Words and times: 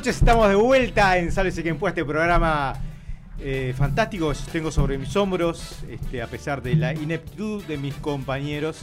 noches, 0.00 0.16
estamos 0.16 0.48
de 0.48 0.54
vuelta 0.54 1.18
en 1.18 1.30
Sálvese 1.30 1.62
quien 1.62 1.76
pueda 1.78 1.90
este 1.90 2.06
programa 2.06 2.72
eh, 3.38 3.74
fantástico 3.76 4.30
que 4.32 4.50
tengo 4.50 4.70
sobre 4.70 4.96
mis 4.96 5.14
hombros, 5.14 5.80
este, 5.90 6.22
a 6.22 6.26
pesar 6.26 6.62
de 6.62 6.74
la 6.74 6.94
ineptitud 6.94 7.62
de 7.64 7.76
mis 7.76 7.94
compañeros 7.96 8.80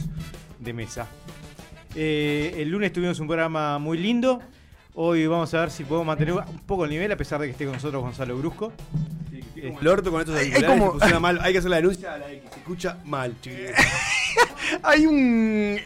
de 0.60 0.72
mesa. 0.72 1.08
Eh, 1.96 2.54
el 2.58 2.68
lunes 2.68 2.92
tuvimos 2.92 3.18
un 3.18 3.26
programa 3.26 3.80
muy 3.80 3.98
lindo. 3.98 4.40
Hoy 4.94 5.26
vamos 5.26 5.52
a 5.54 5.60
ver 5.62 5.70
si 5.72 5.82
podemos 5.82 6.06
mantener 6.06 6.34
un 6.34 6.58
poco 6.60 6.84
el 6.84 6.90
nivel, 6.90 7.10
a 7.10 7.16
pesar 7.16 7.40
de 7.40 7.46
que 7.46 7.52
esté 7.52 7.64
con 7.64 7.74
nosotros 7.74 8.00
Gonzalo 8.00 8.36
Brusco. 8.38 8.72
El 9.56 9.88
orto 9.88 10.12
con 10.12 10.20
estos 10.20 10.36
Hay- 10.36 10.52
hay 10.52 10.62
como- 10.62 10.94
mal. 11.20 11.40
Hay 11.42 11.52
que 11.52 11.58
hacer 11.58 11.70
la 11.70 11.76
denuncia 11.78 12.14
a 12.14 12.18
la 12.18 12.30
X. 12.30 12.48
Se 12.52 12.58
escucha 12.60 12.96
mal, 13.04 13.34
chiquillos. 13.40 13.72
Hay 14.84 15.04
un. 15.04 15.78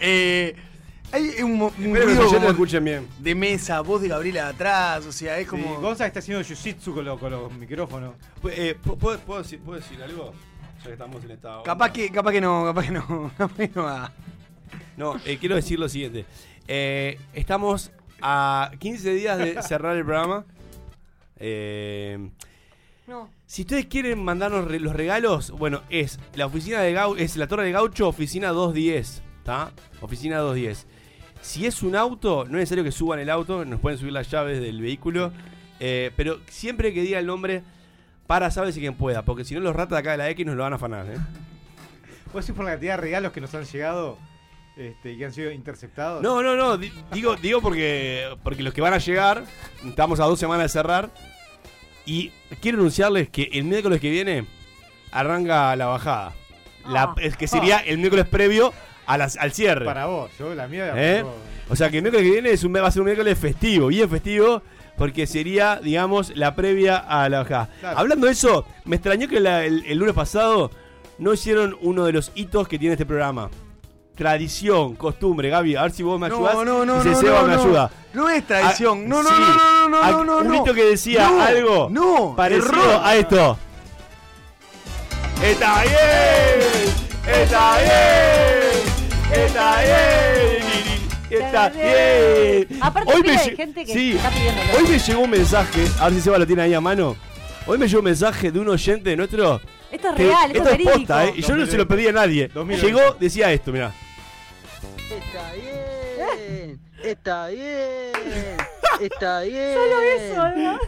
Hay 1.13 1.43
un, 1.43 1.61
un 1.63 1.71
que 1.71 2.01
ruido 2.01 2.41
lo 2.41 2.49
escuchen 2.51 2.85
bien. 2.85 3.09
de 3.19 3.35
mesa, 3.35 3.81
voz 3.83 4.03
de 4.03 4.09
Gabriela 4.09 4.49
atrás, 4.49 5.05
o 5.07 5.13
sea, 5.13 5.39
es 5.39 5.47
Como... 5.47 5.65
como. 5.65 5.81
Gonza 5.81 6.07
está 6.07 6.19
haciendo 6.21 6.43
jiu-jitsu 6.43 6.95
con, 6.95 7.05
lo- 7.05 7.19
con 7.19 7.31
los 7.31 7.53
micrófonos. 7.53 8.15
Eh, 8.51 8.77
¿puedo, 8.83 8.99
puedo- 8.99 9.19
puedo 9.21 9.43
decir, 9.43 9.61
puedo 9.61 9.79
decir 9.79 10.03
algo? 10.03 10.33
Ya 10.79 10.85
que 10.87 10.93
estamos 10.93 11.23
en 11.25 11.31
esta. 11.33 11.51
onda. 11.59 11.63
Capaz 11.65 11.93
que, 11.93 12.11
capaz 12.11 12.33
que 12.33 12.41
no, 12.41 12.65
capaz 12.65 12.83
que 12.87 12.91
no, 12.93 13.31
capaz 13.39 13.57
que 13.57 13.71
no 13.75 13.83
va. 13.85 14.13
No, 14.97 15.17
eh, 15.25 15.39
quiero 15.39 15.55
decir 15.55 15.79
lo 15.79 15.89
siguiente. 15.89 16.25
Eh, 16.67 17.19
estamos 17.35 17.93
a 18.21 18.71
15 18.79 19.15
días 19.15 19.39
de 19.39 19.63
cerrar 19.63 19.97
el 19.97 20.05
programa. 20.05 20.45
Eh, 21.37 22.31
No. 23.07 23.29
si 23.47 23.63
ustedes 23.63 23.87
quieren 23.87 24.23
mandarnos 24.25 24.67
re- 24.67 24.81
los 24.81 24.95
regalos, 24.95 25.51
bueno, 25.51 25.83
es 25.91 26.19
la 26.35 26.47
oficina 26.47 26.81
de 26.81 26.93
Gau 26.93 27.17
es 27.17 27.37
la 27.37 27.47
Torre 27.49 27.65
de 27.65 27.73
Gaucho, 27.73 28.09
oficina 28.09 28.49
210, 28.51 29.23
¿está? 29.39 29.73
Oficina 30.01 30.39
210. 30.39 30.87
Si 31.43 31.67
es 31.67 31.83
un 31.83 31.97
auto, 31.97 32.45
no 32.45 32.53
es 32.59 32.63
necesario 32.63 32.85
que 32.85 32.93
suban 32.93 33.19
el 33.19 33.29
auto, 33.29 33.65
nos 33.65 33.81
pueden 33.81 33.99
subir 33.99 34.13
las 34.13 34.31
llaves 34.31 34.61
del 34.61 34.81
vehículo, 34.81 35.33
eh, 35.81 36.11
pero 36.17 36.39
siempre 36.49 36.95
que 36.95 37.03
diga 37.03 37.19
el 37.19 37.27
nombre 37.27 37.63
para 38.27 38.51
sabes 38.51 38.77
quien 38.77 38.95
pueda, 38.95 39.23
porque 39.23 39.45
si 39.45 39.55
no 39.55 39.61
los 39.61 39.75
ratas 39.75 39.91
de 39.97 39.99
acá 39.99 40.13
de 40.13 40.19
la 40.19 40.31
X 40.31 40.47
nos 40.47 40.55
lo 40.57 40.63
van 40.63 40.73
a 40.73 40.77
afanar, 40.77 41.07
¿eh? 41.07 41.17
¿Puedes 42.33 42.47
decir 42.47 42.55
por 42.55 42.65
la 42.65 42.71
cantidad 42.73 42.95
de 42.97 43.01
regalos 43.03 43.33
que 43.33 43.41
nos 43.41 43.55
han 43.55 43.65
llegado 43.65 44.17
este, 44.77 45.13
y 45.13 45.19
que 45.19 45.25
han 45.27 45.33
sido 45.33 45.51
interceptados? 45.51 46.23
No, 46.23 46.43
no, 46.43 46.55
no, 46.57 46.79
di- 46.79 46.93
digo, 47.13 47.35
digo 47.37 47.61
porque, 47.61 48.29
porque 48.43 48.63
los 48.63 48.73
que 48.73 48.81
van 48.81 48.95
a 48.95 48.99
llegar, 48.99 49.45
estamos 49.85 50.21
a 50.21 50.25
dos 50.25 50.39
semanas 50.39 50.65
de 50.65 50.69
cerrar, 50.69 51.11
y 52.07 52.31
quiero 52.61 52.79
anunciarles 52.79 53.29
que 53.29 53.51
el 53.53 53.65
miércoles 53.65 54.01
que 54.01 54.11
viene 54.11 54.47
arranca 55.11 55.75
la 55.77 55.87
bajada. 55.87 56.33
La- 56.89 57.03
Ah. 57.03 57.15
es 57.21 57.37
que 57.37 57.47
sería 57.49 57.79
el 57.79 57.99
miércoles 57.99 58.27
previo 58.27 58.73
a 59.13 59.19
las- 59.19 59.37
al 59.37 59.53
cierre. 59.53 59.85
Para 59.85 60.07
vos, 60.07 60.31
yo 60.39 60.55
la 60.55 60.67
mía 60.69 60.93
¿Eh? 60.97 61.25
O 61.69 61.77
sea 61.77 61.91
que 61.91 61.99
el 61.99 62.03
miércoles 62.03 62.27
que 62.27 62.33
viene 62.33 62.51
es 62.51 62.65
un, 62.65 62.75
va 62.75 62.87
a 62.87 62.91
ser 62.91 63.01
un 63.03 63.07
miércoles 63.07 63.39
festivo, 63.39 63.87
bien 63.89 64.09
festivo, 64.11 64.63
porque 64.97 65.27
sería, 65.27 65.81
digamos, 65.83 66.37
la 66.37 66.55
previa 66.55 66.97
a 66.99 67.29
la 67.29 67.39
bajada. 67.41 67.69
Claro. 67.81 67.99
Hablando 67.99 68.27
de 68.27 68.33
eso, 68.33 68.67
me 68.85 68.97
extrañó 68.97 69.29
que 69.29 69.41
la- 69.41 69.65
el, 69.65 69.85
el 69.87 69.99
lunes 69.99 70.15
pasado 70.15 70.71
no 71.19 71.33
hicieron 71.33 71.77
uno 71.81 72.05
de 72.05 72.13
los 72.13 72.33
hitos 72.35 72.69
que 72.69 72.79
tiene 72.79 72.95
este 72.95 73.07
programa. 73.07 73.49
Tradición, 74.15 74.95
costumbre, 74.97 75.49
Gaby, 75.49 75.77
a 75.77 75.83
ver 75.83 75.91
si 75.93 76.03
vos 76.03 76.21
me 76.21 76.27
ayudás. 76.27 76.55
No, 76.55 76.65
no, 76.65 76.85
no, 76.85 77.03
si 77.03 77.09
no, 77.09 77.21
Seba 77.21 77.41
no, 77.43 77.49
me 77.49 77.55
no. 77.57 77.63
ayuda. 77.63 77.91
No 78.13 78.29
es 78.29 78.47
tradición. 78.47 79.05
Ah, 79.05 79.09
no, 79.09 79.23
no, 79.23 79.29
sí. 79.31 79.35
no, 79.41 79.49
no, 79.49 79.89
no, 79.89 79.99
Ah, 80.03 80.11
no, 80.11 80.25
no, 80.25 80.39
Un 80.39 80.55
hito 80.57 80.75
que 80.75 80.85
decía 80.85 81.31
No, 81.31 81.43
algo 81.43 81.89
no, 81.91 82.35
parecido 82.37 82.69
error. 82.75 83.01
a 83.03 83.17
esto. 83.17 83.59
¡Está 85.43 85.83
bien! 85.83 87.41
¡Está 87.43 87.79
bien! 87.79 88.52
¡Está 89.33 89.81
bien! 89.83 91.09
¡Está 91.31 91.69
bien! 91.71 92.69
Aparte 92.81 93.13
Hoy 93.13 93.23
me 93.23 93.31
de 93.33 93.37
lle- 93.39 93.57
gente 93.57 93.85
que 93.85 93.93
sí, 93.93 94.13
está 94.13 94.31
pidiéndolo. 94.31 94.69
Hoy 94.79 94.83
me 94.89 94.99
llegó 94.99 95.21
un 95.23 95.31
mensaje, 95.31 95.87
a 95.99 96.05
ver 96.05 96.15
si 96.15 96.21
Seba 96.21 96.39
lo 96.39 96.47
tiene 96.47 96.63
ahí 96.63 96.75
a 96.75 96.81
mano. 96.81 97.17
Hoy 97.67 97.79
me 97.79 97.87
llegó 97.87 98.01
un 98.01 98.05
mensaje 98.05 98.51
de 98.53 98.59
un 98.59 98.69
oyente 98.69 99.17
nuestro. 99.17 99.61
Esto 99.91 100.09
es 100.11 100.15
que- 100.15 100.25
real, 100.27 100.51
esto, 100.51 100.59
esto 100.59 100.65
es 100.65 100.71
verídico. 100.79 100.93
posta, 100.99 101.25
¿eh? 101.27 101.33
Y 101.37 101.43
yo 101.43 101.57
no 101.57 101.67
se 101.67 101.77
lo 101.77 101.89
pedí 101.89 102.07
a 102.09 102.13
nadie. 102.13 102.49
2020. 102.49 102.87
Llegó, 103.01 103.17
decía 103.19 103.53
esto, 103.53 103.73
mirá. 103.73 103.93
Está 105.11 105.53
bien, 105.55 106.81
está 107.03 107.47
bien, 107.49 108.13
está 109.01 109.41
bien. 109.43 109.75
Solo 109.75 110.01
eso, 110.01 110.49
¿no? 110.57 110.79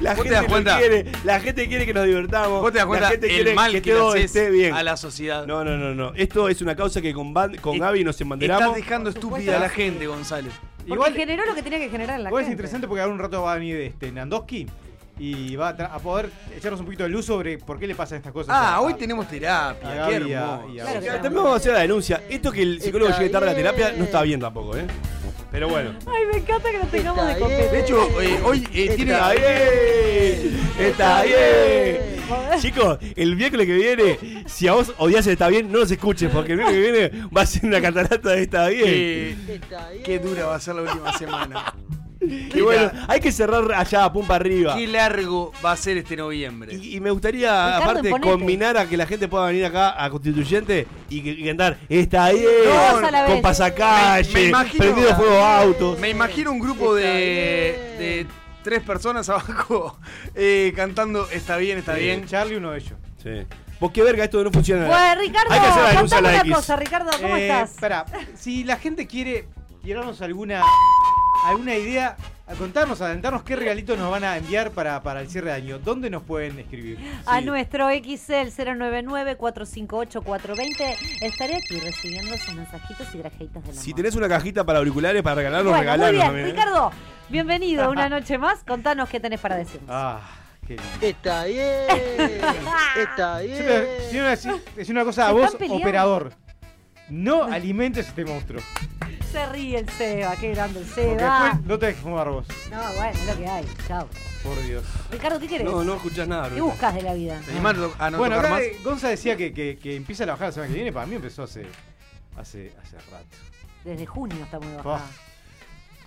La 0.00 0.14
¿Vos 0.14 0.22
te 0.24 0.30
gente 0.30 0.30
das 0.30 0.42
lo 0.44 0.48
cuenta? 0.48 0.78
quiere, 0.78 1.06
la 1.24 1.40
gente 1.40 1.68
quiere 1.68 1.86
que 1.86 1.94
nos 1.94 2.06
divertamos. 2.06 2.60
¿Vos 2.62 2.72
te 2.72 2.78
das 2.78 2.84
la 2.84 2.88
cuenta 2.88 3.08
gente 3.10 3.26
el 3.26 3.32
quiere 3.34 3.54
mal 3.54 3.72
que, 3.72 3.82
que, 3.82 3.92
todo 3.92 4.14
esté 4.14 4.50
bien. 4.50 4.74
a 4.74 4.82
la 4.82 4.96
sociedad? 4.96 5.46
No, 5.46 5.64
no, 5.64 5.76
no, 5.76 5.94
no. 5.94 6.12
Esto 6.14 6.48
es 6.48 6.62
una 6.62 6.74
causa 6.76 7.00
que 7.02 7.12
con, 7.12 7.32
Van- 7.34 7.56
con 7.56 7.74
Es- 7.74 7.80
Gaby 7.80 8.04
nos 8.04 8.14
Estás 8.14 8.22
embanderamos. 8.22 8.74
dejando 8.76 9.10
Por 9.12 9.18
estúpida 9.22 9.56
a 9.56 9.60
la 9.60 9.68
gente, 9.68 10.06
Gonzalo. 10.06 10.48
Porque 10.78 10.92
Igual, 10.94 11.14
generó 11.14 11.44
lo 11.46 11.54
que 11.54 11.62
tenía 11.62 11.78
que 11.78 11.90
generar 11.90 12.16
en 12.16 12.24
la 12.24 12.30
igual 12.30 12.42
es 12.42 12.46
gente. 12.48 12.54
interesante 12.62 12.88
porque 12.88 13.02
ahora 13.02 13.12
un 13.12 13.20
rato 13.20 13.42
va 13.42 13.52
a 13.52 13.56
venir 13.56 13.76
este, 13.76 14.10
Nandoski 14.12 14.66
y 15.20 15.54
va 15.54 15.68
a, 15.68 15.98
poder 15.98 16.30
echarnos 16.56 16.80
un 16.80 16.86
poquito 16.86 17.02
de 17.02 17.10
luz 17.10 17.26
sobre 17.26 17.58
por 17.58 17.78
qué 17.78 17.86
le 17.86 17.94
pasan 17.94 18.16
estas 18.16 18.32
cosas. 18.32 18.54
Ah, 18.56 18.76
a- 18.76 18.80
hoy 18.80 18.94
tenemos 18.94 19.28
terapia. 19.28 20.06
Qué 20.08 20.14
hermoso. 20.14 20.66
Claro. 20.72 21.00
También 21.02 21.34
vamos 21.34 21.52
a 21.52 21.56
hacer 21.56 21.72
la 21.74 21.80
denuncia. 21.80 22.22
Esto 22.28 22.50
que 22.50 22.62
el 22.62 22.80
psicólogo 22.80 23.10
Está 23.10 23.20
llegue 23.20 23.32
tarde 23.32 23.48
a 23.48 23.50
la 23.50 23.56
terapia 23.56 23.92
no 23.92 24.04
está 24.04 24.22
bien 24.22 24.40
tampoco, 24.40 24.78
¿eh? 24.78 24.86
Pero 25.52 25.68
bueno. 25.68 25.90
Ay, 26.06 26.24
me 26.32 26.38
encanta 26.38 26.70
que 26.70 26.78
nos 26.78 26.90
tengamos 26.90 27.18
Está 27.22 27.34
de 27.34 27.40
copete. 27.40 27.60
bien. 27.60 27.72
De 27.72 27.80
hecho, 27.80 28.20
eh, 28.22 28.40
hoy 28.44 28.68
eh, 28.72 28.92
tiene. 28.96 29.12
Está 29.12 29.32
bien. 29.32 30.60
Está 30.78 31.22
bien. 31.24 32.60
Chicos, 32.60 32.98
el 33.16 33.36
miércoles 33.36 33.66
que 33.66 33.74
viene, 33.74 34.44
si 34.46 34.68
a 34.68 34.72
vos 34.72 34.94
odias 34.96 35.26
el 35.26 35.32
está 35.32 35.48
bien, 35.48 35.70
no 35.70 35.80
nos 35.80 35.90
escuches, 35.90 36.30
porque 36.30 36.52
el 36.52 36.58
miércoles 36.58 36.82
que 36.82 36.92
viene 36.92 37.28
va 37.36 37.42
a 37.42 37.46
ser 37.46 37.66
una 37.66 37.80
catarata 37.82 38.30
de 38.30 38.42
está 38.42 38.68
bien. 38.68 39.44
Está 39.48 39.90
bien. 39.90 40.02
qué 40.02 40.18
dura 40.18 40.46
va 40.46 40.54
a 40.54 40.60
ser 40.60 40.76
la 40.76 40.82
última 40.82 41.12
semana. 41.18 41.74
Y 42.54 42.60
bueno, 42.60 42.90
hay 43.08 43.18
que 43.20 43.32
cerrar 43.32 43.72
allá, 43.72 44.12
pum 44.12 44.26
para 44.26 44.42
arriba. 44.42 44.74
Qué 44.76 44.86
largo 44.86 45.52
va 45.64 45.72
a 45.72 45.76
ser 45.76 45.96
este 45.96 46.16
noviembre. 46.16 46.74
Y, 46.74 46.96
y 46.96 47.00
me 47.00 47.10
gustaría, 47.10 47.78
Ricardo, 47.78 48.00
aparte, 48.00 48.10
combinar 48.20 48.76
a 48.76 48.86
que 48.86 48.96
la 48.96 49.06
gente 49.06 49.26
pueda 49.28 49.46
venir 49.46 49.64
acá 49.64 50.02
a 50.02 50.10
Constituyente 50.10 50.86
y, 51.08 51.22
que- 51.22 51.30
y 51.30 51.44
cantar 51.46 51.78
Está 51.88 52.30
bien, 52.30 52.44
Todos 52.64 53.02
a 53.04 53.10
la 53.10 53.24
con 53.26 53.40
pasacalle, 53.40 54.32
Me- 54.34 54.40
me 54.42 54.48
imagino- 54.48 54.84
prendido 54.84 55.16
fuego 55.16 55.38
autos. 55.40 55.98
Me 55.98 56.10
imagino 56.10 56.52
un 56.52 56.58
grupo 56.60 56.94
de, 56.94 58.26
tres 58.62 58.82
personas 58.82 59.26
abajo 59.30 59.98
eh, 60.34 60.72
cantando 60.76 61.26
Está 61.30 61.56
bien, 61.56 61.78
está 61.78 61.94
Sí, 61.94 62.02
bien. 62.02 62.26
Charlie, 62.26 62.56
uno 62.56 62.72
de 62.72 62.78
ellos. 62.78 62.92
Sí. 63.22 63.30
Vos 63.80 63.90
qué 63.92 64.02
verga, 64.02 64.24
esto 64.24 64.44
no 64.44 64.50
funciona. 64.50 64.86
Pues 64.86 65.18
Ricardo, 65.26 65.52
Hay 65.54 65.60
que 65.60 65.66
hacer 65.66 65.82
la 65.82 65.88
denuncia 65.90 66.18
a 66.18 66.20
la 66.20 66.28
una 66.28 66.38
X. 66.40 66.54
cosa, 66.54 66.76
Ricardo, 66.76 67.10
¿cómo 67.20 67.36
Eh, 67.36 67.42
estás? 67.48 67.70
Espera, 67.70 68.04
si 68.34 68.64
la 68.64 68.76
gente 68.76 69.06
quiere 69.06 69.46
tirarnos 69.82 70.20
alguna 70.20 70.62
alguna 71.44 71.74
idea, 71.74 72.16
a 72.46 72.54
contarnos, 72.54 73.00
adelantarnos 73.00 73.42
qué 73.44 73.56
regalitos 73.56 73.96
nos 73.98 74.10
van 74.10 74.24
a 74.24 74.36
enviar 74.36 74.70
para, 74.72 75.02
para 75.02 75.20
el 75.20 75.30
cierre 75.30 75.48
de 75.50 75.56
año, 75.56 75.78
¿dónde 75.78 76.10
nos 76.10 76.22
pueden 76.22 76.58
escribir? 76.58 76.98
A 77.26 77.38
Sí. 77.38 77.44
nuestro 77.46 77.88
XL 77.88 78.50
099-458-420 78.50 80.96
estaré 81.22 81.56
aquí 81.56 81.80
recibiendo 81.80 82.36
sus 82.36 82.54
mensajitos 82.54 83.06
y 83.14 83.18
grajeitas 83.18 83.64
de 83.64 83.72
la 83.72 83.80
Si 83.80 83.94
tenés 83.94 84.14
una 84.16 84.28
cajita 84.28 84.64
para 84.64 84.78
auriculares 84.80 85.22
para 85.22 85.36
regalarnos, 85.36 85.72
Bueno, 85.72 85.96
muy 85.96 86.10
bien, 86.12 86.24
también, 86.26 86.46
¿eh? 86.46 86.50
Ricardo, 86.50 86.90
bienvenido 87.28 87.88
una 87.90 88.08
noche 88.16 88.36
más. 88.38 88.62
Contanos 88.64 89.08
qué 89.08 89.20
tenés 89.20 89.40
para 89.40 89.56
decirnos. 89.56 89.88
Ah, 89.90 90.20
qué 90.66 90.76
lindo. 90.76 90.90
Está 91.00 91.44
bien, 91.44 91.86
está 92.96 93.42
Yo 93.42 93.56
te, 93.56 93.56
bien. 93.56 93.66
te 94.36 94.48
decir 94.76 94.94
una 94.94 95.04
cosa 95.04 95.28
a 95.28 95.32
vos, 95.32 95.54
peleando. 95.54 95.76
operador. 95.82 96.32
No 97.08 97.44
alimentes 97.44 98.08
este 98.08 98.24
monstruo. 98.24 98.60
Se 99.32 99.46
ríe 99.46 99.78
el 99.78 99.88
Seba, 99.90 100.34
qué 100.36 100.50
grande 100.50 100.80
el 100.80 100.86
Porque 100.86 101.02
Seba. 101.02 101.44
después 101.44 101.66
no 101.66 101.78
te 101.78 101.86
dejes 101.86 102.02
fumar 102.02 102.28
vos. 102.30 102.46
No, 102.70 102.78
bueno, 102.94 103.10
es 103.18 103.26
lo 103.26 103.36
que 103.36 103.46
hay. 103.46 103.66
Chao. 103.86 104.08
Por 104.42 104.60
Dios. 104.62 104.84
Ricardo, 105.10 105.38
¿qué 105.38 105.46
querés? 105.48 105.64
No, 105.66 105.84
no 105.84 105.94
escuchás 105.94 106.26
nada, 106.26 106.48
¿Qué 106.48 106.60
buscas 106.60 106.94
de 106.94 107.02
la 107.02 107.14
vida? 107.14 107.40
¿Te 107.44 107.52
animás 107.52 107.76
a 107.98 108.10
no 108.10 108.18
bueno, 108.18 108.36
tocar 108.36 108.46
acá 108.52 108.54
más? 108.54 108.62
eh, 108.62 108.78
Gonza 108.82 109.08
decía 109.08 109.36
que, 109.36 109.52
que, 109.52 109.78
que 109.78 109.96
empieza 109.96 110.24
la 110.26 110.32
bajada 110.32 110.48
la 110.48 110.52
semana 110.54 110.68
que 110.70 110.74
viene. 110.74 110.92
Para 110.92 111.06
mí 111.06 111.14
empezó 111.16 111.42
hace, 111.44 111.66
hace, 112.36 112.72
hace 112.82 112.96
rato. 113.10 113.26
Desde 113.84 114.06
junio 114.06 114.36
está 114.42 114.58
muy 114.58 114.72
Oh. 114.74 114.82
bajada. 114.82 115.10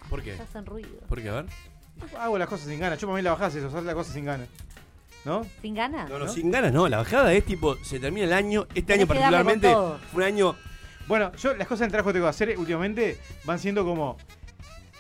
¿Por 0.10 0.22
qué? 0.22 0.36
Ya 0.36 0.44
hacen 0.44 0.66
ruido. 0.66 1.00
¿Por 1.08 1.22
qué? 1.22 1.30
A 1.30 1.34
ver. 1.34 1.46
Hago 2.20 2.38
las 2.38 2.48
cosas 2.50 2.68
sin 2.68 2.80
ganas. 2.80 3.00
Yo 3.00 3.08
para 3.08 3.18
mí 3.18 3.22
la 3.24 3.32
bajada 3.32 3.50
es 3.50 3.56
eso, 3.56 3.68
hacer 3.68 3.84
las 3.84 3.96
cosas 3.96 4.14
sin 4.14 4.26
ganas. 4.26 4.48
¿No? 5.26 5.46
¿Sin 5.62 5.74
ganas? 5.76 6.10
No, 6.10 6.20
no, 6.20 6.26
¿No? 6.26 6.32
sin 6.34 6.52
ganas, 6.52 6.74
no. 6.74 6.90
La 6.90 6.98
bajada 6.98 7.32
es 7.34 7.46
tipo, 7.46 7.78
se 7.84 8.00
termina 8.00 8.26
el 8.26 8.34
año. 8.34 8.64
Este 8.70 8.82
Tenés 8.82 9.02
año 9.02 9.08
particularmente 9.08 9.70
fue 10.12 10.16
un 10.16 10.24
año. 10.24 10.56
Bueno, 11.08 11.32
yo 11.36 11.54
las 11.56 11.68
cosas 11.68 11.82
del 11.82 11.92
trabajo 11.92 12.10
que 12.10 12.14
tengo 12.14 12.26
que 12.26 12.30
hacer 12.30 12.58
últimamente 12.58 13.18
van 13.44 13.60
siendo 13.60 13.84
como. 13.86 14.18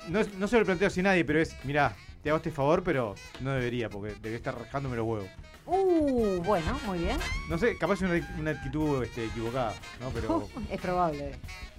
No, 0.10 0.20
no 0.38 0.48
se 0.48 0.60
lo 0.60 0.66
planteo 0.66 0.88
así 0.90 1.00
a 1.00 1.04
nadie, 1.04 1.24
pero 1.24 1.40
es, 1.40 1.56
mirá, 1.64 1.96
te 2.22 2.30
hago 2.30 2.38
este 2.38 2.52
favor, 2.52 2.84
pero 2.84 3.16
no 3.40 3.52
debería, 3.54 3.90
porque 3.90 4.14
debería 4.16 4.38
estar 4.38 4.58
rajándome 4.58 4.98
los 4.98 5.06
huevos. 5.06 5.30
Uh, 5.66 6.42
bueno, 6.44 6.78
muy 6.86 7.00
bien. 7.00 7.18
No 7.50 7.58
sé, 7.58 7.78
capaz 7.78 7.94
es 7.96 8.02
una, 8.02 8.36
una 8.38 8.52
actitud 8.52 9.02
este, 9.04 9.26
equivocada, 9.26 9.74
¿no? 10.02 10.10
Pero. 10.10 10.50
es 10.70 10.82
probable, 10.82 11.36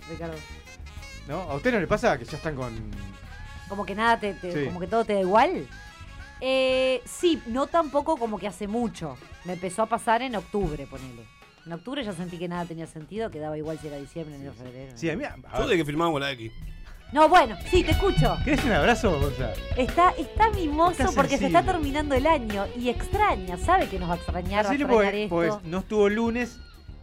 Ricardo. 0.09 0.37
¿No? 1.29 1.41
¿A 1.43 1.55
usted 1.55 1.73
no 1.73 1.81
le 1.81 1.87
pasa 1.87 2.19
que 2.19 2.25
ya 2.25 2.37
están 2.39 2.55
con. 2.55 2.73
Como 3.69 3.85
que 3.85 3.95
nada 3.95 4.19
te, 4.19 4.35
te- 4.35 4.53
Sí. 4.53 4.67
como 4.67 4.81
que 4.81 4.87
todo 4.87 5.05
te 5.05 5.15
da 5.15 5.21
igual. 5.21 5.67
Eh, 6.41 7.01
sí, 7.07 7.43
no 7.47 7.67
tampoco 7.67 8.17
como 8.17 8.39
que 8.39 8.47
hace 8.49 8.69
mucho. 8.69 9.17
Me 9.45 9.55
empezó 9.55 9.83
a 9.83 9.87
pasar 9.87 10.21
en 10.23 10.37
octubre, 10.37 10.87
ponele. 10.87 11.25
En 11.67 11.73
octubre 11.73 12.05
ya 12.05 12.13
sentí 12.13 12.37
que 12.39 12.49
nada 12.49 12.65
tenía 12.67 12.87
sentido, 12.87 13.31
que 13.31 13.39
daba 13.39 13.57
igual 13.57 13.79
si 13.79 13.87
era 13.87 13.97
diciembre, 13.97 14.35
enero, 14.37 14.53
febrero. 14.53 14.93
Sí, 14.95 15.09
a 15.09 15.17
mí. 15.17 15.25
a 15.25 15.35
Yo 15.37 15.61
ver, 15.61 15.69
de 15.69 15.77
que 15.79 15.85
firmamos 15.85 16.21
la 16.21 16.31
X. 16.33 16.53
No, 17.13 17.29
bueno, 17.29 17.57
sí, 17.71 17.85
te 17.85 17.93
escucho. 17.93 18.37
¿Querés 18.45 18.65
un 18.65 18.73
abrazo, 18.73 19.19
Gonza? 19.21 19.53
Está, 19.77 20.11
está 20.19 20.51
mimoso 20.51 20.91
Está 21.03 21.07
porque 21.15 21.37
se 21.37 21.39
sensible. 21.39 21.59
está 21.59 21.73
terminando 21.73 22.15
el 22.17 22.27
año 22.27 22.67
y 22.77 22.89
extraña, 22.89 23.57
sabe 23.57 23.89
que 23.89 23.99
nos 23.99 24.09
va 24.11 24.15
a 24.15 24.17
extrañar, 24.17 24.65
va 24.65 24.69
a 24.69 24.73
Así 24.73 24.83
extrañar 24.83 25.05
porque, 25.05 25.25
esto. 25.25 25.35
pues 25.37 25.55
no 25.65 25.79
estuvo 25.79 26.07
el 26.09 26.15
lunes. 26.15 26.59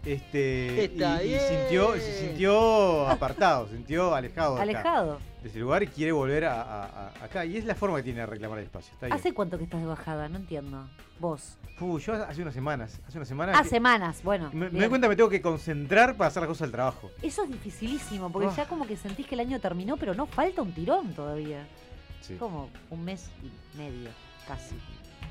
Este, 0.05 0.85
Está 0.85 1.23
y, 1.23 1.27
bien. 1.29 1.41
sintió, 1.47 1.93
se 1.93 2.19
sintió 2.27 3.07
apartado, 3.07 3.67
se 3.67 3.75
sintió 3.75 4.13
alejado, 4.15 4.55
de 4.55 4.61
acá, 4.61 4.63
Alejado. 4.79 5.19
Ese 5.43 5.59
lugar 5.59 5.83
y 5.83 5.87
quiere 5.87 6.11
volver 6.11 6.45
a, 6.45 6.61
a- 6.61 6.85
a- 6.85 7.25
acá. 7.25 7.45
Y 7.45 7.57
es 7.57 7.65
la 7.65 7.75
forma 7.75 7.97
que 7.97 8.03
tiene 8.03 8.19
de 8.21 8.25
reclamar 8.27 8.59
el 8.59 8.65
espacio. 8.65 8.93
Está 8.93 9.07
bien. 9.07 9.17
¿Hace 9.17 9.33
cuánto 9.33 9.57
que 9.57 9.63
estás 9.63 9.81
de 9.81 9.87
bajada? 9.87 10.29
No 10.29 10.37
entiendo. 10.37 10.87
Vos. 11.19 11.57
Fu, 11.77 11.97
yo 11.99 12.13
hace 12.13 12.41
unas 12.41 12.53
semanas, 12.53 12.99
hace 13.07 13.17
unas 13.17 13.27
semanas. 13.27 13.55
Ah, 13.59 13.63
que- 13.63 13.69
semanas, 13.69 14.21
bueno. 14.23 14.49
me, 14.53 14.69
doy 14.69 14.87
cuenta 14.89 15.05
que 15.05 15.09
me 15.09 15.15
tengo 15.15 15.29
que 15.29 15.41
concentrar 15.41 16.15
para 16.15 16.27
hacer 16.27 16.41
las 16.41 16.47
cosas 16.47 16.61
del 16.67 16.71
trabajo. 16.71 17.09
Eso 17.23 17.43
es 17.43 17.49
dificilísimo, 17.51 18.31
porque 18.31 18.49
Ah. 18.49 18.53
ya 18.57 18.65
como 18.67 18.85
que 18.85 18.95
sentís 18.97 19.25
que 19.27 19.33
el 19.35 19.41
año 19.41 19.59
terminó, 19.59 19.97
pero 19.97 20.13
no 20.13 20.27
falta 20.27 20.61
un 20.61 20.73
tirón 20.73 21.13
todavía. 21.13 21.65
Sí. 22.21 22.35
Como 22.35 22.69
un 22.91 23.03
mes 23.03 23.29
y 23.43 23.77
medio, 23.77 24.09
casi. 24.47 24.75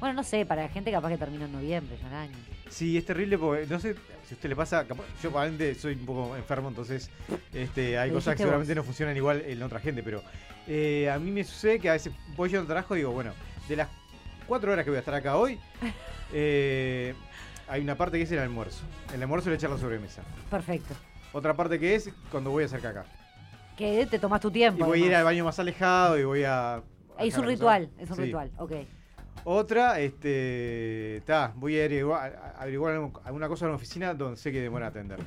Bueno, 0.00 0.14
no 0.14 0.22
sé, 0.22 0.46
para 0.46 0.62
la 0.62 0.68
gente 0.68 0.90
capaz 0.90 1.10
que 1.10 1.18
terminó 1.18 1.44
en 1.44 1.52
noviembre 1.52 1.96
ya 2.00 2.08
el 2.08 2.14
año. 2.14 2.36
Sí, 2.70 2.96
es 2.96 3.04
terrible 3.04 3.36
porque 3.36 3.66
no 3.66 3.78
sé 3.78 3.94
si 4.26 4.34
a 4.34 4.34
usted 4.34 4.48
le 4.48 4.56
pasa, 4.56 4.86
capaz- 4.86 5.04
yo 5.22 5.28
probablemente 5.30 5.74
soy 5.74 5.94
un 5.94 6.06
poco 6.06 6.36
enfermo, 6.36 6.68
entonces 6.68 7.10
este, 7.52 7.98
hay 7.98 8.10
cosas 8.10 8.34
que 8.34 8.38
seguramente 8.44 8.72
vos. 8.72 8.76
no 8.76 8.84
funcionan 8.84 9.16
igual 9.16 9.42
en 9.44 9.62
otra 9.62 9.78
gente, 9.80 10.02
pero 10.02 10.22
eh, 10.66 11.10
a 11.10 11.18
mí 11.18 11.30
me 11.30 11.44
sucede 11.44 11.78
que 11.80 11.90
a 11.90 11.94
veces 11.94 12.12
voy 12.36 12.48
yo 12.48 12.60
al 12.60 12.66
trabajo 12.66 12.94
y 12.94 12.98
digo, 13.00 13.10
bueno, 13.12 13.32
de 13.68 13.76
las 13.76 13.88
cuatro 14.46 14.72
horas 14.72 14.84
que 14.84 14.90
voy 14.90 14.96
a 14.96 15.00
estar 15.00 15.14
acá 15.14 15.36
hoy, 15.36 15.58
eh, 16.32 17.14
hay 17.68 17.82
una 17.82 17.94
parte 17.96 18.16
que 18.18 18.24
es 18.24 18.32
el 18.32 18.38
almuerzo. 18.38 18.82
El 19.12 19.22
almuerzo 19.22 19.50
le 19.50 19.56
echar 19.56 19.70
la 19.70 19.78
sobremesa. 19.78 20.22
Perfecto. 20.48 20.94
Otra 21.32 21.54
parte 21.54 21.78
que 21.78 21.94
es 21.94 22.10
cuando 22.30 22.50
voy 22.50 22.62
a 22.62 22.66
hacer 22.66 22.80
caca. 22.80 23.04
Que 23.76 24.06
te 24.06 24.18
tomás 24.18 24.40
tu 24.40 24.50
tiempo. 24.50 24.82
Y 24.84 24.86
voy 24.86 25.02
a 25.02 25.06
ir 25.06 25.14
al 25.14 25.24
baño 25.24 25.44
más 25.44 25.58
alejado 25.58 26.18
y 26.18 26.24
voy 26.24 26.44
a... 26.44 26.76
a 26.76 26.82
Es 27.18 27.36
un 27.36 27.46
ritual, 27.46 27.90
es 27.98 28.08
un 28.10 28.16
Sí. 28.16 28.22
ritual, 28.22 28.50
ok. 28.58 28.72
Otra, 29.44 30.00
este, 30.00 31.16
está, 31.16 31.52
voy 31.56 31.78
a 31.80 31.84
averiguar, 31.84 33.10
alguna 33.24 33.48
cosa 33.48 33.64
en 33.64 33.70
la 33.70 33.76
oficina 33.76 34.14
donde 34.14 34.36
sé 34.36 34.52
que 34.52 34.60
demora 34.60 34.88
atenderme, 34.88 35.24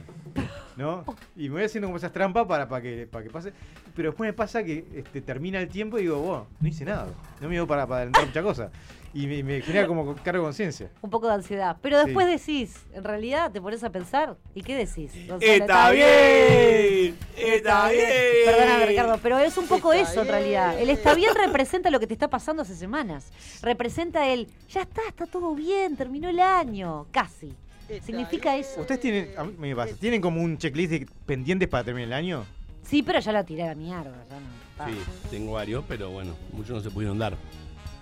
¿no? 0.78 1.04
Y 1.36 1.50
me 1.50 1.56
voy 1.56 1.64
haciendo 1.64 1.88
como 1.88 1.98
esas 1.98 2.12
trampas 2.12 2.46
para, 2.46 2.68
para, 2.68 2.82
que, 2.82 3.08
para 3.08 3.24
que 3.24 3.32
pase, 3.32 3.54
pero 3.96 4.10
después 4.10 4.28
me 4.28 4.34
pasa 4.34 4.64
que 4.64 4.86
este, 4.94 5.22
termina 5.22 5.60
el 5.60 5.68
tiempo 5.68 5.98
y 5.98 6.04
digo, 6.04 6.20
wow, 6.20 6.46
no 6.60 6.68
hice 6.68 6.86
nada, 6.86 7.08
no 7.42 7.48
me 7.48 7.56
dio 7.56 7.66
para, 7.66 7.88
para 7.88 8.02
adelantar 8.02 8.28
mucha 8.28 8.44
cosa. 8.44 8.72
Y 9.16 9.28
me, 9.28 9.44
me 9.44 9.62
genera 9.62 9.86
como 9.86 10.16
cargo 10.16 10.42
de 10.42 10.48
conciencia. 10.48 10.90
Un 11.02 11.10
poco 11.12 11.28
de 11.28 11.36
ansiedad. 11.36 11.78
Pero 11.82 12.04
después 12.04 12.26
decís, 12.28 12.76
en 12.94 13.04
realidad 13.04 13.52
te 13.52 13.62
pones 13.62 13.84
a 13.84 13.92
pensar, 13.92 14.38
¿y 14.56 14.62
qué 14.64 14.76
decís? 14.76 15.12
Gonzalo? 15.28 15.40
¡Está 15.54 15.92
bien! 15.92 17.16
¡Está 17.38 17.90
bien! 17.90 18.06
Perdóname, 18.46 18.86
Ricardo, 18.88 19.20
pero 19.22 19.38
es 19.38 19.56
un 19.58 19.68
poco 19.68 19.94
Está 19.94 20.12
eso 20.12 20.22
en 20.22 20.28
realidad. 20.30 20.80
El 20.80 20.90
está 20.90 21.14
bien 21.14 21.30
representa 21.36 21.92
lo 21.92 22.00
que 22.00 22.08
te 22.08 22.14
está 22.14 22.28
pasando 22.30 22.64
hace 22.64 22.76
semanas. 22.76 23.32
Representa 23.62 24.28
el, 24.28 24.48
ya 24.70 24.82
está, 24.82 25.02
está 25.08 25.28
todo 25.28 25.54
bien, 25.54 25.96
terminó 25.96 26.30
el 26.30 26.40
año, 26.40 27.06
casi. 27.12 27.54
Está 27.88 28.06
Significa 28.08 28.54
bien. 28.54 28.66
eso. 28.66 28.82
¿Ustedes 28.82 29.00
tienen, 29.02 29.30
a 29.38 29.44
mí 29.44 29.54
me 29.60 29.76
pasa, 29.76 29.94
tienen 29.96 30.22
como 30.22 30.42
un 30.42 30.58
checklist 30.58 30.92
de 30.92 31.08
pendientes 31.28 31.68
para 31.70 31.84
terminar 31.84 32.08
el 32.08 32.14
año? 32.14 32.46
Sí, 32.82 33.04
pero 33.04 33.20
ya 33.20 33.32
la 33.32 33.44
tiré 33.44 33.64
a 33.64 33.68
la 33.68 33.76
mierda, 33.76 34.12
ya 34.28 34.40
no. 34.40 34.48
está, 34.72 34.88
Sí, 34.88 35.28
tengo 35.30 35.54
varios, 35.54 35.84
pero 35.88 36.10
bueno, 36.10 36.34
muchos 36.52 36.72
no 36.72 36.82
se 36.82 36.90
pudieron 36.90 37.20
dar. 37.20 37.38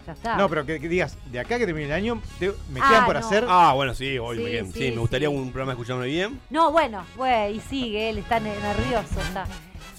Ya 0.05 0.13
está. 0.13 0.36
No, 0.38 0.50
pero 0.50 0.65
que, 0.65 0.79
que 0.79 0.88
digas, 0.88 1.17
de 1.31 1.39
acá 1.39 1.58
que 1.60 1.65
termine 1.65 1.86
el 1.88 1.91
año, 1.93 2.22
te- 2.39 2.53
me 2.72 2.79
Ah, 2.81 2.88
quedan 2.89 3.05
por 3.05 3.13
no. 3.15 3.20
hacer... 3.20 3.46
Ah, 3.48 3.74
bueno, 3.75 3.93
sí, 3.93 4.17
hoy 4.17 4.38
Sí, 4.38 4.43
me, 4.43 4.50
quedan- 4.51 4.74
sí, 4.74 4.79
sí, 4.79 4.91
me 4.91 4.98
gustaría 5.01 5.29
sí. 5.29 5.36
un 5.36 5.51
programa 5.51 5.74
escucharme 5.74 6.05
bien. 6.08 6.39
No, 6.50 6.72
bueno, 6.72 7.05
güey, 7.15 7.58
y 7.58 7.60
sigue, 7.60 8.10
él 8.10 8.17
está 8.20 8.39
ne- 8.39 8.58
nervioso, 8.60 9.20
está. 9.22 9.46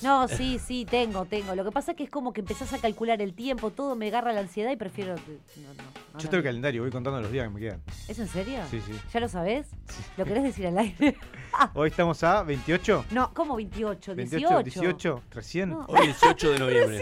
No, 0.02 0.26
sí, 0.26 0.58
sí, 0.58 0.84
tengo, 0.84 1.26
tengo. 1.26 1.54
Lo 1.54 1.62
que 1.64 1.70
pasa 1.70 1.92
es 1.92 1.96
que 1.96 2.02
es 2.02 2.10
como 2.10 2.32
que 2.32 2.40
empezás 2.40 2.72
a 2.72 2.78
calcular 2.78 3.22
el 3.22 3.34
tiempo, 3.34 3.70
todo 3.70 3.94
me 3.94 4.08
agarra 4.08 4.32
la 4.32 4.40
ansiedad 4.40 4.72
y 4.72 4.76
prefiero... 4.76 5.14
No, 5.14 5.22
no, 5.22 5.68
no, 6.14 6.18
Yo 6.18 6.24
no. 6.24 6.30
tengo 6.30 6.36
el 6.38 6.42
calendario, 6.42 6.82
voy 6.82 6.90
contando 6.90 7.20
los 7.20 7.30
días 7.30 7.46
que 7.46 7.54
me 7.54 7.60
quedan. 7.60 7.80
¿Es 8.08 8.18
en 8.18 8.26
serio? 8.26 8.58
Sí, 8.68 8.80
sí. 8.84 8.92
¿Ya 9.14 9.20
lo 9.20 9.28
sabés? 9.28 9.68
¿Lo 10.16 10.24
querés 10.24 10.42
decir 10.42 10.66
al 10.66 10.78
aire? 10.78 11.16
Hoy 11.74 11.90
estamos 11.90 12.20
a 12.24 12.42
28. 12.42 13.04
No, 13.12 13.32
¿cómo 13.32 13.54
28? 13.54 14.16
28, 14.16 14.62
18, 14.64 15.22
recién. 15.30 15.68
No. 15.70 15.84
Hoy 15.86 16.06
18 16.06 16.50
de 16.50 16.58
noviembre. 16.58 16.96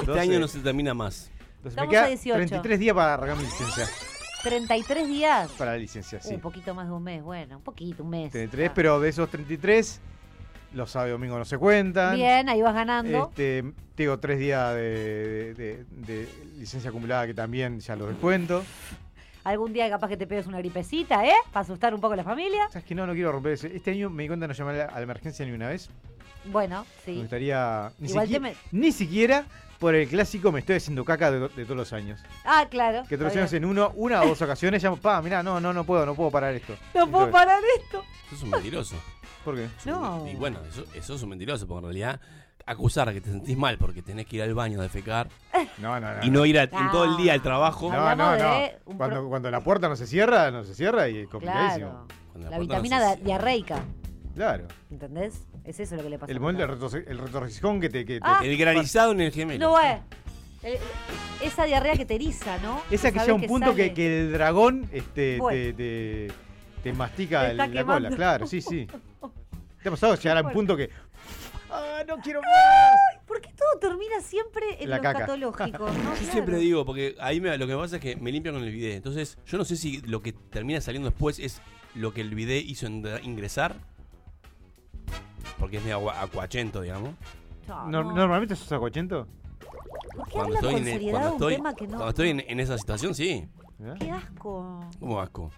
Este 0.00 0.06
12. 0.06 0.20
año 0.20 0.38
no 0.38 0.46
se 0.48 0.58
termina 0.58 0.92
más. 0.92 1.30
Entonces 1.66 1.76
me 1.76 1.82
Estamos 1.82 1.90
queda 1.90 2.04
a 2.04 2.08
18. 2.08 2.36
33 2.48 2.78
días 2.78 2.94
para 2.94 3.14
arrancar 3.14 3.36
mi 3.36 3.44
licencia. 3.44 3.86
33 4.42 5.08
días. 5.08 5.50
Para 5.58 5.72
la 5.72 5.78
licencia, 5.78 6.20
sí. 6.20 6.34
Un 6.34 6.40
poquito 6.40 6.74
más 6.74 6.86
de 6.86 6.92
un 6.92 7.02
mes, 7.02 7.22
bueno, 7.22 7.56
un 7.56 7.62
poquito, 7.64 8.04
un 8.04 8.10
mes. 8.10 8.30
33, 8.30 8.70
Ah. 8.70 8.72
pero 8.74 9.00
de 9.00 9.08
esos 9.08 9.28
33, 9.28 10.00
los 10.74 10.90
sábados 10.90 11.10
y 11.10 11.12
domingos 11.12 11.38
no 11.38 11.44
se 11.44 11.58
cuentan. 11.58 12.14
Bien, 12.14 12.48
ahí 12.48 12.62
vas 12.62 12.74
ganando. 12.74 13.28
Este, 13.30 13.64
tengo 13.96 14.18
tres 14.20 14.38
días 14.38 14.74
de, 14.74 15.54
de- 15.54 15.84
de 15.90 16.28
licencia 16.58 16.90
acumulada 16.90 17.26
que 17.26 17.34
también 17.34 17.80
ya 17.80 17.96
los 17.96 18.08
descuento. 18.08 18.62
Algún 19.42 19.72
día 19.72 19.88
capaz 19.88 20.08
que 20.08 20.16
te 20.16 20.26
pegues 20.26 20.46
una 20.46 20.58
gripecita, 20.58 21.24
¿eh? 21.26 21.32
Para 21.52 21.62
asustar 21.64 21.94
un 21.94 22.00
poco 22.00 22.14
a 22.14 22.16
la 22.16 22.24
familia. 22.24 22.68
¿Sabes 22.68 22.84
que 22.84 22.94
no? 22.94 23.06
No 23.06 23.12
quiero 23.14 23.32
romper 23.32 23.52
ese. 23.52 23.74
Este 23.74 23.92
año 23.92 24.10
me 24.10 24.24
di 24.24 24.28
cuenta 24.28 24.44
de 24.44 24.48
no 24.48 24.54
llamar 24.54 24.74
a 24.90 24.94
la, 24.94 25.02
emergencia 25.02 25.44
ni 25.46 25.52
una 25.52 25.68
vez. 25.68 25.88
Bueno, 26.46 26.84
Me 27.06 27.12
sí. 27.14 27.18
gustaría. 27.20 27.90
Ni, 27.98 28.08
Igual 28.08 28.26
siquiera, 28.26 28.48
te 28.50 28.54
me- 28.72 28.78
ni 28.80 28.92
siquiera 28.92 29.44
por 29.78 29.94
el 29.94 30.08
clásico 30.08 30.52
me 30.52 30.60
estoy 30.60 30.76
haciendo 30.76 31.04
caca 31.04 31.30
de, 31.30 31.40
de 31.40 31.64
todos 31.64 31.76
los 31.76 31.92
años. 31.92 32.20
Ah, 32.44 32.66
claro. 32.70 33.02
Que 33.08 33.16
todos 33.16 33.30
los 33.32 33.36
años 33.36 33.52
en 33.52 33.64
uno, 33.64 33.92
una 33.96 34.22
o 34.22 34.28
dos 34.28 34.42
ocasiones 34.42 34.82
llamo, 34.82 34.96
pa, 34.96 35.20
mirá, 35.22 35.42
no, 35.42 35.60
no, 35.60 35.72
no 35.72 35.84
puedo, 35.84 36.04
no 36.06 36.14
puedo 36.14 36.30
parar 36.30 36.54
esto. 36.54 36.74
No 36.94 37.06
puedo 37.10 37.30
parar 37.30 37.60
esto. 37.78 38.02
Sos 38.30 38.42
un 38.42 38.50
mentiroso. 38.50 38.96
¿Por 39.44 39.54
qué? 39.56 39.68
No. 39.84 40.26
Y 40.26 40.34
bueno, 40.34 40.58
eso, 40.68 40.84
eso 40.94 41.14
es 41.14 41.22
un 41.22 41.28
mentiroso, 41.30 41.66
porque 41.68 41.78
en 41.86 41.92
realidad 41.92 42.20
acusar 42.68 43.12
que 43.12 43.20
te 43.20 43.30
sentís 43.30 43.56
mal 43.56 43.78
porque 43.78 44.02
tenés 44.02 44.26
que 44.26 44.36
ir 44.36 44.42
al 44.42 44.52
baño 44.54 44.80
a 44.80 44.82
defecar 44.82 45.28
No, 45.78 46.00
no, 46.00 46.14
no. 46.16 46.24
y 46.24 46.30
no 46.30 46.44
ir 46.44 46.58
a- 46.58 46.64
en 46.64 46.90
todo 46.90 47.04
el 47.04 47.16
día 47.16 47.32
al 47.34 47.42
trabajo. 47.42 47.92
No, 47.92 48.16
no, 48.16 48.36
no. 48.36 48.58
Cuando, 48.96 49.16
pro- 49.20 49.28
cuando 49.28 49.50
la 49.52 49.60
puerta 49.60 49.88
no 49.88 49.94
se 49.94 50.06
cierra, 50.06 50.50
no 50.50 50.64
se 50.64 50.74
cierra 50.74 51.08
y 51.08 51.18
es 51.18 51.28
complicadísimo. 51.28 51.90
Claro. 52.34 52.50
La 52.50 52.56
no 52.56 52.60
vitamina 52.60 53.14
se 53.14 53.20
diarreica, 53.22 53.82
Claro. 54.36 54.68
¿entendés? 54.90 55.42
Es 55.64 55.80
eso 55.80 55.96
lo 55.96 56.02
que 56.04 56.10
le 56.10 56.18
pasa. 56.18 56.30
El 56.30 56.38
momento 56.40 56.60
del 56.64 56.78
retorce- 56.78 57.04
el 57.08 57.18
retorcijón 57.18 57.80
que 57.80 57.88
te. 57.88 58.04
Que 58.04 58.20
te- 58.20 58.20
Ah. 58.22 58.40
El 58.44 58.56
granizado 58.56 59.10
en 59.12 59.22
el 59.22 59.32
gemelo. 59.32 59.70
No, 59.70 59.80
eh. 59.82 60.00
Eh, 60.62 60.78
Esa 61.42 61.64
diarrea 61.64 61.94
que 61.96 62.04
te 62.06 62.14
eriza, 62.16 62.58
¿no? 62.58 62.80
esa 62.90 63.10
que 63.12 63.18
llega 63.20 63.32
a 63.32 63.34
un 63.34 63.42
punto 63.46 63.74
que, 63.74 63.92
que 63.94 64.20
el 64.20 64.32
dragón 64.32 64.88
este, 64.92 65.38
Bueno. 65.38 65.58
te, 65.58 65.72
te, 66.28 66.32
te 66.82 66.92
mastica 66.92 67.40
Te 67.40 67.46
el- 67.46 67.50
está 67.52 67.66
la 67.66 67.72
quemando. 67.72 68.08
cola. 68.08 68.16
Claro, 68.16 68.46
sí, 68.46 68.60
sí. 68.60 68.86
¿Te 69.82 69.88
ha 69.88 69.90
pasado 69.90 70.14
llegar 70.16 70.36
a 70.36 70.40
un 70.40 70.44
Bueno. 70.46 70.54
punto 70.54 70.76
que. 70.76 70.90
¡Ah, 71.70 72.02
no 72.06 72.16
quiero 72.18 72.40
más! 72.42 73.24
¿Por 73.26 73.40
qué 73.40 73.50
todo 73.54 73.78
termina 73.80 74.20
siempre 74.20 74.64
en 74.80 74.88
La 74.90 74.96
lo 74.96 75.02
caca. 75.02 75.18
escatológico? 75.20 75.78
¿no? 75.86 75.86
Yo 75.94 76.00
Claro. 76.02 76.32
siempre 76.32 76.56
digo, 76.58 76.84
porque 76.84 77.16
ahí 77.20 77.40
me- 77.40 77.56
lo 77.58 77.66
que 77.66 77.74
me 77.74 77.80
pasa 77.80 77.96
es 77.96 78.02
que 78.02 78.16
me 78.16 78.30
limpian 78.32 78.54
con 78.54 78.64
el 78.64 78.72
bidet. 78.72 78.96
Entonces, 78.96 79.38
yo 79.46 79.56
no 79.58 79.64
sé 79.64 79.76
si 79.76 80.00
lo 80.02 80.20
que 80.22 80.32
termina 80.32 80.80
saliendo 80.80 81.08
después 81.10 81.38
es 81.38 81.60
lo 81.94 82.12
que 82.12 82.20
el 82.20 82.34
bidet 82.34 82.64
hizo 82.66 82.86
en- 82.86 83.04
ingresar. 83.22 83.76
Porque 85.58 85.78
es 85.78 85.82
medio 85.82 85.96
agua- 85.96 86.20
acuachento, 86.20 86.80
digamos. 86.82 87.10
No, 87.68 87.86
No- 87.88 88.04
no. 88.04 88.12
¿Normalmente 88.12 88.54
sos 88.56 88.70
acuachento? 88.72 89.26
¿Por 90.14 90.26
qué 90.26 90.32
Cuando 90.32 90.40
hablan 90.40 90.54
estoy, 90.54 90.72
con 90.74 90.78
en, 90.78 90.84
seriedad 90.92 91.12
cuando, 91.12 91.28
un 91.28 91.34
estoy, 91.36 91.54
tema 91.56 91.74
que 91.74 91.84
no? 91.86 91.90
cuando 91.90 92.08
estoy 92.10 92.30
en, 92.30 92.40
en 92.40 92.60
esa 92.60 92.78
situación, 92.78 93.14
sí. 93.14 93.48
¿Mirá? 93.78 93.94
Qué 93.94 94.10
asco. 94.10 94.80
¿Cómo 95.00 95.20
asco? 95.20 95.50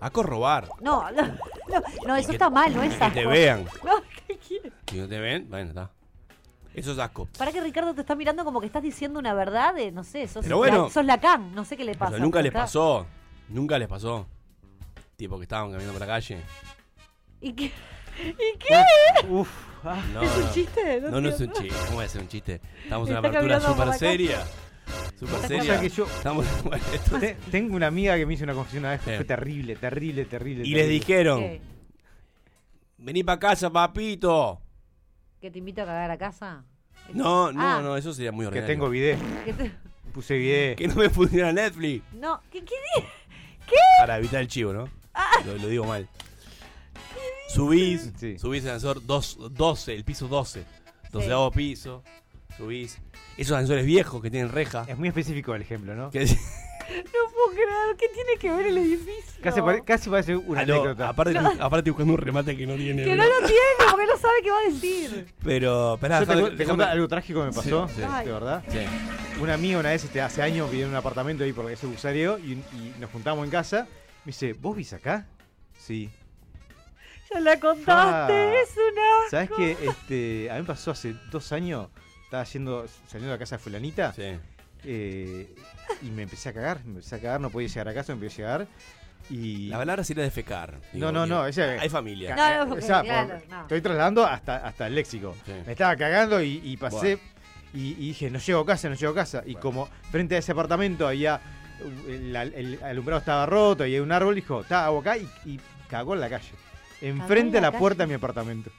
Asco 0.00 0.20
es 0.20 0.26
robar. 0.26 0.68
No, 0.80 1.10
no, 1.10 1.22
no, 1.22 1.34
no, 2.06 2.16
eso 2.16 2.28
que- 2.28 2.34
está 2.34 2.50
mal, 2.50 2.74
no 2.74 2.82
es 2.82 2.94
Que 2.94 3.04
asco. 3.04 3.14
te 3.20 3.26
vean. 3.26 3.64
No, 3.84 3.92
¿qué 4.26 4.38
quieres? 4.38 4.72
Si 4.86 4.98
no 4.98 5.08
te 5.08 5.18
ven, 5.18 5.46
bueno, 5.50 5.68
está. 5.70 5.90
Eso 6.74 6.92
es 6.92 6.98
asco. 6.98 7.26
Para 7.38 7.52
que 7.52 7.60
Ricardo 7.62 7.94
te 7.94 8.02
está 8.02 8.14
mirando 8.14 8.44
como 8.44 8.60
que 8.60 8.66
estás 8.66 8.82
diciendo 8.82 9.18
una 9.18 9.32
verdad 9.32 9.74
de, 9.74 9.90
no 9.92 10.04
sé, 10.04 10.28
sos, 10.28 10.44
Pero 10.44 10.58
bueno. 10.58 10.84
la, 10.84 10.90
sos 10.90 11.04
Lacan, 11.06 11.54
no 11.54 11.64
sé 11.64 11.76
qué 11.76 11.84
le 11.84 11.92
O 11.92 11.98
pasa. 11.98 12.12
sea, 12.12 12.20
nunca 12.20 12.42
les 12.42 12.52
pasó. 12.52 13.06
Nunca 13.48 13.78
les 13.78 13.88
pasó. 13.88 14.26
Tipo 15.16 15.38
que 15.38 15.44
estaban 15.44 15.68
caminando 15.70 15.92
por 15.94 16.00
la 16.06 16.06
calle. 16.06 16.42
¿Y 17.40 17.52
qué? 17.54 17.72
¿Y 18.24 18.58
qué? 18.58 19.26
Uf, 19.28 19.48
ah. 19.84 20.02
No, 20.12 20.22
¿Es 20.22 20.36
un 20.36 20.42
no. 20.44 20.52
chiste? 20.52 21.00
No, 21.00 21.20
no 21.20 21.28
es 21.28 21.40
un 21.40 21.52
chiste. 21.52 21.78
¿Cómo 21.86 21.98
va 21.98 22.04
a 22.04 22.08
ser 22.08 22.22
un 22.22 22.28
chiste? 22.28 22.60
Estamos 22.84 23.08
en 23.08 23.16
una 23.18 23.28
apertura 23.28 23.60
súper 23.60 23.92
seria. 23.94 24.44
Super 25.18 25.34
O 25.36 25.46
seria. 25.48 25.62
sea 25.64 25.80
que 25.80 25.88
yo 25.88 26.04
Estamos, 26.04 26.46
bueno, 26.64 26.84
te- 27.20 27.36
tengo 27.50 27.74
una 27.76 27.88
amiga 27.88 28.16
que 28.16 28.24
me 28.26 28.34
hizo 28.34 28.44
una 28.44 28.54
confesión 28.54 28.82
una 28.84 28.90
vez 28.92 29.00
que 29.00 29.10
Sí. 29.10 29.16
fue 29.16 29.24
terrible, 29.24 29.76
terrible, 29.76 30.24
terrible. 30.26 30.64
y 30.66 30.70
les 30.74 30.88
dijeron, 30.88 31.40
¿Qué? 31.40 31.60
vení 32.98 33.24
para 33.24 33.38
casa, 33.38 33.70
papito. 33.70 34.60
¿Que 35.40 35.50
te 35.50 35.58
invito 35.58 35.82
a 35.82 35.86
cagar 35.86 36.10
a 36.10 36.18
casa? 36.18 36.64
No, 37.12 37.52
no, 37.52 37.60
Ah, 37.60 37.80
no, 37.82 37.96
eso 37.96 38.12
sería 38.12 38.32
muy 38.32 38.44
Que 38.44 38.48
ordinario. 38.48 38.74
tengo 38.74 38.88
video, 38.90 39.18
que 39.44 39.52
te- 39.52 39.72
puse 40.12 40.36
video. 40.36 40.76
Que 40.76 40.88
no 40.88 40.94
me 40.96 41.08
pusiera 41.10 41.52
Netflix. 41.52 42.02
No, 42.12 42.40
¿qué, 42.50 42.64
qué 42.64 42.74
Para 43.98 44.18
evitar 44.18 44.40
el 44.40 44.48
chivo, 44.48 44.72
¿no? 44.72 44.88
Lo, 45.46 45.54
lo 45.58 45.68
digo 45.68 45.84
mal. 45.84 46.08
Subís, 47.48 48.12
Sí. 48.18 48.38
subís 48.38 48.64
el 48.64 48.70
ascensor 48.70 49.04
dos- 49.06 49.38
12, 49.52 49.94
el 49.94 50.04
piso 50.04 50.28
12. 50.28 50.64
Doceavo 51.12 51.50
piso, 51.50 52.02
subís. 52.56 52.98
Esos 53.36 53.54
ascensores 53.56 53.86
viejos 53.86 54.20
que 54.22 54.30
tienen 54.30 54.50
reja. 54.50 54.84
Es 54.88 54.98
muy 54.98 55.08
específico 55.08 55.54
el 55.54 55.62
ejemplo, 55.62 55.94
¿no? 55.94 56.10
Que, 56.10 56.24
No 56.86 57.32
puedo 57.32 57.50
creer. 57.52 57.96
¿Qué 57.98 58.08
tiene 58.14 58.36
que 58.38 58.50
ver 58.50 58.66
el 58.66 58.78
edificio? 58.78 59.42
Casi, 59.42 59.60
pare- 59.60 59.82
casi 59.84 60.08
parece 60.08 60.36
una 60.36 60.60
Ah, 60.60 60.66
no, 60.66 60.74
anécdota. 60.74 61.08
aparte, 61.08 61.36
aparte 61.58 61.90
buscando 61.90 62.12
un 62.14 62.18
remate 62.18 62.56
que 62.56 62.64
no 62.66 62.74
tiene. 62.76 63.02
Que 63.04 63.14
no 63.16 63.24
lo 63.24 63.38
tiene 63.38 63.90
porque 63.90 64.06
no 64.06 64.16
sabe 64.16 64.34
qué 64.42 64.50
va 64.50 64.58
a 64.58 64.72
decir. 64.72 65.26
Pero, 65.42 65.94
esperá, 65.94 66.20
Yo 66.20 66.26
te, 66.26 66.32
déjame- 66.34 66.56
te 66.56 66.64
cuento 66.64 66.84
algo 66.84 67.08
trágico 67.08 67.40
que 67.40 67.46
me 67.46 67.52
pasó, 67.52 67.88
Sí, 67.88 67.94
sí. 67.96 68.00
de 68.24 68.32
verdad. 68.32 68.62
Sí. 68.68 68.78
Una 69.40 69.54
amiga 69.54 69.78
una 69.80 69.88
vez, 69.90 70.04
este, 70.04 70.20
hace 70.20 70.42
años, 70.42 70.70
vivía 70.70 70.84
en 70.86 70.90
un 70.92 70.96
apartamento 70.96 71.42
ahí 71.44 71.52
por 71.52 71.68
ese 71.70 71.86
busareo 71.86 72.38
y, 72.38 72.52
y 72.52 72.94
nos 73.00 73.10
juntamos 73.10 73.44
en 73.44 73.50
casa. 73.50 73.88
Me 74.24 74.30
dice, 74.30 74.52
¿vos 74.54 74.76
vivís 74.76 74.92
acá? 74.92 75.26
Sí. 75.78 76.08
Ya 77.32 77.40
la 77.40 77.58
contaste, 77.60 78.32
Ah. 78.32 78.52
es 78.62 78.70
una. 78.76 79.30
¿Sabes 79.30 79.50
qué? 79.56 79.76
Este, 79.88 80.50
a 80.50 80.54
mí 80.54 80.60
me 80.60 80.66
pasó 80.66 80.92
hace 80.92 81.14
dos 81.30 81.50
años, 81.52 81.88
estaba 82.24 82.44
yendo, 82.44 82.86
saliendo 83.06 83.32
de 83.32 83.34
la 83.34 83.38
casa 83.38 83.56
de 83.56 83.62
fulanita 83.62 84.12
Sí. 84.12 84.38
eh, 84.84 85.54
y 86.02 86.06
me 86.10 86.22
empecé 86.22 86.48
a 86.50 86.52
cagar, 86.52 86.84
me 86.84 86.96
empecé 86.96 87.16
a 87.16 87.20
cagar, 87.20 87.40
no 87.40 87.50
podía 87.50 87.68
llegar 87.68 87.88
a 87.88 87.94
casa, 87.94 88.12
me 88.14 88.20
empecé 88.22 88.42
a 88.44 88.46
llegar 88.46 88.68
y... 89.28 89.66
La 89.68 89.78
palabra 89.78 90.04
sería 90.04 90.22
defecar. 90.22 90.78
No, 90.92 91.10
no, 91.10 91.26
no, 91.26 91.46
ese- 91.46 91.62
Hay 91.80 91.88
familia. 91.88 92.36
No, 92.36 92.64
no, 92.66 92.76
Eh, 92.76 92.78
o 92.78 92.82
sea, 92.82 93.02
claro, 93.02 93.28
por- 93.40 93.48
no. 93.48 93.62
Estoy 93.62 93.80
trasladando 93.80 94.24
hasta, 94.24 94.56
hasta 94.58 94.86
el 94.86 94.94
léxico. 94.94 95.34
Sí. 95.44 95.52
Me 95.66 95.72
estaba 95.72 95.96
cagando 95.96 96.40
y, 96.40 96.60
y 96.62 96.76
pasé 96.76 97.18
y, 97.74 97.88
y 97.92 97.94
dije, 98.08 98.30
no 98.30 98.38
llego 98.38 98.60
a 98.60 98.66
casa, 98.66 98.88
no 98.88 98.94
llego 98.94 99.12
a 99.12 99.16
casa. 99.16 99.42
Y 99.44 99.54
Bueno. 99.54 99.60
como 99.60 99.88
frente 100.12 100.36
a 100.36 100.38
ese 100.38 100.52
apartamento 100.52 101.08
había, 101.08 101.40
el, 102.08 102.36
el 102.36 102.78
alumbrado 102.84 103.18
estaba 103.18 103.44
roto 103.46 103.84
y 103.84 103.94
hay 103.94 104.00
un 104.00 104.12
árbol, 104.12 104.36
dijo, 104.36 104.60
está 104.60 104.86
agua 104.86 105.00
acá 105.00 105.16
y, 105.18 105.28
y 105.44 105.60
cagó 105.90 106.14
en 106.14 106.20
la 106.20 106.30
calle. 106.30 106.50
Enfrente 107.00 107.58
en 107.58 107.64
a 107.64 107.68
la 107.68 107.72
la 107.72 107.78
puerta 107.78 108.02
de 108.04 108.06
mi 108.08 108.14
apartamento. 108.14 108.70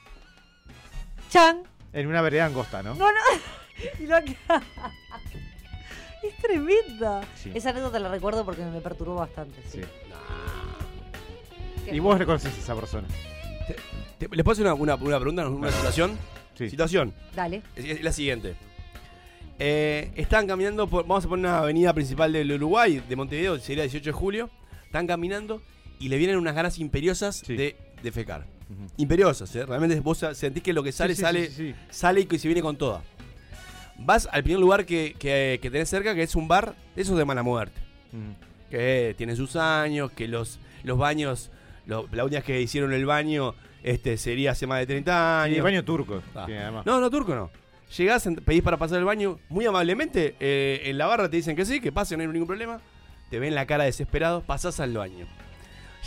Chan. 1.30 1.62
En 1.92 2.06
una 2.06 2.20
vereda 2.22 2.46
angosta, 2.46 2.82
¿no? 2.82 2.94
No, 2.94 3.06
no. 3.10 3.18
Y 4.00 4.06
lo 4.06 4.22
que- 4.24 4.36
Es 6.26 6.36
tremenda. 6.42 7.20
Sí. 7.36 7.52
Esa 7.54 7.70
anécdota 7.70 7.98
la 8.00 8.08
recuerdo 8.08 8.44
porque 8.44 8.62
me 8.64 8.80
perturbó 8.80 9.14
bastante. 9.16 9.62
Sí. 9.70 9.80
Y 11.90 11.98
vos 12.00 12.18
reconoces 12.18 12.52
a 12.54 12.58
esa 12.58 12.74
persona. 12.74 13.06
Te- 14.18 14.28
¿Les 14.32 14.44
puedo 14.44 14.52
hacer 14.52 14.64
una, 14.66 14.74
una- 14.74 14.94
una 14.96 15.18
pregunta, 15.20 15.48
una 15.48 15.70
situación? 15.70 16.18
Sí. 16.54 16.68
Situación. 16.68 17.14
Dale. 17.36 17.62
Es, 17.76 17.84
es 17.84 18.02
la 18.02 18.12
siguiente. 18.12 18.56
Eh, 19.60 20.10
están 20.16 20.46
caminando 20.46 20.86
por. 20.88 21.06
Vamos 21.06 21.24
a 21.24 21.28
poner 21.28 21.46
una 21.46 21.58
avenida 21.58 21.92
principal 21.94 22.32
del 22.32 22.50
Uruguay, 22.52 23.00
de 23.08 23.16
Montevideo, 23.16 23.58
sería 23.60 23.84
18 23.84 24.04
de 24.06 24.12
julio. 24.12 24.50
Están 24.86 25.06
caminando 25.06 25.62
y 26.00 26.08
le 26.08 26.16
vienen 26.16 26.36
unas 26.36 26.54
ganas 26.54 26.78
imperiosas 26.78 27.42
Sí. 27.46 27.56
de 27.56 27.76
defecar. 28.02 28.46
Ujú. 28.70 28.86
Imperiosas, 28.98 29.54
¿eh? 29.56 29.64
Realmente 29.66 29.98
vos 30.00 30.24
sentís 30.34 30.62
que 30.62 30.72
lo 30.72 30.82
que 30.82 30.92
sale, 30.92 31.14
Sí, 31.14 31.16
sí, 31.16 31.22
sale, 31.22 31.50
sí, 31.50 31.74
sale 31.90 32.20
y 32.20 32.26
que 32.26 32.38
se 32.38 32.48
viene 32.48 32.60
con 32.62 32.76
toda. 32.76 33.02
Vas 33.98 34.28
al 34.30 34.42
primer 34.42 34.60
lugar 34.60 34.84
que, 34.86 35.14
que, 35.18 35.58
que 35.60 35.70
tenés 35.70 35.88
cerca, 35.88 36.14
que 36.14 36.22
es 36.22 36.36
un 36.36 36.46
bar 36.48 36.74
de 36.94 37.02
esos 37.02 37.16
de 37.18 37.24
mala 37.24 37.42
muerte. 37.42 37.80
Que 38.70 39.14
tiene 39.16 39.34
sus 39.36 39.56
años, 39.56 40.12
que 40.12 40.28
los, 40.28 40.58
los 40.84 40.98
baños, 40.98 41.50
la 41.86 42.24
vez 42.24 42.44
que 42.44 42.60
hicieron 42.60 42.92
el 42.92 43.06
baño 43.06 43.54
este, 43.82 44.16
sería 44.18 44.52
hace 44.52 44.66
más 44.66 44.78
de 44.80 44.86
30 44.86 45.10
Sí, 45.12 45.44
años. 45.46 45.56
el 45.56 45.62
baño 45.62 45.84
turco. 45.84 46.22
Ah. 46.34 46.44
además. 46.46 46.84
No, 46.86 47.00
no, 47.00 47.10
turco 47.10 47.34
no. 47.34 47.50
Llegás, 47.96 48.28
pedís 48.44 48.62
para 48.62 48.76
pasar 48.76 48.98
el 48.98 49.04
baño, 49.06 49.38
muy 49.48 49.64
amablemente, 49.64 50.36
eh, 50.40 50.82
en 50.84 50.98
la 50.98 51.06
barra 51.06 51.30
te 51.30 51.36
dicen 51.38 51.56
que 51.56 51.64
sí, 51.64 51.80
que 51.80 51.90
pase, 51.90 52.16
no 52.18 52.22
hay 52.22 52.28
ningún 52.28 52.46
problema. 52.46 52.80
Te 53.30 53.38
ven 53.38 53.54
la 53.54 53.66
cara 53.66 53.84
desesperado, 53.84 54.42
pasás 54.42 54.78
al 54.80 54.92
baño. 54.92 55.26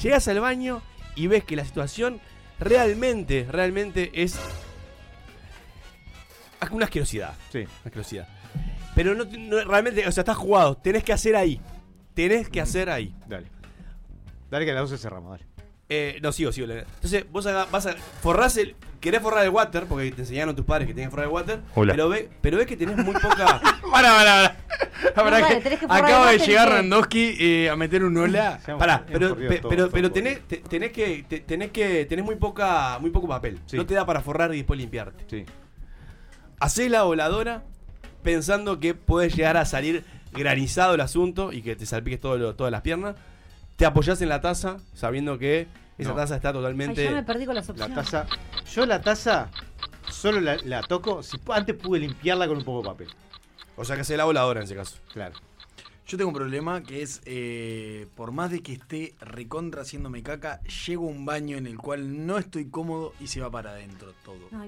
Llegás 0.01 0.27
al 0.27 0.39
baño 0.39 0.81
y 1.15 1.27
ves 1.27 1.43
que 1.43 1.55
la 1.55 1.65
situación 1.65 2.19
realmente, 2.59 3.47
realmente 3.49 4.11
es 4.13 4.37
una 6.71 6.85
asquerosidad. 6.85 7.33
Sí. 7.51 7.59
Una 7.59 7.69
asquerosidad. 7.85 8.27
Pero 8.95 9.15
no, 9.15 9.25
no- 9.25 9.63
realmente, 9.63 10.07
o 10.07 10.11
sea, 10.11 10.21
estás 10.21 10.37
jugado, 10.37 10.75
tenés 10.77 11.03
que 11.03 11.13
hacer 11.13 11.35
ahí. 11.35 11.59
Tenés 12.13 12.49
que 12.49 12.61
hacer 12.61 12.89
ahí. 12.89 13.15
Dale. 13.27 13.47
Dale 14.49 14.65
que 14.65 14.71
a 14.71 14.75
las 14.75 14.89
12 14.89 15.01
cerramos, 15.01 15.31
dale. 15.31 15.45
Eh, 15.89 16.19
no, 16.21 16.31
sigo, 16.31 16.51
sigo. 16.51 16.71
Entonces, 16.71 17.25
vos 17.31 17.45
haga- 17.47 17.65
vas 17.71 17.85
a. 17.85 17.93
Forrás 18.21 18.57
el. 18.57 18.75
Querés 18.99 19.21
forrar 19.21 19.43
el 19.43 19.49
water, 19.49 19.85
porque 19.87 20.11
te 20.11 20.21
enseñaron 20.21 20.55
tus 20.55 20.65
padres 20.65 20.87
que 20.87 20.93
tenías 20.93 21.07
que 21.09 21.11
forrar 21.11 21.27
el 21.27 21.33
water. 21.33 21.59
Hola. 21.75 21.93
Pero, 21.93 22.07
ve, 22.09 22.29
pero 22.41 22.57
ves 22.57 22.67
que 22.67 22.77
tenés 22.77 22.97
muy 22.97 23.13
poca. 23.13 23.59
Pará, 23.91 24.13
pará, 24.13 24.57
que 25.47 25.55
tenés 25.61 25.79
que 25.79 25.85
acaba 25.85 26.31
de 26.31 26.37
llegar 26.39 26.83
eh, 27.13 27.69
a 27.69 27.75
meter 27.75 28.03
un 28.03 28.17
hola. 28.17 28.59
Pará, 28.79 29.03
pero, 29.07 29.35
pe- 29.35 29.57
todo, 29.59 29.69
pero, 29.69 29.83
todo, 29.83 29.91
pero 29.91 30.07
todo. 30.09 30.13
tenés, 30.13 30.47
te- 30.47 30.57
tenés 30.57 30.91
que. 30.91 31.25
te- 31.27 31.39
tenés 31.39 31.71
que. 31.71 32.05
Tenés 32.05 32.25
muy 32.25 32.35
poca. 32.35 32.97
muy 32.99 33.09
poco 33.11 33.27
papel. 33.27 33.59
Sí. 33.65 33.77
No 33.77 33.85
te 33.85 33.93
da 33.93 34.05
para 34.05 34.21
forrar 34.21 34.53
y 34.53 34.57
después 34.57 34.79
limpiarte. 34.79 35.23
Sí. 35.29 35.45
Hacés 36.59 36.91
la 36.91 37.03
voladora 37.03 37.63
pensando 38.23 38.79
que 38.79 38.93
puede 38.93 39.29
llegar 39.29 39.57
a 39.57 39.65
salir 39.65 40.03
granizado 40.31 40.93
el 40.93 41.01
asunto 41.01 41.51
y 41.51 41.61
que 41.61 41.75
te 41.75 41.85
salpiques 41.85 42.19
todo 42.21 42.37
lo- 42.37 42.55
todas 42.55 42.71
las 42.71 42.81
piernas. 42.81 43.15
Te 43.75 43.85
apoyás 43.85 44.21
en 44.21 44.29
la 44.29 44.41
taza 44.41 44.77
sabiendo 44.93 45.39
que 45.39 45.67
esa 45.97 46.11
No. 46.11 46.15
taza 46.15 46.35
está 46.35 46.49
Ay, 46.49 46.53
totalmente. 46.53 47.03
ya 47.03 47.11
me 47.11 47.23
perdí 47.23 47.45
con 47.45 47.55
las 47.55 47.67
La 47.67 47.71
opciones. 47.73 47.95
taza. 47.95 48.27
Yo 48.71 48.85
la 48.85 49.01
taza 49.01 49.49
solo 50.09 50.39
la, 50.39 50.57
la 50.65 50.81
toco 50.83 51.23
si 51.23 51.37
antes 51.49 51.75
pude 51.75 51.99
limpiarla 51.99 52.47
con 52.47 52.57
un 52.57 52.63
poco 52.63 52.81
de 52.83 52.87
papel. 52.89 53.07
O 53.81 53.85
sea 53.85 53.95
que 53.95 54.03
hacés 54.03 54.17
la 54.17 54.25
voladora 54.25 54.59
en 54.59 54.65
ese 54.65 54.75
caso. 54.75 54.97
Claro. 55.13 55.35
Yo 56.07 56.17
tengo 56.17 56.29
un 56.29 56.35
problema 56.35 56.83
que 56.83 57.01
es, 57.03 57.21
eh, 57.25 58.05
por 58.15 58.33
más 58.33 58.51
de 58.51 58.61
que 58.61 58.73
esté 58.73 59.13
recontra 59.21 59.83
haciéndome 59.83 60.21
caca, 60.21 60.59
llego 60.85 61.07
a 61.07 61.09
un 61.09 61.25
baño 61.25 61.55
en 61.55 61.67
el 61.67 61.77
cual 61.77 62.25
no 62.25 62.37
estoy 62.37 62.65
cómodo 62.69 63.13
y 63.21 63.27
se 63.27 63.39
va 63.39 63.49
para 63.49 63.69
adentro 63.71 64.13
todo. 64.25 64.39
No, 64.51 64.61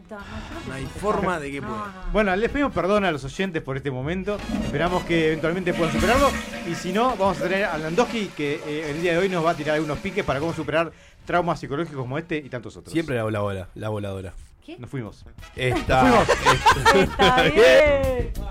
hay 0.74 0.86
forma 1.01 1.39
de 1.41 1.51
que 1.51 1.60
No, 1.60 1.67
pueda. 1.67 1.86
no. 2.05 2.12
Bueno, 2.13 2.36
les 2.38 2.50
pedimos 2.50 2.72
perdón 2.72 3.03
a 3.03 3.12
los 3.12 3.25
oyentes 3.25 3.62
por 3.62 3.75
este 3.75 3.91
momento. 3.91 4.38
Esperamos 4.63 5.03
que 5.03 5.27
eventualmente 5.27 5.74
puedan 5.74 5.93
superarlo. 5.93 6.29
Y 6.72 6.75
si 6.75 6.93
no, 6.93 7.17
vamos 7.17 7.38
a 7.39 7.43
tener 7.43 7.65
a 7.65 7.77
Landowski 7.77 8.27
que 8.27 8.62
eh, 8.65 8.91
el 8.91 9.01
día 9.01 9.12
de 9.12 9.17
hoy 9.17 9.27
nos 9.27 9.43
va 9.46 9.51
a 9.51 9.55
tirar 9.55 9.75
algunos 9.75 9.98
piques 10.00 10.24
para 10.24 10.39
cómo 10.39 10.53
superar 10.53 10.93
traumas 11.25 11.60
psicológicos 11.60 12.00
como 12.01 12.17
este 12.17 12.38
y 12.38 12.48
tantos 12.50 12.77
otros. 12.77 12.93
Siempre 12.93 13.15
la, 13.17 13.29
la, 13.29 13.41
bola- 13.41 13.67
la 13.75 13.89
voladora. 13.89 14.34
¿Qué? 14.65 14.77
Nos 14.79 14.89
fuimos. 14.89 15.25
Esta. 15.58 16.24
Está 16.96 17.43
bien. 17.43 18.32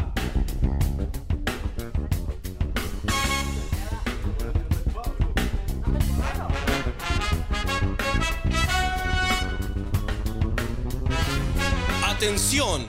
Atención, 12.22 12.86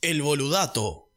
el 0.00 0.22
boludato. 0.22 1.08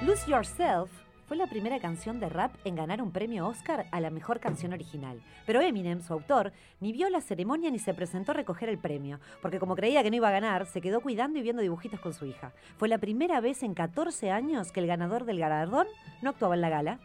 Lose 0.00 0.26
Yourself 0.26 1.01
fue 1.26 1.36
la 1.36 1.46
primera 1.46 1.78
canción 1.80 2.20
de 2.20 2.28
rap 2.28 2.54
en 2.64 2.74
ganar 2.74 3.00
un 3.00 3.12
premio 3.12 3.46
Oscar 3.46 3.86
a 3.90 4.00
la 4.00 4.10
mejor 4.10 4.40
canción 4.40 4.72
original. 4.72 5.20
Pero 5.46 5.60
Eminem, 5.60 6.02
su 6.02 6.12
autor, 6.12 6.52
ni 6.80 6.92
vio 6.92 7.08
la 7.08 7.20
ceremonia 7.20 7.70
ni 7.70 7.78
se 7.78 7.94
presentó 7.94 8.32
a 8.32 8.34
recoger 8.34 8.68
el 8.68 8.78
premio, 8.78 9.20
porque 9.40 9.58
como 9.58 9.76
creía 9.76 10.02
que 10.02 10.10
no 10.10 10.16
iba 10.16 10.28
a 10.28 10.32
ganar, 10.32 10.66
se 10.66 10.80
quedó 10.80 11.00
cuidando 11.00 11.38
y 11.38 11.42
viendo 11.42 11.62
dibujitos 11.62 12.00
con 12.00 12.12
su 12.12 12.26
hija. 12.26 12.52
Fue 12.76 12.88
la 12.88 12.98
primera 12.98 13.40
vez 13.40 13.62
en 13.62 13.74
14 13.74 14.30
años 14.30 14.72
que 14.72 14.80
el 14.80 14.86
ganador 14.86 15.24
del 15.24 15.38
galardón 15.38 15.86
no 16.20 16.30
actuaba 16.30 16.54
en 16.54 16.60
la 16.60 16.68
gala. 16.68 16.98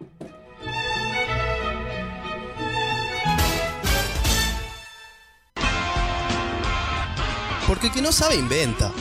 Porque 7.68 7.88
el 7.88 7.94
que 7.94 8.02
no 8.02 8.14
sabe 8.14 8.36
inventa. 8.38 8.94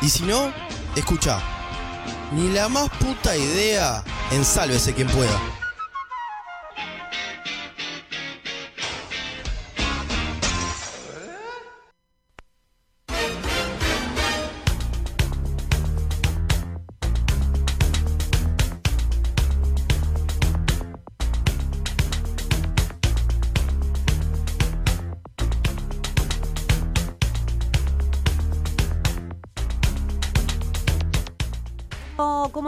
Y 0.00 0.08
si 0.08 0.24
no, 0.24 0.50
escucha. 0.96 1.57
Ni 2.32 2.50
la 2.50 2.68
más 2.68 2.90
puta 2.90 3.36
idea, 3.36 4.04
ensálvese 4.30 4.92
quien 4.92 5.08
pueda. 5.08 5.40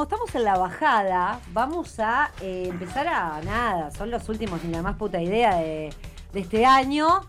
Como, 0.01 0.05
estamos 0.05 0.35
en 0.35 0.45
la 0.45 0.57
bajada, 0.57 1.41
vamos 1.53 1.99
a 2.01 2.31
eh, 2.41 2.69
empezar 2.71 3.07
a 3.07 3.41
nada. 3.45 3.91
Son 3.91 4.11
los 4.11 4.27
últimos 4.29 4.63
ni 4.65 4.73
la 4.73 4.81
más 4.83 4.97
puta 4.97 5.21
idea 5.21 5.57
de, 5.57 5.93
de 6.33 6.41
este 6.41 6.65
año. 6.65 7.21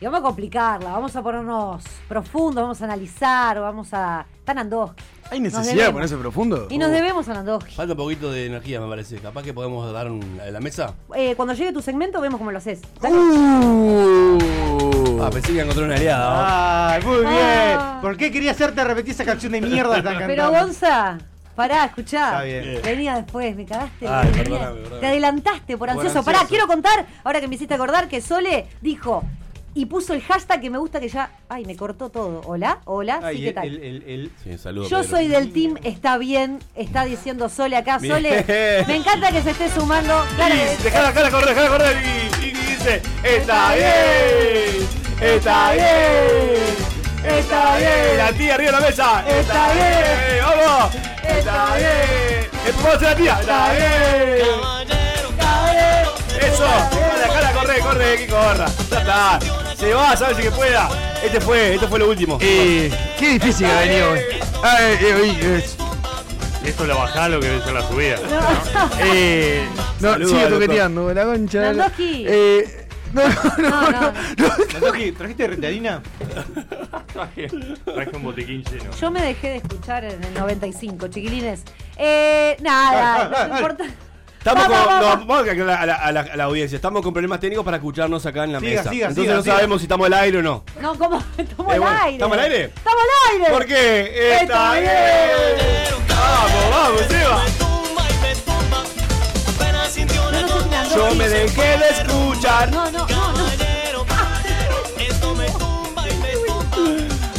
Y 0.00 0.04
vamos 0.04 0.20
a 0.20 0.22
complicarla, 0.22 0.92
vamos 0.92 1.14
a 1.16 1.22
ponernos 1.22 1.82
profundos, 2.08 2.62
vamos 2.62 2.80
a 2.82 2.84
analizar, 2.84 3.60
vamos 3.60 3.88
a. 3.92 4.26
Tan 4.44 4.58
Andoski. 4.58 5.02
¿Hay 5.30 5.40
necesidad 5.40 5.86
de 5.86 5.92
ponerse 5.92 6.16
profundo? 6.16 6.68
Y 6.70 6.78
nos 6.78 6.90
debemos 6.90 7.28
a 7.28 7.38
Andoski. 7.38 7.74
Falta 7.74 7.94
un 7.94 7.98
poquito 7.98 8.30
de 8.30 8.46
energía, 8.46 8.80
me 8.80 8.88
parece. 8.88 9.16
Capaz 9.18 9.42
que 9.42 9.52
podemos 9.52 9.90
dar 9.92 10.10
un, 10.10 10.38
a 10.40 10.50
la 10.50 10.60
mesa. 10.60 10.94
Eh, 11.14 11.34
cuando 11.34 11.52
llegue 11.54 11.72
tu 11.72 11.82
segmento, 11.82 12.20
vemos 12.20 12.38
cómo 12.38 12.50
lo 12.52 12.58
haces. 12.58 12.80
Dale. 13.00 13.16
Uh. 13.16 14.38
Ah, 15.22 15.30
pensé 15.32 15.52
que 15.52 15.60
encontré 15.62 15.84
una 15.84 15.94
aliada. 15.96 16.92
Ay, 16.92 17.02
muy 17.02 17.24
Ah. 17.26 17.30
bien. 17.92 18.00
¿Por 18.02 18.16
qué 18.16 18.30
quería 18.30 18.50
hacerte 18.52 18.84
repetir 18.84 19.12
esa 19.12 19.24
canción 19.24 19.52
de 19.52 19.60
mierda 19.62 19.92
que 19.94 19.98
están 19.98 20.18
Pero 20.26 20.42
cantando? 20.44 20.66
Gonza, 20.66 21.18
pará, 21.56 21.86
escuchá. 21.86 22.26
Está 22.26 22.42
bien. 22.42 22.80
Venía 22.84 23.14
después, 23.16 23.56
me 23.56 23.64
cagaste. 23.64 24.06
Ay, 24.06 24.28
venía- 24.28 24.42
perdóname, 24.44 24.74
perdóname. 24.76 25.00
Te 25.00 25.06
adelantaste 25.06 25.72
por 25.76 25.78
Por 25.78 25.90
ansioso. 25.90 26.18
ansioso. 26.18 26.24
Pará, 26.38 26.46
quiero 26.48 26.66
contar, 26.66 27.06
ahora 27.24 27.40
que 27.40 27.48
me 27.48 27.54
hiciste 27.56 27.74
acordar, 27.74 28.06
que 28.08 28.20
Sole 28.20 28.66
dijo 28.80 29.24
y 29.74 29.84
puso 29.86 30.14
el 30.14 30.22
hashtag 30.22 30.60
que 30.62 30.70
me 30.70 30.78
gusta 30.78 31.00
que 31.00 31.08
ya. 31.08 31.30
Ay, 31.50 31.64
me 31.66 31.76
cortó 31.76 32.08
todo. 32.08 32.40
Hola, 32.46 32.78
hola, 32.86 33.20
Ay, 33.22 33.36
sí, 33.38 33.44
¿qué 33.44 33.52
tal? 33.52 33.66
el- 33.68 33.82
el- 33.82 34.02
el- 34.04 34.30
Sí, 34.42 34.56
saludos. 34.56 34.88
Yo 34.88 34.98
Pedro. 35.02 35.10
soy 35.10 35.28
del 35.28 35.52
team, 35.52 35.76
está 35.82 36.16
bien, 36.18 36.60
está 36.74 37.04
diciendo 37.04 37.48
Sole 37.50 37.76
acá. 37.76 37.98
Bien. 37.98 38.14
Sole, 38.14 38.84
me 38.86 38.96
encanta 38.96 39.30
que 39.32 39.42
se 39.42 39.50
esté 39.50 39.68
sumando. 39.70 40.24
Claro 40.36 40.54
que- 40.54 40.82
Dejala, 40.84 41.08
dejala 41.08 41.30
correr, 41.30 41.48
dejala 41.48 41.68
correr. 41.68 41.96
Y, 42.42 42.44
y 42.46 42.50
dice: 42.52 43.02
Está 43.22 43.74
bien, 43.74 44.88
está 45.20 45.72
bien, 45.72 47.36
está 47.38 47.76
bien. 47.76 48.16
La 48.18 48.32
tía 48.32 48.54
arriba 48.54 48.70
de 48.72 48.80
la 48.80 48.86
mesa. 48.86 49.24
Está 49.28 49.72
bien. 49.74 50.42
vamos. 50.42 51.15
Está 51.28 51.74
bien. 51.76 52.48
Empujamos 52.66 53.02
a 53.02 53.04
la 53.04 53.16
tía. 53.16 53.38
Está 53.40 53.72
bien. 53.72 54.46
Eso. 56.40 56.66
Dejala 57.20 57.52
correr, 57.52 57.80
corre, 57.80 58.16
que 58.18 58.26
corra. 58.26 58.66
Ya 58.90 58.98
está. 58.98 59.38
Se 59.76 59.92
va, 59.94 60.16
sabes 60.16 60.36
que 60.38 60.50
pueda. 60.50 60.88
Este 61.22 61.40
fue, 61.40 61.74
este 61.74 61.86
fue 61.88 61.98
lo 61.98 62.08
último. 62.08 62.38
Eh, 62.40 62.90
qué 63.18 63.30
difícil 63.30 63.66
que 63.66 63.72
ha 63.72 63.80
venido 63.80 64.10
hoy. 64.12 64.20
Ay, 64.62 64.84
eh, 65.00 65.38
eh, 65.42 65.64
Esto 66.64 66.82
es 66.82 66.88
la 66.88 66.94
bajada, 66.94 67.28
lo 67.30 67.40
que 67.40 67.48
debe 67.48 67.62
ser 67.64 67.72
la 67.74 67.82
subida. 67.88 68.16
eh, 69.00 69.66
no, 70.00 70.12
Saludos 70.12 70.30
sigue 70.30 70.42
al 70.44 70.50
doctor. 70.50 70.66
toqueteando, 70.66 71.14
la 71.14 71.24
concha. 71.24 71.60
de 71.60 71.74
la-. 71.74 71.92
Eh, 71.98 72.85
no, 73.58 73.70
no, 73.70 73.70
no, 73.70 73.70
No, 73.70 73.90
no, 73.90 73.90
no, 73.90 74.12
no. 74.12 74.12
Nandoki, 74.72 75.12
¿Trajiste 75.12 75.46
retadina? 75.48 76.02
Traje, 77.12 77.48
traje 77.84 78.10
un 78.16 78.22
botiquín 78.22 78.62
lleno. 78.64 78.90
Yo 79.00 79.10
me 79.10 79.22
dejé 79.22 79.50
de 79.50 79.56
escuchar 79.56 80.04
en 80.04 80.22
el 80.22 80.34
95, 80.34 81.08
chiquilines. 81.08 81.62
Eh, 81.96 82.56
nada, 82.60 83.46
no 83.48 83.56
importa. 83.56 83.84
Estamos 84.38 84.68
Vamos, 84.68 84.86
con, 84.86 85.00
no, 85.00 85.26
vamos. 85.26 85.48
a 85.48 85.52
aclarar 85.52 85.80
a 85.82 85.86
la, 85.86 85.94
a 85.96 86.12
la- 86.12 86.20
a 86.20 86.36
la 86.36 86.44
audiencia. 86.44 86.76
Estamos 86.76 87.02
con 87.02 87.12
problemas 87.12 87.40
técnicos 87.40 87.64
para 87.64 87.78
escucharnos 87.78 88.24
acá 88.26 88.44
en 88.44 88.52
la 88.52 88.60
Siga, 88.60 88.70
mesa. 88.70 88.90
siga, 88.90 89.08
Entonces 89.08 89.24
siga, 89.24 89.34
no 89.36 89.42
siga. 89.42 89.54
sabemos 89.56 89.80
si 89.80 89.84
estamos 89.86 90.06
al 90.06 90.12
aire 90.14 90.38
o 90.38 90.42
no. 90.42 90.62
No, 90.80 90.94
¿cómo? 90.96 91.20
Estamos 91.36 91.72
Eh, 91.72 91.74
al 91.74 91.80
bueno, 91.80 91.96
aire. 92.02 92.12
¿estamos 92.12 92.38
al 92.38 92.44
aire? 92.44 92.64
¡Estamos 92.66 93.00
al 93.02 93.34
aire! 93.34 93.50
¿Por 93.52 93.66
qué? 93.66 94.32
Está 94.40 94.42
Está 94.42 94.72
bien. 94.74 94.84
bien. 94.84 96.06
Vamos, 96.08 96.70
vamos, 96.70 97.00
Seba. 97.08 97.75
No, 100.04 100.30
no 100.30 100.96
Yo 100.96 101.14
me 101.14 101.28
dejé 101.28 101.78
de 101.78 101.88
escuchar. 101.90 102.70
No, 102.70 102.90
no, 102.90 103.06
no, 103.06 103.32
no. 103.32 103.46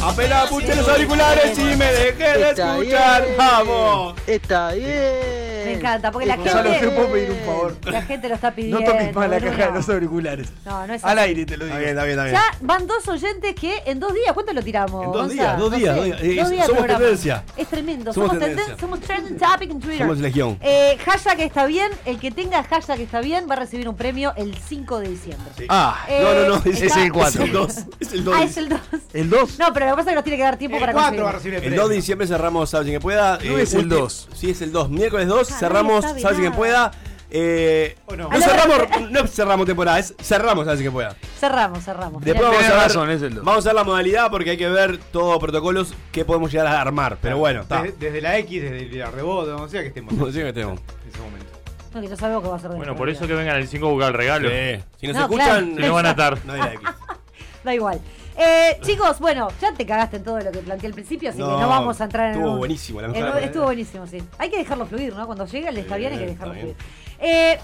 Apenas 0.00 0.48
puse 0.48 0.74
los 0.74 0.88
auriculares 0.88 1.58
y 1.58 1.76
me 1.76 1.92
dejé 1.92 2.38
de 2.38 2.50
Está 2.50 2.78
escuchar. 2.78 3.22
bien. 3.24 3.36
Vamos. 3.36 4.14
Está 4.26 4.72
bien. 4.72 5.47
Me 5.82 5.88
encanta, 5.88 6.10
porque 6.12 6.26
la 6.26 6.36
gente. 6.36 6.78
¿te 6.80 6.88
puedo 6.90 7.12
pedir 7.12 7.30
un 7.30 7.38
favor? 7.46 7.76
La 7.84 8.02
gente 8.02 8.28
lo 8.28 8.34
está 8.34 8.50
No 8.50 8.56
pidiendo. 8.56 8.78
toques 8.84 9.14
más 9.14 9.30
la 9.30 9.40
caja 9.40 9.66
de 9.66 9.72
los 9.72 9.88
auriculares. 9.88 10.48
No, 10.64 10.86
no 10.86 10.94
es 10.94 11.04
Al 11.04 11.18
así. 11.18 11.28
aire 11.28 11.46
te 11.46 11.56
lo 11.56 11.64
Está 11.64 11.78
digo. 11.78 11.78
bien, 11.78 11.88
está 11.90 12.04
bien, 12.04 12.18
está 12.18 12.24
bien. 12.24 12.34
Ya 12.36 12.66
van 12.66 12.86
dos 12.86 13.08
oyentes 13.08 13.54
que 13.54 13.82
en 13.86 14.00
dos 14.00 14.14
días, 14.14 14.32
¿cuánto 14.32 14.52
lo 14.52 14.62
tiramos? 14.62 15.04
En 15.04 15.12
dos 15.12 15.20
Gonza? 15.22 15.34
días, 15.34 15.58
dos 15.58 15.70
No 15.70 15.76
días, 15.78 15.94
sé. 15.94 16.00
dos 16.00 16.20
días. 16.20 16.22
Eh, 16.22 16.66
somos 16.66 16.78
programa. 16.78 16.98
tendencia. 17.00 17.44
Es 17.56 17.66
tremendo. 17.68 18.12
Somos 18.12 18.28
Somos, 18.30 18.40
tendencia. 18.44 18.64
tenden- 18.76 18.80
somos 18.80 19.00
trending 19.00 19.36
topic 19.38 19.70
en 19.70 19.80
Twitter. 19.80 19.98
Somos 19.98 20.18
legión. 20.18 20.58
Eh, 20.60 20.98
hashtag 21.04 21.40
está 21.40 21.66
bien. 21.66 21.90
El 22.04 22.18
que 22.18 22.30
tenga 22.30 22.62
hashtag 22.64 23.00
está 23.00 23.20
bien 23.20 23.46
va 23.48 23.54
a 23.54 23.58
recibir 23.58 23.88
un 23.88 23.96
premio 23.96 24.32
el 24.36 24.56
5 24.56 24.98
de 25.00 25.08
diciembre. 25.08 25.66
Ah, 25.68 26.04
Eh, 26.08 26.22
No, 26.22 26.34
no, 26.34 26.48
no. 26.48 26.70
está- 26.70 26.86
Es 26.86 26.96
el 26.96 27.12
4. 27.12 27.42
Es 27.42 27.48
el 27.48 27.52
2. 27.52 27.76
Es 28.00 28.12
el 28.12 28.24
2. 28.24 28.34
Ah, 28.36 28.42
es 28.44 28.56
el 28.56 28.68
2. 28.68 28.80
el 29.12 29.30
2. 29.30 29.58
No, 29.58 29.72
pero 29.72 29.86
lo 29.86 29.92
que 29.92 29.96
pasa 29.96 30.00
es 30.00 30.06
que 30.08 30.14
nos 30.14 30.24
tiene 30.24 30.36
que 30.36 30.42
dar 30.42 30.56
tiempo 30.56 30.76
El 30.76 30.80
para 30.80 30.92
4 30.92 31.04
conseguirlo. 31.06 31.24
va 31.24 31.30
a 31.30 31.32
recibir 31.34 31.54
el 31.54 31.58
El 31.58 31.64
premio. 31.68 31.80
2 31.82 31.90
de 31.90 31.96
diciembre 31.96 32.26
cerramos 32.26 32.70
Sabes 32.70 32.90
que 32.90 33.00
pueda. 33.00 33.38
No 33.38 33.58
es 33.58 33.74
el 33.74 33.86
ulti- 33.86 33.98
2. 33.98 34.28
Sí, 34.34 34.50
es 34.50 34.62
el 34.62 34.72
2. 34.72 34.90
Miércoles 34.90 35.26
2 35.28 35.50
Ah, 35.50 35.54
no 35.54 35.58
cerramos 35.68 36.04
sabe 36.04 36.20
Sabes 36.20 36.38
que 36.38 36.44
nada. 36.44 36.56
pueda. 36.56 36.90
Eh, 37.30 37.94
¿O 38.06 38.16
no? 38.16 38.30
no, 38.30 38.40
cerramos, 38.40 38.78
no 39.10 39.26
cerramos 39.26 39.66
temporada, 39.66 39.98
es 39.98 40.14
cerramos 40.20 40.64
Sabes 40.64 40.80
que 40.80 40.90
pueda. 40.90 41.14
Cerramos, 41.38 41.84
cerramos. 41.84 42.24
Después 42.24 42.48
vamos 42.48 42.64
a, 42.64 42.68
ver, 42.70 42.78
razón, 42.78 43.10
es 43.10 43.20
el 43.22 43.34
dos. 43.34 43.44
vamos 43.44 43.66
a 43.66 43.68
ver 43.68 43.74
la 43.76 43.84
modalidad 43.84 44.30
porque 44.30 44.50
hay 44.50 44.56
que 44.56 44.68
ver 44.68 44.98
todos 44.98 45.32
los 45.32 45.38
protocolos 45.38 45.92
que 46.10 46.24
podemos 46.24 46.50
llegar 46.50 46.66
a 46.68 46.80
armar. 46.80 47.18
Pero 47.20 47.36
bueno, 47.38 47.62
está. 47.62 47.82
Desde, 47.82 47.96
desde 47.98 48.20
la 48.22 48.38
X, 48.38 48.62
desde 48.62 48.96
la 48.96 49.10
rebote, 49.10 49.50
donde 49.50 49.68
sea 49.68 49.82
que 49.82 49.88
estemos 49.88 50.12
No 50.14 50.26
en 50.28 50.46
ese 50.46 50.64
momento. 50.64 51.48
No, 51.94 52.00
que 52.02 52.08
no 52.08 52.16
sabemos 52.16 52.42
qué 52.42 52.48
va 52.48 52.56
a 52.56 52.58
ser 52.60 52.70
de 52.70 52.76
Bueno, 52.76 52.96
por 52.96 53.08
eso 53.08 53.26
que 53.26 53.34
vengan 53.34 53.56
el 53.56 53.66
5 53.68 53.86
a 53.86 53.90
buscar 53.90 54.08
el 54.08 54.14
regalo. 54.14 54.48
Sí. 54.48 54.82
Si 55.00 55.06
nos 55.06 55.16
No, 55.16 55.22
escuchan, 55.22 55.46
claro. 55.48 55.74
Se 55.80 55.86
lo 55.88 55.94
van 55.94 56.06
a 56.06 56.10
atar. 56.10 56.38
no 56.44 56.52
hay 56.54 56.60
la 56.60 56.72
X. 56.74 56.88
Da 57.64 57.74
igual. 57.74 58.00
Eh, 58.40 58.78
chicos, 58.82 59.18
bueno, 59.18 59.48
ya 59.60 59.72
te 59.72 59.84
cagaste 59.84 60.18
en 60.18 60.24
todo 60.24 60.38
lo 60.38 60.52
que 60.52 60.60
planteé 60.60 60.86
al 60.86 60.94
principio, 60.94 61.30
así 61.30 61.38
que 61.38 61.44
no 61.44 61.68
vamos 61.68 62.00
a 62.00 62.04
entrar 62.04 62.26
en 62.28 62.32
Estuvo 62.34 62.52
un- 62.52 62.58
buenísimo, 62.58 63.00
la 63.00 63.08
en 63.08 63.24
un- 63.24 63.38
Estuvo 63.38 63.64
buenísimo, 63.64 64.06
sí. 64.06 64.22
Hay 64.38 64.48
que 64.48 64.58
dejarlo 64.58 64.86
fluir, 64.86 65.14
¿no? 65.14 65.26
Cuando 65.26 65.44
llega 65.46 65.70
el 65.70 65.78
está 65.78 65.96
bien, 65.96 66.12
hay 66.12 66.18
que 66.20 66.26
dejarlo 66.26 66.54
está 66.54 66.64
bien. 66.66 66.76
fluir. 66.76 66.90
Eh, 67.20 67.58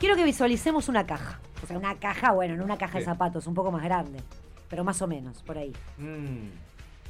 quiero 0.00 0.16
que 0.16 0.24
visualicemos 0.24 0.88
una 0.88 1.06
caja. 1.06 1.38
O 1.62 1.66
sea, 1.68 1.78
una 1.78 1.94
caja, 2.00 2.32
bueno, 2.32 2.56
no 2.56 2.64
una 2.64 2.76
caja 2.78 2.98
de 2.98 3.04
zapatos, 3.04 3.46
un 3.46 3.54
poco 3.54 3.70
más 3.70 3.84
grande. 3.84 4.18
Pero 4.68 4.82
más 4.82 5.00
o 5.02 5.06
menos, 5.06 5.40
por 5.42 5.56
ahí. 5.58 5.72
Mm. 5.98 6.48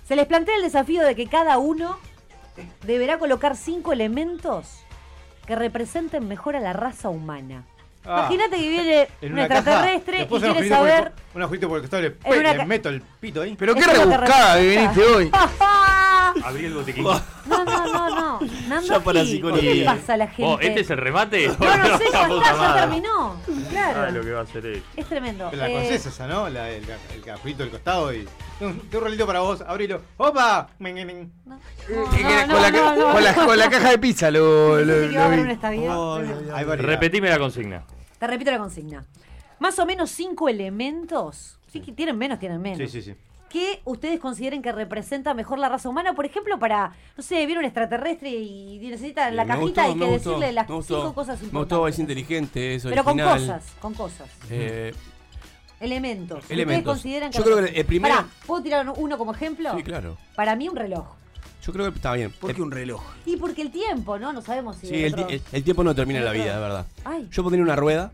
Se 0.07 0.15
les 0.15 0.27
plantea 0.27 0.57
el 0.57 0.63
desafío 0.63 1.03
de 1.03 1.15
que 1.15 1.27
cada 1.29 1.57
uno 1.57 1.97
deberá 2.85 3.19
colocar 3.19 3.57
cinco 3.57 3.95
elementos 3.95 4.81
que 5.47 5.57
representen 5.57 6.29
mejor 6.29 6.57
a 6.57 6.61
la 6.61 6.75
raza 6.75 7.09
humana. 7.09 7.65
Ah. 8.05 8.27
Imagínate 8.29 8.57
que 8.57 8.69
viene 8.69 9.09
En 9.21 9.33
un 9.33 9.39
extraterrestre 9.39 10.23
y 10.23 10.27
quiere 10.27 10.69
saber. 10.69 11.13
Un 11.35 11.43
ajuito 11.43 11.69
por 11.69 11.77
el 11.77 11.83
costado, 11.83 12.03
le, 12.03 12.65
meto 12.67 12.89
el 12.89 13.01
pito 13.21 13.43
ahí. 13.43 13.55
Pero 13.59 13.75
qué 13.75 13.85
rebuscada 13.85 14.59
que 14.59 14.69
viniste 14.69 15.03
hoy. 15.03 15.31
Abrí 16.45 16.65
el 16.67 16.75
botiquín. 16.75 17.05
No, 17.05 17.21
no, 17.47 17.65
no, 17.65 18.09
no. 18.11 18.41
Nando, 18.69 18.87
Ya 18.89 19.01
para 19.01 19.21
¿qué 19.21 19.27
psicología. 19.27 19.75
le 19.75 19.85
pasa 19.85 20.15
a 20.15 20.17
la 20.17 20.27
gente? 20.29 20.43
Vos, 20.43 20.59
¿este 20.61 20.81
es 20.81 20.91
el 20.91 20.99
remate? 20.99 21.49
No, 21.49 21.55
no 21.59 21.99
sé, 21.99 22.05
ya 22.13 22.23
está, 22.23 22.57
ya 22.57 22.75
terminó. 22.75 23.37
Claro. 23.71 24.01
Ah, 24.03 24.11
lo 24.11 24.23
que 24.23 24.31
va 24.33 24.41
a 24.41 24.43
hacer 24.43 24.67
él. 24.67 24.83
Es 24.97 25.07
tremendo. 25.07 25.49
Pero 25.51 25.63
la 25.63 25.69
Eh, 25.71 25.73
conoces 25.75 26.07
esa, 26.07 26.27
¿no? 26.27 26.49
La, 26.49 26.71
el, 26.71 26.85
ca- 26.87 26.99
el 27.47 27.57
del 27.57 27.71
costado 27.71 28.13
y. 28.15 28.29
Un, 28.61 28.69
un 28.69 29.01
rolito 29.01 29.27
para 29.27 29.41
vos, 29.41 29.61
abrilo. 29.63 30.01
¡Opa! 30.17 30.69
No, 30.79 30.89
no, 30.89 31.05
no, 31.05 32.55
con, 32.55 32.63
la, 32.63 32.71
no, 32.71 32.97
no, 32.97 33.13
con 33.13 33.25
la- 33.25 33.35
con 33.35 33.59
la 33.59 33.69
caja 33.71 33.91
de 33.91 33.99
pizza 33.99 34.31
lo, 34.31 34.79
lo, 34.85 34.87
Pensé 34.93 35.09
que 35.09 35.13
iba 35.15 35.25
a 35.25 35.29
lo 35.29 35.35
haber 35.35 35.47
vi. 36.27 36.51
Hay 36.55 36.65
variedad. 36.65 36.77
Repetime 36.79 37.29
la 37.31 37.39
consigna. 37.39 37.85
Te 38.19 38.27
repito 38.27 38.51
la 38.51 38.59
consigna. 38.59 39.05
Más 39.59 39.79
o 39.79 39.87
menos 39.87 40.11
cinco 40.11 40.49
elementos. 40.49 41.59
Sí, 41.73 41.81
que 41.81 41.93
tienen 41.93 42.19
menos, 42.19 42.39
tienen 42.39 42.61
menos. 42.61 42.79
Sí, 42.79 42.89
sí, 42.89 43.03
sí. 43.03 43.15
Que 43.53 43.83
ustedes 43.85 44.19
consideren 44.19 44.63
que 44.63 44.73
representa 44.73 45.35
mejor 45.35 45.59
la 45.59 45.69
raza 45.69 45.89
humana. 45.89 46.15
Por 46.15 46.25
ejemplo, 46.25 46.59
para, 46.59 46.93
no 47.17 47.23
sé, 47.23 47.45
viene 47.45 47.59
un 47.59 47.65
extraterrestre 47.67 48.31
y 48.31 48.79
necesita 48.79 49.29
en 49.29 49.37
la 49.37 49.45
Me 49.45 49.49
cajita 49.49 49.65
gustó, 49.67 49.81
hay 49.83 49.93
que 49.93 49.99
me 49.99 50.07
gustó, 50.07 50.31
decirle 50.31 50.53
las 50.53 50.69
me 50.69 50.75
gustó. 50.75 50.97
cinco 51.03 51.15
cosas 51.15 51.39
Me 51.41 51.45
importantes. 51.47 51.77
gustó, 51.79 51.89
es 51.89 51.99
inteligente, 51.99 52.75
es 52.77 52.83
Pero 52.85 53.05
con 53.05 53.19
cosas, 53.19 53.63
con 53.81 53.95
cosas. 53.95 54.29
Eh, 54.51 54.95
Elementos. 55.81 56.39
¿Ustedes 56.39 56.51
Elementos. 56.53 56.93
consideran 56.95 57.31
que 57.31 57.39
Yo 57.39 57.45
creo 57.45 57.57
que 57.65 57.79
el 57.81 57.85
primero- 57.87 58.15
Pará, 58.15 58.29
¿puedo 58.47 58.63
tirar 58.63 58.89
uno 58.97 59.19
como 59.19 59.33
ejemplo? 59.35 59.77
sí, 59.77 59.83
claro. 59.83 60.17
Para 60.37 60.57
mí 60.57 60.69
un 60.69 60.77
reloj. 60.77 61.05
Yo 61.63 61.73
creo 61.73 61.91
que 61.91 61.97
está 61.97 62.13
bien. 62.15 62.33
¿Por 62.41 62.55
qué 62.55 62.63
un 62.63 62.71
reloj? 62.71 63.03
Y 63.27 63.37
porque 63.37 63.63
el 63.63 63.71
tiempo, 63.71 64.19
¿no? 64.19 64.33
No 64.33 64.41
sabemos 64.43 64.77
si 64.77 64.87
Sí, 64.89 65.05
el, 65.05 65.13
otro- 65.13 65.27
ti- 65.27 65.35
el- 65.35 65.43
el 65.53 65.63
tiempo 65.65 65.85
no 65.85 65.95
termina 65.95 66.21
en 66.21 66.25
la 66.25 66.33
vida, 66.33 66.55
de 66.55 66.61
verdad. 66.61 66.87
Ay, 67.05 67.29
Yo 67.31 67.43
pondría 67.43 67.63
una 67.63 67.77
rueda 67.77 68.13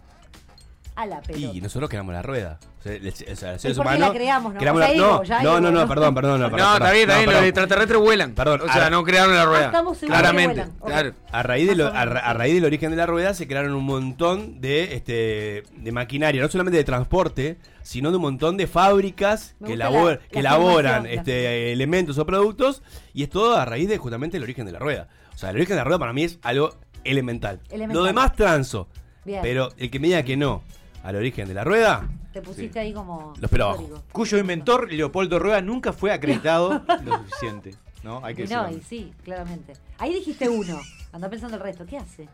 a 1.01 1.07
la 1.07 1.21
pelota. 1.23 1.57
y 1.57 1.61
nosotros 1.61 1.89
creamos 1.89 2.13
la 2.13 2.23
rueda. 2.23 2.59
O 2.79 2.83
sea, 2.83 2.93
el- 2.93 3.09
o 3.09 3.13
sea, 3.13 3.53
los 3.53 3.63
seres 3.63 3.63
por 3.63 3.87
qué 3.87 3.95
humanos. 3.97 4.09
la 4.09 4.15
creamos, 4.15 4.53
no? 4.53 4.59
creamos 4.59 4.81
O 4.83 5.25
sea, 5.25 5.37
la- 5.39 5.43
no, 5.43 5.61
no, 5.61 5.71
no, 5.71 5.81
no, 5.81 5.89
perdón, 5.89 6.15
perdón. 6.15 6.41
No, 6.41 6.47
No, 6.49 6.57
perdón, 6.57 6.73
está 6.75 6.91
bien, 6.93 7.03
está 7.09 7.15
no, 7.15 7.21
bien, 7.21 7.33
los 7.33 7.43
extraterrestres 7.45 8.01
vuelan. 8.01 8.33
Perdón, 8.35 8.61
o 8.63 8.73
sea, 8.73 8.87
a- 8.87 8.91
no 8.91 9.05
crearon 9.05 9.35
la 9.35 9.43
Ah, 9.43 9.47
rueda. 9.47 9.67
estamos 9.67 9.99
seguros 9.99 10.19
que 10.19 10.23
Claramente. 10.23 10.55
vuelan. 10.55 10.77
Ok. 10.81 10.87
Claro. 10.89 11.13
A 11.33 11.43
raíz, 11.43 11.69
de 11.69 11.75
lo- 11.77 11.87
a, 11.87 11.93
menos. 11.93 12.09
ra- 12.15 12.21
a 12.21 12.33
raíz 12.35 12.55
del 12.55 12.65
origen 12.65 12.91
de 12.91 12.97
la 12.97 13.07
rueda 13.07 13.35
se 13.35 13.47
crearon 13.47 13.75
un 13.75 13.85
montón 13.85 14.61
de, 14.61 14.95
este, 14.95 15.63
de 15.77 15.93
maquinaria, 15.93 16.43
no 16.43 16.49
solamente 16.49 16.77
de 16.79 16.85
transporte, 16.85 17.59
sino 17.83 18.11
de 18.11 18.17
un 18.17 18.23
montón 18.23 18.57
de 18.57 18.67
fábricas 18.67 19.55
Me 19.61 19.69
que, 19.69 19.75
elabor- 19.75 20.21
la- 20.21 20.29
que 20.29 20.39
elaboran 20.41 21.07
este, 21.07 21.73
elementos 21.73 22.19
o 22.19 22.27
productos, 22.27 22.83
y 23.15 23.23
es 23.23 23.31
todo 23.31 23.57
a 23.57 23.65
raíz 23.65 23.89
de 23.89 23.99
justamente 23.99 24.37
el 24.37 24.43
origen 24.43 24.67
de 24.67 24.73
la 24.73 24.79
rueda. 24.79 25.09
O 25.35 25.39
sea, 25.39 25.51
el 25.51 25.57
origen 25.57 25.75
de 25.77 25.81
la 25.81 25.85
rueda 25.85 25.99
para 26.01 26.13
mí 26.13 26.25
es 26.25 26.39
algo 26.43 26.75
elemental. 27.05 27.61
Elemental. 27.71 27.97
Lo 27.97 28.05
demás 28.05 28.35
transo, 28.35 28.89
Bien. 29.25 29.41
pero 29.43 29.71
el 29.79 29.91
que 29.91 30.01
me 30.01 30.09
diga 30.09 30.23
que 30.25 30.37
no 30.37 30.63
al 31.09 31.17
origen 31.17 31.49
de 31.49 31.55
la 31.55 31.65
rueda, 31.65 32.07
Te 32.35 32.43
pusiste 32.43 32.79
ahí 32.79 32.93
como. 32.93 33.33
Lo 33.39 33.47
espero 33.47 33.71
histórico. 33.71 34.05
Cuyo 34.13 34.37
inventor, 34.37 34.93
Leopoldo 34.93 35.39
Rueda, 35.39 35.63
nunca 35.63 35.95
fue 35.95 36.13
acreditado 36.13 36.83
lo 37.05 37.17
suficiente. 37.21 37.75
¿no? 38.03 38.21
Hay 38.23 38.35
que 38.35 38.45
Y 38.45 38.49
no, 38.49 38.71
y 38.71 38.83
sí, 38.83 39.15
claramente. 39.25 39.73
Ahí 39.97 40.13
dijiste 40.13 40.51
uno. 40.51 40.79
Anda 41.11 41.31
pensando 41.31 41.57
el 41.57 41.63
resto. 41.63 41.87
¿Qué 41.87 41.97
hace? 41.97 42.29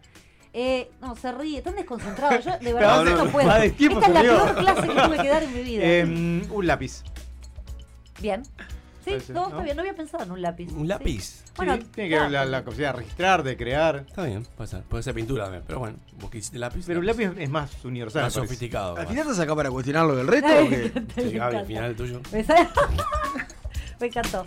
Eh, 0.52 0.90
no, 1.00 1.14
se 1.14 1.30
ríe, 1.30 1.62
tan 1.62 1.76
desconcentrado. 1.76 2.40
Yo 2.40 2.50
de 2.58 2.72
verdad 2.72 3.04
No, 3.04 3.24
no, 3.24 3.30
puedo. 3.30 3.48
Esta 3.48 3.64
es 3.64 4.08
la 4.08 4.20
peor 4.20 4.54
clase 4.56 4.88
que 4.88 5.02
tuve 5.02 5.16
que 5.18 5.28
dar 5.28 5.42
en 5.44 5.54
mi 5.54 5.62
vida. 5.62 5.84
Em, 5.84 6.52
un 6.52 6.66
lápiz. 6.66 7.04
Bien. 8.20 8.42
Sí, 9.04 9.32
no, 9.32 9.40
¿no? 9.42 9.48
está 9.48 9.62
bien. 9.62 9.76
No 9.76 9.82
había 9.82 9.94
pensado 9.94 10.24
en 10.24 10.30
un 10.32 10.42
lápiz. 10.42 10.72
Un 10.72 10.82
Sí. 10.82 10.86
lápiz. 10.86 11.44
Bueno, 11.56 11.76
Sí, 11.76 11.86
tiene 11.94 12.10
que 12.10 12.18
ver 12.20 12.30
la, 12.30 12.44
la 12.44 12.64
capacidad 12.64 12.92
de 12.92 12.98
registrar, 12.98 13.42
de 13.42 13.56
crear. 13.56 14.04
Está 14.08 14.24
bien, 14.24 14.44
puede 14.56 14.68
ser. 14.70 14.82
Puede 14.82 15.02
ser 15.02 15.14
pintura 15.14 15.44
también. 15.44 15.62
Pero 15.66 15.78
bueno, 15.78 15.98
vos 16.20 16.30
que 16.30 16.38
hiciste 16.38 16.58
lápiz. 16.58 16.84
Pero 16.86 17.00
un 17.00 17.06
lápiz 17.06 17.30
es 17.38 17.50
más 17.50 17.84
universal. 17.84 18.22
más 18.24 18.32
sofisticado. 18.32 18.96
¿Al 18.96 19.06
final 19.06 19.22
estás 19.24 19.40
acá 19.40 19.54
para 19.54 19.70
cuestionar 19.70 20.06
lo 20.06 20.16
del 20.16 20.26
resto 20.26 20.48
Ay, 20.52 20.66
o 20.66 20.70
qué? 20.70 20.76
me 20.76 20.86
encanta, 20.86 21.22
Sí, 21.22 21.32
Gaby, 21.32 21.56
al 21.56 21.66
final 21.66 21.84
el 21.84 21.96
tuyo. 21.96 22.20
Me 22.32 22.44
sale- 22.44 22.68
Me 24.00 24.06
encantó. 24.08 24.44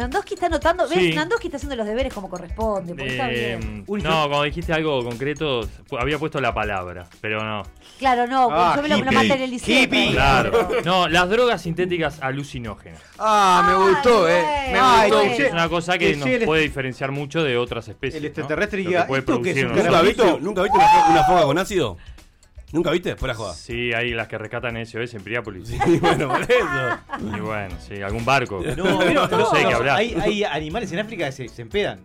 Nandoski 0.00 0.34
está 0.34 0.46
anotando. 0.46 0.88
¿Ves? 0.88 0.98
Sí. 0.98 1.12
Nandoski 1.14 1.48
está 1.48 1.58
haciendo 1.58 1.76
los 1.76 1.86
deberes 1.86 2.12
como 2.14 2.28
corresponde. 2.30 2.94
Porque 2.94 3.10
está 3.12 3.30
Eh, 3.30 3.56
bien. 3.60 3.84
Uy, 3.86 4.00
no, 4.02 4.10
cuando 4.28 4.42
dijiste 4.44 4.72
algo 4.72 5.04
concreto, 5.04 5.68
había 5.98 6.18
puesto 6.18 6.40
la 6.40 6.54
palabra, 6.54 7.06
pero 7.20 7.44
no. 7.44 7.62
Claro, 7.98 8.26
no, 8.26 8.48
Ah, 8.50 8.72
yo 8.76 8.82
me 8.82 8.88
lo, 8.88 8.96
lo 8.96 9.12
materialicé. 9.12 9.88
Claro. 10.12 10.68
No, 10.84 11.06
las 11.08 11.28
drogas 11.28 11.60
sintéticas 11.62 12.18
alucinógenas. 12.22 13.00
Ah, 13.18 13.62
me 13.66 13.72
Ay, 13.72 13.90
gustó, 13.92 14.28
eh. 14.28 14.42
bueno. 14.42 14.72
Me 14.72 14.78
Ay, 14.80 15.10
gustó. 15.10 15.36
che. 15.36 15.46
Es 15.46 15.52
una 15.52 15.68
cosa 15.68 15.98
que 15.98 16.10
que 16.12 16.16
nos 16.16 16.26
el- 16.28 16.44
puede 16.44 16.62
diferenciar 16.62 17.10
mucho 17.12 17.42
de 17.42 17.56
otras 17.58 17.86
especies. 17.88 18.16
el 18.16 18.22
¿no? 18.22 18.26
extraterrestre 18.28 18.78
Lo 18.78 18.84
que 18.84 18.88
diga, 18.88 19.06
puede 19.06 19.20
¿esto 19.20 19.42
qué 19.42 19.50
es 19.50 19.56
un 19.56 19.62
producir 19.62 19.84
¿Nunca 19.84 19.98
Carajito. 19.98 20.24
viste, 20.24 20.40
¿Nunca 20.40 20.62
viste 20.62 20.78
una, 20.78 20.86
fo- 20.88 21.10
una 21.10 21.24
foga 21.24 21.42
con 21.44 21.58
ácido? 21.58 21.96
¿Nunca 22.72 22.90
viste? 22.92 23.16
Fuera 23.16 23.34
joda. 23.34 23.52
Sí, 23.54 23.92
hay 23.92 24.10
las 24.10 24.28
que 24.28 24.38
rescatan 24.38 24.76
SOS 24.86 25.14
en 25.14 25.22
Piriápolis. 25.24 25.68
Sí, 25.68 25.78
bueno, 26.00 26.28
por 26.28 26.42
eso. 26.42 27.36
Y 27.36 27.40
bueno, 27.40 27.74
sí, 27.80 28.00
algún 28.00 28.24
barco. 28.24 28.62
No, 28.76 28.98
pero 29.00 29.26
No 29.28 29.50
sé 29.50 29.58
de 29.58 29.66
qué 29.66 29.74
hablar. 29.74 29.96
Hay, 29.96 30.14
hay 30.14 30.44
animales 30.44 30.92
en 30.92 31.00
África 31.00 31.26
que 31.26 31.32
se, 31.32 31.48
se 31.48 31.62
empedan. 31.62 32.00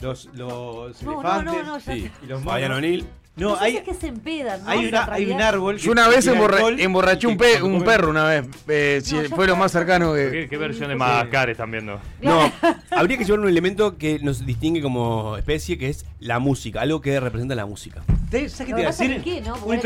Los, 0.00 0.26
los 0.34 1.02
No, 1.02 1.20
no, 1.22 1.30
elefantes. 1.30 1.54
no, 1.54 1.62
no, 1.64 1.78
ya 1.78 1.92
Sí. 1.92 2.10
Y 2.22 2.26
los. 2.26 2.44
O'Neill. 2.46 3.06
No, 3.38 3.56
hay, 3.58 3.72
si 3.72 3.78
es 3.78 3.84
que 3.84 3.94
se 3.94 4.06
empedan. 4.08 4.62
¿no? 4.64 4.70
hay, 4.70 4.86
una, 4.88 5.08
un 5.34 5.42
árbol. 5.42 5.76
Yo 5.78 5.92
una 5.92 6.08
vez 6.08 6.26
emborra- 6.26 6.56
alcohol 6.56 6.80
emborraché 6.80 7.26
un, 7.26 7.36
pe- 7.36 7.62
un 7.62 7.82
perro 7.84 8.10
una 8.10 8.24
vez. 8.24 8.46
Eh, 8.68 9.00
si 9.02 9.14
No, 9.16 9.22
fue 9.36 9.46
lo 9.46 9.56
más 9.56 9.72
cercano 9.72 10.12
que. 10.14 10.30
¿Qué, 10.30 10.48
qué 10.48 10.56
versión 10.56 10.88
de. 10.88 10.96
Madagascar 10.96 11.50
están 11.50 11.70
viendo? 11.70 12.00
No, 12.20 12.52
habría 12.90 13.16
que 13.18 13.24
llevar 13.24 13.40
un 13.40 13.48
elemento 13.48 13.96
que 13.96 14.18
nos 14.18 14.44
distingue 14.44 14.82
como 14.82 15.36
especie, 15.36 15.78
que 15.78 15.88
es 15.88 16.04
la 16.20 16.38
música, 16.38 16.80
algo 16.80 17.00
que 17.00 17.18
representa 17.20 17.54
la 17.54 17.66
música. 17.66 18.02
¿Sabes 18.30 18.54
qué 18.58 18.64
te 18.64 18.70
iba 18.70 18.78
a 18.80 18.82
decir? 18.92 19.22
¿qué, 19.22 19.40
no? 19.40 19.54
Un. 19.64 19.80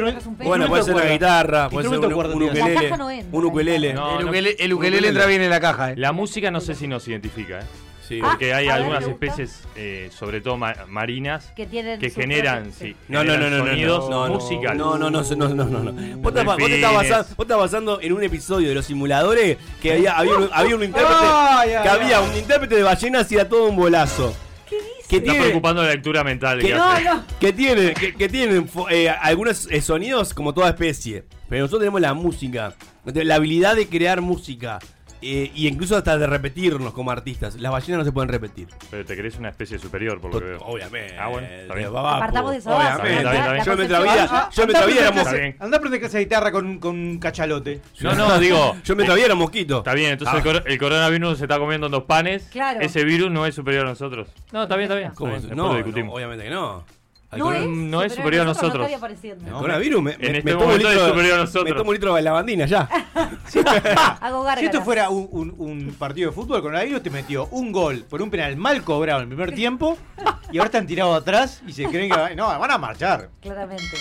Bueno, 0.44 0.66
puede 0.66 0.82
ser 0.82 0.94
una 0.94 1.04
guitarra, 1.04 1.68
puede 1.68 1.88
ser 1.88 1.98
un, 1.98 2.04
un 2.12 2.42
ukelele. 2.42 2.90
No 2.98 3.10
entra, 3.10 3.28
un 3.32 3.44
ukelele. 3.44 3.94
No, 3.94 4.18
el 4.18 4.24
no. 4.24 4.30
ukelele, 4.30 4.56
el 4.58 4.72
ukelele 4.72 5.08
entra 5.08 5.26
bien 5.26 5.42
en 5.42 5.50
la 5.50 5.60
caja, 5.60 5.92
eh. 5.92 5.94
La 5.96 6.12
música 6.12 6.50
no 6.50 6.60
sé 6.60 6.74
si 6.74 6.88
nos 6.88 7.06
identifica, 7.06 7.60
¿eh? 7.60 7.64
Sí. 8.06 8.18
Ah, 8.22 8.30
Porque 8.30 8.52
hay 8.52 8.66
a 8.66 8.72
ver, 8.72 8.82
algunas 8.82 9.04
gusta. 9.06 9.26
especies, 9.26 9.60
eh, 9.76 10.10
sobre 10.12 10.40
todo 10.40 10.56
ma- 10.56 10.74
marinas, 10.88 11.52
Que 11.54 11.66
tienen 11.66 12.00
que 12.00 12.10
generan, 12.10 12.72
sí, 12.72 12.96
No, 13.08 13.22
no, 13.22 13.32
no, 13.36 13.44
generan 13.44 13.50
no, 13.50 13.58
no, 13.64 13.70
sonidos 13.70 14.10
no, 14.10 14.28
no, 14.28 14.34
musicales. 14.34 14.76
No, 14.78 14.98
no, 14.98 15.10
no, 15.10 15.22
no, 15.22 15.48
no, 15.48 15.64
no, 15.64 15.92
no. 15.92 16.16
Vos, 16.18 16.34
te, 16.34 16.42
vos 16.42 16.58
estás 16.60 16.94
basando, 16.94 17.28
vos 17.36 17.44
estás 17.44 17.58
basando 17.58 18.00
en 18.00 18.12
un 18.12 18.22
episodio 18.24 18.68
de 18.70 18.74
los 18.74 18.84
simuladores 18.86 19.56
que 19.80 19.92
había, 19.92 20.18
había, 20.18 20.36
un, 20.36 20.50
había 20.52 20.74
un 20.76 20.82
intérprete, 20.84 21.16
Ay, 21.22 21.70
ay, 21.74 21.82
que 21.82 21.88
ay. 21.88 22.00
había 22.02 22.20
un 22.20 22.36
intérprete 22.36 22.74
de 22.74 22.82
ballenas 22.82 23.30
y 23.30 23.34
era 23.36 23.48
todo 23.48 23.66
un 23.68 23.76
bolazo. 23.76 24.34
¿Qué 24.68 24.76
dice? 24.76 25.08
Que 25.08 25.16
Está 25.18 25.30
tiene, 25.30 25.44
preocupando 25.46 25.82
la 25.84 25.90
lectura 25.90 26.24
mental 26.24 26.58
que, 26.58 26.68
que 26.68 26.74
no. 26.74 27.24
que 27.38 27.52
tiene, 27.52 27.94
que, 27.94 28.14
que 28.14 28.28
tienen 28.28 28.68
eh, 28.90 29.08
algunos 29.10 29.68
eh, 29.70 29.80
sonidos 29.80 30.34
como 30.34 30.52
toda 30.52 30.70
especie. 30.70 31.24
Pero 31.48 31.62
nosotros 31.62 31.80
tenemos 31.82 32.00
la 32.00 32.14
música, 32.14 32.74
la 33.04 33.34
habilidad 33.36 33.76
de 33.76 33.86
crear 33.86 34.20
música. 34.22 34.78
Eh, 35.22 35.50
y 35.54 35.68
incluso 35.68 35.96
hasta 35.96 36.18
de 36.18 36.26
repetirnos 36.26 36.92
como 36.92 37.10
artistas. 37.10 37.54
Las 37.60 37.70
ballenas 37.72 37.98
no 38.00 38.04
se 38.04 38.12
pueden 38.12 38.28
repetir. 38.28 38.68
Pero 38.90 39.04
te 39.04 39.16
crees 39.16 39.36
una 39.38 39.48
especie 39.50 39.78
superior, 39.78 40.20
por 40.20 40.34
lo 40.34 40.40
que 40.40 40.46
veo. 40.46 40.58
Obviamente. 40.60 41.16
Ah, 41.18 41.28
bueno, 41.28 41.46
está 41.48 41.74
bien. 41.74 41.88
Apartamos 41.88 42.50
de 42.52 42.58
esa 42.58 42.70
base. 42.72 43.02
obviamente. 43.02 43.18
Está 43.18 43.30
bien, 43.32 43.42
está 43.46 43.52
bien. 43.52 43.64
Yo 43.64 43.72
en 43.72 43.78
vida, 44.02 44.50
yo 44.50 44.62
en 44.62 44.68
andá 44.68 44.80
nuestra 44.80 44.82
a 44.82 44.86
vida 44.86 45.00
éramos. 45.00 45.20
Está 45.22 45.32
bien. 45.32 45.56
Andá 45.60 45.76
a 45.76 45.78
aprender 45.78 46.04
esa 46.04 46.18
guitarra 46.18 46.52
con, 46.52 46.78
con 46.78 46.96
un 46.96 47.18
cachalote. 47.18 47.80
No, 48.00 48.14
no, 48.14 48.38
digo. 48.38 48.76
Yo 48.84 48.94
nuestra 48.94 49.14
vida 49.14 49.26
era 49.26 49.34
mosquito. 49.34 49.78
Está 49.78 49.94
bien, 49.94 50.12
entonces 50.12 50.34
Ah. 50.34 50.38
el, 50.38 50.42
cor- 50.42 50.64
el 50.70 50.78
coronavirus 50.78 51.38
se 51.38 51.44
está 51.44 51.58
comiendo 51.58 51.86
en 51.86 51.92
dos 51.92 52.04
panes. 52.04 52.44
Claro. 52.50 52.80
Ese 52.80 53.04
virus 53.04 53.30
no 53.30 53.46
es 53.46 53.54
superior 53.54 53.86
a 53.86 53.90
nosotros. 53.90 54.28
No, 54.52 54.64
está 54.64 54.76
bien, 54.76 54.84
está 54.90 54.96
bien. 54.98 55.12
¿Cómo? 55.14 55.36
No, 55.54 55.74
discutimos. 55.76 56.14
obviamente 56.14 56.44
que 56.44 56.50
no. 56.50 56.84
No 57.36 57.52
es, 57.52 57.66
no 57.66 58.02
es 58.02 58.14
superior 58.14 58.42
a 58.42 58.44
nosotros. 58.44 58.90
No 58.90 58.96
apareciendo. 58.96 59.46
el 59.46 59.52
coronavirus 59.52 60.02
me, 60.02 60.12
En 60.12 60.18
me- 60.20 60.26
este 60.38 60.42
me 60.42 60.50
tomo 60.52 60.64
un 60.64 60.66
momento 60.70 60.88
es 60.88 60.94
litro, 60.94 61.08
superior 61.08 61.32
a 61.32 61.36
me 61.38 61.44
nosotros. 61.44 61.76
tomo 61.76 61.88
un 61.90 61.94
litro 61.94 62.14
de 62.14 62.22
lavandina 62.22 62.66
ya. 62.66 62.80
Hago 64.20 64.46
Si 64.58 64.64
esto 64.66 64.82
fuera 64.82 65.08
un, 65.10 65.28
un- 65.32 65.54
un 65.58 65.94
partido 65.98 66.30
de 66.30 66.34
fútbol, 66.34 66.60
Coronavirus 66.62 67.02
te 67.02 67.10
metió 67.10 67.46
un 67.50 67.72
gol 67.72 68.04
por 68.08 68.20
un 68.22 68.30
penal 68.30 68.56
mal 68.56 68.82
cobrado 68.82 69.20
en 69.20 69.24
el 69.24 69.28
primer 69.28 69.54
tiempo 69.54 69.96
y 70.50 70.58
ahora 70.58 70.66
están 70.66 70.86
tirados 70.86 71.16
atrás 71.16 71.62
y 71.66 71.72
se 71.72 71.84
creen 71.84 72.10
que 72.10 72.34
no, 72.36 72.46
van 72.46 72.70
a 72.70 72.78
marchar. 72.78 73.30
Claramente. 73.40 73.96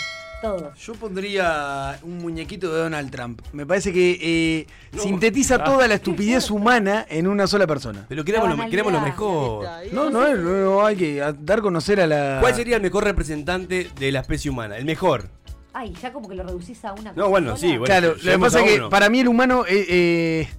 Yo 0.79 0.93
pondría 0.95 1.99
un 2.03 2.17
muñequito 2.17 2.73
de 2.73 2.79
Donald 2.81 3.11
Trump. 3.11 3.41
Me 3.53 3.65
parece 3.65 3.93
que 3.93 4.17
eh, 4.21 4.67
No. 4.93 5.01
sintetiza 5.03 5.55
Ah. 5.55 5.63
toda 5.63 5.87
la 5.87 5.95
estupidez 5.95 6.49
humana 6.49 7.05
en 7.09 7.27
una 7.27 7.45
sola 7.47 7.67
persona. 7.67 8.05
Pero 8.09 8.23
queremos 8.25 8.47
lo, 8.49 8.53
banalidad. 8.55 8.71
queremos 8.71 8.93
lo 8.93 9.01
mejor. 9.01 9.65
No, 9.91 10.09
no, 10.09 10.25
es- 10.27 10.39
no, 10.39 10.85
hay 10.85 10.95
que 10.95 11.15
dar 11.39 11.59
a 11.59 11.61
conocer 11.61 12.01
a 12.01 12.07
la. 12.07 12.37
¿Cuál 12.41 12.55
sería 12.55 12.75
el 12.77 12.81
mejor 12.81 13.03
representante 13.03 13.89
de 13.99 14.11
la 14.11 14.21
especie 14.21 14.49
humana? 14.49 14.77
El 14.77 14.85
mejor. 14.85 15.29
Ay, 15.73 15.93
ya 16.01 16.11
como 16.11 16.27
que 16.27 16.35
lo 16.35 16.43
reducís 16.43 16.83
a 16.83 16.91
una 16.93 17.13
No, 17.13 17.29
bueno, 17.29 17.55
sí, 17.55 17.69
bueno. 17.77 17.85
Claro, 17.85 18.15
lo 18.21 18.31
que 18.33 18.39
pasa 18.39 18.59
es 18.65 18.71
que 18.79 18.81
para 18.89 19.09
mí 19.09 19.21
el 19.21 19.27
humano 19.29 19.63
eh, 19.65 19.85
eh, 19.87 20.49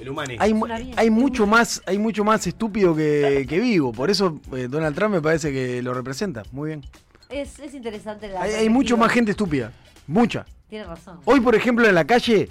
El 0.00 0.08
humano. 0.08 0.32
hay, 0.38 0.54
hay 0.96 1.06
es 1.06 1.12
mucho 1.12 1.46
más 1.46 1.82
hay 1.84 1.98
mucho 1.98 2.24
más 2.24 2.46
estúpido 2.46 2.94
que, 2.96 3.44
que 3.48 3.58
vivo. 3.60 3.92
Por 3.92 4.10
eso 4.10 4.40
eh, 4.56 4.68
Donald 4.70 4.96
Trump 4.96 5.14
me 5.16 5.20
parece 5.20 5.52
que 5.52 5.82
lo 5.82 5.92
representa. 5.92 6.44
Muy 6.52 6.68
bien. 6.68 6.84
Es, 7.28 7.58
es 7.58 7.74
interesante 7.74 8.28
la 8.28 8.42
Hay, 8.42 8.52
hay 8.54 8.68
mucho 8.68 8.96
más 8.96 9.10
gente 9.12 9.30
estúpida. 9.32 9.72
Mucha. 10.06 10.44
Tienes 10.68 10.86
razón. 10.88 11.20
Hoy, 11.24 11.40
por 11.40 11.54
ejemplo, 11.54 11.86
en 11.88 11.94
la 11.94 12.04
calle, 12.06 12.48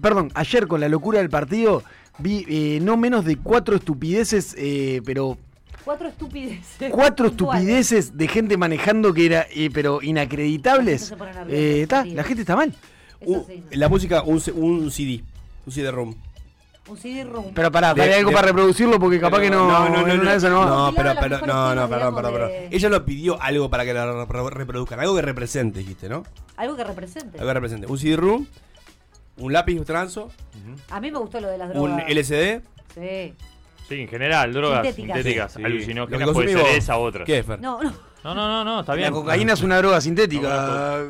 perdón, 0.00 0.30
ayer 0.34 0.66
con 0.66 0.80
la 0.80 0.88
locura 0.88 1.18
del 1.18 1.30
partido, 1.30 1.82
vi 2.18 2.44
eh, 2.48 2.78
no 2.82 2.96
menos 2.96 3.24
de 3.24 3.36
cuatro 3.36 3.76
estupideces, 3.76 4.54
eh, 4.58 5.00
pero 5.04 5.38
Cuatro 5.84 6.08
estupideces. 6.08 6.90
cuatro 6.90 7.26
estupideces 7.30 8.16
de 8.16 8.28
gente 8.28 8.56
manejando 8.56 9.14
que 9.14 9.26
era, 9.26 9.46
eh, 9.54 9.70
pero 9.72 10.02
inacreditables. 10.02 11.02
La 11.02 11.06
gente 11.08 11.08
se 11.08 11.16
pone 11.16 11.32
nerviosa, 11.34 12.02
Eh, 12.06 12.14
la 12.14 12.24
gente 12.24 12.42
está 12.42 12.56
mal. 12.56 12.74
Sí. 13.20 13.62
la 13.72 13.88
música, 13.88 14.22
un, 14.22 14.40
C- 14.40 14.52
un 14.52 14.90
CD. 14.90 15.22
Un 15.64 15.72
CD-ROM. 15.72 16.14
Un 16.88 16.96
CD-ROM. 16.96 17.52
Pero 17.52 17.72
pará, 17.72 17.94
De- 17.94 18.14
algo 18.14 18.30
de- 18.30 18.34
para 18.36 18.46
reproducirlo 18.48 18.98
porque 19.00 19.18
capaz 19.18 19.40
que 19.40 19.50
no, 19.50 19.66
no, 19.66 19.88
no, 19.88 20.06
no, 20.06 20.14
no 20.14 20.24
va. 20.24 20.38
no, 20.66 20.86
Obligado 20.88 20.92
pero, 20.94 21.14
pero, 21.20 21.46
no, 21.46 21.74
no, 21.74 21.88
perdón, 21.88 22.14
perdón, 22.14 22.32
perdón. 22.32 22.48
de- 22.50 22.68
Ella 22.70 22.88
lo 22.88 23.04
pidió 23.04 23.42
algo 23.42 23.68
para 23.68 23.84
que 23.84 23.92
la 23.92 24.06
re- 24.06 24.24
re- 24.26 24.50
reproduzcan, 24.50 25.00
algo 25.00 25.16
que 25.16 25.22
represente, 25.22 25.80
dijiste, 25.80 26.08
¿no? 26.08 26.22
Algo 26.56 26.76
que 26.76 26.84
represente. 26.84 27.38
Algo 27.38 27.48
que 27.48 27.54
represente. 27.54 27.86
Un 27.88 27.98
CD-ROM, 27.98 28.46
un 29.38 29.52
lápiz 29.52 29.84
transo, 29.84 30.30
A 30.90 31.00
mí 31.00 31.10
me 31.10 31.18
gustó 31.18 31.40
lo 31.40 31.48
de 31.48 31.58
las 31.58 31.70
drogas. 31.70 31.92
un 31.92 32.00
LCD. 32.08 32.62
Sí. 32.94 33.34
Sí, 33.88 34.00
en 34.00 34.08
general, 34.08 34.52
drogas 34.52 34.82
Sintéticas. 34.86 35.16
sintéticas, 35.22 35.52
Sí. 35.54 35.64
alucinógenas, 35.64 36.30
puede 36.30 36.48
ser 36.48 36.58
vos. 36.58 36.68
esa 36.70 36.98
u 36.98 37.02
otra. 37.02 37.24
¿Qué, 37.24 37.42
Fer? 37.42 37.60
No, 37.60 37.80
no. 37.82 37.92
No, 38.24 38.34
no, 38.34 38.48
no, 38.48 38.64
no, 38.64 38.80
está 38.80 38.92
La 38.92 38.96
bien. 38.96 39.12
cocaína 39.12 39.52
es 39.52 39.62
una 39.62 39.76
droga 39.78 40.00
sintética. 40.00 41.04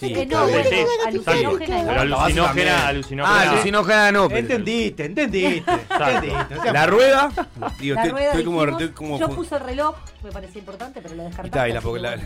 Sí, 0.00 0.14
está 0.14 0.34
no, 0.40 0.46
bien. 0.46 0.62
bueno, 0.64 0.70
Sí, 0.70 0.76
sí, 0.76 1.06
alucinógena. 1.08 1.84
Pero 1.86 2.00
alucinógena, 2.00 2.86
Ah, 3.26 3.42
alucinógena. 3.50 4.12
no. 4.12 4.28
pero- 4.28 4.40
Entendiste, 4.40 5.04
entendiste. 5.04 5.72
La 6.72 6.86
rueda. 6.86 7.30
Digo, 7.78 7.94
La 7.96 8.02
estoy, 8.02 8.10
rueda 8.10 8.26
estoy 8.28 8.44
como, 8.44 8.64
estoy 8.64 8.88
como- 8.90 9.18
yo 9.18 9.28
puse 9.28 9.56
el 9.56 9.60
reloj, 9.62 9.96
me 10.24 10.32
parecía 10.32 10.58
importante, 10.60 11.02
pero 11.02 11.14
lo 11.14 11.22
Y 11.22 11.26
descartaste. 11.26 11.58
está, 11.58 11.68
y 11.68 11.72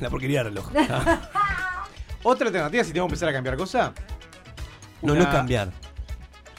la, 0.00 0.10
porquería 0.10 0.44
del 0.44 0.54
reloj. 0.54 0.70
Otra 2.22 2.46
alternativa 2.46 2.84
si 2.84 2.90
tenemos 2.90 3.08
que 3.08 3.14
empezar 3.14 3.28
a 3.28 3.32
cambiar 3.32 3.56
cosas. 3.56 3.92
No, 5.02 5.08
no 5.08 5.20
Una- 5.20 5.22
es 5.24 5.28
cambiar. 5.34 5.70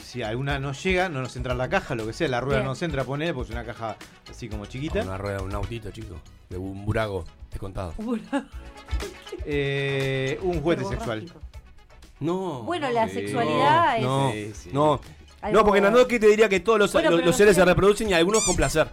Si 0.03 0.21
alguna 0.21 0.59
no 0.59 0.71
llega, 0.73 1.09
no 1.09 1.21
nos 1.21 1.35
entra 1.35 1.53
en 1.53 1.57
la 1.57 1.67
caja, 1.69 1.95
lo 1.95 2.05
que 2.05 2.13
sea, 2.13 2.27
la 2.27 2.39
rueda 2.39 2.57
Bien. 2.59 2.65
no 2.65 2.71
nos 2.71 2.81
entra, 2.81 3.03
poner, 3.03 3.33
pues 3.33 3.49
una 3.49 3.63
caja 3.65 3.95
así 4.29 4.47
como 4.47 4.65
chiquita. 4.65 5.01
Una 5.01 5.17
rueda, 5.17 5.41
un 5.41 5.53
autito, 5.53 5.91
chico. 5.91 6.15
De 6.49 6.57
un 6.57 6.85
burago 6.85 7.25
descontado. 7.51 7.93
Eh, 9.45 10.39
un 10.41 10.61
juguete 10.61 10.85
sexual. 10.85 11.25
No. 12.19 12.63
Bueno, 12.63 12.89
la 12.91 13.07
Sí. 13.07 13.15
sexualidad 13.15 13.97
es. 13.97 14.03
No, 14.03 14.31
Sí, 14.31 14.51
sí. 14.53 14.69
no. 14.73 14.99
Algo- 15.41 15.59
No, 15.59 15.65
porque 15.65 15.81
Nandoki 15.81 16.17
te 16.19 16.27
diría 16.27 16.49
que 16.49 16.59
todos 16.59 16.79
los, 16.79 16.91
Bueno, 16.93 17.11
los- 17.11 17.17
pero 17.19 17.25
los 17.27 17.33
no 17.35 17.37
seres 17.37 17.55
se 17.55 17.63
reproducen 17.65 18.09
y 18.09 18.13
algunos 18.13 18.43
con 18.45 18.55
placer. 18.55 18.87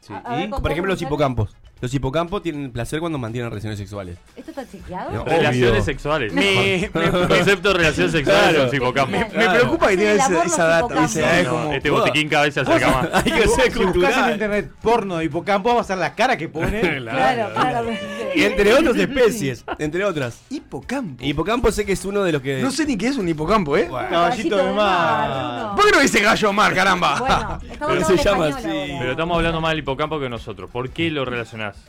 Sí. 0.00 0.12
A- 0.12 0.18
a 0.18 0.36
ver, 0.36 0.46
¿Y? 0.46 0.50
con- 0.50 0.62
Por 0.62 0.70
ejemplo, 0.70 0.92
los 0.92 1.02
hipocampos. 1.02 1.56
Los 1.78 1.92
hipocampos 1.92 2.42
tienen 2.42 2.70
placer 2.72 3.00
cuando 3.00 3.18
mantienen 3.18 3.50
relaciones 3.50 3.78
sexuales. 3.78 4.16
¿Esto 4.34 4.50
está 4.50 4.66
chequeado? 4.66 5.12
No. 5.12 5.24
Relaciones 5.26 5.72
Obvio. 5.74 5.82
sexuales. 5.84 6.32
Me- 6.32 6.90
Concepto 7.28 7.68
de 7.68 7.74
relaciones 7.74 8.12
sexuales 8.12 8.42
Claro. 8.48 8.62
en 8.64 8.70
su 8.70 8.76
hipocampo. 8.76 9.10
Me- 9.12 9.28
Me 9.28 9.50
preocupa 9.50 9.86
que 9.88 9.92
Sí, 9.92 9.98
tenga 9.98 10.10
el 10.12 10.16
esa, 10.18 10.26
esa 10.26 10.40
los 10.40 10.56
data. 10.56 10.84
hipocampos. 11.04 11.44
No, 11.44 11.50
como- 11.50 11.72
este 11.74 11.90
botiquín 11.90 12.28
cada 12.30 12.44
vez 12.44 12.54
se 12.54 12.60
acerca 12.60 12.90
más. 12.90 13.08
Hay 13.12 13.22
que 13.24 13.30
ser 13.48 13.48
Si 13.48 13.52
buscas 13.54 13.76
en 13.76 13.82
cultural. 13.92 14.32
internet 14.32 14.70
porno 14.80 15.16
de 15.18 15.24
hipocampo, 15.26 15.74
va 15.74 15.80
a 15.82 15.84
ser 15.84 15.98
la 15.98 16.14
cara 16.14 16.36
que 16.38 16.48
pone. 16.48 16.80
Claro, 17.06 17.52
claramente. 17.54 18.32
Y 18.34 18.42
entre 18.44 18.72
otras 18.72 18.96
especies, 18.96 19.64
entre 19.78 20.04
otras. 20.04 20.40
Hipocampo. 20.48 21.22
Hipocampo 21.24 21.70
sé 21.72 21.84
que 21.84 21.92
es 21.92 22.04
uno 22.06 22.22
de 22.24 22.32
los 22.32 22.40
que. 22.42 22.62
No 22.62 22.70
sé 22.70 22.86
ni 22.86 22.96
qué 22.96 23.08
es 23.08 23.16
un 23.18 23.28
hipocampo, 23.28 23.76
¿eh? 23.76 23.86
Bueno, 23.88 24.08
Caballito 24.08 24.56
de 24.56 24.72
mar. 24.72 25.76
¿Por 25.76 25.84
qué 25.84 25.90
no 25.92 26.00
dice 26.00 26.20
gallo 26.20 26.52
mar, 26.54 26.74
caramba? 26.74 27.18
Bueno, 27.18 27.58
estamos 27.70 27.94
Pero 27.94 28.06
se 28.06 28.12
en 28.14 28.18
llama 28.18 28.46
así. 28.46 28.96
Pero 28.98 29.10
estamos 29.10 29.36
hablando 29.36 29.60
más 29.60 29.70
del 29.72 29.80
hipocampo 29.80 30.18
que 30.18 30.28
nosotros. 30.30 30.70
¿Por 30.70 30.88
qué 30.90 31.10
lo 31.10 31.24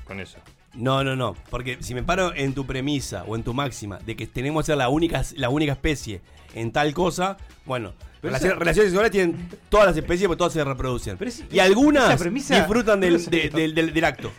con 0.04 0.20
eso? 0.20 0.38
No, 0.74 1.04
no, 1.04 1.16
no. 1.16 1.36
Porque 1.50 1.78
si 1.82 1.96
me 1.96 2.04
paro 2.04 2.34
en 2.36 2.54
tu 2.54 2.66
premisa 2.66 3.24
o 3.26 3.36
en 3.36 3.44
tu 3.44 3.54
máxima 3.54 3.98
de 4.06 4.16
que 4.16 4.28
tenemos 4.28 4.63
que 4.63 4.68
ser 4.68 4.78
la 4.78 4.90
única, 4.90 5.24
la 5.36 5.50
única 5.50 5.72
especie 5.72 6.22
en 6.54 6.72
tal 6.72 6.94
cosa, 6.94 7.38
bueno. 7.66 7.94
Pero 8.20 8.32
relaciones, 8.32 8.54
esa- 8.54 8.60
relaciones 8.60 8.90
sexuales 8.92 9.12
tienen 9.12 9.50
todas 9.70 9.86
las 9.88 9.98
especies 9.98 10.28
porque 10.28 10.38
todas 10.40 10.54
se 10.54 10.63
reproducen. 10.63 11.18
Pero 11.18 11.30
es- 11.30 11.44
y 11.52 11.60
algunas 11.60 12.20
premisa- 12.20 12.56
disfrutan 12.58 13.00
de- 13.00 13.12
del- 13.12 13.76
del- 13.76 13.94
del 13.94 14.06
acto. 14.06 14.32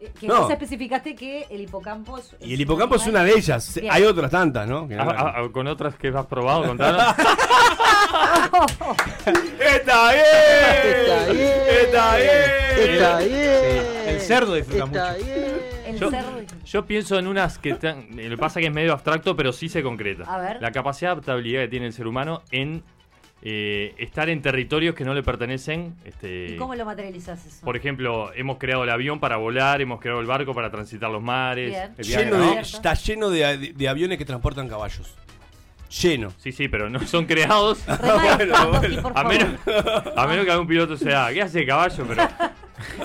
Eh, 0.00 0.10
Que 0.18 0.26
No. 0.26 0.40
no. 0.46 0.50
especificaste 0.50 1.14
que 1.14 1.46
el 1.50 1.60
hipocampo 1.60 2.16
es. 2.18 2.34
Y 2.40 2.54
el 2.54 2.60
hipocampo 2.62 2.96
es 2.96 3.06
una 3.06 3.22
de 3.22 3.32
ellas. 3.32 3.74
Bien. 3.78 3.92
Hay 3.92 4.02
otras 4.04 4.30
tantas, 4.30 4.66
¿no? 4.66 4.88
Que 4.88 4.96
no- 4.96 5.02
Ah, 5.02 5.34
ah, 5.36 5.48
¿Con 5.52 5.66
otras 5.66 5.94
que 5.96 6.08
has 6.08 6.26
probado? 6.26 6.64
Contanos. 6.64 7.02
¡Está 9.60 10.12
bien! 10.12 10.24
Está 10.84 11.26
bien. 11.32 11.52
¡Está 11.68 12.16
bien! 12.16 12.90
Está 12.94 13.18
bien. 13.18 13.84
El 14.06 14.20
cerdo 14.20 14.54
disfruta 14.54 14.84
Está 14.84 15.12
mucho. 15.12 15.24
bien. 15.24 15.60
El 15.86 15.98
Yo- 15.98 16.10
cerdo. 16.10 16.30
Yo 16.64 16.86
pienso 16.86 17.18
en 17.18 17.26
unas 17.26 17.58
que 17.58 17.70
eh, 17.70 18.06
lo 18.28 18.36
que 18.36 18.38
pasa 18.38 18.60
que 18.60 18.66
es 18.66 18.72
medio 18.72 18.92
abstracto, 18.92 19.34
pero 19.36 19.52
sí 19.52 19.68
se 19.68 19.82
concreta. 19.82 20.24
A 20.32 20.38
ver. 20.38 20.62
La 20.62 20.70
capacidad 20.72 21.10
de 21.10 21.12
adaptabilidad 21.14 21.62
que 21.62 21.68
tiene 21.68 21.86
el 21.86 21.92
ser 21.92 22.06
humano 22.06 22.42
en 22.50 22.82
eh, 23.42 23.94
estar 23.96 24.28
en 24.28 24.42
territorios 24.42 24.94
que 24.94 25.04
no 25.04 25.14
le 25.14 25.22
pertenecen. 25.22 25.94
Este, 26.04 26.52
¿Y 26.52 26.56
cómo 26.56 26.74
lo 26.74 26.84
materializas 26.84 27.44
eso? 27.46 27.64
Por 27.64 27.76
ejemplo, 27.76 28.32
hemos 28.34 28.58
creado 28.58 28.84
el 28.84 28.90
avión 28.90 29.18
para 29.18 29.36
volar, 29.36 29.80
hemos 29.80 30.00
creado 30.00 30.20
el 30.20 30.26
barco 30.26 30.54
para 30.54 30.70
transitar 30.70 31.10
los 31.10 31.22
mares. 31.22 31.90
Está 31.96 32.94
lleno 32.94 33.30
de, 33.30 33.88
aviones 33.88 34.18
que 34.18 34.24
transportan 34.24 34.68
caballos. 34.68 35.14
Lleno. 36.02 36.32
Sí, 36.38 36.52
sí, 36.52 36.68
pero 36.68 36.88
no 36.88 37.00
son 37.06 37.26
creados. 37.26 37.82
Bueno, 38.00 38.70
bueno. 38.70 39.28
menos, 39.28 39.54
a 40.16 40.26
menos 40.26 40.44
que 40.44 40.50
algún 40.52 40.66
piloto 40.66 40.96
sea, 40.96 41.32
¿qué 41.32 41.42
hace 41.42 41.66
caballo? 41.66 42.04
Pero, 42.06 42.28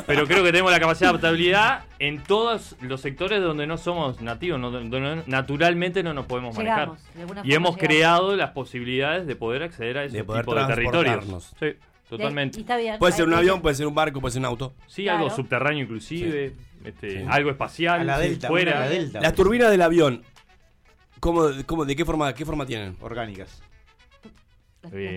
pero 0.08 0.26
creo 0.28 0.44
que 0.44 0.52
tenemos 0.52 0.72
la 0.72 0.80
capacidad 0.80 1.08
de 1.08 1.18
adaptabilidad 1.18 1.84
en 2.00 2.24
todos 2.24 2.76
los 2.82 3.02
sectores 3.02 3.42
donde 3.42 3.68
no 3.68 3.78
somos 3.78 4.22
nativos, 4.22 4.60
no- 4.60 4.72
donde 4.72 5.24
naturalmente 5.28 6.04
no 6.04 6.14
nos 6.14 6.26
podemos 6.26 6.56
manejar. 6.56 6.80
Llegamos, 6.90 7.02
alguna 7.20 7.42
Y 7.46 7.54
hemos 7.54 7.76
llegamos. 7.76 7.78
creado 7.78 8.36
las 8.36 8.52
posibilidades 8.52 9.28
de 9.28 9.36
poder 9.36 9.64
acceder 9.64 9.98
a 9.98 10.04
ese 10.06 10.20
tipo 10.20 10.34
de 10.36 10.66
territorios. 10.68 11.54
Sí, 11.60 11.68
totalmente. 12.10 12.64
Puede 13.00 13.14
ser 13.14 13.28
un 13.28 13.34
avión, 13.34 13.62
puede 13.62 13.76
ser 13.76 13.88
un 13.88 13.96
barco, 13.96 14.22
puede 14.22 14.32
ser 14.34 14.40
un 14.42 14.46
auto. 14.46 14.74
Sí, 14.88 15.04
Claro. 15.04 15.20
algo 15.26 15.36
subterráneo 15.36 15.84
inclusive, 15.84 16.54
este, 16.84 17.22
Sí. 17.22 17.26
algo 17.30 17.50
espacial, 17.50 18.02
A 18.02 18.04
la 18.04 18.20
delta, 18.20 18.48
fuera. 18.48 18.78
a 18.78 18.80
la 18.82 18.90
delta. 18.90 19.20
Las 19.22 19.34
turbinas 19.34 19.72
del 19.72 19.82
avión, 19.82 20.24
¿cómo, 21.20 21.50
cómo, 21.66 21.86
¿de 21.86 21.96
qué 21.96 22.06
forma, 22.06 22.34
qué 22.34 22.46
forma 22.46 22.66
tienen? 22.66 22.96
Orgánicas. 23.02 23.62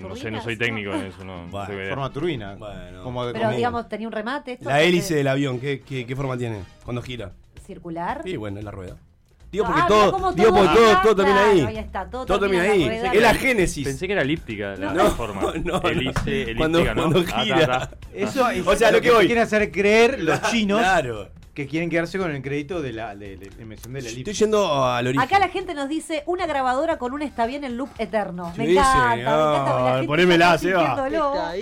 No 0.02 0.16
sé, 0.16 0.30
no 0.30 0.42
soy 0.42 0.56
técnico 0.56 0.92
en 0.94 1.06
eso, 1.06 1.24
no, 1.24 1.44
no 1.46 1.48
Bueno. 1.50 1.88
Forma 1.90 2.10
turbina. 2.12 2.54
Bueno. 2.56 3.02
Como 3.02 3.26
de 3.26 3.32
Pero 3.32 3.44
como- 3.46 3.56
digamos, 3.56 3.88
tenía 3.88 4.06
un 4.08 4.12
remate. 4.12 4.52
esto, 4.52 4.68
La 4.68 4.78
que- 4.78 4.86
hélice 4.88 5.14
del 5.14 5.28
avión, 5.28 5.58
¿qué, 5.60 5.80
qué, 5.80 6.06
qué 6.06 6.16
forma 6.16 6.36
tiene 6.36 6.60
cuando 6.84 7.02
gira? 7.02 7.32
Circular. 7.66 8.22
Y 8.24 8.36
bueno, 8.36 8.58
es 8.58 8.64
la 8.64 8.70
rueda. 8.70 8.96
Digo 9.50 9.64
Ah, 9.64 9.68
porque 9.68 9.82
mira 9.82 9.88
todo, 9.88 10.12
cómo 10.12 10.32
digo 10.32 10.48
todo 10.48 10.58
porque 10.58 10.74
todo, 10.74 10.88
está, 10.90 11.02
todo 11.02 11.16
termina 11.16 11.44
ahí. 11.44 11.60
ahí 11.62 11.76
está, 11.78 12.10
todo 12.10 12.26
termina 12.26 12.62
termina 12.62 12.62
ahí. 12.84 12.84
rueda. 13.00 13.12
Es 13.14 13.22
la 13.22 13.34
génesis. 13.34 13.84
Pensé 13.88 14.06
que 14.06 14.12
era 14.12 14.20
elíptica 14.22 14.76
la, 14.76 14.92
No, 14.92 15.10
forma. 15.12 15.40
no, 15.40 15.80
no. 15.80 15.88
Hélice, 15.88 16.42
elíptica, 16.42 16.56
Cuando- 16.58 16.84
¿no? 16.84 16.94
cuando 16.94 17.24
Ah, 17.34 17.42
gira. 17.44 17.66
ta, 17.66 17.66
ta. 17.88 17.96
Eso 18.12 18.50
es 18.50 18.66
O 18.66 18.76
sea, 18.76 18.90
lo 18.90 19.00
que 19.00 19.08
te 19.08 19.14
voy. 19.14 19.24
quieren 19.26 19.44
hacer 19.44 19.70
creer 19.72 20.22
los 20.22 20.42
chinos 20.50 20.80
Claro. 20.80 21.28
Que 21.58 21.66
quieren 21.66 21.90
quedarse 21.90 22.18
con 22.18 22.30
el 22.30 22.40
crédito 22.40 22.80
de 22.80 22.92
la, 22.92 23.16
de, 23.16 23.36
de- 23.36 23.50
de 23.50 23.64
mención 23.64 23.92
de 23.92 24.00
la 24.00 24.08
Estoy 24.10 24.32
yendo 24.32 24.84
al 24.84 25.08
origen. 25.08 25.20
Acá 25.26 25.40
la 25.40 25.48
gente 25.48 25.74
nos 25.74 25.88
dice 25.88 26.22
una 26.26 26.46
grabadora 26.46 26.98
con 26.98 27.12
un 27.12 27.20
está 27.20 27.46
bien 27.46 27.64
en 27.64 27.76
loop 27.76 27.88
eterno. 27.98 28.52
Me 28.56 28.70
encanta, 28.70 29.16
me 29.16 29.22
encanta. 29.22 30.02
Ponémela, 30.06 30.56
Seba. 30.56 31.08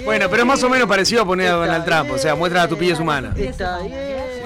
Bueno, 0.05 0.27
pero 0.29 0.43
es 0.43 0.47
más 0.47 0.63
o 0.63 0.69
menos 0.69 0.87
parecido 0.87 1.23
a 1.23 1.25
poner 1.25 1.49
a 1.49 1.53
Donald 1.53 1.87
Trump. 1.87 2.11
O 2.11 2.19
sea, 2.19 2.35
muestra 2.35 2.65
la 2.65 2.69
tupidez 2.69 3.01
humana. 3.01 3.33
Está 3.39 3.79
bien. 3.79 3.95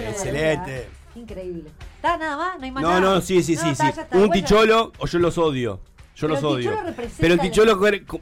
Excelente. 0.08 0.86
Increíble. 1.16 1.70
¿Está 1.96 2.16
nada 2.16 2.36
más? 2.36 2.58
¿No 2.60 2.64
hay 2.66 2.70
más 2.70 2.82
No, 2.84 2.88
nada? 2.90 3.00
no, 3.00 3.20
sí, 3.20 3.42
sí, 3.42 3.56
No, 3.56 3.74
sí. 3.74 3.82
Un 4.12 4.18
Bueno, 4.20 4.32
ticholo 4.32 4.92
o 4.98 5.06
yo 5.08 5.18
los 5.18 5.36
odio. 5.36 5.80
Yo 6.14 6.28
Pero 6.28 6.34
los 6.34 6.44
odio. 6.44 6.72
Pero 7.18 7.34
el 7.34 7.40
ticholo 7.40 7.76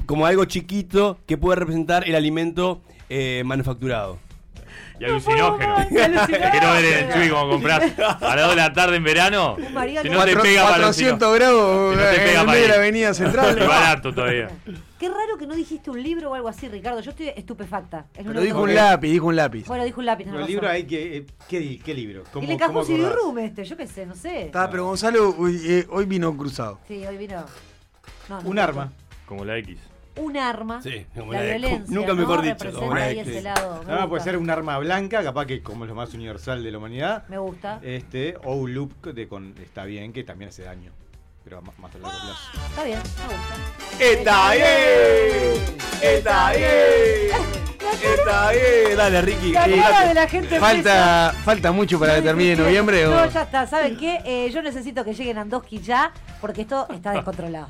como 0.06 0.24
algo 0.24 0.46
chiquito 0.46 1.18
que 1.26 1.36
puede 1.36 1.56
representar 1.56 2.08
el 2.08 2.14
alimento 2.14 2.80
eh, 3.10 3.42
manufacturado. 3.44 4.18
Y 5.00 5.04
alucinógeno. 5.04 5.76
más, 5.76 5.92
y 5.92 5.98
alucinógeno. 5.98 6.50
Quiero 6.50 6.72
ver 6.72 6.84
en 6.84 7.06
el 7.08 7.12
Chuy 7.14 7.28
como 7.30 7.48
compras 7.52 7.92
a 7.98 8.37
las 8.37 8.46
2 8.46 8.50
de 8.50 8.56
la 8.56 8.72
tarde 8.72 8.96
en 8.96 9.04
verano. 9.04 9.56
Si 9.58 10.08
no- 10.08 10.14
no 10.18 10.24
te 10.24 10.37
pega 10.37 10.62
para 10.64 10.76
400 10.76 11.34
grados 11.34 11.94
Si 11.94 11.98
no 12.00 12.02
te 12.04 12.16
en 12.16 12.22
pega 12.22 12.40
el 12.40 12.46
para 12.46 12.58
medio 12.58 12.62
de 12.62 13.02
la 13.02 13.11
Es 13.11 13.68
barato 13.68 14.12
todavía. 14.14 14.48
Qué 14.98 15.08
raro 15.08 15.38
que 15.38 15.46
no 15.46 15.54
dijiste 15.54 15.90
un 15.92 16.02
libro 16.02 16.30
o 16.30 16.34
algo 16.34 16.48
así, 16.48 16.68
Ricardo. 16.68 16.98
Yo 17.00 17.11
estoy 17.11 17.28
estupefacta. 17.28 18.06
Es 18.16 18.26
Pero 18.26 18.40
dijo 18.40 18.62
un 18.62 18.74
lápiz, 18.74 19.08
dijo 19.08 19.26
un 19.26 19.37
lápiz. 19.37 19.64
Bueno, 19.66 19.84
dijo 19.84 20.00
un 20.00 20.06
lápiz. 20.06 20.26
El 20.26 20.46
libro 20.46 20.68
hay 20.68 20.84
que. 20.84 21.18
eh, 21.18 21.26
¿Qué, 21.48 21.78
qué 21.78 21.94
libro? 21.94 22.24
Y 22.26 22.30
¿Cómo, 22.32 22.48
le 22.48 22.54
cómo 22.54 22.58
cajó 22.58 22.72
un 22.72 22.78
acordás? 22.78 22.96
CD-room 23.12 23.38
este, 23.38 23.64
yo 23.64 23.76
qué 23.76 23.87
sé, 23.87 24.06
no 24.06 24.16
sé. 24.16 24.46
Está, 24.46 24.68
pero 24.68 24.87
Gonzalo 24.87 25.30
uy, 25.38 25.61
eh, 25.64 25.87
hoy 25.90 26.04
vino 26.06 26.37
cruzado. 26.37 26.80
Sí, 26.88 27.06
hoy 27.06 27.16
vino. 27.16 27.44
No, 28.28 28.42
no, 28.42 28.48
Un 28.48 28.56
no. 28.56 28.62
arma. 28.62 28.92
Como 29.24 29.44
la 29.44 29.56
X. 29.58 29.78
Un 30.18 30.37
arma. 30.37 30.83
Sí, 30.83 31.07
como 31.14 31.33
la 31.33 31.38
la 31.40 31.44
de- 31.44 31.59
violencia. 31.59 31.94
nunca 31.94 32.09
¿no? 32.09 32.14
mejor 32.16 32.42
dicho, 32.42 32.72
como 32.72 32.96
ese 32.96 33.42
lado. 33.42 33.78
Me 33.81 33.87
Nada 33.87 34.00
más 34.00 34.09
puede 34.09 34.22
ser 34.24 34.37
un 34.37 34.50
arma 34.50 34.78
blanca, 34.78 35.22
capaz 35.22 35.46
que 35.46 35.62
como 35.62 35.85
es 35.85 35.88
lo 35.88 35.94
más 35.94 36.12
universal 36.14 36.62
de 36.62 36.70
la 36.70 36.78
humanidad. 36.78 37.24
Me 37.28 37.38
gusta. 37.38 37.78
Este, 37.83 38.37
o 38.44 38.54
un 38.54 38.74
loop 38.74 38.92
de 39.07 39.28
con, 39.28 39.54
está 39.62 39.85
bien, 39.85 40.12
que 40.12 40.24
también 40.24 40.48
hace 40.50 40.62
daño. 40.64 40.92
Pero 41.44 41.62
más, 41.62 41.78
más 41.78 41.94
a 41.94 41.98
largo 41.98 42.18
plazo. 42.18 42.66
Está 42.68 42.85
bien, 42.85 42.98
me 42.98 43.35
gusta. 43.35 44.04
¡Está 44.04 44.52
bien! 44.52 45.78
¡Está 46.02 46.50
bien! 46.52 47.59
¡Está 48.02 48.50
bien! 48.50 48.96
Dale, 48.96 49.22
Ricky. 49.22 49.52
La 49.52 49.64
cara 49.66 50.09
de 50.09 50.14
la 50.14 50.28
gente 50.28 50.61
Falta, 50.61 51.35
falta 51.44 51.72
mucho 51.72 51.98
para 51.98 52.16
que 52.16 52.22
termine 52.22 52.54
noviembre. 52.57 53.07
o- 53.07 53.11
No, 53.11 53.26
ya 53.31 53.42
está. 53.42 53.66
¿Saben 53.66 53.96
qué? 53.96 54.18
Eh, 54.24 54.50
yo 54.52 54.61
necesito 54.62 55.04
que 55.04 55.14
lleguen 55.14 55.38
Andoski 55.38 55.81
ya, 55.81 56.12
porque 56.40 56.62
esto 56.62 56.87
está 56.92 57.12
descontrolado. 57.12 57.68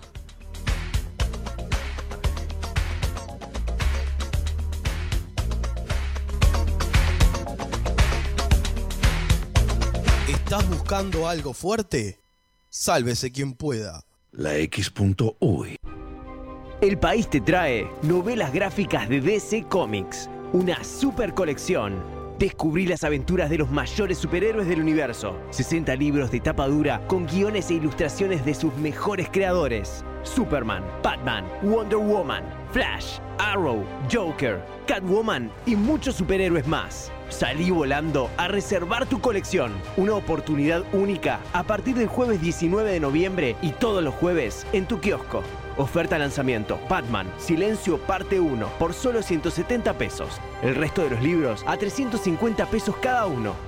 ¿Estás 10.49 10.71
buscando 10.71 11.29
algo 11.29 11.53
fuerte? 11.53 12.17
Sálvese 12.71 13.31
quien 13.31 13.53
pueda. 13.53 14.01
La 14.33 14.57
X.UI. 14.57 15.77
El 16.81 16.99
país 16.99 17.29
te 17.29 17.43
trae 17.43 17.87
novelas 18.01 18.51
gráficas 18.51 19.11
de 19.11 19.21
DC 19.21 19.67
Comics, 19.69 20.31
una 20.55 20.83
super 20.83 21.35
colección. 21.35 22.03
Descubrí 22.39 22.87
las 22.87 23.05
aventuras 23.05 23.51
de 23.51 23.59
los 23.59 23.71
mayores 23.71 24.17
superhéroes 24.17 24.67
del 24.67 24.81
universo. 24.81 25.39
60 25.51 25.95
libros 25.97 26.31
de 26.31 26.41
tapa 26.41 26.67
dura 26.67 27.07
con 27.09 27.27
guiones 27.27 27.69
e 27.69 27.75
ilustraciones 27.75 28.43
de 28.47 28.55
sus 28.55 28.75
mejores 28.77 29.29
creadores. 29.31 30.03
Superman, 30.23 30.83
Batman, 31.03 31.45
Wonder 31.61 31.99
Woman, 31.99 32.43
Flash, 32.73 33.19
Arrow, 33.37 33.85
Joker, 34.11 34.65
Catwoman 34.87 35.53
y 35.67 35.77
muchos 35.77 36.15
superhéroes 36.15 36.67
más. 36.67 37.13
Salí 37.29 37.71
volando 37.71 38.31
a 38.39 38.49
reservar 38.49 39.07
tu 39.07 39.21
colección. 39.21 39.73
Una 39.97 40.15
oportunidad 40.15 40.83
única 40.93 41.41
a 41.53 41.63
partir 41.63 41.95
del 41.95 42.09
jueves 42.09 42.41
19 42.41 42.91
de 42.91 43.01
noviembre 43.01 43.57
y 43.61 43.73
todos 43.73 44.03
los 44.03 44.15
jueves 44.15 44.67
en 44.73 44.87
tu 44.87 45.01
kiosco. 45.01 45.43
Oferta 45.77 46.19
lanzamiento 46.19 46.81
Batman 46.89 47.31
Silencio 47.39 47.99
parte 47.99 48.41
1 48.41 48.69
por 48.79 48.95
solo 48.95 49.23
170 49.23 49.93
pesos. 49.99 50.41
El 50.63 50.75
resto 50.75 51.03
de 51.05 51.11
los 51.11 51.23
libros 51.23 51.65
a 51.67 51.77
350 51.77 52.67
pesos 52.67 52.97
cada 52.97 53.27
uno. 53.27 53.68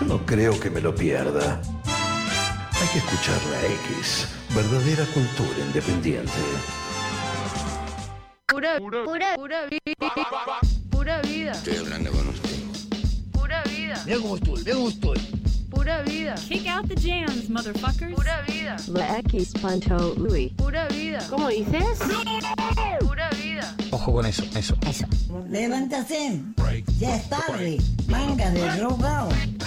Yo 0.00 0.06
no 0.06 0.26
creo 0.26 0.58
que 0.58 0.70
me 0.70 0.80
lo 0.80 0.92
pierda. 0.92 1.60
Hay 1.84 2.88
que 2.92 2.98
escuchar 2.98 3.40
la 3.50 3.60
X. 3.64 4.26
Verdadera 4.52 5.04
cultura 5.14 5.58
independiente. 5.66 6.32
Pura, 8.48 8.78
pura, 8.78 9.36
pura 9.36 9.66
vida. 9.66 10.50
Pura 10.90 11.20
vida. 11.22 11.52
Estoy 11.52 11.76
hablando 11.76 12.10
con 12.10 12.28
usted. 12.28 12.50
Pura 13.32 13.62
vida. 13.64 13.94
Estoy, 13.94 14.04
mira 14.04 14.74
cómo 14.74 14.88
estoy. 14.88 15.20
Pura 15.70 16.02
vida. 16.02 16.34
Kick 16.48 16.66
out 16.66 16.88
the 16.88 16.96
jams, 16.96 17.48
motherfuckers. 17.48 18.14
Pura 18.14 18.42
vida. 18.48 18.76
La 18.88 19.18
X 19.20 19.52
Panto 19.62 20.14
Louis. 20.16 20.52
Pura 20.54 20.88
vida. 20.88 21.24
¿Cómo 21.30 21.48
dices? 21.48 21.98
Pura 23.00 23.30
vida. 23.30 23.76
Ojo 23.92 24.12
con 24.12 24.26
eso, 24.26 24.42
eso, 24.56 24.76
eso. 24.88 25.06
Levántate. 25.48 26.40
Ya 26.98 27.16
es 27.16 27.28
tarde. 27.28 27.78
Manga 28.08 28.50
de. 28.50 29.63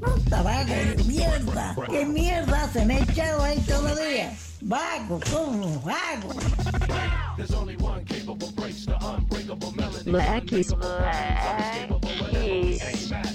Puta, 0.00 0.42
vago 0.42 0.74
de 0.74 1.04
mierda. 1.04 1.76
¿Qué 1.88 2.04
mierda 2.04 2.68
se 2.72 2.84
me 2.84 2.94
ha 2.94 3.02
echado 3.02 3.42
ahí 3.42 3.58
todavía? 3.60 4.32
Vago, 4.62 5.20
somos 5.26 5.82
vagos. 5.84 6.36
La 10.06 10.36
X. 10.38 10.74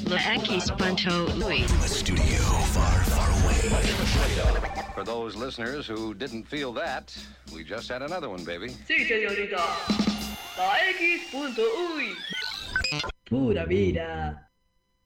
La 0.08 0.36
X 0.36 0.72
Panto 0.78 1.28
Louis. 1.36 1.66
For 4.94 5.04
those 5.04 5.36
listeners 5.36 5.88
who 5.88 6.14
didn't 6.14 6.46
feel 6.48 6.72
that, 6.74 7.16
we 7.54 7.64
just 7.64 7.90
had 7.90 8.02
another 8.02 8.30
one, 8.30 8.44
baby. 8.44 8.70
Sí, 8.88 9.06
señorita. 9.06 9.58
La 10.58 10.78
X.uy. 10.92 12.16
Pura 13.26 13.66
vida. 13.66 14.46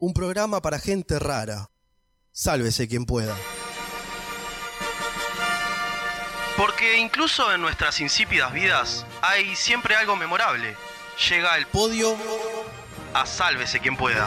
Un 0.01 0.13
programa 0.13 0.61
para 0.61 0.79
gente 0.79 1.19
rara. 1.19 1.71
Sálvese 2.31 2.87
quien 2.87 3.05
pueda. 3.05 3.35
Porque 6.55 6.97
incluso 6.99 7.53
en 7.53 7.59
nuestras 7.59 7.99
insípidas 7.99 8.53
vidas 8.53 9.05
hay 9.21 9.57
siempre 9.57 9.95
algo 9.95 10.15
memorable. 10.15 10.77
Llega 11.29 11.57
el 11.57 11.67
podio 11.67 12.15
a 13.13 13.25
Sálvese 13.25 13.81
quien 13.81 13.97
pueda. 13.97 14.25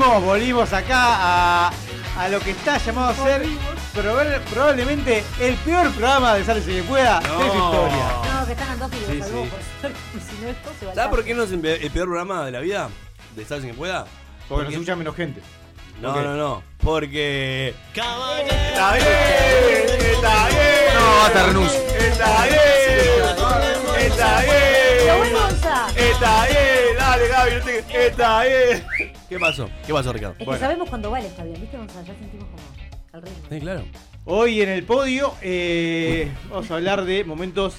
Volvimos, 0.00 0.24
volvimos 0.24 0.72
acá 0.72 1.66
a, 1.68 1.72
a 2.18 2.28
lo 2.30 2.40
que 2.40 2.52
está 2.52 2.78
llamado 2.78 3.10
a 3.10 3.14
ser 3.14 3.42
proba- 3.94 4.40
probablemente 4.50 5.22
el 5.38 5.56
peor 5.56 5.90
programa 5.90 6.32
de 6.36 6.44
Sálvese 6.44 6.70
quien 6.70 6.86
pueda 6.86 7.20
de 7.20 7.26
su 7.26 7.34
historia. 7.58 8.06
No, 8.40 8.46
que 8.46 8.52
están 8.52 8.78
dos 8.78 8.90
Sí, 8.92 8.98
sí. 9.06 9.20
por 9.20 9.90
si 10.22 10.42
no 10.42 10.48
esto 10.48 10.70
se 10.80 10.86
va 10.86 10.92
al 10.92 10.96
¿Sabes 10.96 11.10
por 11.10 11.22
qué 11.24 11.34
no 11.34 11.42
es 11.42 11.52
el 11.52 11.60
pe- 11.60 11.84
el 11.84 11.90
peor 11.90 12.06
programa 12.06 12.46
de 12.46 12.50
la 12.52 12.60
vida? 12.60 12.88
¿De 13.36 13.44
Sabes 13.44 13.62
quien 13.64 13.76
pueda? 13.76 14.06
Porque 14.48 14.64
nos 14.64 14.72
escucha 14.72 14.96
menos 14.96 15.14
gente. 15.14 15.42
No, 16.00 16.14
no, 16.22 16.34
no. 16.34 16.62
Porque. 16.82 17.74
Está 17.94 18.94
bien, 18.94 19.06
está 20.14 20.48
bien. 20.48 20.94
No, 20.94 21.22
hasta 21.26 21.42
renuncio. 21.46 21.78
Está 21.78 22.44
bien. 22.46 22.58
Está 23.98 24.40
bien. 24.40 25.36
Está 25.96 26.46
bien. 26.46 26.69
Dale, 27.40 27.58
Gaby. 27.58 27.58
no 27.58 27.64
te- 27.86 28.06
Está 28.06 28.42
bien. 28.44 28.86
¿Qué 29.28 29.38
pasó? 29.38 29.70
¿Qué 29.86 29.92
pasó, 29.92 30.12
Ricardo? 30.12 30.36
Es 30.38 30.46
que 30.48 30.58
sabemos 30.58 30.88
cuando 30.88 31.10
vale 31.10 31.26
está 31.28 31.44
bien, 31.44 31.60
¿viste, 31.60 31.76
Gonzalo? 31.76 32.06
Ya 32.06 32.14
sentimos 32.14 32.46
como 32.48 32.62
el 33.14 33.22
ritmo. 33.22 33.48
Sí, 33.50 33.60
claro. 33.60 33.84
Hoy 34.26 34.60
en 34.60 34.68
el 34.68 34.84
podio 34.84 35.34
eh, 35.40 36.30
vamos 36.50 36.70
a 36.70 36.74
hablar 36.74 37.04
de 37.04 37.24
momentos. 37.24 37.76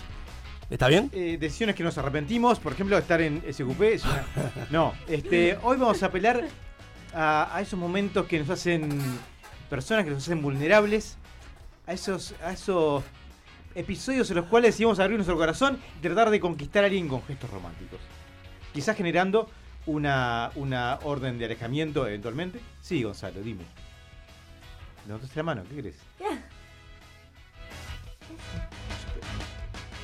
¿Está 0.69 0.87
bien? 0.87 1.09
eh, 1.13 1.37
decisiones 1.39 1.75
que 1.75 1.83
nos 1.83 1.97
arrepentimos, 1.97 2.59
por 2.59 2.71
ejemplo, 2.71 2.97
estar 2.97 3.19
en 3.21 3.43
SQP. 3.51 3.81
es 3.93 4.05
una- 4.05 4.25
No, 4.69 4.93
este, 5.07 5.57
hoy 5.63 5.77
vamos 5.77 6.01
a 6.01 6.05
apelar 6.05 6.45
a, 7.13 7.53
a 7.55 7.61
esos 7.61 7.77
momentos 7.77 8.25
que 8.25 8.39
nos 8.39 8.49
hacen 8.49 8.89
personas 9.69 10.05
que 10.05 10.11
nos 10.11 10.23
hacen 10.23 10.41
vulnerables, 10.41 11.17
a 11.87 11.91
esos, 11.93 12.33
a 12.43 12.53
esos 12.53 13.03
episodios 13.75 14.29
en 14.31 14.37
los 14.37 14.45
cuales 14.45 14.69
decidimos 14.73 14.99
abrir 14.99 15.17
nuestro 15.17 15.35
corazón 15.37 15.77
y 15.99 16.01
tratar 16.01 16.29
de 16.29 16.39
conquistar 16.39 16.83
a 16.83 16.87
alguien 16.87 17.07
con 17.09 17.21
gestos 17.23 17.49
románticos. 17.49 17.99
Quizás 18.73 18.95
generando 18.95 19.49
una, 19.85 20.51
una 20.55 20.99
orden 21.03 21.37
de 21.37 21.45
alejamiento 21.45 22.07
eventualmente. 22.07 22.59
Sí, 22.81 23.03
Gonzalo, 23.03 23.41
dime. 23.41 23.63
¿Levantaste 25.05 25.35
la 25.37 25.43
mano? 25.43 25.63
¿Qué 25.69 25.81
crees? 25.81 25.95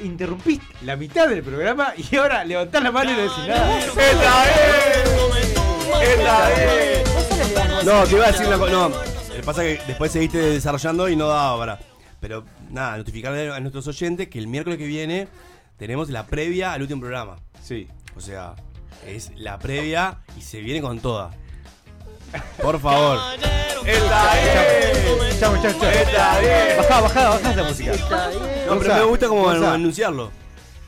Interrumpiste 0.04 0.66
la 0.84 0.96
mitad 0.96 1.28
del 1.28 1.44
programa 1.44 1.94
y 1.98 2.16
ahora 2.16 2.44
levantás 2.44 2.84
la 2.84 2.92
mano 2.92 3.12
y 3.12 3.14
no 3.14 3.22
decís 3.22 3.48
nada. 3.48 3.80
¡Está 3.80 4.46
bien! 4.46 5.08
No, 7.86 8.04
te 8.04 8.16
iba 8.16 8.26
a 8.26 8.32
decir 8.32 8.48
una 8.48 8.58
cosa. 8.58 8.72
No, 8.72 8.90
lo 8.90 9.36
que 9.36 9.44
pasa 9.44 9.66
es 9.66 9.80
que 9.80 9.86
después 9.86 10.12
seguiste 10.12 10.38
desarrollando 10.38 11.08
y 11.10 11.16
no 11.16 11.28
daba 11.28 11.58
para. 11.58 11.80
Pero 12.20 12.44
nada, 12.70 12.98
notificarle 12.98 13.52
a 13.52 13.60
nuestros 13.60 13.88
oyentes 13.88 14.28
que 14.28 14.40
el 14.40 14.48
miércoles 14.48 14.78
que 14.78 14.86
viene 14.86 15.28
tenemos 15.78 16.10
la 16.10 16.26
previa 16.26 16.74
al 16.74 16.82
último 16.82 17.02
programa. 17.02 17.38
Sí. 17.62 17.88
O 18.18 18.22
sea, 18.22 18.56
es 19.06 19.32
la 19.36 19.60
previa 19.60 20.18
y 20.38 20.42
se 20.42 20.60
viene 20.60 20.82
con 20.82 21.00
toda. 21.00 21.32
Por 22.62 22.80
favor. 22.80 23.20
¡Está 23.86 24.34
bien! 26.40 26.78
Bajá, 26.78 27.02
bajá, 27.02 27.30
bajá 27.30 27.52
esa 27.52 27.64
música. 27.64 27.92
No, 28.68 28.80
pero 28.80 28.94
me 28.96 29.04
gusta 29.04 29.28
como 29.28 29.44
Gonza, 29.44 29.74
anunciarlo. 29.74 30.32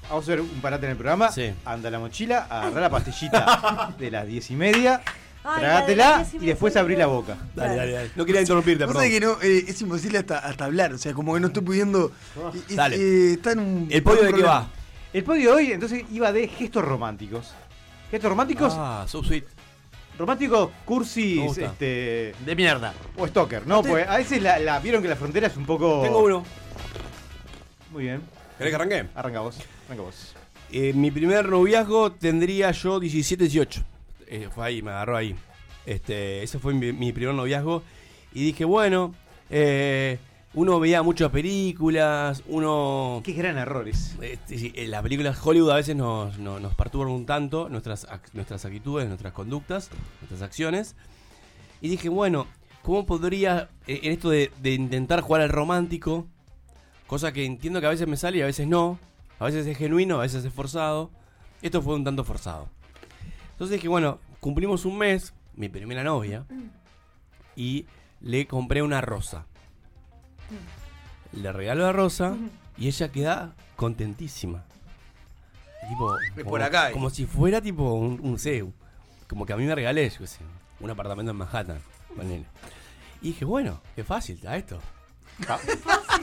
Vamos 0.09 0.25
a 0.27 0.31
ver 0.31 0.41
un 0.41 0.47
parate 0.61 0.85
en 0.85 0.91
el 0.91 0.97
programa. 0.97 1.31
Sí. 1.31 1.51
Anda 1.65 1.91
la 1.91 1.99
mochila, 1.99 2.47
agarrá 2.49 2.81
la 2.81 2.89
pastillita 2.89 3.93
de 3.99 4.09
las 4.11 4.25
diez 4.25 4.49
y 4.49 4.55
media, 4.55 5.01
Ay, 5.43 5.59
tragátela 5.59 6.09
la 6.09 6.17
de 6.17 6.23
las 6.23 6.31
diez 6.31 6.43
y 6.43 6.45
después 6.47 6.75
abrí 6.75 6.95
la 6.95 7.05
boca. 7.05 7.37
Dale, 7.55 7.75
dale, 7.75 7.91
dale. 7.91 8.11
No 8.15 8.25
quería 8.25 8.41
interrumpirte, 8.41 8.87
perdón. 8.87 9.03
que 9.07 9.19
no, 9.19 9.37
eh, 9.41 9.65
es 9.67 9.79
imposible 9.81 10.17
hasta, 10.17 10.39
hasta 10.39 10.65
hablar, 10.65 10.93
o 10.93 10.97
sea, 10.97 11.13
como 11.13 11.35
que 11.35 11.39
no 11.39 11.47
estoy 11.47 11.63
pudiendo. 11.63 12.11
y- 12.67 12.73
Dale. 12.75 12.95
eh, 12.97 13.33
está 13.33 13.51
en 13.51 13.59
un. 13.59 13.87
¿El 13.91 14.01
podio 14.01 14.21
un 14.21 14.27
de 14.27 14.33
qué 14.33 14.41
va? 14.43 14.67
El 15.13 15.23
podio 15.23 15.49
de 15.51 15.55
hoy 15.55 15.71
entonces 15.71 16.03
iba 16.11 16.31
de 16.31 16.47
gestos 16.47 16.83
románticos. 16.85 17.53
Gestos 18.11 18.29
románticos, 18.29 18.73
Ah, 18.77 19.05
sweet. 19.07 19.43
románticos, 20.17 20.69
Me 20.69 20.75
cursis, 20.85 21.41
gusta. 21.41 21.65
este. 21.65 22.33
De 22.45 22.55
mierda. 22.55 22.93
O 23.17 23.27
stalker, 23.27 23.65
¿no? 23.65 23.81
Pues 23.81 24.07
a 24.07 24.17
veces 24.17 24.41
la, 24.41 24.59
la- 24.59 24.79
vieron 24.79 25.01
que 25.01 25.07
la 25.07 25.15
frontera 25.15 25.47
es 25.47 25.57
un 25.57 25.65
poco. 25.65 26.01
Tengo 26.03 26.23
uno. 26.23 26.43
Muy 27.91 28.03
bien. 28.03 28.21
¿Querés 28.57 28.71
que 28.71 28.75
arranque? 28.75 29.05
Arranca 29.15 29.39
vos. 29.39 29.57
Arranca 29.87 30.03
vos. 30.03 30.35
Eh, 30.71 30.93
mi 30.93 31.09
primer 31.09 31.47
noviazgo 31.49 32.11
tendría 32.11 32.69
yo 32.71 32.99
17, 32.99 33.43
18. 33.45 33.83
Eh, 34.27 34.49
fue 34.53 34.65
ahí, 34.67 34.81
me 34.83 34.91
agarró 34.91 35.17
ahí. 35.17 35.35
Este, 35.85 36.43
ese 36.43 36.59
fue 36.59 36.73
mi, 36.75 36.91
mi 36.93 37.11
primer 37.11 37.33
noviazgo. 37.33 37.81
Y 38.33 38.43
dije, 38.43 38.65
bueno, 38.65 39.15
eh, 39.49 40.19
uno 40.59 40.77
veía 40.77 41.01
muchas 41.03 41.31
películas, 41.31 42.43
uno... 42.45 43.21
Qué 43.23 43.31
gran 43.31 43.57
errores. 43.57 44.17
Este, 44.21 44.57
sí, 44.57 44.73
eh, 44.75 44.87
las 44.89 45.01
películas 45.01 45.39
Hollywood 45.41 45.71
a 45.71 45.75
veces 45.75 45.95
nos, 45.95 46.37
no- 46.37 46.59
nos 46.59 46.75
perturban 46.75 47.13
un 47.13 47.25
tanto 47.25 47.69
nuestras, 47.69 48.05
nuestras 48.33 48.65
actitudes, 48.65 49.07
nuestras 49.07 49.31
conductas, 49.31 49.89
nuestras 50.19 50.41
acciones. 50.41 50.97
Y 51.79 51.87
dije, 51.87 52.09
bueno, 52.09 52.45
¿cómo 52.81 53.05
podría, 53.05 53.69
eh, 53.87 54.01
en 54.03 54.11
esto 54.11 54.29
de, 54.31 54.51
de 54.61 54.73
intentar 54.73 55.21
jugar 55.21 55.43
al 55.43 55.49
romántico, 55.49 56.27
cosa 57.07 57.31
que 57.31 57.45
entiendo 57.45 57.79
que 57.79 57.87
a 57.87 57.91
veces 57.91 58.09
me 58.09 58.17
sale 58.17 58.39
y 58.39 58.41
a 58.41 58.45
veces 58.45 58.67
no, 58.67 58.99
a 59.39 59.45
veces 59.45 59.65
es 59.65 59.77
genuino, 59.77 60.15
a 60.17 60.23
veces 60.23 60.43
es 60.43 60.51
forzado, 60.51 61.09
esto 61.61 61.81
fue 61.81 61.95
un 61.95 62.03
tanto 62.03 62.25
forzado. 62.25 62.67
Entonces 63.53 63.77
dije, 63.77 63.87
bueno, 63.87 64.19
cumplimos 64.41 64.83
un 64.83 64.97
mes, 64.97 65.33
mi 65.55 65.69
primera 65.69 66.03
novia, 66.03 66.43
y 67.55 67.85
le 68.19 68.45
compré 68.45 68.81
una 68.81 68.99
rosa. 68.99 69.45
Le 71.33 71.51
regalo 71.51 71.83
la 71.83 71.91
rosa 71.91 72.35
y 72.77 72.87
ella 72.87 73.11
queda 73.11 73.53
contentísima. 73.75 74.63
Tipo, 75.87 76.17
Es 76.19 76.31
como, 76.35 76.49
por 76.49 76.61
acá, 76.61 76.89
eh. 76.89 76.93
como 76.93 77.09
si 77.09 77.25
fuera 77.25 77.61
tipo 77.61 77.93
un, 77.93 78.19
un 78.21 78.37
CEU. 78.39 78.71
Como 79.27 79.45
que 79.45 79.53
a 79.53 79.57
mí 79.57 79.63
me 79.65 79.75
regalé, 79.75 80.09
yo 80.09 80.17
qué 80.19 80.27
sé, 80.27 80.39
un 80.79 80.89
apartamento 80.89 81.31
en 81.31 81.37
Manhattan. 81.37 81.79
ponele. 82.15 82.45
Y 83.21 83.27
dije, 83.29 83.45
bueno, 83.45 83.79
qué 83.95 84.03
fácil 84.03 84.35
está 84.35 84.55
esto. 84.57 84.79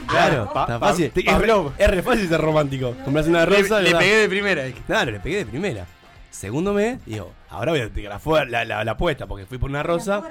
Claro, 0.07 0.51
Pa- 0.53 0.61
está 0.63 0.79
Pa- 0.79 0.89
fácil. 0.89 1.11
Es, 1.15 1.23
Pablo. 1.25 1.73
re- 1.75 1.83
es 1.83 1.89
re 1.91 2.03
fácil 2.03 2.29
ser 2.29 2.39
romántico. 2.39 2.93
Comprarse 3.03 3.29
una 3.31 3.45
Le- 3.47 3.61
rosa. 3.61 3.79
le 3.79 3.85
¿verdad? 3.85 3.99
pegué 3.99 4.15
de 4.17 4.29
primera. 4.29 4.71
Claro, 4.85 5.11
le 5.11 5.19
pegué 5.19 5.37
de 5.37 5.45
primera. 5.47 5.87
Segundo 6.29 6.71
mes, 6.73 7.03
digo, 7.03 7.33
ahora 7.49 7.71
voy 7.71 7.81
a 7.81 7.89
tirar 7.91 8.13
la, 8.13 8.19
fu- 8.19 8.35
la, 8.35 8.63
la- 8.63 8.83
la 8.83 8.91
apuesta, 8.91 9.25
porque 9.25 9.47
fui 9.47 9.57
por 9.57 9.69
una 9.71 9.81
rosa 9.81 10.21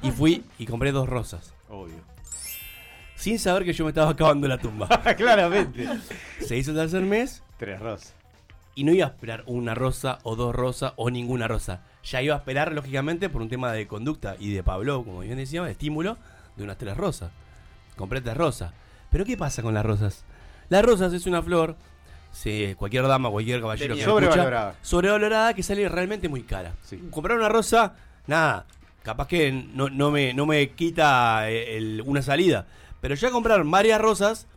y 0.00 0.12
fui 0.12 0.44
y 0.58 0.66
compré 0.66 0.92
dos 0.92 1.08
rosas. 1.08 1.52
Obvio. 1.68 1.96
Sin 3.16 3.38
saber 3.38 3.64
que 3.64 3.72
yo 3.72 3.84
me 3.84 3.90
estaba 3.90 4.10
acabando 4.10 4.46
la 4.46 4.58
tumba. 4.58 4.88
Claramente. 5.16 5.88
Se 6.40 6.56
hizo 6.56 6.70
el 6.72 6.76
tercer 6.76 7.02
mes. 7.02 7.42
Tres 7.58 7.80
rosas. 7.80 8.14
Y 8.74 8.84
no 8.84 8.92
iba 8.92 9.06
a 9.06 9.08
esperar 9.08 9.42
una 9.46 9.74
rosa 9.74 10.18
o 10.22 10.36
dos 10.36 10.54
rosas 10.54 10.92
o 10.96 11.10
ninguna 11.10 11.48
rosa. 11.48 11.80
Ya 12.04 12.20
iba 12.22 12.34
a 12.34 12.38
esperar, 12.38 12.72
lógicamente, 12.72 13.28
por 13.30 13.40
un 13.42 13.48
tema 13.48 13.72
de 13.72 13.86
conducta 13.86 14.36
y 14.38 14.52
de 14.52 14.62
Pablo, 14.62 15.02
como 15.02 15.20
bien 15.20 15.38
decíamos, 15.38 15.66
de 15.68 15.72
estímulo, 15.72 16.18
de 16.56 16.64
unas 16.64 16.76
tres 16.76 16.96
rosas. 16.96 17.30
Compré 17.96 18.20
tres 18.20 18.36
rosas. 18.36 18.72
Pero 19.10 19.24
¿qué 19.24 19.36
pasa 19.36 19.62
con 19.62 19.72
las 19.72 19.84
rosas? 19.86 20.24
Las 20.68 20.84
rosas 20.84 21.12
es 21.14 21.26
una 21.26 21.40
flor, 21.42 21.74
sí, 22.32 22.74
cualquier 22.76 23.06
dama, 23.08 23.30
cualquier 23.30 23.60
caballero 23.60 23.94
que 23.94 23.98
mierda. 24.04 24.12
me 24.14 24.18
escucha, 24.20 24.30
Sobrevalorada. 24.32 24.74
sobrevalorada 24.82 25.54
que 25.54 25.62
sale 25.62 25.88
realmente 25.88 26.28
muy 26.28 26.42
cara. 26.42 26.74
Comprar 27.10 27.38
una 27.38 27.48
rosa, 27.48 27.94
nada, 28.26 28.66
capaz 29.02 29.26
que 29.28 29.52
no, 29.52 29.88
no 29.88 30.10
me, 30.10 30.34
no 30.34 30.44
me 30.44 30.70
quita 30.70 31.48
eh, 31.50 31.78
el- 31.78 32.02
una 32.04 32.20
salida. 32.20 32.66
Pero 33.06 33.14
ya 33.14 33.30
comprar 33.30 33.62
varias 33.62 34.00
rosas, 34.00 34.48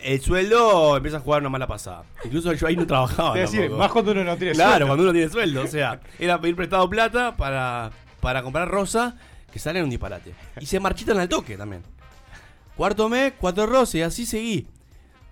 el 0.00 0.20
sueldo 0.20 0.96
empieza 0.96 1.18
a 1.18 1.20
jugar 1.20 1.40
una 1.42 1.50
mala 1.50 1.68
pasada. 1.68 2.02
Incluso 2.24 2.52
yo 2.52 2.66
ahí 2.66 2.74
no 2.74 2.84
trabajaba. 2.84 3.34
A 3.34 3.38
decir, 3.38 3.70
más 3.70 3.92
cuando 3.92 4.10
uno 4.10 4.24
no 4.24 4.36
tiene 4.36 4.54
Claro, 4.54 4.70
sueldo. 4.72 4.86
cuando 4.88 5.02
uno 5.04 5.12
tiene 5.12 5.28
sueldo. 5.30 5.62
O 5.62 5.66
sea, 5.68 6.00
era 6.18 6.40
pedir 6.40 6.56
prestado 6.56 6.90
plata 6.90 7.36
para, 7.36 7.92
para 8.20 8.42
comprar 8.42 8.66
rosas 8.68 9.14
que 9.52 9.60
salen 9.60 9.84
un 9.84 9.90
disparate. 9.90 10.34
Y 10.60 10.66
se 10.66 10.80
marchitan 10.80 11.16
al 11.20 11.28
toque 11.28 11.56
también. 11.56 11.84
Cuarto 12.76 13.08
mes, 13.08 13.34
cuatro 13.38 13.66
rosas 13.66 13.94
y 13.94 14.02
así 14.02 14.26
seguí. 14.26 14.66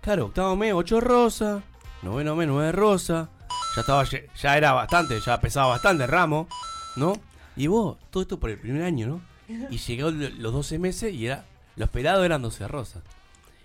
Claro, 0.01 0.27
octavo 0.27 0.55
mes, 0.55 0.75
ocho 0.75 1.01
rosas. 1.01 1.61
Noveno 2.03 2.37
mes, 2.37 2.47
nueve 2.47 2.71
rosas. 2.71 3.31
Ya 3.75 3.81
estaba, 3.81 4.05
ya 4.05 4.57
era 4.57 4.73
bastante, 4.75 5.19
ya 5.21 5.41
pesaba 5.41 5.67
bastante 5.71 6.05
el 6.05 6.09
ramo, 6.09 6.47
¿no? 6.95 7.15
Y 7.57 7.67
vos, 7.67 7.97
todo 8.11 8.23
esto 8.23 8.39
por 8.39 8.51
el 8.51 8.61
primer 8.61 8.85
año, 8.85 9.09
¿no? 9.09 9.21
Y 9.71 9.79
llegó 9.79 10.13
lo- 10.13 10.29
los 10.31 10.53
12 10.53 10.79
meses 10.79 11.13
y 11.13 11.27
era, 11.27 11.45
lo 11.77 11.85
esperado 11.85 12.25
eran 12.25 12.43
12 12.43 12.69
rosas. 12.69 13.03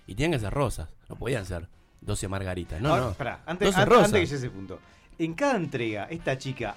Y 0.06 0.14
tenían 0.14 0.32
que 0.32 0.38
ser 0.40 0.52
rosas, 0.52 0.88
no 1.08 1.16
podían 1.16 1.46
ser 1.46 1.66
12 2.00 2.28
margaritas, 2.28 2.80
no, 2.80 2.88
Ahora, 2.90 3.04
no. 3.06 3.12
pará, 3.14 3.40
antes, 3.46 3.66
12 3.68 3.80
an- 3.80 3.86
rosas. 3.88 4.04
antes 4.06 4.20
que 4.20 4.26
llegue 4.26 4.34
a 4.34 4.38
ese 4.38 4.50
punto. 4.50 4.78
En 5.18 5.34
cada 5.34 5.56
entrega, 5.56 6.04
esta 6.10 6.36
chica 6.38 6.74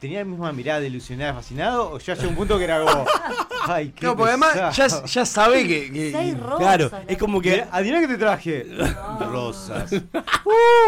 tenía 0.00 0.20
la 0.20 0.24
misma 0.26 0.52
mirada 0.52 0.80
de 0.80 0.86
ilusionada, 0.86 1.34
fascinado, 1.34 1.92
o 1.92 1.98
ya 1.98 2.14
llegó 2.14 2.28
un 2.30 2.36
punto 2.36 2.58
que 2.58 2.64
era 2.64 2.80
como. 2.84 3.04
Ay, 3.66 3.90
qué 3.90 4.06
No, 4.06 4.16
porque 4.16 4.30
además 4.30 4.74
ya, 4.76 4.86
ya 5.04 5.26
sabe 5.26 5.66
que. 5.66 5.90
que- 5.92 6.12
Seis 6.12 6.38
rosas. 6.38 6.58
Claro, 6.58 6.90
es 7.08 7.18
como 7.18 7.40
que 7.40 7.64
Adivina 7.70 8.00
que 8.00 8.08
te 8.08 8.18
traje. 8.18 8.66
Rosas. 9.20 9.90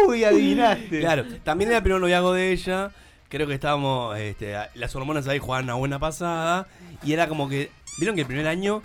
Uy, 0.07 0.23
adivinaste. 0.23 0.99
Claro, 0.99 1.25
también 1.43 1.69
era 1.69 1.77
el 1.77 1.83
primer 1.83 2.01
noviazgo 2.01 2.33
de 2.33 2.51
ella. 2.51 2.91
Creo 3.29 3.47
que 3.47 3.53
estábamos, 3.55 4.17
este, 4.17 4.55
las 4.75 4.95
hormonas 4.95 5.27
ahí 5.27 5.39
jugaban 5.39 5.65
una 5.65 5.73
buena 5.75 5.99
pasada. 5.99 6.67
Y 7.03 7.13
era 7.13 7.27
como 7.27 7.49
que, 7.49 7.71
vieron 7.97 8.15
que 8.15 8.21
el 8.21 8.27
primer 8.27 8.47
año 8.47 8.81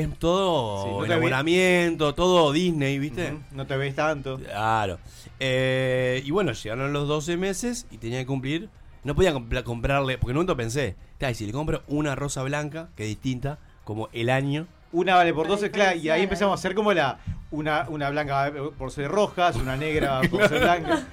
es 0.00 0.18
todo 0.18 0.84
Sí, 0.84 0.90
no 0.90 1.04
enamoramiento, 1.04 2.14
todo 2.14 2.52
Disney, 2.52 2.98
¿viste? 2.98 3.34
No 3.52 3.66
te 3.66 3.76
ves 3.76 3.94
tanto. 3.94 4.38
Claro. 4.38 4.98
Eh, 5.40 6.22
y 6.24 6.30
bueno, 6.30 6.52
llegaron 6.52 6.92
los 6.92 7.06
12 7.08 7.36
meses 7.36 7.86
y 7.90 7.98
tenía 7.98 8.18
que 8.20 8.26
cumplir. 8.26 8.68
No 9.02 9.14
podía 9.14 9.34
comprarle, 9.64 10.16
porque 10.18 10.30
en 10.32 10.36
un 10.38 10.46
momento 10.46 10.56
pensé, 10.56 10.96
"Ta, 11.18 11.30
y 11.30 11.34
si 11.34 11.44
le 11.46 11.52
compro 11.52 11.82
una 11.88 12.14
rosa 12.14 12.42
blanca, 12.42 12.88
que 12.96 13.02
es 13.04 13.08
distinta, 13.10 13.58
como 13.84 14.08
el 14.12 14.30
año. 14.30 14.66
Una 14.92 15.16
vale 15.16 15.34
por 15.34 15.46
12, 15.48 15.70
claro, 15.70 15.98
y 15.98 16.08
ahí 16.08 16.22
empezamos 16.22 16.52
a 16.52 16.54
hacer 16.54 16.74
como 16.74 16.92
la. 16.92 17.18
Una, 17.50 17.86
una 17.88 18.10
blanca 18.10 18.50
por 18.78 18.90
ser 18.90 19.10
rojas, 19.10 19.56
una 19.56 19.76
negra 19.76 20.20
por 20.30 20.48
ser 20.48 20.60
blanca. 20.60 21.06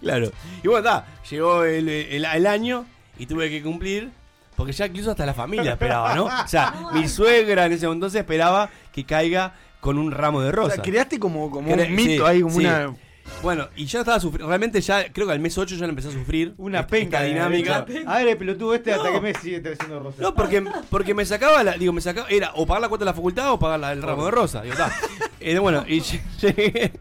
Claro. 0.00 0.30
Y 0.62 0.68
bueno, 0.68 0.78
está, 0.78 1.06
llegó 1.30 1.64
el, 1.64 1.88
el- 1.88 2.24
el 2.24 2.46
año 2.46 2.86
y 3.18 3.26
tuve 3.26 3.50
que 3.50 3.62
cumplir. 3.62 4.10
Porque 4.58 4.72
ya 4.72 4.84
incluso 4.86 5.12
hasta 5.12 5.24
la 5.24 5.32
familia 5.32 5.72
esperaba, 5.72 6.14
¿no? 6.14 6.24
O 6.44 6.48
sea, 6.48 6.74
mi 6.92 7.08
suegra 7.08 7.64
en 7.64 7.72
ese 7.72 7.86
entonces 7.86 8.20
esperaba 8.20 8.68
que 8.92 9.04
caiga 9.04 9.54
con 9.80 9.96
un 9.96 10.10
ramo 10.10 10.42
de 10.42 10.48
o 10.48 10.52
rosas. 10.52 10.74
sea, 10.74 10.82
creaste 10.84 11.18
como, 11.18 11.48
como 11.50 11.70
Cre- 11.70 11.86
un 11.88 11.94
mito 11.94 12.10
sí, 12.10 12.30
ahí, 12.30 12.40
como 12.42 12.54
sí. 12.58 12.66
una. 12.66 12.94
Bueno, 13.42 13.68
y 13.76 13.84
ya 13.84 14.00
estaba 14.00 14.18
sufriendo. 14.18 14.48
Realmente 14.48 14.80
ya, 14.80 15.12
creo 15.12 15.26
que 15.26 15.32
al 15.34 15.38
mes 15.38 15.56
8 15.56 15.76
ya 15.76 15.82
le 15.86 15.90
empecé 15.90 16.08
a 16.08 16.12
sufrir. 16.12 16.54
Una 16.58 16.80
esta- 16.80 16.90
penca 16.90 17.18
esta 17.18 17.28
dinámica. 17.28 17.86
A 18.06 18.18
ver, 18.18 18.28
el 18.28 18.36
pelotudo 18.36 18.74
este 18.74 18.92
hasta 18.92 19.12
que 19.12 19.20
me 19.20 19.32
sigue 19.34 19.60
trayendo 19.60 20.00
rosas. 20.00 20.18
No, 20.20 20.34
porque, 20.34 20.64
porque 20.90 21.14
me 21.14 21.24
sacaba, 21.24 21.62
la, 21.62 21.72
digo, 21.74 21.92
me 21.92 22.00
sacaba, 22.00 22.26
era 22.28 22.50
o 22.56 22.66
pagar 22.66 22.80
la 22.82 22.88
cuota 22.88 23.04
de 23.04 23.10
la 23.10 23.14
facultad 23.14 23.52
o 23.52 23.58
pagar 23.58 23.78
la- 23.80 23.92
el 23.92 24.02
ramo 24.02 24.24
de 24.24 24.30
rosa. 24.32 24.62
Digo, 24.62 24.74
ta. 24.76 24.90
Eh, 25.40 25.58
bueno, 25.60 25.84
y 25.86 26.00
llegué, 26.40 26.92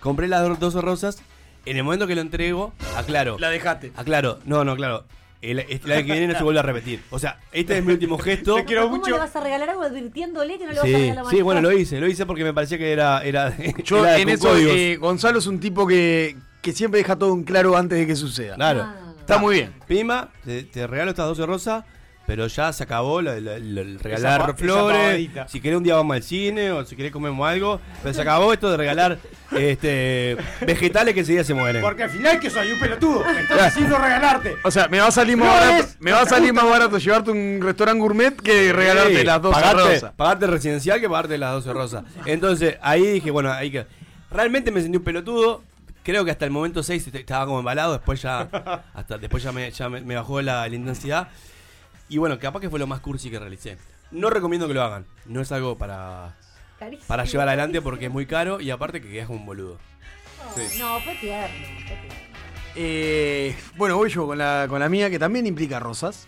compré 0.00 0.26
las 0.28 0.42
do- 0.42 0.56
12 0.56 0.80
rosas. 0.80 1.22
En 1.66 1.76
el 1.76 1.84
momento 1.84 2.06
que 2.06 2.14
lo 2.14 2.20
entrego, 2.20 2.72
aclaro. 2.96 3.38
La 3.38 3.48
dejaste. 3.50 3.92
Aclaro, 3.96 4.38
no, 4.44 4.64
no, 4.64 4.74
claro. 4.76 5.04
El, 5.50 5.56
la 5.58 5.64
vez 5.96 6.04
que 6.06 6.12
viene 6.12 6.26
no 6.28 6.36
se 6.38 6.42
vuelve 6.42 6.60
a 6.60 6.62
repetir. 6.62 7.00
O 7.10 7.18
sea, 7.18 7.38
este 7.52 7.78
es 7.78 7.84
mi 7.84 7.92
último 7.92 8.18
gesto. 8.18 8.56
Te 8.56 8.64
quiero 8.64 8.84
¿Cómo 8.84 8.96
mucho. 8.96 9.10
le 9.12 9.18
vas 9.18 9.34
a 9.36 9.40
regalar 9.40 9.70
algo 9.70 9.82
advirtiéndole 9.82 10.58
que 10.58 10.64
no 10.64 10.70
le 10.72 10.76
vas 10.76 10.84
a 10.84 10.86
Sí, 10.86 10.92
regalar 10.94 11.24
sí, 11.30 11.42
bueno, 11.42 11.60
lo 11.60 11.72
hice, 11.72 12.00
lo 12.00 12.06
hice 12.06 12.26
porque 12.26 12.44
me 12.44 12.52
parecía 12.54 12.78
que 12.78 12.92
era. 12.92 13.22
era 13.24 13.54
Yo 13.84 13.98
era 14.06 14.16
en 14.18 14.24
con 14.24 14.32
eso, 14.34 14.48
códigos. 14.48 14.74
eh, 14.76 14.96
Gonzalo 15.00 15.38
es 15.38 15.46
un 15.46 15.60
tipo 15.60 15.86
que, 15.86 16.36
que 16.62 16.72
siempre 16.72 16.98
deja 16.98 17.16
todo 17.16 17.32
en 17.34 17.44
claro 17.44 17.76
antes 17.76 17.98
de 17.98 18.06
que 18.06 18.16
suceda. 18.16 18.54
Claro. 18.56 18.86
Está 19.20 19.38
muy 19.38 19.54
bien. 19.56 19.72
Pima, 19.86 20.28
te, 20.44 20.64
te 20.64 20.86
regalo 20.86 21.10
estas 21.10 21.26
12 21.26 21.46
rosas, 21.46 21.84
pero 22.26 22.46
ya 22.46 22.72
se 22.72 22.82
acabó 22.84 23.20
la- 23.20 23.38
la- 23.40 23.58
la- 23.58 23.80
el 23.82 23.98
regalar 24.00 24.40
Esa 24.40 24.46
pa- 24.46 24.52
esa 24.52 24.56
flores. 24.56 25.30
Si 25.48 25.60
querés 25.60 25.76
un 25.76 25.84
día 25.84 25.94
vamos 25.96 26.16
al 26.16 26.22
cine 26.22 26.72
o 26.72 26.84
si 26.84 26.96
querés 26.96 27.12
comemos 27.12 27.46
algo. 27.48 27.80
Pero 28.02 28.14
se 28.14 28.22
acabó 28.22 28.52
esto 28.52 28.70
de 28.70 28.76
regalar 28.78 29.18
este 29.52 30.36
vegetales 30.66 31.14
que 31.14 31.20
enseguida 31.20 31.44
se 31.44 31.54
mueren. 31.54 31.82
Porque 31.82 32.04
al 32.04 32.10
final 32.10 32.40
que 32.40 32.50
soy 32.50 32.72
un 32.72 32.80
pelotudo. 32.80 33.24
Me 33.24 33.40
estás 33.42 33.60
haciendo 33.62 33.98
regalarte. 33.98 34.56
O 34.64 34.70
sea, 34.70 34.88
me 34.88 34.98
va 35.00 35.08
a 35.08 35.10
salir 35.10 35.36
más 35.36 35.48
No 35.48 35.54
barato, 35.54 35.84
es- 35.84 35.96
me 36.00 36.12
va 36.12 36.20
a 36.22 36.26
salir 36.26 36.52
más 36.52 36.64
barato 36.68 36.98
llevarte 36.98 37.30
un 37.30 37.60
restaurante 37.62 38.00
gourmet 38.00 38.34
que 38.40 38.72
regalarte 38.72 39.18
Sí, 39.18 39.24
las 39.24 39.42
12 39.42 39.60
pagarte, 39.60 39.82
rosas. 39.94 40.12
Pagarte 40.16 40.44
el 40.46 40.50
residencial 40.52 41.00
que 41.00 41.08
pagarte 41.08 41.38
las 41.38 41.52
12 41.52 41.72
rosas. 41.72 42.04
Entonces, 42.26 42.76
ahí 42.82 43.06
dije, 43.06 43.30
bueno, 43.30 43.52
ahí 43.52 43.70
que. 43.70 43.86
Realmente 44.30 44.70
me 44.72 44.80
sentí 44.82 44.96
un 44.96 45.04
pelotudo. 45.04 45.62
Creo 46.02 46.24
que 46.24 46.30
hasta 46.30 46.44
el 46.44 46.50
momento 46.50 46.82
6 46.82 47.06
estaba 47.12 47.46
como 47.46 47.58
embalado. 47.60 47.92
Después 47.92 48.20
ya. 48.20 48.48
hasta 48.94 49.16
Después 49.18 49.42
ya 49.42 49.52
me, 49.52 49.70
ya 49.70 49.88
me, 49.88 50.00
me 50.00 50.16
bajó 50.16 50.42
la, 50.42 50.68
la 50.68 50.74
intensidad. 50.74 51.28
Y 52.08 52.18
bueno, 52.18 52.38
capaz 52.38 52.60
que 52.60 52.70
fue 52.70 52.78
lo 52.78 52.86
más 52.86 53.00
cursi 53.00 53.30
que 53.30 53.38
realicé. 53.38 53.78
No 54.10 54.30
recomiendo 54.30 54.68
que 54.68 54.74
lo 54.74 54.82
hagan. 54.82 55.06
No 55.26 55.40
es 55.40 55.50
algo 55.52 55.76
para. 55.78 56.36
Carísimo. 56.78 57.06
Para 57.08 57.24
llevar 57.24 57.48
adelante 57.48 57.80
porque 57.80 58.06
es 58.06 58.10
muy 58.12 58.26
caro 58.26 58.60
y 58.60 58.70
aparte 58.70 59.00
que 59.00 59.08
quedas 59.10 59.26
como 59.26 59.40
un 59.40 59.46
boludo. 59.46 59.78
No, 60.78 61.00
fue 61.00 61.14
tierno. 61.16 61.66
fue 61.86 61.96
tierno. 61.96 62.14
Eh, 62.76 63.56
bueno, 63.76 63.96
voy 63.96 64.10
yo 64.10 64.26
con 64.26 64.38
la, 64.38 64.66
con 64.68 64.80
la 64.80 64.88
mía, 64.88 65.08
que 65.10 65.18
también 65.18 65.46
implica 65.46 65.78
rosas. 65.80 66.26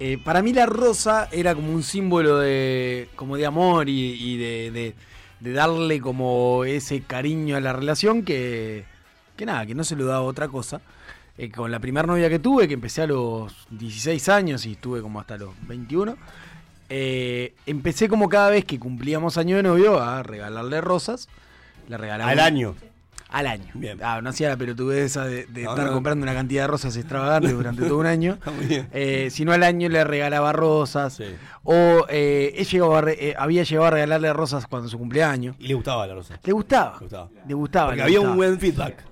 Eh, 0.00 0.18
para 0.24 0.42
mí 0.42 0.52
la 0.52 0.66
rosa 0.66 1.28
era 1.30 1.54
como 1.54 1.70
un 1.72 1.82
símbolo 1.82 2.38
de, 2.38 3.08
como 3.14 3.36
de 3.36 3.46
amor 3.46 3.88
y, 3.88 4.12
y 4.14 4.36
de, 4.38 4.70
de- 4.70 4.94
de 5.40 5.52
darle 5.52 6.00
como 6.00 6.64
ese 6.64 7.02
cariño 7.02 7.56
a 7.56 7.60
la 7.60 7.72
relación 7.74 8.22
que, 8.24 8.84
que 9.36 9.44
nada, 9.44 9.66
que 9.66 9.74
no 9.74 9.84
se 9.84 9.94
lo 9.94 10.06
daba 10.06 10.22
otra 10.22 10.48
cosa. 10.48 10.80
Eh, 11.36 11.50
con 11.50 11.70
la 11.70 11.80
primera 11.80 12.06
novia 12.06 12.28
que 12.28 12.38
tuve, 12.38 12.68
que 12.68 12.74
empecé 12.74 13.02
a 13.02 13.06
los 13.08 13.66
16 13.70 14.28
años 14.28 14.66
y 14.66 14.72
estuve 14.72 15.02
como 15.02 15.18
hasta 15.20 15.36
los 15.36 15.50
21, 15.66 16.16
eh, 16.90 17.54
empecé 17.66 18.08
como 18.08 18.28
cada 18.28 18.50
vez 18.50 18.64
que 18.64 18.78
cumplíamos 18.78 19.36
año 19.38 19.56
de 19.56 19.62
novio 19.62 20.00
a 20.00 20.22
regalarle 20.22 20.80
rosas. 20.80 21.28
Le 21.88 21.96
regalaba 21.98 22.30
Al 22.30 22.38
año. 22.40 22.74
Al 23.30 23.48
año. 23.48 23.72
Bien. 23.74 23.98
Ah, 24.00 24.20
no 24.22 24.30
hacía 24.30 24.48
la 24.50 24.56
pelotudez 24.56 25.06
esa 25.06 25.24
de, 25.24 25.46
de 25.46 25.64
No, 25.64 25.70
estar 25.70 25.86
no. 25.86 25.92
comprando 25.94 26.22
una 26.22 26.34
cantidad 26.34 26.62
de 26.62 26.66
rosas 26.68 26.96
extravagantes 26.96 27.50
durante 27.56 27.82
todo 27.82 27.98
un 27.98 28.06
año. 28.06 28.38
Eh, 28.92 29.28
sino 29.32 29.52
al 29.52 29.64
año 29.64 29.88
le 29.88 30.04
regalaba 30.04 30.52
rosas. 30.52 31.14
Sí. 31.14 31.24
O 31.64 32.06
eh, 32.10 32.54
he 32.56 32.62
llegado 32.64 32.94
a 32.94 33.00
re- 33.00 33.16
eh, 33.30 33.34
había 33.36 33.64
llegado 33.64 33.88
a 33.88 33.90
regalarle 33.90 34.32
rosas 34.32 34.68
cuando 34.68 34.88
su 34.88 34.98
cumpleaños. 34.98 35.56
Y 35.58 35.66
le 35.66 35.74
gustaba 35.74 36.06
la 36.06 36.14
rosa. 36.14 36.38
Le 36.44 36.52
gustaba. 36.52 36.92
Le 37.00 37.04
gustaba. 37.06 37.28
Le 37.48 37.54
gustaba. 37.54 37.86
Porque 37.86 37.96
le 37.96 38.02
había 38.04 38.18
gustaba. 38.18 38.30
un 38.32 38.36
buen 38.36 38.60
feedback. 38.60 39.04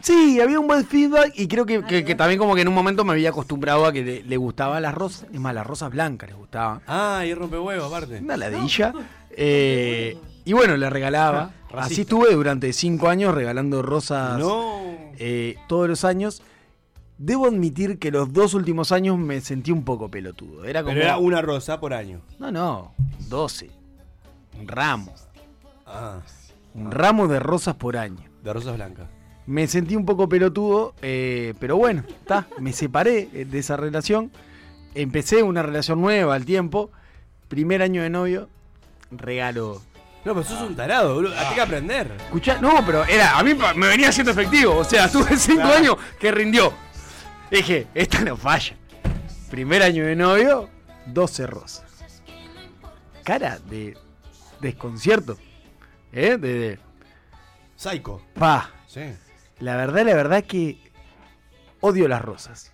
Sí, 0.00 0.40
había 0.40 0.60
un 0.60 0.66
buen 0.66 0.84
feedback 0.86 1.32
y 1.34 1.48
creo 1.48 1.66
que, 1.66 1.82
que- 1.84 2.04
que 2.04 2.14
también 2.14 2.38
como 2.38 2.54
que 2.54 2.60
en 2.60 2.68
un 2.68 2.74
momento 2.74 3.04
me 3.04 3.12
había 3.12 3.30
acostumbrado 3.30 3.86
a 3.86 3.92
que 3.92 4.02
le, 4.02 4.22
le 4.22 4.36
gustaban 4.36 4.82
las 4.82 4.94
rosas. 4.94 5.26
Es 5.32 5.40
más, 5.40 5.54
las 5.54 5.66
rosas 5.66 5.90
blancas 5.90 6.28
le 6.30 6.36
gustaban. 6.36 6.80
Ah, 6.86 7.24
y 7.26 7.34
rompe 7.34 7.58
huevos 7.58 7.86
aparte. 7.86 8.18
Una 8.18 8.36
ladilla. 8.36 8.92
Eh, 9.38 10.16
y 10.46 10.54
bueno, 10.54 10.78
le 10.78 10.88
regalaba. 10.88 11.50
Así 11.74 12.00
estuve 12.02 12.32
durante 12.32 12.72
cinco 12.72 13.08
años 13.10 13.34
regalando 13.34 13.82
rosas 13.82 14.38
No. 14.38 14.80
eh, 15.18 15.56
todos 15.68 15.86
los 15.90 16.06
años. 16.06 16.42
Debo 17.18 17.44
admitir 17.46 17.98
que 17.98 18.10
los 18.10 18.32
dos 18.32 18.54
últimos 18.54 18.92
años 18.92 19.18
me 19.18 19.42
sentí 19.42 19.72
un 19.72 19.84
poco 19.84 20.10
pelotudo. 20.10 20.64
Era 20.64 20.82
como. 20.82 20.94
Pero 20.94 21.04
era 21.06 21.18
una 21.18 21.42
rosa 21.42 21.78
por 21.80 21.92
año. 21.92 22.22
No, 22.38 22.50
no, 22.50 22.94
12. 23.28 23.70
Un 24.58 24.68
ramo. 24.68 25.12
Ah. 25.86 26.20
Un 26.72 26.90
ramo 26.90 27.28
de 27.28 27.38
rosas 27.38 27.74
por 27.74 27.98
año. 27.98 28.24
De 28.42 28.52
rosas 28.54 28.74
blancas. 28.76 29.08
Me 29.46 29.66
sentí 29.68 29.94
un 29.94 30.04
poco 30.04 30.28
pelotudo, 30.28 30.94
eh, 31.02 31.54
pero 31.60 31.76
bueno, 31.76 32.02
está. 32.08 32.46
Me 32.58 32.72
separé 32.72 33.28
eh, 33.32 33.44
de 33.44 33.58
esa 33.58 33.76
relación. 33.76 34.32
Empecé 34.94 35.42
una 35.42 35.62
relación 35.62 36.00
nueva 36.00 36.34
al 36.34 36.44
tiempo. 36.44 36.90
Primer 37.48 37.80
año 37.82 38.02
de 38.02 38.10
novio. 38.10 38.48
Regalo. 39.10 39.80
No, 40.24 40.34
pero 40.34 40.42
sos 40.44 40.60
un 40.62 40.74
tarado, 40.74 41.14
boludo. 41.14 41.34
Hay 41.38 41.54
que 41.54 41.60
aprender. 41.60 42.12
Escuchá, 42.24 42.60
no, 42.60 42.84
pero 42.84 43.04
era, 43.04 43.38
a 43.38 43.42
mí 43.44 43.54
me 43.76 43.86
venía 43.86 44.10
siendo 44.10 44.32
efectivo. 44.32 44.74
O 44.76 44.84
sea, 44.84 45.08
tuve 45.12 45.36
cinco 45.36 45.60
Claro. 45.62 45.76
años 45.76 45.96
que 46.18 46.32
rindió. 46.32 46.72
Dije, 47.50 47.86
esta 47.94 48.20
no 48.22 48.36
falla. 48.36 48.74
Primer 49.50 49.82
año 49.84 50.04
de 50.04 50.16
novio, 50.16 50.68
12 51.06 51.46
rosas. 51.46 51.84
Cara 53.22 53.60
de 53.70 53.96
desconcierto. 54.60 55.38
¿Eh? 56.12 56.36
De, 56.36 56.54
de- 56.58 56.78
Psycho. 57.76 58.20
Pa. 58.34 58.70
Sí. 58.88 59.02
La 59.60 59.76
verdad, 59.76 60.04
la 60.04 60.14
verdad 60.14 60.44
que 60.44 60.78
odio 61.80 62.08
las 62.08 62.22
rosas. 62.22 62.72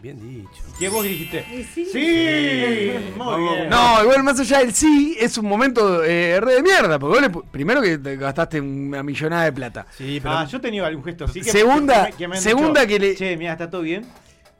Bien 0.00 0.18
dicho. 0.20 0.62
¿Qué 0.78 0.88
vos 0.90 1.02
dijiste? 1.02 1.44
Sí. 1.72 1.86
Sí, 1.86 2.90
muy 3.16 3.18
Vamos. 3.18 3.52
bien. 3.54 3.70
No, 3.70 4.02
igual 4.02 4.22
más 4.22 4.38
allá 4.38 4.58
del 4.58 4.74
sí, 4.74 5.16
es 5.18 5.38
un 5.38 5.46
momento 5.46 6.04
eh, 6.04 6.38
re 6.40 6.54
de 6.56 6.62
mierda. 6.62 6.98
Porque 6.98 7.20
vos 7.20 7.22
le 7.22 7.48
primero 7.50 7.80
que 7.80 7.96
te 7.96 8.16
gastaste 8.16 8.60
una 8.60 9.02
millonada 9.02 9.44
de 9.44 9.52
plata. 9.52 9.86
Sí, 9.96 10.20
Ah, 10.24 10.46
yo 10.50 10.60
tenía 10.60 10.86
algún 10.86 11.04
gesto 11.04 11.24
así 11.24 11.40
que 11.40 11.50
Segunda- 11.50 12.10
que 12.10 12.28
me 12.28 12.36
han 12.36 12.42
segunda 12.42 12.82
dicho, 12.82 12.88
que 12.92 12.98
le- 12.98 13.14
Che, 13.16 13.36
mira, 13.38 13.52
está 13.52 13.70
todo 13.70 13.80
bien, 13.80 14.04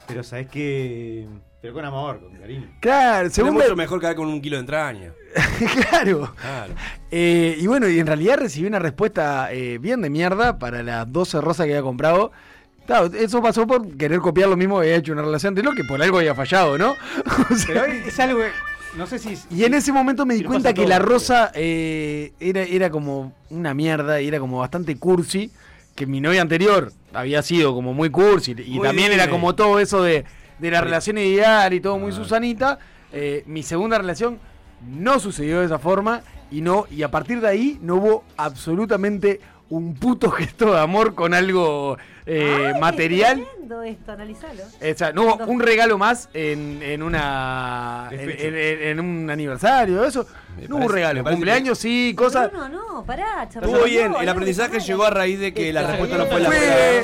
pero 0.07 0.23
sabes 0.23 0.47
que 0.49 1.27
pero 1.65 1.73
con 1.73 1.85
amor, 1.85 2.19
con 2.19 2.31
cariño. 2.37 2.67
Claro, 2.79 3.27
Según 3.31 3.49
segunda. 3.49 3.63
mucho 3.63 3.75
mejor 3.75 3.99
caer 3.99 4.15
con 4.15 4.27
un 4.27 4.39
kilo 4.39 4.57
de 4.57 4.59
entraña. 4.59 5.13
claro. 5.89 6.31
Claro. 6.39 6.73
Eh, 7.09 7.57
y 7.59 7.65
bueno, 7.65 7.89
y 7.89 7.99
en 7.99 8.05
realidad 8.05 8.37
recibí 8.37 8.67
una 8.67 8.77
respuesta 8.77 9.51
eh, 9.51 9.79
bien 9.79 9.99
de 10.03 10.11
mierda 10.11 10.59
para 10.59 10.83
las 10.83 11.11
12 11.11 11.41
rosas 11.41 11.65
que 11.65 11.71
había 11.71 11.81
comprado. 11.81 12.31
Claro, 12.85 13.07
eso 13.17 13.41
pasó 13.41 13.65
por 13.65 13.97
querer 13.97 14.19
copiar 14.19 14.47
lo 14.47 14.55
mismo 14.55 14.75
que 14.75 14.85
había 14.85 14.97
hecho 14.97 15.11
una 15.11 15.23
relación 15.23 15.51
anterior, 15.51 15.73
que 15.73 15.83
por 15.85 15.99
algo 16.03 16.19
había 16.19 16.35
fallado, 16.35 16.77
¿no? 16.77 16.91
O 17.49 17.55
sea, 17.55 17.67
Pero 17.67 17.85
es 17.85 18.19
algo 18.19 18.37
que 18.41 18.49
no 18.95 19.07
sé 19.07 19.17
si 19.17 19.35
y 19.49 19.63
en 19.63 19.73
ese 19.73 19.91
momento 19.91 20.23
me 20.23 20.35
di 20.35 20.43
cuenta 20.43 20.71
que 20.71 20.81
todo, 20.83 20.89
la 20.89 20.99
rosa 20.99 21.51
eh, 21.55 22.31
era, 22.39 22.61
era 22.61 22.91
como 22.91 23.33
una 23.49 23.73
mierda 23.73 24.21
y 24.21 24.27
era 24.27 24.39
como 24.39 24.59
bastante 24.59 24.95
cursi. 24.97 25.49
Que 25.95 26.05
mi 26.05 26.19
novia 26.19 26.41
anterior 26.41 26.91
había 27.13 27.41
sido 27.41 27.73
como 27.73 27.93
muy 27.93 28.09
cursi. 28.09 28.51
Y 28.51 28.75
Muy 28.75 28.85
también 28.85 29.09
bien. 29.09 29.21
era 29.21 29.29
como 29.31 29.55
todo 29.55 29.79
eso 29.79 30.03
de, 30.03 30.25
de 30.59 30.71
la 30.71 30.79
Sí. 30.79 30.85
relación 30.85 31.17
ideal 31.17 31.73
y 31.73 31.79
todo 31.79 31.97
muy 31.97 32.11
Ah. 32.11 32.15
Susanita. 32.15 32.79
Eh, 33.11 33.43
mi 33.45 33.63
segunda 33.63 33.97
relación 33.97 34.39
no 34.87 35.19
sucedió 35.19 35.59
de 35.59 35.65
esa 35.67 35.79
forma. 35.79 36.21
Y 36.51 36.61
no, 36.61 36.85
y 36.91 37.01
a 37.03 37.09
partir 37.11 37.41
de 37.41 37.47
ahí 37.47 37.79
no 37.81 37.95
hubo 37.95 38.23
absolutamente 38.37 39.41
un 39.69 39.95
puto 39.95 40.29
gesto 40.31 40.73
de 40.73 40.79
amor 40.79 41.15
con 41.15 41.33
algo 41.33 41.97
eh, 42.27 42.71
Ay, 42.73 42.79
material. 42.79 43.45
Esto, 43.85 44.11
analizalo. 44.11 44.63
O 44.63 44.95
sea, 44.97 45.11
no 45.11 45.23
hubo 45.23 45.45
un 45.45 45.59
regalo 45.59 45.97
más 45.97 46.29
en, 46.33 46.79
en 46.83 47.01
una 47.03 48.09
en, 48.11 48.17
Despecho. 48.17 48.47
en- 48.47 48.55
en 48.55 48.99
un 48.99 49.29
aniversario, 49.29 50.03
eso. 50.05 50.27
Me 50.55 50.67
no 50.67 50.77
hubo 50.77 50.85
un 50.85 50.91
regalo. 50.91 51.23
Cumpleaños 51.23 51.77
sí, 51.79 52.13
cosas. 52.17 52.51
No, 52.53 52.69
no, 52.69 52.84
pará, 53.03 53.49
charla. 53.49 53.67
Estuvo 53.67 53.85
bien. 53.85 54.11
No, 54.11 54.19
El 54.19 54.25
no, 54.27 54.31
aprendizaje 54.31 54.77
no, 54.77 54.83
llegó 54.85 55.03
a 55.05 55.09
raíz 55.09 55.39
de 55.39 55.53
que 55.53 55.73
la 55.73 55.81
Está 55.81 55.91
respuesta 55.93 56.17
no 56.17 56.23
bien. 56.25 56.31
fue 56.33 56.41
la 56.41 56.49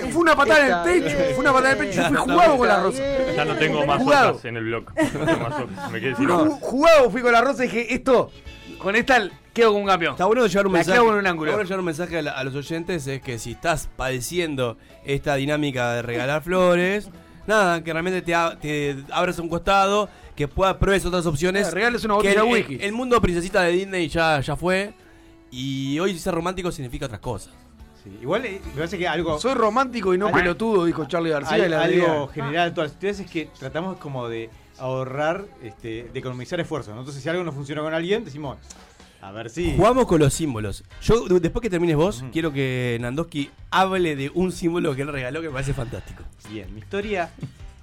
Fue, 0.01 0.11
fue 0.11 0.21
una 0.21 0.35
patada 0.35 0.59
en 0.59 0.71
el 0.97 1.03
pecho, 1.03 1.17
fue 1.31 1.37
una 1.39 1.53
patada 1.53 1.71
en 1.73 1.79
el 1.81 1.87
pecho. 1.87 2.01
Yo 2.01 2.07
fui 2.07 2.17
jugado 2.17 2.57
con 2.57 2.67
la 2.67 2.79
rosa. 2.83 3.03
Ya 3.35 3.45
no 3.45 3.55
tengo 3.57 3.85
más 3.85 4.01
hojas 4.01 4.45
en 4.45 4.57
el 4.57 4.63
blog. 4.65 4.83
No 4.95 5.25
tengo 5.25 5.49
más 5.49 5.59
hojas. 5.61 5.91
Me 5.91 5.99
quedé 5.99 6.15
sin. 6.15 6.27
Jugado 6.29 7.09
fui 7.11 7.21
con 7.21 7.31
la 7.31 7.41
rosa 7.41 7.65
y 7.65 7.67
dije, 7.67 7.93
esto, 7.93 8.31
con 8.79 8.95
esta 8.95 9.27
quedo 9.53 9.69
como 9.69 9.81
un 9.81 9.87
campeón. 9.87 10.13
Está 10.13 10.25
bueno 10.25 10.45
llevar 10.47 10.67
un 10.67 10.73
La 10.73 10.77
mensaje. 10.79 10.97
clavo 10.97 11.11
en 11.13 11.17
un 11.19 11.27
ángulo. 11.27 11.49
está 11.51 11.55
bueno 11.57 11.67
llevar 11.67 11.79
un 11.79 11.85
mensaje 11.85 12.17
a, 12.19 12.21
la- 12.21 12.31
a 12.31 12.43
los 12.43 12.55
oyentes 12.55 13.05
es 13.07 13.21
que 13.21 13.37
si 13.37 13.51
estás 13.51 13.89
padeciendo 13.97 14.77
esta 15.05 15.35
dinámica 15.35 15.91
de 15.93 16.01
regalar 16.03 16.41
flores, 16.41 17.09
nada, 17.47 17.83
que 17.83 17.91
realmente 17.91 18.21
te, 18.21 18.95
abras 19.11 19.39
un 19.39 19.49
costado, 19.49 20.07
que 20.37 20.47
puedas 20.47 20.75
pruebes 20.77 21.05
otras 21.05 21.25
opciones. 21.25 21.67
Eh, 21.67 21.71
regales 21.71 22.05
una 22.05 22.13
que 22.13 22.29
botella 22.29 22.41
el, 22.43 22.47
whisky. 22.53 22.75
el- 22.75 22.81
el 22.81 22.91
mundo 22.93 23.19
princesita 23.21 23.61
de 23.63 23.71
Disney 23.73 24.07
ya, 24.07 24.39
ya 24.39 24.55
fue. 24.55 24.93
Y 25.52 25.99
hoy 25.99 26.18
ser 26.18 26.34
romántico 26.34 26.72
significa 26.72 27.06
otras 27.06 27.20
cosas. 27.22 27.54
Sí, 28.04 28.18
igual 28.22 28.45
eh, 28.45 28.60
me 28.66 28.72
parece 28.74 28.97
que 28.97 29.08
algo 29.08 29.38
Soy 29.39 29.54
romántico 29.54 30.14
y 30.14 30.18
no 30.18 30.32
pelotudo, 30.32 30.86
dijo 30.86 31.06
Charlie 31.06 31.30
García. 31.30 31.54
Hay 31.58 31.62
y 31.64 31.70
la 31.70 31.82
algo 31.84 31.95
idea. 31.97 32.28
general 32.34 32.68
en 32.70 32.74
todas 32.74 32.89
las 32.89 32.93
situaciones 32.93 33.20
es 33.28 33.32
que 33.32 33.49
tratamos 33.60 33.97
como 33.97 34.28
de 34.28 34.49
ahorrar, 34.80 35.45
este, 35.62 36.10
de 36.12 36.20
economizar 36.20 36.60
esfuerzos. 36.60 36.93
¿no? 36.95 37.02
Entonces, 37.02 37.22
si 37.22 37.30
algo 37.30 37.43
no 37.43 37.52
funciona 37.52 37.82
con 37.84 37.93
alguien, 37.93 38.26
decimos, 38.26 38.58
a 39.22 39.32
ver 39.32 39.52
si. 39.52 39.76
Jugamos 39.76 40.08
con 40.08 40.20
los 40.20 40.34
símbolos. 40.34 40.84
Yo, 41.04 41.28
de- 41.28 41.39
después 41.39 41.62
que 41.62 41.70
termines 41.70 41.95
vos, 41.95 42.24
quiero 42.32 42.52
que 42.52 42.97
Nandoski 42.99 43.52
hable 43.70 44.16
de 44.16 44.32
un 44.34 44.52
símbolo 44.52 44.95
que 44.95 45.04
él 45.04 45.10
regaló 45.10 45.41
que 45.41 45.47
me 45.49 45.54
parece 45.54 45.74
fantástico. 45.76 46.24
Bien, 46.49 46.74
mi 46.74 46.80
historia, 46.80 47.30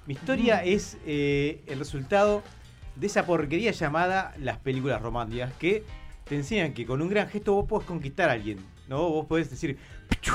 mi 0.05 0.15
historia 0.15 0.63
es 0.65 0.97
eh, 1.05 1.63
el 1.67 1.79
resultado 1.79 2.43
de 2.97 3.07
esa 3.07 3.25
porquería 3.25 3.71
llamada 3.71 4.33
las 4.37 4.57
películas 4.57 5.01
románticas 5.01 5.53
que 5.57 5.85
te 6.29 6.35
enseñan 6.35 6.73
que 6.73 6.85
con 6.85 7.01
un 7.01 7.09
gran 7.09 7.27
gesto 7.27 7.53
vos 7.53 7.65
podés 7.67 7.85
conquistar 7.87 8.29
a 8.29 8.33
alguien. 8.33 8.59
¿no? 8.87 9.09
Vos 9.09 9.25
podés 9.25 9.49
decir, 9.49 9.77
"Pichu, 10.07 10.33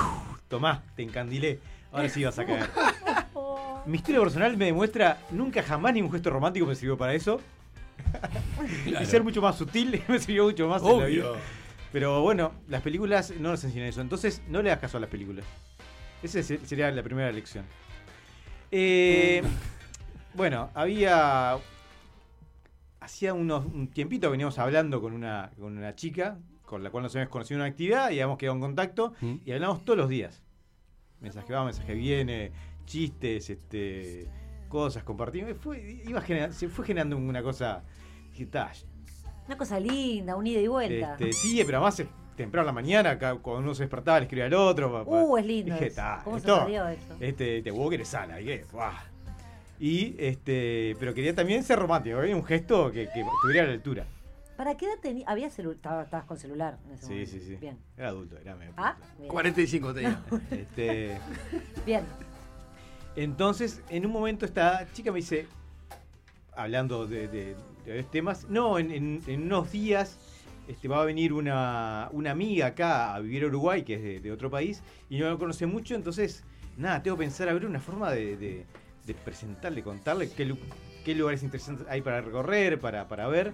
tomá, 0.48 0.82
te 0.96 1.02
encandilé, 1.02 1.58
ahora 1.92 2.08
sí 2.08 2.22
vas 2.24 2.38
a 2.38 2.44
caer. 2.44 2.68
Mi 3.86 3.96
historia 3.98 4.20
personal 4.20 4.56
me 4.56 4.66
demuestra 4.66 5.18
nunca 5.30 5.62
jamás 5.62 5.92
ningún 5.92 6.10
gesto 6.12 6.30
romántico 6.30 6.66
me 6.66 6.74
sirvió 6.74 6.96
para 6.96 7.14
eso. 7.14 7.40
Y 8.86 9.04
ser 9.06 9.22
mucho 9.22 9.42
más 9.42 9.56
sutil 9.58 10.02
me 10.08 10.18
sirvió 10.18 10.44
mucho 10.44 10.68
más 10.68 10.82
en 10.82 10.98
la 11.00 11.04
vida. 11.06 11.30
Obvio. 11.30 11.40
Pero 11.92 12.22
bueno, 12.22 12.52
las 12.68 12.82
películas 12.82 13.32
no 13.38 13.50
nos 13.50 13.62
enseñan 13.62 13.86
eso. 13.88 14.00
Entonces, 14.00 14.42
no 14.48 14.62
le 14.62 14.70
das 14.70 14.78
caso 14.80 14.96
a 14.96 15.00
las 15.00 15.10
películas. 15.10 15.44
Esa 16.22 16.42
se- 16.42 16.64
sería 16.66 16.90
la 16.90 17.02
primera 17.02 17.30
lección. 17.30 17.64
Eh, 18.70 19.42
bueno, 20.34 20.70
había. 20.74 21.56
Hacía 23.04 23.34
unos, 23.34 23.66
un 23.66 23.88
tiempito 23.88 24.28
que 24.28 24.32
veníamos 24.32 24.58
hablando 24.58 25.00
con 25.00 25.12
una, 25.12 25.50
con 25.58 25.76
una 25.76 25.94
chica 25.94 26.38
con 26.64 26.82
la 26.82 26.90
cual 26.90 27.02
nos 27.02 27.14
habíamos 27.14 27.30
conocido 27.30 27.58
en 27.58 27.60
una 27.62 27.70
actividad 27.70 28.06
y 28.08 28.14
habíamos 28.14 28.38
quedado 28.38 28.54
en 28.54 28.60
contacto 28.62 29.12
¿Mm? 29.20 29.34
y 29.44 29.52
hablamos 29.52 29.84
todos 29.84 29.98
los 29.98 30.08
días. 30.08 30.42
Mensaje 31.20 31.52
va, 31.52 31.64
mensaje 31.64 31.92
viene, 31.94 32.52
chistes, 32.86 33.50
este, 33.50 34.26
cosas, 34.68 35.04
compartimos. 35.04 35.50
Y 35.50 35.54
Fue, 35.54 36.00
iba 36.06 36.20
genera- 36.22 36.52
se 36.52 36.68
fue 36.68 36.86
generando 36.86 37.16
una 37.18 37.42
cosa. 37.42 37.82
dije, 38.32 38.46
"Ta, 38.46 38.72
Una 39.46 39.58
cosa 39.58 39.78
linda, 39.78 40.34
un 40.36 40.46
ida 40.46 40.60
y 40.60 40.66
vuelta. 40.68 41.12
este, 41.12 41.32
sí, 41.34 41.62
pero 41.66 41.78
además 41.78 42.00
es 42.00 42.08
temprano 42.34 42.62
en 42.62 42.66
la 42.74 42.80
mañana, 42.80 43.10
acá, 43.10 43.34
cuando 43.36 43.60
uno 43.62 43.74
se 43.74 43.82
despertaba, 43.82 44.18
le 44.18 44.24
escribía 44.24 44.46
al 44.46 44.54
otro. 44.54 44.90
pa- 44.90 45.04
pa- 45.04 45.22
Uh, 45.22 45.36
es 45.36 45.44
lindo 45.46 45.74
Dije, 45.74 45.86
eso. 45.88 45.96
"Ta, 45.96 46.20
¿Cómo 46.24 46.38
se 46.40 46.46
esto, 46.46 46.60
perdió 46.60 46.88
eso? 46.88 47.16
Este, 47.20 47.60
te 47.62 47.70
vos 47.70 47.88
que 47.90 47.94
eres 47.96 48.08
sana, 48.08 48.40
¿y 48.40 48.46
qué? 48.46 48.64
Buah". 49.84 49.90
Y 49.92 50.16
este, 50.18 50.96
pero 50.98 51.14
quería 51.14 51.34
también 51.34 51.62
ser 51.62 51.78
romántico, 51.78 52.22
¿eh? 52.22 52.34
un 52.34 52.44
gesto 52.44 52.90
que, 52.90 53.08
que 53.12 53.20
estuviera 53.20 53.64
a 53.64 53.66
la 53.68 53.72
altura. 53.74 54.06
¿Para 54.56 54.76
qué 54.76 54.86
edad 54.86 54.94
tenías? 55.02 55.28
Había 55.28 55.48
celu- 55.50 55.72
estaba- 55.74 56.04
estabas 56.04 56.26
con 56.26 56.36
celular 56.38 56.78
en 56.86 56.92
ese 56.92 57.02
Sí, 57.06 57.08
momento. 57.12 57.30
sí, 57.32 57.40
sí. 57.40 57.56
Bien. 57.56 57.76
Era 57.98 58.08
adulto, 58.08 58.38
era 58.38 58.54
medio. 58.54 58.72
Ah, 58.76 58.96
bien. 59.18 59.28
45 59.28 59.94
tenía. 59.94 60.22
Este, 60.50 61.18
Bien. 61.84 62.04
entonces, 63.16 63.82
en 63.90 64.06
un 64.06 64.12
momento 64.12 64.44
esta 64.46 64.86
chica 64.92 65.10
me 65.12 65.16
dice, 65.16 65.46
hablando 66.56 67.06
de, 67.06 67.26
de- 67.28 67.56
de 67.84 68.02
temas, 68.04 68.48
no, 68.48 68.78
en, 68.78 68.90
en- 68.92 69.20
en 69.26 69.42
unos 69.42 69.70
días 69.72 70.18
este, 70.68 70.86
va 70.88 71.02
a 71.02 71.04
venir 71.04 71.32
una, 71.32 72.08
una 72.12 72.30
amiga 72.30 72.66
acá 72.68 73.14
a 73.14 73.20
vivir 73.20 73.42
a 73.44 73.48
Uruguay, 73.48 73.82
que 73.82 73.94
es 73.96 74.02
de, 74.02 74.20
de 74.20 74.32
otro 74.32 74.50
país, 74.50 74.82
y 75.10 75.18
no 75.18 75.28
la 75.28 75.36
conoce 75.36 75.66
mucho, 75.66 75.94
entonces, 75.96 76.42
nada, 76.78 77.02
tengo 77.02 77.16
que 77.18 77.24
pensar 77.24 77.48
a 77.48 77.52
ver 77.52 77.66
una 77.66 77.80
forma 77.80 78.10
de, 78.12 78.36
de- 79.06 79.14
presentarle, 79.14 79.82
contarle 79.82 80.30
qué, 80.30 80.54
qué 81.04 81.14
lugares 81.14 81.42
interesantes 81.42 81.86
hay 81.88 82.00
para 82.02 82.20
recorrer, 82.20 82.78
para, 82.80 83.06
para 83.08 83.26
ver. 83.28 83.52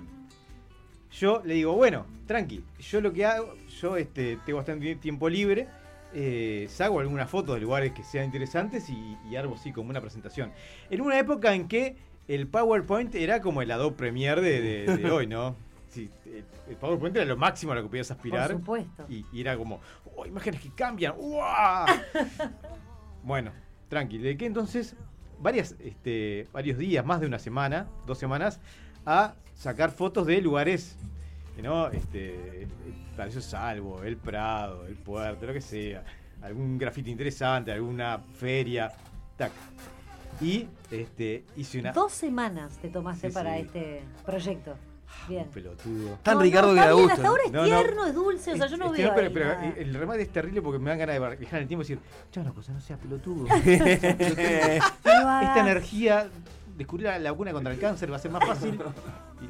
Yo 1.12 1.42
le 1.44 1.55
digo, 1.55 1.74
bueno, 1.74 2.07
tranqui, 2.26 2.64
yo 2.78 3.01
lo 3.01 3.12
que 3.12 3.26
hago, 3.26 3.55
yo 3.80 3.96
este, 3.96 4.38
tengo 4.46 4.59
bastante 4.59 4.94
tiempo 4.94 5.28
libre, 5.28 5.66
eh, 6.14 6.66
saco 6.70 7.01
algunas 7.01 7.28
fotos 7.28 7.57
de 7.57 7.61
lugares 7.61 7.92
que 7.92 8.05
sean 8.05 8.26
interesantes 8.26 8.88
y, 8.90 9.16
y 9.28 9.34
armo 9.36 9.57
así 9.57 9.72
como 9.72 9.90
una 9.90 10.01
presentación. 10.01 10.53
En 10.88 11.01
una 11.01 11.18
época 11.18 11.53
en 11.55 11.66
que 11.66 11.96
el 12.28 12.46
PowerPoint 12.46 13.12
era 13.16 13.40
como 13.40 13.61
el 13.61 13.70
Adobe 13.72 13.96
Premiere 13.96 14.40
de, 14.40 14.61
de- 14.86 14.96
de 14.98 15.11
hoy, 15.11 15.26
¿no? 15.26 15.57
Sí, 15.88 16.09
el, 16.68 16.76
PowerPoint 16.76 17.16
era 17.16 17.24
lo 17.24 17.36
máximo 17.36 17.72
a 17.72 17.74
lo 17.74 17.82
que 17.82 17.88
podías 17.88 18.12
aspirar. 18.12 18.51
Por 18.53 18.61
supuesto. 18.61 19.05
Y, 19.09 19.26
y 19.32 19.40
era 19.40 19.57
como, 19.57 19.80
oh, 20.14 20.24
imágenes 20.26 20.61
que 20.61 20.70
cambian. 20.70 21.14
¡Uah! 21.18 21.86
bueno, 23.24 23.51
tranqui. 23.88 24.18
De 24.18 24.36
que 24.36 24.46
entonces, 24.46 24.94
varias, 25.41 25.74
este, 25.80 26.47
varios 26.53 26.78
días, 26.78 27.05
más 27.05 27.20
de 27.20 27.26
una 27.26 27.38
semana, 27.38 27.86
dos 28.07 28.18
semanas, 28.18 28.61
a 29.07 29.34
sacar 29.55 29.91
fotos 29.91 30.26
de 30.26 30.41
lugares 30.41 30.97
¿no? 31.62 31.88
Este, 31.88 32.66
para 33.16 33.28
eso 33.28 33.41
salvo, 33.41 34.03
el 34.03 34.16
Prado, 34.16 34.86
el 34.86 34.95
Puerto, 34.97 35.47
lo 35.47 35.53
que 35.53 35.61
sea. 35.61 36.05
Algún 36.43 36.78
grafiti 36.78 37.11
interesante, 37.11 37.70
alguna 37.70 38.18
feria. 38.18 38.91
Tac. 39.36 39.53
Y 40.41 40.66
este, 40.91 41.45
hice 41.57 41.80
una. 41.80 41.93
Dos 41.93 42.12
semanas 42.12 42.78
te 42.78 42.88
tomaste 42.88 43.28
Sí, 43.28 43.34
para 43.34 43.57
sí. 43.57 43.62
este 43.62 44.03
proyecto. 44.24 44.74
Bien. 45.28 45.46
pelotudo. 45.50 46.18
Tan 46.22 46.34
No, 46.36 46.42
Ricardo 46.42 46.68
no, 46.68 46.74
que 46.74 46.80
da 46.80 46.92
gusto. 46.92 47.12
Hasta 47.12 47.28
ahora 47.28 47.42
es 47.46 47.52
No, 47.52 47.61
no. 47.61 47.64
tierno, 47.66 48.06
es 48.06 48.14
dulce, 48.14 48.52
o 48.52 48.56
sea, 48.56 48.66
yo 48.66 48.76
no 48.76 48.86
Este, 48.86 49.02
veo. 49.02 49.14
pero, 49.14 49.26
ahí 49.28 49.32
pero 49.32 49.46
nada. 49.46 49.74
el 49.76 49.94
remate 49.94 50.22
es 50.22 50.30
terrible 50.30 50.62
porque 50.62 50.78
me 50.78 50.90
dan 50.90 50.98
ganas 50.98 51.14
de 51.20 51.36
viajar 51.36 51.58
en 51.58 51.62
el 51.62 51.68
tiempo 51.68 51.82
y 51.82 51.84
decir, 51.88 51.98
ya 52.32 52.40
una 52.42 52.52
cosa, 52.52 52.72
no 52.72 52.80
seas 52.80 52.98
pelotudo. 52.98 53.46
Esta 53.64 55.61
energía, 55.61 56.28
descubrir 56.76 57.06
la 57.08 57.18
laguna 57.18 57.52
contra 57.52 57.72
el 57.72 57.78
cáncer 57.78 58.11
va 58.12 58.16
a 58.16 58.18
ser 58.20 58.30
más 58.30 58.44
fácil. 58.46 58.78
Y- 59.40 59.48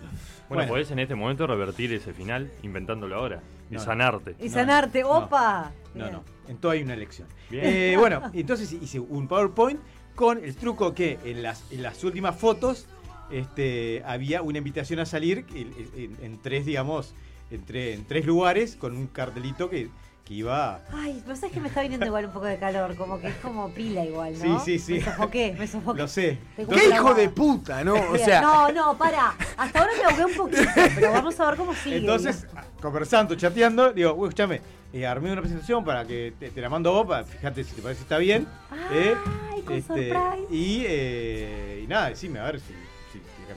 Bueno, 0.55 0.69
podés 0.69 0.91
en 0.93 0.99
este 1.01 1.15
momento 1.15 1.47
revertir 1.47 1.93
ese 1.95 2.13
final 2.13 2.51
inventándolo 2.63 3.17
ahora. 3.17 3.41
Y 3.71 3.75
No. 3.75 3.81
sanarte. 3.81 4.35
Y 4.41 4.49
sanarte, 4.49 5.03
opa. 5.05 5.71
No, 5.95 6.05
Bien. 6.05 6.13
no, 6.17 6.25
en 6.49 6.57
todo 6.59 6.73
hay 6.73 6.83
una 6.83 6.95
elección. 6.95 7.27
Eh, 7.53 7.95
bueno, 7.99 8.23
entonces 8.33 8.73
hice 8.73 8.99
un 9.01 9.27
PowerPoint 9.29 9.81
con 10.15 10.39
el 10.45 10.55
truco 10.57 10.93
que 10.95 11.19
en 11.25 11.43
las, 11.43 11.65
en 11.73 11.83
las 11.83 12.03
últimas 12.05 12.37
fotos 12.37 12.87
este, 13.31 14.03
había 14.07 14.43
una 14.43 14.59
invitación 14.59 15.01
a 15.01 15.07
salir 15.07 15.45
en, 15.55 15.73
en- 15.97 16.17
en 16.23 16.39
tres, 16.43 16.67
digamos, 16.67 17.15
en, 17.51 17.65
tre- 17.67 17.95
en 17.95 18.05
tres 18.05 18.27
lugares 18.27 18.77
con 18.77 18.97
un 18.97 19.07
cartelito 19.07 19.69
que, 19.71 19.89
que 20.25 20.35
iba... 20.35 20.81
Ay, 20.93 21.21
pero 21.25 21.35
sabes 21.37 21.53
que 21.53 21.61
me 21.61 21.69
está 21.69 21.83
viniendo 21.83 22.07
igual 22.07 22.27
un 22.27 22.33
poco 22.33 22.47
de 22.47 22.59
calor, 22.59 22.95
como 22.97 23.21
que 23.21 23.29
es 23.29 23.35
como 23.37 23.71
pila 23.71 24.05
igual, 24.05 24.35
¿no? 24.39 24.65
Sí, 24.65 24.79
sí, 24.79 24.85
sí. 24.85 24.93
Me 24.95 25.01
sofoqué, 25.05 25.57
me 25.59 25.67
sofoqué. 25.67 25.99
Lo 26.01 26.09
sé. 26.09 26.39
Tengo 26.57 26.71
¡Qué 26.73 26.87
hijo 26.89 27.15
de 27.15 27.29
puta, 27.31 27.83
no! 27.85 27.95
O 28.13 28.17
sea, 28.19 28.41
No, 28.41 28.71
no, 28.71 28.97
para. 28.99 29.35
Hasta 29.57 29.81
ahora 29.81 29.93
me 29.99 30.05
ahogué 30.05 30.25
un 30.27 30.35
poquito, 30.35 30.63
pero 30.95 31.13
vamos 31.13 31.39
a 31.41 31.47
ver 31.49 31.57
cómo 31.57 31.75
sigue. 31.75 31.97
Entonces, 31.97 32.47
conversando, 32.81 33.35
chateando, 33.35 33.93
digo, 33.93 34.15
"Uy, 34.15 34.29
escúchame, 34.29 34.61
eh, 34.93 35.07
armé 35.07 35.33
una 35.33 35.41
presentación 35.41 35.85
para 35.85 36.05
que 36.05 36.33
te, 36.39 36.51
te 36.51 36.61
la 36.61 36.69
mando 36.69 36.93
vos, 36.93 37.07
para, 37.07 37.25
fíjate 37.25 37.65
si 37.65 37.75
te 37.75 37.83
parece 37.83 37.99
que 37.99 38.03
está 38.05 38.19
bien. 38.19 38.47
eh, 38.93 39.15
Ay, 39.53 39.63
con 39.63 39.83
surprise. 39.83 40.47
y, 40.51 40.85
eh, 40.87 41.81
y 41.85 41.87
nada, 41.89 42.09
decime 42.11 42.39
a 42.39 42.45
ver 42.45 42.61
si, 42.61 42.73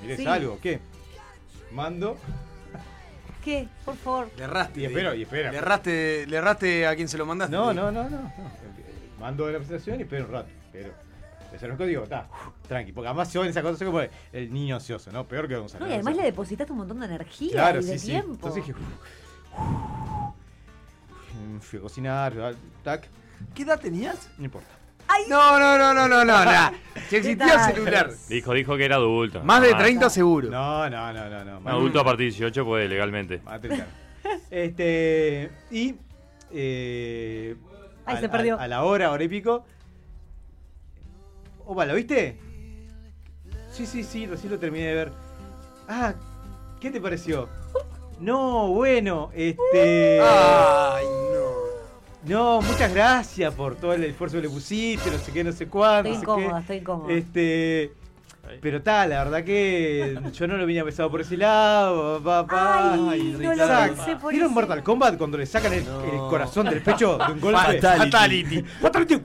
Camilés 0.04 0.18
Sí. 0.20 0.28
algo, 0.28 0.60
¿qué? 0.62 0.80
Mando 1.72 2.18
¿Qué? 3.43 3.68
Por 3.84 3.95
favor. 3.97 4.30
le 4.38 4.43
erraste. 4.43 4.80
y 4.82 4.86
espero, 4.86 5.14
y 5.14 5.24
espera. 5.24 5.51
Le 5.51 5.58
erraste, 5.58 6.26
le 6.28 6.38
erraste 6.38 6.88
a 6.88 6.95
quien 6.95 7.08
se 7.10 7.18
lo 7.18 7.26
mandaste. 7.26 7.54
No, 7.56 7.74
no, 7.74 7.91
no, 7.91 8.04
no, 8.10 8.22
no. 8.22 8.34
Mando 9.20 9.49
la 9.49 9.58
presentación 9.58 9.99
y 9.99 10.04
espero 10.04 10.26
un 10.26 10.32
rato. 10.32 10.49
Pero, 10.72 10.91
ese 11.54 11.68
no 11.68 11.76
código, 11.78 12.04
está, 12.04 12.28
tranqui. 12.68 12.93
Porque 12.93 13.08
además 13.10 13.32
yo 13.34 13.43
en 13.43 13.49
esa 13.49 13.62
cosa 13.62 13.78
soy 13.78 13.88
como 13.88 13.99
el 14.01 14.54
niño 14.54 14.76
ansioso, 14.76 15.12
¿no? 15.12 15.26
Peor 15.28 15.47
que 15.47 15.56
Gonzalo. 15.58 15.86
No, 15.86 15.91
y 15.91 15.93
además 15.95 16.16
le 16.16 16.24
depositaste 16.24 16.72
un 16.72 16.80
montón 16.80 16.99
de 17.01 17.06
energía 17.08 17.51
Claro, 17.51 17.82
y 17.82 17.86
de 17.86 17.93
sí, 17.93 17.99
sí. 17.99 18.08
tiempo. 18.12 18.32
Entonces 18.34 18.66
dije, 18.66 18.80
"Uf". 18.80 20.34
fui 21.62 21.80
a 21.80 21.82
cocinar, 21.82 22.56
tac. 22.84 23.08
¿Qué 23.54 23.64
edad 23.64 23.80
tenías? 23.80 24.30
No 24.38 24.45
importa. 24.45 24.70
No, 25.30 25.60
no, 25.60 25.78
no, 25.78 25.93
no, 25.93 26.08
no, 26.08 26.26
no. 26.26 26.45
no. 26.45 26.72
Si 27.10 27.18
existía 27.18 27.60
celular. 27.66 28.12
Dijo, 28.30 28.54
dijo 28.54 28.76
que 28.78 28.86
era 28.86 28.95
adulto. 28.95 29.43
Más 29.43 29.62
de 29.62 29.74
Ah, 29.74 29.78
30 29.78 30.10
seguro. 30.10 30.49
No, 30.49 30.89
no, 30.89 31.14
no, 31.14 31.30
no. 31.30 31.43
no. 31.45 31.58
Un 31.60 31.68
adulto 31.68 31.99
a 31.99 32.04
partir 32.04 32.26
de 32.28 32.32
18 32.32 32.66
puede 32.66 32.88
legalmente. 32.88 33.41
Este. 34.49 35.51
Y. 35.70 35.95
Eh, 36.51 37.56
Ay, 38.06 38.18
a- 38.18 38.20
se 38.20 38.30
perdió. 38.30 38.58
A, 38.60 38.64
a 38.64 38.68
la 38.68 38.84
hora, 38.84 39.12
hora 39.12 39.24
y 39.24 39.28
pico. 39.28 39.66
Opa, 41.66 41.86
¿lo 41.86 41.95
viste? 41.95 42.38
Sí, 43.72 43.86
sí, 43.86 44.04
sí, 44.04 44.26
recién 44.26 44.51
lo 44.51 44.60
terminé 44.60 44.86
de 44.88 44.95
ver. 44.95 45.12
Ah, 45.88 46.14
¿qué 46.80 46.89
te 46.89 46.99
pareció? 47.01 47.49
No, 48.20 48.70
bueno, 48.70 49.30
este. 49.36 50.20
Ay, 50.22 51.06
no. 51.06 51.62
No, 52.26 52.62
muchas 52.62 52.94
gracias 52.94 53.54
por 53.54 53.76
todo 53.76 53.94
el 53.94 54.04
esfuerzo 54.06 54.38
que 54.38 54.44
le 54.44 54.50
pusiste, 54.50 55.12
no 55.12 55.18
sé 55.18 55.32
qué, 55.32 55.44
no 55.44 55.52
sé 55.52 55.68
cuánto. 55.68 56.10
Estoy 56.10 56.26
no 56.26 56.36
sé 56.36 56.42
qué. 56.50 56.60
estoy 56.60 56.78
incómoda. 56.78 57.14
Este. 57.14 57.94
Pero 58.62 58.82
tal, 58.82 59.10
la 59.10 59.24
verdad 59.24 59.44
que 59.44 60.20
yo 60.34 60.48
no 60.48 60.58
lo 60.58 60.66
venía 60.66 60.84
pensado 60.84 61.10
por 61.10 61.22
ese 61.22 61.38
lado, 61.38 62.22
papá. 62.22 62.94
Ay, 62.94 63.36
no 63.40 63.56
lo 63.56 63.68
pensé 63.68 64.16
por 64.18 64.32
¿Vieron 64.34 64.54
Mortal 64.54 64.84
Kombat 64.84 65.18
cuando 65.18 65.38
le 65.38 65.46
sacan 65.46 65.72
el, 65.72 65.80
el 65.80 66.20
corazón 66.30 66.70
del 66.70 66.82
pecho 66.82 67.18
de 67.18 67.32
un 67.32 67.40
golpe? 67.40 67.80
Fatality. 67.80 68.64
Fatality. 68.82 69.24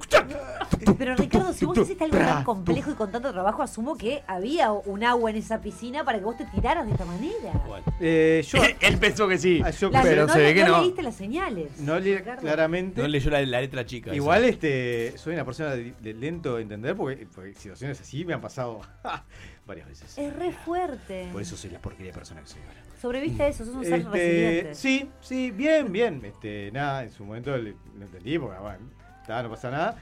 Pero 0.96 1.16
Ricardo, 1.16 1.52
si 1.52 1.64
vos 1.64 1.76
hiciste 1.78 2.04
algo 2.04 2.16
tan 2.18 2.44
complejo 2.44 2.90
y 2.90 2.94
con 2.94 3.10
tanto 3.10 3.32
trabajo, 3.32 3.62
asumo 3.62 3.96
que 3.96 4.22
había 4.26 4.72
un 4.72 5.04
agua 5.04 5.30
en 5.30 5.36
esa 5.36 5.60
piscina 5.60 6.04
para 6.04 6.18
que 6.18 6.24
vos 6.24 6.36
te 6.36 6.44
tiraras 6.46 6.86
de 6.86 6.92
esta 6.92 7.04
manera. 7.04 7.52
Eh, 8.00 8.44
yo, 8.46 8.58
Él 8.80 8.98
pensó 8.98 9.26
que 9.28 9.38
sí. 9.38 9.60
ah, 9.64 9.70
yo- 9.70 9.90
La- 9.90 10.02
pero 10.02 10.26
no, 10.26 10.32
se 10.32 10.38
ve 10.40 10.54
no 10.54 10.64
que 10.64 10.70
no. 10.70 10.80
leíste 10.82 11.02
las 11.02 11.14
señales. 11.16 11.78
no 11.80 11.98
le 11.98 12.22
claramente. 12.22 13.02
No 13.02 13.08
leyó 13.08 13.30
la, 13.30 13.40
la 13.44 13.60
letra 13.60 13.84
chica. 13.84 14.14
Igual 14.14 14.44
este, 14.44 15.12
soy 15.18 15.34
una 15.34 15.44
persona 15.44 15.70
de, 15.74 15.92
de 16.00 16.14
lento 16.14 16.56
de 16.56 16.62
entender 16.62 16.96
porque, 16.96 17.26
porque 17.34 17.54
situaciones 17.54 18.00
así 18.00 18.24
me 18.24 18.34
han 18.34 18.40
pasado 18.40 18.80
varias 19.66 19.88
veces. 19.88 20.16
Es 20.18 20.34
re 20.34 20.52
fuerte. 20.52 21.28
Por 21.32 21.42
eso 21.42 21.56
soy 21.56 21.70
la 21.70 21.80
porquería 21.80 22.12
de 22.12 22.18
persona 22.18 22.40
que 22.40 22.46
soy 22.48 22.60
ahora. 22.62 22.80
Sobreviviste 23.00 23.42
a 23.44 23.48
eso, 23.48 23.64
sos 23.64 23.74
un 23.74 23.84
ser 23.84 24.00
Este, 24.00 24.10
resiliente. 24.10 24.74
sí, 24.74 25.08
sí, 25.20 25.50
bien, 25.52 25.92
bien. 25.92 26.20
Este, 26.24 26.70
nada, 26.72 27.04
en 27.04 27.12
su 27.12 27.24
momento 27.24 27.56
le- 27.56 27.76
lo 27.96 28.04
entendí 28.04 28.38
porque 28.38 28.58
bueno, 28.58 28.78
está, 29.20 29.42
no 29.42 29.50
pasa 29.50 29.70
nada. 29.70 29.96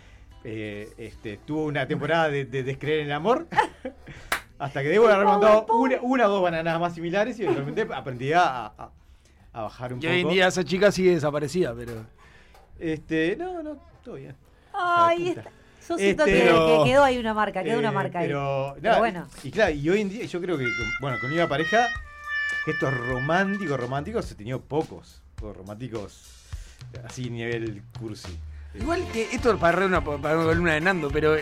Eh, 0.48 0.92
este, 0.96 1.38
tuvo 1.38 1.64
una 1.64 1.88
temporada 1.88 2.28
de, 2.28 2.44
de 2.44 2.62
descreer 2.62 3.00
en 3.00 3.06
el 3.06 3.12
amor. 3.12 3.48
hasta 4.58 4.80
que 4.82 4.88
debo 4.88 5.08
haber 5.08 5.26
mandado 5.26 5.66
una, 5.70 5.96
una 6.02 6.26
o 6.26 6.30
dos 6.30 6.42
bananas 6.42 6.78
más 6.80 6.94
similares 6.94 7.38
y 7.38 7.42
eventualmente 7.42 7.86
aprendí 7.92 8.32
a, 8.32 8.66
a- 8.66 8.90
a 9.52 9.62
bajar 9.62 9.92
un 9.92 9.98
Y 9.98 10.02
poco. 10.02 10.12
hoy 10.14 10.20
en 10.20 10.28
día 10.28 10.46
esa 10.46 10.62
chica 10.64 10.92
sigue 10.92 11.12
desaparecida, 11.14 11.74
pero. 11.74 12.06
Este, 12.78 13.36
no, 13.36 13.62
no, 13.62 13.76
todo 14.04 14.14
bien. 14.14 14.36
Ay, 14.72 15.30
está- 15.30 15.50
yo 15.88 15.96
siento 15.98 16.24
Este, 16.24 16.38
que, 16.38 16.44
pero- 16.44 16.84
que 16.84 16.90
quedó 16.90 17.02
ahí 17.04 17.18
una 17.18 17.34
marca, 17.34 17.62
quedó 17.64 17.78
una 17.78 17.88
Eh, 17.88 17.92
marca 17.92 18.18
ahí. 18.20 18.26
pero, 18.28 18.72
Pero 18.76 18.82
nada, 18.88 18.98
bueno. 18.98 19.28
Y, 19.42 19.48
y 19.48 19.50
claro, 19.50 19.72
y 19.74 19.88
hoy 19.90 20.00
en 20.00 20.08
día 20.10 20.24
yo 20.26 20.40
creo 20.40 20.56
que, 20.58 20.66
bueno, 21.00 21.18
con 21.20 21.32
una 21.32 21.48
pareja, 21.48 21.88
estos 22.66 22.96
románticos, 23.08 23.78
románticos, 23.80 24.30
he 24.30 24.34
tenido 24.36 24.60
pocos. 24.60 25.22
Pocos 25.36 25.56
románticos 25.56 26.44
así 27.04 27.30
nivel 27.30 27.82
cursi. 27.98 28.38
Igual 28.80 29.04
que 29.12 29.28
esto 29.32 29.52
es 29.52 29.58
para 29.58 29.84
una, 29.86 30.02
para 30.02 30.36
una 30.36 30.44
columna 30.46 30.74
de 30.74 30.80
Nando, 30.80 31.08
pero 31.10 31.36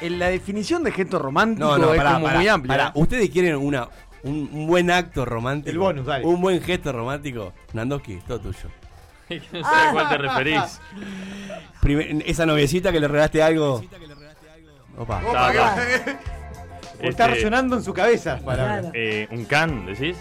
en 0.00 0.18
la 0.18 0.28
definición 0.28 0.82
de 0.84 0.92
gesto 0.92 1.18
romántico 1.18 1.66
No, 1.66 1.78
no, 1.78 1.92
es 1.92 1.98
pará, 1.98 2.12
como 2.14 2.26
pará, 2.26 2.38
muy 2.38 2.48
amplia. 2.48 2.68
pará. 2.76 2.92
¿Ustedes 2.94 3.30
quieren 3.30 3.56
una, 3.56 3.88
un, 4.22 4.48
un 4.52 4.66
buen 4.66 4.90
acto 4.90 5.24
romántico? 5.24 5.70
El 5.72 5.78
bonus, 5.78 6.06
dale. 6.06 6.24
Un 6.24 6.40
buen 6.40 6.60
gesto 6.62 6.92
romántico. 6.92 7.52
Nandoski, 7.72 8.16
todo 8.26 8.38
tuyo. 8.40 8.68
no 9.28 9.36
sé 9.40 9.58
a 9.62 9.90
cuál 9.92 10.08
te 10.08 10.18
referís. 10.18 10.80
Primer- 11.80 12.22
esa 12.26 12.46
noviecita 12.46 12.92
que 12.92 13.00
le 13.00 13.08
regalaste 13.08 13.42
algo. 13.42 13.82
Opa. 14.96 15.22
Opa, 15.26 15.76
Está, 17.00 17.26
Este, 17.26 17.26
resonando 17.28 17.76
en 17.76 17.82
su 17.84 17.94
cabeza. 17.94 18.40
eh, 18.94 19.28
¿Un 19.30 19.44
can, 19.44 19.86
decís? 19.86 20.16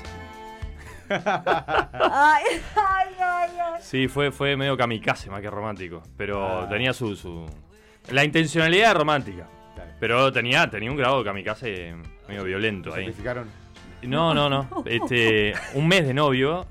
Ay, 1.10 2.44
ay, 2.76 3.08
ay, 3.20 3.50
ay. 3.60 3.82
Sí, 3.82 4.08
fue, 4.08 4.32
fue 4.32 4.56
medio 4.58 4.76
kamikaze 4.78 5.30
más 5.30 5.42
que 5.42 5.50
romántico. 5.50 6.02
Pero 6.18 6.64
Ah. 6.64 6.70
tenía 6.70 6.94
su, 6.94 7.16
su. 7.16 7.46
La 8.12 8.24
intencionalidad 8.24 8.96
romántica. 8.96 9.48
Pero 10.00 10.32
tenía, 10.32 10.70
tenía 10.70 10.92
un 10.92 10.98
grado 10.98 11.20
de 11.20 11.24
kamikaze 11.26 11.96
medio 12.28 12.44
violento 12.44 12.94
ahí. 12.94 13.06
Sacrificaron. 13.06 13.50
No, 14.04 14.34
no, 14.34 14.50
no. 14.50 14.84
Este, 14.86 15.54
un 15.74 15.88
mes 15.88 16.06
de 16.06 16.14
novio 16.14 16.66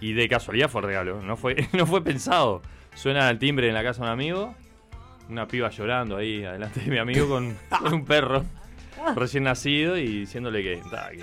y 0.00 0.12
de 0.14 0.28
casualidad 0.28 0.68
fue 0.68 0.82
regalo. 0.82 1.20
No 1.22 1.36
fue, 1.36 1.68
no 1.72 1.86
fue 1.86 2.02
pensado. 2.02 2.62
Suena 2.94 3.28
el 3.30 3.38
timbre 3.38 3.68
en 3.68 3.74
la 3.74 3.82
casa 3.82 4.00
de 4.02 4.06
un 4.08 4.12
amigo. 4.12 4.54
Una 5.28 5.46
piba 5.48 5.68
llorando 5.70 6.16
ahí 6.16 6.44
adelante 6.44 6.80
de 6.80 6.90
mi 6.90 6.98
amigo 6.98 7.28
con, 7.28 7.56
con 7.80 7.92
un 7.92 8.04
perro 8.04 8.44
recién 9.16 9.44
nacido 9.44 9.96
y 9.98 10.06
diciéndole 10.20 10.62
que, 10.62 10.80
ta, 10.90 11.10
que 11.10 11.22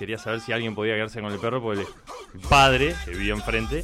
quería 0.00 0.16
saber 0.16 0.40
si 0.40 0.50
alguien 0.50 0.74
podía 0.74 0.94
quedarse 0.94 1.20
con 1.20 1.30
el 1.30 1.38
perro 1.38 1.60
porque 1.60 1.82
el, 1.82 2.40
padre, 2.48 2.96
que 3.04 3.10
vivía 3.10 3.34
enfrente, 3.34 3.82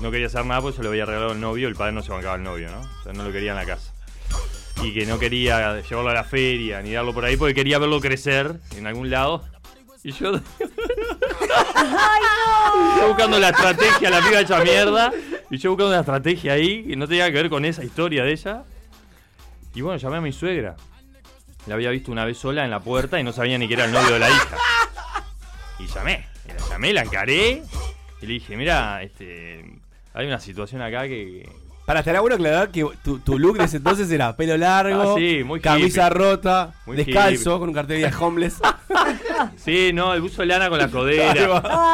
no 0.00 0.10
quería 0.10 0.28
hacer 0.28 0.46
nada 0.46 0.62
porque 0.62 0.78
se 0.78 0.82
lo 0.82 0.88
había 0.88 1.04
regalado 1.04 1.32
el 1.32 1.40
novio. 1.40 1.68
El 1.68 1.76
padre 1.76 1.92
no 1.92 2.02
se 2.02 2.10
bancaba 2.10 2.36
el 2.36 2.42
novio, 2.42 2.70
¿no? 2.70 2.80
O 2.80 3.02
sea, 3.02 3.12
no 3.12 3.24
lo 3.24 3.30
quería 3.30 3.50
en 3.50 3.58
la 3.58 3.66
casa. 3.66 3.92
Y 4.82 4.94
que 4.94 5.04
no 5.04 5.18
quería 5.18 5.82
llevarlo 5.82 6.08
a 6.08 6.14
la 6.14 6.24
feria 6.24 6.80
ni 6.80 6.92
darlo 6.92 7.12
por 7.12 7.26
ahí 7.26 7.36
porque 7.36 7.52
quería 7.52 7.78
verlo 7.78 8.00
crecer 8.00 8.58
en 8.74 8.86
algún 8.86 9.10
lado. 9.10 9.44
Y 10.02 10.12
yo 10.12 10.32
yo 12.96 13.08
buscando 13.08 13.38
la 13.38 13.50
estrategia, 13.50 14.08
la 14.08 14.22
piba 14.22 14.40
hecha 14.40 14.64
mierda. 14.64 15.12
Y 15.50 15.58
yo 15.58 15.72
buscando 15.72 15.90
una 15.90 16.00
estrategia 16.00 16.54
ahí 16.54 16.84
que 16.84 16.96
no 16.96 17.06
tenía 17.06 17.26
que 17.26 17.34
ver 17.34 17.50
con 17.50 17.66
esa 17.66 17.84
historia 17.84 18.24
de 18.24 18.32
ella. 18.32 18.64
Y 19.74 19.82
bueno, 19.82 19.98
llamé 19.98 20.16
a 20.16 20.20
mi 20.22 20.32
suegra. 20.32 20.76
La 21.66 21.74
había 21.74 21.90
visto 21.90 22.10
una 22.10 22.24
vez 22.24 22.38
sola 22.38 22.64
en 22.64 22.70
la 22.70 22.80
puerta 22.80 23.20
y 23.20 23.24
no 23.24 23.32
sabía 23.34 23.58
ni 23.58 23.68
que 23.68 23.74
era 23.74 23.84
el 23.84 23.92
novio 23.92 24.14
de 24.14 24.20
la 24.20 24.30
hija. 24.30 24.56
Y 25.82 25.86
llamé. 25.86 26.26
Y 26.46 26.48
la 26.52 26.68
llamé, 26.68 26.92
la 26.92 27.02
encaré. 27.02 27.62
Y 28.22 28.26
le 28.26 28.32
dije, 28.34 28.56
mira, 28.56 29.02
este, 29.02 29.64
hay 30.14 30.26
una 30.26 30.38
situación 30.40 30.82
acá 30.82 31.04
que 31.08 31.48
Para 31.86 32.00
estar 32.00 32.20
bueno 32.20 32.36
aclarar 32.36 32.70
que 32.70 32.86
tu, 33.02 33.18
tu 33.20 33.38
look 33.38 33.56
de 33.58 33.64
ese 33.64 33.78
entonces 33.78 34.10
era 34.10 34.36
pelo 34.36 34.56
largo, 34.56 35.14
Ah, 35.14 35.14
sí, 35.18 35.42
muy 35.44 35.60
camisa 35.60 36.06
hippie. 36.08 36.18
rota, 36.18 36.74
Muy 36.86 36.96
descalzo, 36.96 37.50
hippie. 37.50 37.58
con 37.58 37.68
un 37.70 37.74
cartel 37.74 38.02
de 38.02 38.14
homeless. 38.16 38.60
Sí, 39.56 39.90
no, 39.94 40.12
el 40.12 40.20
buzo 40.20 40.42
de 40.42 40.46
lana 40.48 40.68
con 40.68 40.78
la 40.78 40.88
codera. 40.88 41.32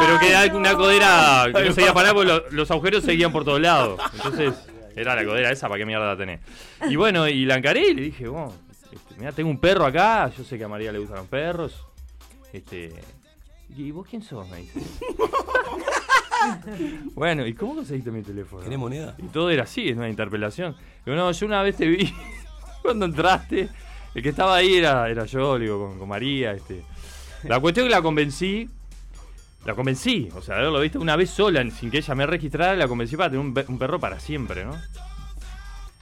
Pero 0.00 0.18
que 0.18 0.30
era 0.30 0.56
una 0.56 0.74
codera 0.74 1.44
que 1.54 1.64
no 1.64 1.72
seguía 1.72 1.88
va. 1.92 1.94
para 1.94 2.08
nada 2.08 2.14
porque 2.14 2.28
lo- 2.32 2.50
los 2.50 2.70
agujeros 2.72 3.04
seguían 3.04 3.30
por 3.32 3.44
todos 3.44 3.60
lados. 3.60 4.00
Entonces, 4.14 4.52
era 4.96 5.14
la 5.14 5.24
codera 5.24 5.52
esa, 5.52 5.68
¿para 5.68 5.78
qué 5.78 5.86
mierda 5.86 6.06
la 6.08 6.16
tenés? 6.16 6.40
Y 6.88 6.96
bueno, 6.96 7.28
y 7.28 7.44
la 7.44 7.54
encaré 7.56 7.88
y 7.90 7.94
le 7.94 8.02
dije, 8.02 8.26
bueno, 8.26 8.52
este, 8.92 9.14
mira, 9.18 9.30
tengo 9.30 9.48
un 9.48 9.58
perro 9.60 9.86
acá, 9.86 10.28
yo 10.36 10.42
sé 10.42 10.58
que 10.58 10.64
a 10.64 10.68
María 10.68 10.90
le 10.90 10.98
gustan 10.98 11.18
los 11.18 11.28
perros. 11.28 11.86
Este. 12.52 12.92
¿Y 13.76 13.90
vos 13.90 14.06
quién 14.08 14.22
sos? 14.22 14.48
Me 14.48 14.58
dice. 14.58 14.80
Bueno, 17.14 17.46
¿y 17.46 17.54
cómo 17.54 17.74
conseguiste 17.74 18.10
mi 18.10 18.22
teléfono? 18.22 18.62
¿Tenés 18.62 18.78
moneda? 18.78 19.14
Y 19.18 19.24
todo 19.28 19.50
era 19.50 19.64
así, 19.64 19.88
es 19.88 19.96
una 19.96 20.08
interpelación. 20.08 20.76
Digo, 21.04 21.16
no, 21.16 21.30
yo 21.32 21.46
una 21.46 21.62
vez 21.62 21.76
te 21.76 21.86
vi 21.86 22.12
cuando 22.82 23.06
entraste. 23.06 23.68
El 24.14 24.22
que 24.22 24.28
estaba 24.30 24.54
ahí 24.56 24.76
era, 24.76 25.08
era 25.10 25.24
yo, 25.26 25.58
digo, 25.58 25.88
con, 25.88 25.98
con 25.98 26.08
María. 26.08 26.52
Este. 26.52 26.82
La 27.44 27.58
cuestión 27.60 27.86
es 27.86 27.90
que 27.90 27.96
la 27.96 28.02
convencí. 28.02 28.68
La 29.64 29.74
convencí, 29.74 30.28
o 30.36 30.40
sea, 30.42 30.56
haberlo 30.56 30.78
visto 30.80 31.00
una 31.00 31.16
vez 31.16 31.30
sola, 31.30 31.68
sin 31.70 31.90
que 31.90 31.98
ella 31.98 32.14
me 32.14 32.24
registrara, 32.26 32.76
la 32.76 32.86
convencí 32.86 33.16
para 33.16 33.30
tener 33.30 33.44
un, 33.44 33.52
pe- 33.52 33.64
un 33.66 33.78
perro 33.78 33.98
para 33.98 34.20
siempre, 34.20 34.64
¿no? 34.64 34.76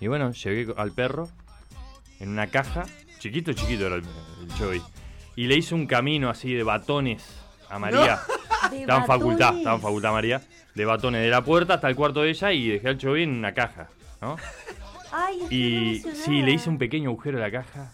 Y 0.01 0.07
bueno, 0.09 0.31
llegué 0.33 0.75
al 0.77 0.93
perro 0.93 1.31
en 2.21 2.29
una 2.29 2.49
caja, 2.49 2.85
chiquito, 3.19 3.55
chiquito 3.55 3.87
era 3.87 3.95
el, 3.97 4.03
el 4.03 4.55
Chovy. 4.59 4.83
Y 5.37 5.47
le 5.47 5.57
hice 5.57 5.75
un 5.75 5.87
camino 5.87 6.29
así 6.29 6.53
de 6.53 6.63
batones 6.63 7.25
a 7.71 7.79
María. 7.79 8.21
De 8.71 8.81
Estaba 8.81 9.01
en 9.01 9.07
facultad, 9.07 9.57
estaba 9.57 9.77
en 9.77 9.83
facultad 9.83 10.13
María. 10.13 10.41
De 10.75 10.85
batones 10.85 11.23
de 11.23 11.29
la 11.29 11.43
puerta 11.45 11.75
hasta 11.75 11.89
el 11.89 11.95
cuarto 11.97 12.23
de 12.23 12.31
ella 12.31 12.53
y 12.53 12.69
dejé 12.69 12.89
al 12.89 12.99
Chovy 12.99 13.23
en 13.23 13.31
una 13.39 13.53
caja, 13.55 13.89
¿no? 14.21 14.37
Ay, 15.13 15.39
Y 15.49 16.03
sí, 16.25 16.43
le 16.43 16.51
hice 16.53 16.69
un 16.69 16.77
pequeño 16.79 17.11
agujero 17.11 17.39
a 17.39 17.43
la 17.43 17.51
caja. 17.53 17.93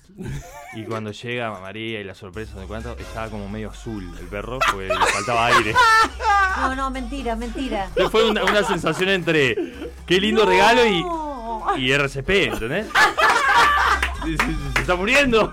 Y 0.73 0.85
cuando 0.85 1.13
llega 1.13 1.51
María 1.61 2.01
y 2.01 2.05
la 2.05 2.15
sorpresa 2.15 2.59
de 2.59 2.67
cuánto, 2.67 2.97
estaba 2.97 3.29
como 3.29 3.47
medio 3.49 3.69
azul 3.71 4.11
el 4.19 4.27
perro, 4.29 4.59
porque 4.71 4.89
le 4.89 4.95
faltaba 4.97 5.47
aire. 5.47 5.75
No, 6.57 6.75
no, 6.75 6.91
mentira, 6.91 7.37
mentira. 7.37 7.91
Fue 8.11 8.31
una, 8.31 8.43
una 8.45 8.63
sensación 8.65 9.11
entre 9.11 9.55
qué 10.07 10.19
lindo 10.19 10.47
regalo 10.47 10.87
y, 10.87 11.05
y 11.83 11.93
RCP, 11.93 12.31
¿entendés? 12.31 12.87
Se, 14.23 14.37
se- 14.37 14.73
se 14.75 14.81
está 14.83 14.95
muriendo. 14.97 15.51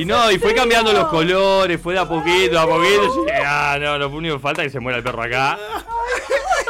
Y 0.00 0.04
no, 0.04 0.30
y 0.30 0.38
fue 0.38 0.54
cambiando 0.54 0.92
los 0.92 1.06
colores, 1.08 1.80
fue 1.80 1.94
de 1.94 2.00
a 2.00 2.04
poquito, 2.08 2.58
a 2.60 2.66
poquito. 2.66 3.22
Y 3.22 3.26
dije, 3.26 3.42
ah, 3.44 3.76
no, 3.80 3.98
lo 3.98 4.08
único 4.10 4.36
que 4.36 4.40
falta 4.40 4.62
es 4.62 4.68
que 4.68 4.72
se 4.72 4.80
muera 4.80 4.98
el 4.98 5.04
perro 5.04 5.22
acá. 5.22 5.58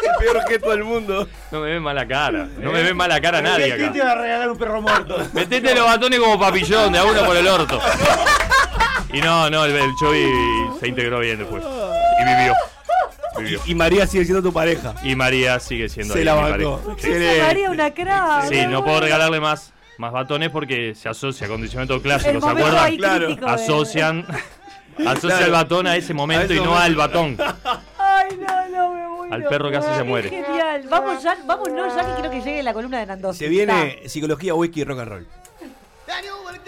El 0.03 0.24
peor 0.24 0.49
gesto 0.49 0.70
del 0.70 0.85
mundo. 0.85 1.29
No 1.51 1.61
me 1.61 1.70
ven 1.72 1.83
mala 1.83 2.07
cara, 2.07 2.49
no 2.59 2.72
me 2.72 2.83
ven 2.83 2.97
mala 2.97 3.20
cara 3.20 3.41
nadie 3.43 3.66
¿Quién 3.76 3.85
acá. 3.85 3.93
te 3.93 4.01
va 4.01 4.12
a 4.12 4.14
regalar 4.14 4.51
un 4.51 4.59
perro 4.59 4.81
muerto? 4.81 5.16
Metete 5.33 5.74
los 5.74 5.85
batones 5.85 6.18
como 6.20 6.39
papillón, 6.41 6.93
de 6.93 6.99
a 6.99 7.05
uno 7.05 7.24
por 7.24 7.37
el 7.37 7.47
orto. 7.47 7.81
Y 9.12 9.20
no, 9.20 9.49
no, 9.51 9.64
el, 9.64 9.74
el 9.76 9.91
Chovy 9.99 10.26
se 10.81 10.89
integró 10.89 11.18
bien 11.20 11.39
después. 11.39 11.62
Y 12.20 12.24
vivió. 12.24 12.55
Vivió. 13.39 13.61
Y 13.66 13.74
María 13.74 14.07
sigue 14.07 14.24
siendo 14.24 14.43
tu 14.43 14.53
pareja. 14.53 14.95
Y 15.03 15.14
María 15.14 15.59
sigue 15.61 15.89
siendo 15.89 16.14
Se 16.14 16.20
ahí 16.20 16.24
la 16.24 16.35
mi 16.35 16.43
bancó. 16.51 16.81
pareja. 16.97 17.47
María 17.47 17.70
una 17.70 17.91
crack. 17.95 18.49
Sí, 18.49 18.66
no 18.66 18.85
puedo 18.85 19.01
regalarle 19.01 19.41
más, 19.41 19.72
más 19.99 20.12
batones 20.12 20.51
porque 20.51 20.94
se 20.94 21.09
asocia 21.09 21.46
a 21.46 21.51
condicionamiento 21.51 22.01
clásico, 22.01 22.30
El 22.36 22.40
¿se 22.42 22.49
acuerdan? 22.49 22.84
ahí 22.84 22.96
Claro. 22.96 23.36
Asocian, 23.46 24.24
asocia 25.07 25.28
Claro. 25.28 25.44
el 25.46 25.53
batón 25.53 25.86
a 25.86 25.96
ese 25.96 26.14
momento 26.14 26.42
A 26.42 26.44
ese 26.46 26.55
y 26.55 26.59
no 26.59 26.64
momento. 26.66 26.82
al 26.84 26.94
batón. 26.96 27.36
Ay, 27.99 28.28
no, 28.38 28.68
no, 28.68 28.94
me 28.94 29.09
muero. 29.09 29.34
Al 29.34 29.44
perro 29.44 29.70
casi 29.70 29.88
se 29.96 30.05
muere. 30.05 30.30
Genial. 30.30 30.86
Vamos 30.88 31.22
ya, 31.22 31.36
vamos 31.46 31.68
no, 31.70 31.94
ya 31.94 32.07
que 32.07 32.12
quiero 32.14 32.30
que 32.30 32.40
llegue 32.40 32.62
la 32.62 32.72
columna 32.72 32.99
de 33.01 33.07
Nandoso. 33.07 33.38
Se 33.38 33.49
viene 33.49 34.09
psicología, 34.09 34.55
whisky 34.55 34.80
y 34.80 34.84
rock 34.84 35.01
and 35.01 35.09
roll. 35.11 35.26
And 36.11 36.24
you 36.24 36.32
will 36.46 36.59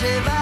te 0.00 0.39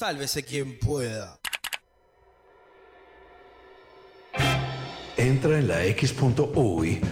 Sálvese 0.00 0.42
quien 0.42 0.78
pueda. 0.78 1.38
Entra 5.18 5.58
en 5.58 5.68
la 5.68 5.84
X.UI. 5.84 7.02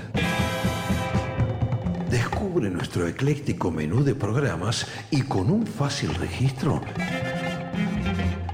Descubre 2.09 2.71
nuestro 2.71 3.07
ecléctico 3.07 3.71
menú 3.71 4.03
de 4.03 4.15
programas 4.15 4.87
y 5.11 5.21
con 5.21 5.51
un 5.51 5.67
fácil 5.67 6.15
registro, 6.15 6.81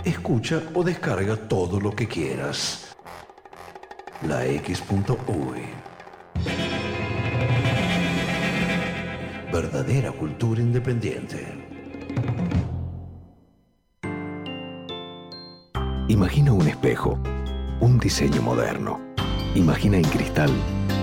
escucha 0.05 0.61
o 0.75 0.83
descarga 0.83 1.37
todo 1.37 1.79
lo 1.79 1.95
que 1.95 2.09
quieras. 2.09 2.97
La 4.27 4.45
X.UI. 4.47 5.63
Verdadera 9.53 10.11
cultura 10.11 10.61
independiente. 10.61 11.64
Imagina 16.09 16.53
un 16.53 16.67
espejo, 16.69 17.19
un 17.81 17.99
diseño 17.99 18.43
moderno. 18.43 19.01
Imagina 19.55 19.97
en 19.97 20.05
cristal 20.05 20.51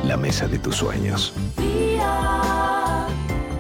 la 0.06 0.16
mesa 0.16 0.48
de 0.48 0.60
tus 0.60 0.76
sueños. 0.76 1.34
Día, 1.58 3.08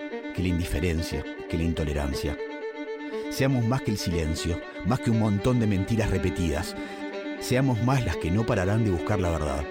que 0.33 0.41
la 0.41 0.49
indiferencia, 0.49 1.23
que 1.49 1.57
la 1.57 1.63
intolerancia. 1.63 2.37
Seamos 3.29 3.65
más 3.65 3.81
que 3.81 3.91
el 3.91 3.97
silencio, 3.97 4.59
más 4.85 4.99
que 4.99 5.11
un 5.11 5.19
montón 5.19 5.59
de 5.59 5.67
mentiras 5.67 6.09
repetidas. 6.09 6.75
Seamos 7.39 7.81
más 7.83 8.05
las 8.05 8.17
que 8.17 8.31
no 8.31 8.45
pararán 8.45 8.83
de 8.83 8.91
buscar 8.91 9.19
la 9.19 9.29
verdad. 9.29 9.63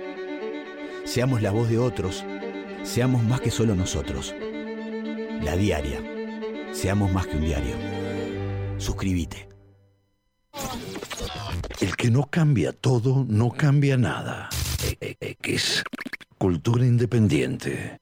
Seamos 1.05 1.43
la 1.43 1.51
voz 1.51 1.69
de 1.69 1.79
otros. 1.79 2.25
Seamos 2.83 3.23
más 3.23 3.41
que 3.41 3.51
solo 3.51 3.75
nosotros. 3.75 4.35
La 5.43 5.57
diaria. 5.57 6.03
Seamos 6.73 7.13
más 7.13 7.27
que 7.27 7.37
un 7.37 7.45
diario. 7.45 7.75
Suscríbete. 8.79 9.49
El 11.81 11.97
que 11.97 12.11
no 12.11 12.27
cambia 12.31 12.73
todo, 12.73 13.25
no 13.29 13.51
cambia 13.51 13.97
nada. 13.97 14.49
E- 14.85 14.97
e- 15.01 15.17
X. 15.21 15.83
Cultura 16.39 16.85
independiente. 16.85 17.99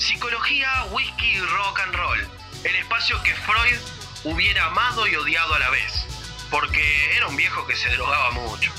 Psicología, 0.00 0.66
whisky 0.92 1.26
y 1.26 1.40
rock 1.40 1.80
and 1.80 1.94
roll. 1.94 2.28
El 2.64 2.74
espacio 2.76 3.22
que 3.22 3.34
Freud 3.34 3.78
hubiera 4.24 4.64
amado 4.64 5.06
y 5.06 5.14
odiado 5.14 5.52
a 5.52 5.58
la 5.58 5.68
vez. 5.68 6.06
Porque 6.50 7.14
era 7.14 7.26
un 7.28 7.36
viejo 7.36 7.66
que 7.66 7.76
se 7.76 7.90
drogaba 7.90 8.30
mucho. 8.30 8.72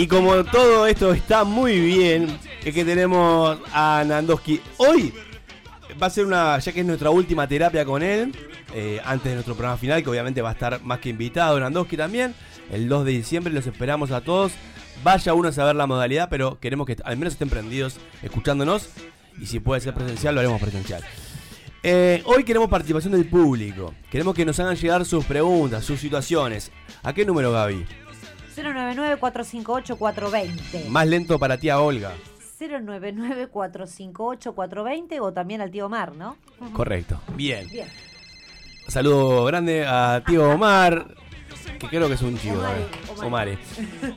Y 0.00 0.06
como 0.06 0.42
todo 0.44 0.86
esto 0.86 1.12
está 1.12 1.44
muy 1.44 1.78
bien, 1.78 2.38
es 2.64 2.72
que 2.72 2.86
tenemos 2.86 3.58
a 3.70 4.02
Nandoski. 4.06 4.58
Hoy 4.78 5.12
va 6.02 6.06
a 6.06 6.10
ser 6.10 6.24
una, 6.24 6.58
ya 6.58 6.72
que 6.72 6.80
es 6.80 6.86
nuestra 6.86 7.10
última 7.10 7.46
terapia 7.46 7.84
con 7.84 8.02
él, 8.02 8.34
eh, 8.74 8.98
antes 9.04 9.26
de 9.26 9.34
nuestro 9.34 9.54
programa 9.54 9.76
final, 9.76 10.02
que 10.02 10.08
obviamente 10.08 10.40
va 10.40 10.48
a 10.48 10.52
estar 10.52 10.82
más 10.84 11.00
que 11.00 11.10
invitado 11.10 11.60
Nandoski 11.60 11.98
también. 11.98 12.34
El 12.72 12.88
2 12.88 13.04
de 13.04 13.10
diciembre 13.10 13.52
los 13.52 13.66
esperamos 13.66 14.10
a 14.10 14.22
todos. 14.22 14.52
Vaya 15.04 15.34
uno 15.34 15.50
a 15.50 15.52
saber 15.52 15.76
la 15.76 15.86
modalidad, 15.86 16.30
pero 16.30 16.58
queremos 16.58 16.86
que 16.86 16.96
al 17.04 17.18
menos 17.18 17.34
estén 17.34 17.50
prendidos 17.50 17.98
escuchándonos. 18.22 18.88
Y 19.38 19.44
si 19.44 19.60
puede 19.60 19.82
ser 19.82 19.92
presencial, 19.92 20.34
lo 20.34 20.40
haremos 20.40 20.62
presencial. 20.62 21.04
Eh, 21.82 22.22
hoy 22.24 22.44
queremos 22.44 22.70
participación 22.70 23.12
del 23.12 23.26
público. 23.26 23.92
Queremos 24.10 24.34
que 24.34 24.46
nos 24.46 24.58
hagan 24.60 24.76
llegar 24.76 25.04
sus 25.04 25.26
preguntas, 25.26 25.84
sus 25.84 26.00
situaciones. 26.00 26.72
¿A 27.02 27.12
qué 27.12 27.26
número, 27.26 27.52
Gaby? 27.52 27.84
099-458-420. 28.62 30.88
Más 30.88 31.06
lento 31.06 31.38
para 31.38 31.58
tía 31.58 31.78
Olga. 31.80 32.12
099-458-420 32.58 35.20
o 35.20 35.32
también 35.32 35.60
al 35.60 35.70
tío 35.70 35.86
Omar, 35.86 36.14
¿no? 36.14 36.36
Correcto. 36.72 37.20
Bien. 37.34 37.68
Bien. 37.70 37.86
Saludo 38.88 39.44
grande 39.44 39.86
a 39.86 40.24
tío 40.26 40.50
Omar, 40.50 41.14
que 41.78 41.86
creo 41.88 42.08
que 42.08 42.14
es 42.14 42.22
un 42.22 42.36
chivo. 42.38 42.58
Omare, 42.58 42.82
eh. 42.82 42.88
Omare. 43.22 43.58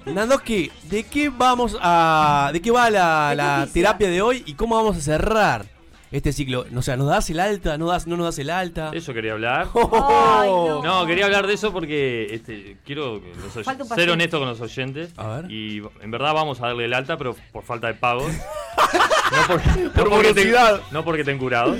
Nandoski, 0.13 0.71
¿de 0.89 1.03
qué 1.03 1.29
vamos 1.29 1.77
a. 1.79 2.49
¿De 2.51 2.59
qué 2.61 2.71
va 2.71 2.89
la, 2.89 3.29
¿De 3.29 3.35
qué 3.35 3.37
la 3.37 3.67
terapia 3.71 4.09
de 4.09 4.21
hoy 4.21 4.43
y 4.45 4.55
cómo 4.55 4.75
vamos 4.75 4.97
a 4.97 5.01
cerrar 5.01 5.72
este 6.13 6.31
ciclo? 6.31 6.65
O 6.75 6.81
sea, 6.81 6.95
¿nos 6.95 7.07
das 7.09 7.29
el 7.31 7.39
alta? 7.39 7.77
¿No, 7.77 7.87
das, 7.87 8.05
no 8.07 8.15
nos 8.15 8.27
das 8.27 8.39
el 8.39 8.49
alta? 8.51 8.91
Eso 8.93 9.13
quería 9.13 9.33
hablar. 9.33 9.67
Ay, 9.75 10.49
no. 10.49 10.81
no. 10.83 11.05
quería 11.05 11.25
hablar 11.25 11.47
de 11.47 11.53
eso 11.55 11.73
porque 11.73 12.27
este, 12.31 12.77
quiero 12.85 13.19
los 13.55 13.65
ser 13.89 14.09
honesto 14.09 14.39
con 14.39 14.47
los 14.47 14.61
oyentes. 14.61 15.11
A 15.17 15.27
ver. 15.41 15.51
Y 15.51 15.81
en 16.01 16.11
verdad 16.11 16.33
vamos 16.33 16.61
a 16.61 16.67
darle 16.67 16.85
el 16.85 16.93
alta, 16.93 17.17
pero 17.17 17.35
por 17.51 17.63
falta 17.63 17.87
de 17.87 17.95
pagos. 17.95 18.31
no, 19.31 19.47
por, 19.47 19.65
no 19.77 19.91
Por 19.91 20.09
porque 20.09 20.33
te, 20.33 20.53
no 20.91 21.03
porque 21.03 21.21
estén 21.21 21.37
curados. 21.39 21.79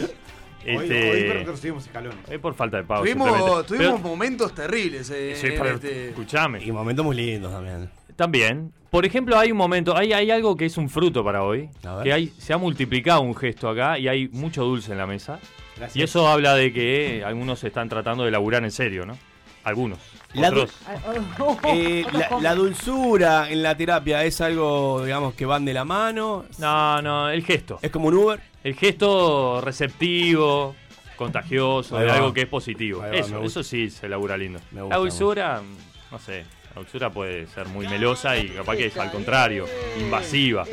Hoy, 0.66 0.76
Este, 0.78 1.12
hoy 1.12 1.24
retrocedimos 1.30 1.84
escalón. 1.86 2.14
es 2.30 2.40
por 2.40 2.56
falta 2.56 2.78
de 2.78 2.84
pagos. 2.86 3.04
Tuvimos, 3.08 3.66
tuvimos 3.68 3.68
Pero- 3.96 3.98
momentos 4.00 4.56
terribles. 4.56 5.10
eh, 5.10 5.36
Sí, 5.36 5.48
este- 5.48 6.10
Escuchame. 6.10 6.64
Y 6.64 6.72
momentos 6.72 7.06
muy 7.06 7.16
lindos 7.16 7.52
también. 7.52 7.90
También. 8.16 8.72
Por 8.94 9.08
ejemplo, 9.08 9.40
hay 9.40 9.52
un 9.52 9.58
momento, 9.58 9.98
hay, 9.98 10.14
hay 10.14 10.30
algo 10.30 10.56
que 10.56 10.66
es 10.68 10.78
un 10.78 10.88
fruto 10.88 11.24
para 11.24 11.42
hoy. 11.44 11.68
A 11.84 11.96
ver. 11.96 12.04
Que 12.04 12.14
hay, 12.14 12.28
se 12.38 12.54
ha 12.54 12.60
multiplicado 12.60 13.22
un 13.22 13.36
gesto 13.36 13.68
acá 13.68 13.98
y 13.98 14.08
hay 14.08 14.28
mucho 14.28 14.64
dulce 14.64 14.92
en 14.92 15.00
la 15.00 15.08
mesa. 15.08 15.40
Gracias. 15.76 15.96
Y 15.96 16.04
eso 16.04 16.28
habla 16.28 16.54
de 16.54 16.72
que 16.72 17.24
algunos 17.26 17.64
están 17.64 17.90
tratando 17.90 18.24
de 18.24 18.30
laburar 18.30 18.64
en 18.64 18.70
serio, 18.70 19.04
¿no? 19.08 19.18
Algunos. 19.64 19.98
La 20.36 20.52
du- 20.52 20.62
Otros. 20.62 20.78
Eh, 21.74 22.06
la, 22.14 22.40
la 22.40 22.54
dulzura 22.54 23.50
en 23.50 23.64
la 23.64 23.76
terapia 23.76 24.24
es 24.26 24.40
algo, 24.42 25.04
digamos, 25.04 25.34
que 25.34 25.48
van 25.48 25.66
de 25.66 25.74
la 25.74 25.86
mano. 25.86 26.46
No, 26.60 27.02
no, 27.02 27.30
el 27.32 27.44
gesto. 27.44 27.80
Es 27.82 27.90
como 27.90 28.10
un 28.10 28.14
Uber. 28.14 28.40
El 28.64 28.76
gesto 28.76 29.60
receptivo, 29.62 30.76
contagioso, 31.16 31.98
de 31.98 32.12
algo 32.12 32.32
que 32.32 32.42
es 32.42 32.48
positivo. 32.48 33.00
Va, 33.00 33.10
eso, 33.10 33.42
eso 33.42 33.64
sí 33.64 33.90
se 33.90 34.08
labura 34.08 34.38
lindo. 34.38 34.60
Me 34.72 34.82
gusta, 34.84 34.96
la 34.98 35.02
dulzura, 35.02 35.62
no 36.12 36.20
sé, 36.20 36.46
la 36.76 36.82
dulzura 36.82 37.10
puede 37.12 37.48
ser 37.48 37.68
muy 37.68 37.88
melosa 37.88 38.38
y 38.38 38.50
capaz 38.50 38.76
que 38.76 38.88
es 38.88 38.98
al 38.98 39.12
contrario, 39.12 39.66
invasiva. 40.00 40.66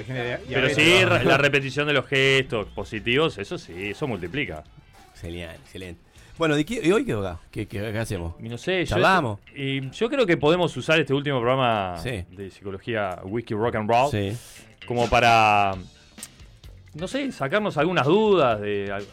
Pero 0.48 0.68
sí, 0.70 1.00
la 1.24 1.36
repetición 1.36 1.86
de 1.86 1.92
los 1.94 2.06
gestos 2.06 2.68
positivos, 2.68 3.36
eso 3.38 3.58
sí, 3.58 3.72
eso 3.90 4.06
multiplica. 4.06 4.64
Genial, 5.20 5.56
excelente. 5.62 6.00
Bueno, 6.38 6.58
¿y, 6.58 6.64
qué- 6.64 6.80
y 6.82 6.90
hoy 6.90 7.04
qué? 7.04 7.14
¿Qué, 7.50 7.66
qué- 7.68 7.98
hacemos? 7.98 8.34
Y 8.42 8.48
no 8.48 8.56
sé, 8.56 8.78
yo, 8.86 8.94
¿Charlamos? 8.94 9.40
y 9.54 9.90
yo 9.90 10.08
creo 10.08 10.24
que 10.24 10.38
podemos 10.38 10.74
usar 10.74 10.98
este 10.98 11.12
último 11.12 11.38
programa 11.38 11.98
Sí. 11.98 12.24
de 12.30 12.50
psicología 12.50 13.18
Wiki 13.24 13.52
Rock 13.52 13.74
and 13.74 13.90
Roll 13.90 14.10
Sí. 14.10 14.32
como 14.86 15.06
para, 15.10 15.74
no 16.94 17.08
sé, 17.08 17.30
sacarnos 17.32 17.76
algunas 17.76 18.06
dudas 18.06 18.58
de 18.58 18.90
al- 18.90 19.06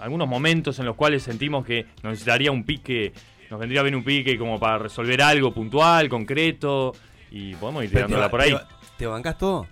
algunos 0.00 0.26
momentos 0.26 0.76
en 0.80 0.86
los 0.86 0.96
cuales 0.96 1.22
sentimos 1.22 1.64
que 1.64 1.84
nos 2.02 2.14
necesitaría 2.14 2.50
un 2.50 2.64
pique, 2.64 3.12
nos 3.52 3.60
vendría 3.60 3.82
bien 3.82 3.94
un 3.94 4.02
pique 4.02 4.38
como 4.38 4.58
para 4.58 4.78
resolver 4.78 5.20
algo 5.20 5.52
puntual, 5.52 6.08
concreto, 6.08 6.94
y 7.30 7.54
podemos 7.56 7.84
ir 7.84 7.90
tirándola 7.90 8.30
por 8.30 8.40
ahí. 8.40 8.50
te- 8.52 8.58
¿Te 8.96 9.06
bancás 9.06 9.36
todo? 9.36 9.66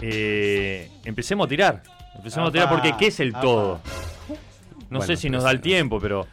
Eh, 0.00 0.88
empecemos 1.04 1.46
a 1.46 1.48
tirar. 1.48 1.82
Empecemos 2.14 2.50
a 2.50 2.52
tirar 2.52 2.68
porque 2.68 2.94
¿qué 2.96 3.08
es 3.08 3.18
el 3.18 3.32
todo? 3.32 3.80
No 4.90 4.98
Bueno, 5.00 5.06
sé 5.06 5.16
si 5.16 5.28
nos 5.28 5.42
da 5.42 5.50
el 5.50 5.60
tiempo, 5.60 5.98
pero... 5.98 6.28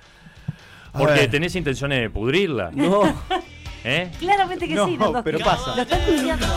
Porque 0.94 1.28
tenés 1.30 1.56
intenciones 1.56 2.00
de 2.00 2.10
pudrirla. 2.12 2.70
No. 2.72 3.02
¿Eh? 3.84 4.12
Claramente 4.20 4.68
que 4.68 4.76
No, 4.76 4.86
sí, 4.88 4.96
Nando. 4.98 5.24
pero 5.24 5.40
pasa. 5.40 5.76
Lo 5.76 5.82
están. 5.82 6.00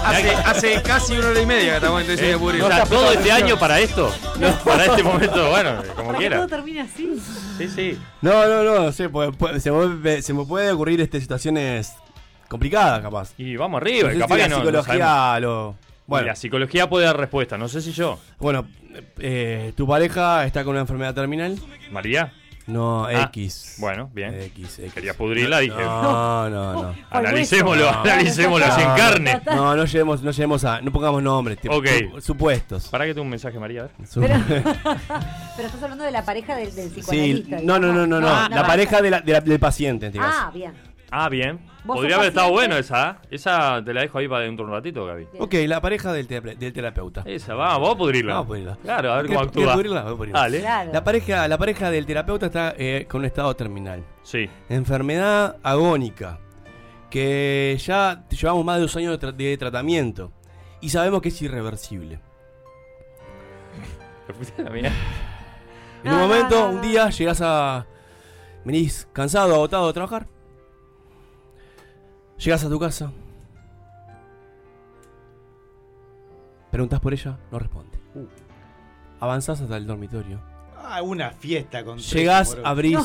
Hace, 0.05 0.31
hace 0.35 0.83
casi 0.83 1.17
una 1.17 1.29
hora 1.29 1.41
y 1.41 1.47
media 1.47 1.71
que 1.71 1.77
estamos 1.77 2.03
en 2.03 2.11
intención 2.11 2.31
¿Eh? 2.51 2.53
de. 2.57 2.63
O 2.63 2.69
sea, 2.69 2.85
todo 2.85 3.13
este 3.13 3.33
año 3.33 3.59
para 3.59 3.81
esto. 3.81 4.13
Para 4.65 4.85
este 4.85 5.03
momento, 5.03 5.49
bueno, 5.51 5.83
como 5.95 6.09
Para 6.09 6.13
que 6.19 6.19
quiera. 6.19 6.37
todo 6.37 6.49
termine 6.49 6.81
así. 6.83 7.19
Sí, 7.57 7.69
sí. 7.69 7.99
No, 8.21 8.47
no, 8.47 8.63
no, 8.63 8.85
no 8.85 8.93
sé, 8.93 9.09
puede- 9.09 9.33
puede- 9.33 9.59
se, 9.61 9.71
me, 9.73 10.21
se 10.23 10.35
me 10.35 10.45
puede 10.45 10.71
ocurrir 10.73 11.01
este, 11.01 11.21
situaciones 11.21 11.93
complicadas, 12.49 13.01
capaz. 13.01 13.33
Y 13.39 13.57
vamos 13.57 13.81
arriba, 13.81 14.09
No 14.09 14.15
sé 14.15 14.21
capaz 14.21 14.35
si 14.35 14.41
que 14.43 14.49
la 14.49 14.49
no. 14.49 14.57
no 14.59 14.65
psicología 14.83 15.41
lo... 15.41 15.75
Y 15.81 15.85
Bueno, 16.07 16.27
La 16.27 16.37
psicología 16.37 16.89
puede 16.91 17.07
dar 17.07 17.17
respuesta, 17.17 17.57
no 17.57 17.69
sé 17.69 17.81
si 17.81 17.93
yo. 17.93 18.19
bueno 18.39 18.67
eh, 19.19 19.73
tu 19.77 19.87
pareja 19.89 20.45
está 20.45 20.63
con 20.63 20.73
una 20.73 20.81
enfermedad 20.83 21.15
terminal. 21.15 21.59
¿María? 21.91 22.33
No, 22.67 23.05
Ah, 23.05 23.25
X. 23.33 23.75
Bueno, 23.79 24.11
bien. 24.15 24.35
X, 24.35 24.79
X. 24.79 24.95
Quería 24.95 25.13
pudrirla, 25.15 25.59
dije. 25.59 25.77
No, 25.77 26.49
no, 26.51 26.83
no. 26.83 26.95
Analicémoslo, 27.11 27.93
No. 27.93 28.01
analicémoslo 28.01 28.65
así 28.67 28.81
en 28.81 28.89
No, 28.89 28.97
carne. 28.97 29.41
No, 29.47 29.77
no 29.77 29.85
lleguemos, 29.85 30.23
no 30.23 30.31
lleguemos 30.31 30.65
a. 30.65 30.81
No 30.81 30.91
pongamos 30.91 31.23
nombres, 31.23 31.59
tipo, 31.59 31.75
supuestos. 32.21 32.89
¿Para 32.89 33.05
que 33.05 33.13
tengo 33.13 33.25
un 33.25 33.31
mensaje, 33.31 33.59
María? 33.59 33.83
A 33.83 34.21
ver. 34.21 34.31
Pero 35.57 35.69
estás 35.69 35.83
hablando 35.83 36.05
de 36.05 36.11
la 36.11 36.25
pareja 36.25 36.57
del, 36.57 36.75
del 36.75 36.89
sí, 36.91 37.01
psicoanalista. 37.01 37.57
no, 37.63 37.79
no, 37.79 37.93
no, 37.93 38.07
no, 38.07 38.21
no. 38.21 38.29
Ah, 38.29 38.49
la 38.51 38.67
pareja 38.67 39.03
de 39.03 39.11
la- 39.11 39.21
de 39.21 39.33
la- 39.33 39.41
del 39.41 39.61
paciente, 39.61 40.07
en 40.07 40.13
este. 40.15 40.25
Ah, 40.27 40.51
bien. 40.55 40.73
Ah, 41.17 41.29
bien. 41.29 41.61
¿Vos 41.85 41.99
Podría 41.99 42.17
haber 42.17 42.29
estado 42.29 42.51
bueno 42.51 42.77
esa. 42.77 43.11
¿eh? 43.23 43.27
Esa 43.37 43.81
te 43.85 43.95
la 43.95 44.01
dejo 44.01 44.19
ahí 44.19 44.27
para 44.27 44.45
dentro 44.45 44.65
de 44.65 44.71
un 44.73 44.77
ratito, 44.77 45.05
Gaby. 45.07 45.29
Ok, 45.39 45.55
la 45.69 45.81
pareja 45.81 46.13
del, 46.13 46.27
terape- 46.27 46.57
del 46.57 46.73
terapeuta. 46.73 47.23
Esa, 47.25 47.55
vamos, 47.55 47.75
vamos 47.83 47.95
a 47.95 47.99
pudrirla. 47.99 48.33
Vamos 48.35 48.45
a 48.47 48.49
pudrirla. 48.49 48.79
Claro, 48.83 49.13
a 49.13 49.17
ver 49.19 49.27
¿Quieres- 49.27 49.37
cómo 49.39 49.49
actúa. 49.49 49.73
pudrirla? 49.75 50.01
Vamos 50.03 50.13
a 50.15 50.17
pudrirla. 50.17 50.41
Dale. 50.41 50.61
Claro. 50.61 50.93
La 50.93 51.05
pareja, 51.05 51.47
la 51.49 51.59
pareja 51.59 51.91
del 51.91 52.07
terapeuta 52.07 52.47
está 52.47 52.75
eh, 52.77 53.07
con 53.09 53.21
un 53.21 53.25
estado 53.27 53.55
terminal. 53.55 54.03
Sí. 54.23 54.49
Enfermedad 54.69 55.57
agónica. 55.63 56.41
Que 57.11 57.79
ya 57.81 58.25
llevamos 58.29 58.65
más 58.65 58.77
de 58.77 58.83
dos 58.83 58.97
años 58.97 59.21
de, 59.21 59.29
tra- 59.29 59.33
de 59.37 59.57
tratamiento. 59.57 60.33
Y 60.81 60.89
sabemos 60.89 61.23
que 61.23 61.29
es 61.29 61.43
irreversible. 61.43 62.19
En 66.05 66.11
un 66.13 66.19
No, 66.19 66.19
no, 66.19 66.29
momento, 66.29 66.59
no, 66.61 66.69
un 66.71 66.83
día, 66.83 67.09
llegás 67.11 67.41
a. 67.43 67.87
Venís 68.65 69.09
cansado, 69.13 69.55
agotado 69.55 69.87
de 69.87 69.93
trabajar. 69.93 70.27
Llegás 72.39 72.65
a 72.65 72.69
tu 72.69 72.79
casa. 72.79 73.13
Preguntás 76.71 77.01
por 77.01 77.13
ella, 77.13 77.39
no 77.53 77.59
responde. 77.59 77.99
Uh. 78.15 78.27
Avanzás 79.21 79.61
hasta 79.61 79.77
el 79.77 79.87
dormitorio. 79.87 80.41
Ah, 80.77 81.03
una 81.03 81.31
fiesta 81.31 81.85
con. 81.85 81.99
Llegás, 81.99 82.57
abrís, 82.65 82.99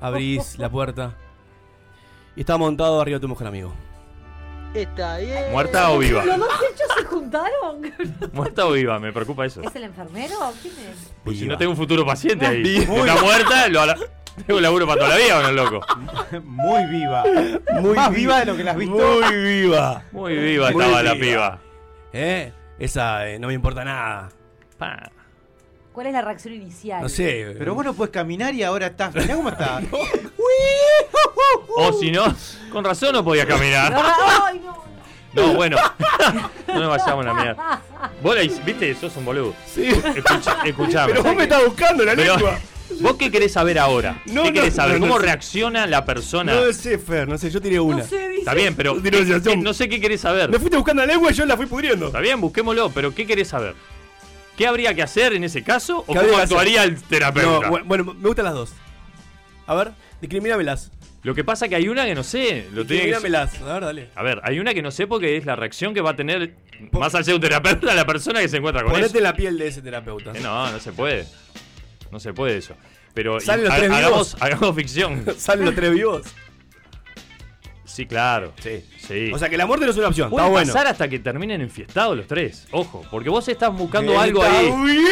abrís 0.00 0.58
la 0.58 0.70
puerta. 0.70 1.14
Y 2.36 2.40
está 2.40 2.56
montado 2.56 3.00
arriba 3.00 3.16
de 3.16 3.20
tu 3.20 3.28
mejor 3.28 3.46
amigo. 3.46 3.72
Está 4.74 5.18
bien. 5.18 5.52
¿Muerta 5.52 5.90
o 5.90 5.98
viva? 5.98 6.24
¿Los 6.24 6.38
dos 6.38 6.48
hechos 6.70 6.86
se 6.96 7.04
juntaron? 7.04 7.92
¿Muerta 8.32 8.66
o 8.66 8.72
viva? 8.72 8.98
Me 8.98 9.12
preocupa 9.12 9.44
eso. 9.44 9.62
¿Es 9.62 9.74
el 9.76 9.84
enfermero? 9.84 10.36
¿Quién 10.62 10.74
es? 10.78 11.12
Pues 11.24 11.38
si 11.38 11.46
no 11.46 11.58
tengo 11.58 11.72
un 11.72 11.76
futuro 11.76 12.06
paciente 12.06 12.46
ahí. 12.46 12.62
Viva. 12.62 12.94
Está 13.06 13.22
muerta, 13.22 13.68
lo 13.68 13.80
tengo 14.46 14.60
laburo 14.60 14.86
para 14.86 15.00
toda 15.00 15.10
la 15.10 15.16
vida 15.24 15.38
o 15.38 15.42
no, 15.42 15.52
loco. 15.52 15.80
Muy 16.44 16.84
viva. 16.86 17.24
Muy 17.80 17.94
Más 17.94 18.10
vi- 18.10 18.16
viva 18.16 18.40
de 18.40 18.46
lo 18.46 18.56
que 18.56 18.64
la 18.64 18.70
has 18.72 18.76
visto. 18.76 18.94
Muy 18.96 19.34
viva. 19.36 20.02
Muy 20.12 20.36
viva 20.36 20.70
Muy 20.70 20.82
estaba 20.82 21.02
la 21.02 21.12
viva. 21.14 21.24
piba. 21.26 21.58
¿Eh? 22.12 22.52
Esa 22.78 23.28
eh, 23.28 23.38
no 23.38 23.48
me 23.48 23.54
importa 23.54 23.84
nada. 23.84 24.28
Pa. 24.78 25.10
¿Cuál 25.92 26.06
es 26.06 26.12
la 26.14 26.22
reacción 26.22 26.54
inicial? 26.54 27.02
No 27.02 27.08
sé. 27.08 27.54
Pero 27.58 27.74
vos 27.74 27.84
no 27.84 27.92
puedes 27.94 28.12
caminar 28.12 28.54
y 28.54 28.62
ahora 28.62 28.86
estás. 28.86 29.14
Mirá 29.14 29.34
cómo 29.36 29.50
estás. 29.50 29.84
O 31.74 31.92
si 31.92 32.10
no, 32.10 32.24
con 32.70 32.84
razón 32.84 33.12
no 33.12 33.24
podía 33.24 33.46
caminar. 33.46 33.94
Ay, 34.44 34.60
no. 34.64 34.82
No, 35.32 35.54
bueno. 35.54 35.76
no 36.66 36.74
nos 36.80 36.88
vayamos 36.90 37.24
a 37.24 37.28
la 37.28 37.34
mierda. 37.34 37.82
Vos 38.22 38.34
la 38.34 38.42
viste, 38.42 38.94
sos 38.94 39.16
un 39.16 39.24
boludo. 39.24 39.54
Sí. 39.66 39.88
Escucha, 39.88 40.58
escuchame. 40.64 41.12
Pero 41.12 41.22
vos 41.22 41.34
me 41.36 41.44
estás 41.44 41.64
buscando 41.64 42.04
la 42.04 42.14
Pero, 42.14 42.34
lengua. 42.36 42.58
¿Vos 43.00 43.16
qué 43.16 43.30
querés 43.30 43.52
saber 43.52 43.78
ahora? 43.78 44.22
No, 44.26 44.42
¿Qué 44.44 44.48
no, 44.48 44.54
querés 44.54 44.74
saber? 44.74 45.00
no, 45.00 45.06
no 45.06 45.12
¿Cómo 45.12 45.20
sé. 45.20 45.26
reacciona 45.26 45.86
la 45.86 46.04
persona? 46.04 46.54
No 46.54 46.72
sé, 46.72 46.98
Fer, 46.98 47.26
no 47.28 47.38
sé, 47.38 47.50
yo 47.50 47.60
tiré 47.60 47.80
una. 47.80 47.98
No 47.98 48.04
sé, 48.06 48.28
dice. 48.28 48.38
Está 48.40 48.54
bien, 48.54 48.74
pero 48.74 48.94
No 48.96 49.02
¿qué- 49.02 49.56
no 49.56 49.74
sé 49.74 49.88
qué 49.88 50.00
querés 50.00 50.20
saber. 50.20 50.50
Me 50.50 50.58
fuiste 50.58 50.76
buscando 50.76 51.02
la 51.04 51.12
lengua 51.12 51.30
y 51.30 51.34
yo 51.34 51.46
la 51.46 51.56
fui 51.56 51.66
pudriendo. 51.66 52.06
Está 52.06 52.20
bien, 52.20 52.40
busquémoslo, 52.40 52.90
pero 52.90 53.14
¿qué 53.14 53.26
querés 53.26 53.48
saber? 53.48 53.74
¿Qué 54.56 54.66
habría 54.66 54.94
que 54.94 55.02
hacer 55.02 55.32
en 55.32 55.44
ese 55.44 55.62
caso 55.62 56.04
o 56.06 56.12
¿Qué 56.12 56.20
cómo 56.20 56.36
actuaría 56.36 56.84
el 56.84 57.02
terapeuta? 57.02 57.68
No, 57.68 57.76
bu- 57.78 57.82
bueno, 57.84 58.04
me 58.04 58.26
gustan 58.28 58.44
las 58.44 58.54
dos. 58.54 58.72
A 59.66 59.74
ver, 59.74 59.92
discrimínamelas. 60.20 60.90
Lo 61.22 61.34
que 61.36 61.44
pasa 61.44 61.68
que 61.68 61.76
hay 61.76 61.88
una 61.88 62.04
que 62.04 62.14
no 62.16 62.22
sé. 62.24 62.66
Lo 62.72 62.84
que-. 62.86 63.14
A 63.14 63.18
ver, 63.20 63.80
dale. 63.84 64.08
A 64.14 64.22
ver, 64.22 64.40
hay 64.42 64.58
una 64.58 64.74
que 64.74 64.82
no 64.82 64.90
sé 64.90 65.06
porque 65.06 65.36
es 65.36 65.46
la 65.46 65.54
reacción 65.56 65.94
que 65.94 66.00
va 66.00 66.10
a 66.10 66.16
tener, 66.16 66.54
más 66.90 67.14
allá 67.14 67.24
de 67.26 67.34
un 67.34 67.40
terapeuta, 67.40 67.94
la 67.94 68.04
persona 68.04 68.40
que 68.40 68.48
se 68.48 68.56
encuentra 68.58 68.82
con 68.82 68.90
Ponete 68.92 69.08
eso. 69.10 69.18
en 69.18 69.22
la 69.24 69.34
piel 69.34 69.56
de 69.56 69.68
ese 69.68 69.82
terapeuta. 69.82 70.32
Eh, 70.34 70.40
No, 70.42 70.70
no 70.70 70.80
se 70.80 70.92
puede. 70.92 71.26
No 72.12 72.20
se 72.20 72.32
puede 72.32 72.58
eso. 72.58 72.74
Pero 73.14 73.40
¿Salen 73.40 73.64
y- 73.64 73.68
los 73.68 73.76
tres 73.76 73.90
ha- 73.90 73.96
hagamos, 73.96 74.34
vivos? 74.34 74.36
hagamos 74.42 74.76
ficción. 74.76 75.24
¿Salen 75.38 75.64
los 75.64 75.74
tres 75.74 75.90
vivos? 75.92 76.22
Sí, 77.84 78.06
claro. 78.06 78.52
Sí. 78.62 78.84
Sí. 79.06 79.30
O 79.34 79.38
sea 79.38 79.50
que 79.50 79.56
la 79.58 79.66
muerte 79.66 79.84
no 79.84 79.90
es 79.90 79.98
una 79.98 80.08
opción. 80.08 80.30
Puede 80.30 80.44
Está 80.46 80.50
bueno. 80.52 80.72
pasar 80.72 80.86
hasta 80.86 81.08
que 81.08 81.18
terminen 81.18 81.60
enfiestados 81.60 82.16
los 82.16 82.26
tres. 82.26 82.66
Ojo, 82.70 83.04
porque 83.10 83.28
vos 83.28 83.46
estás 83.48 83.70
buscando 83.74 84.12
Está 84.12 84.24
algo 84.24 84.42
ahí. 84.42 84.70
bien, 84.70 85.04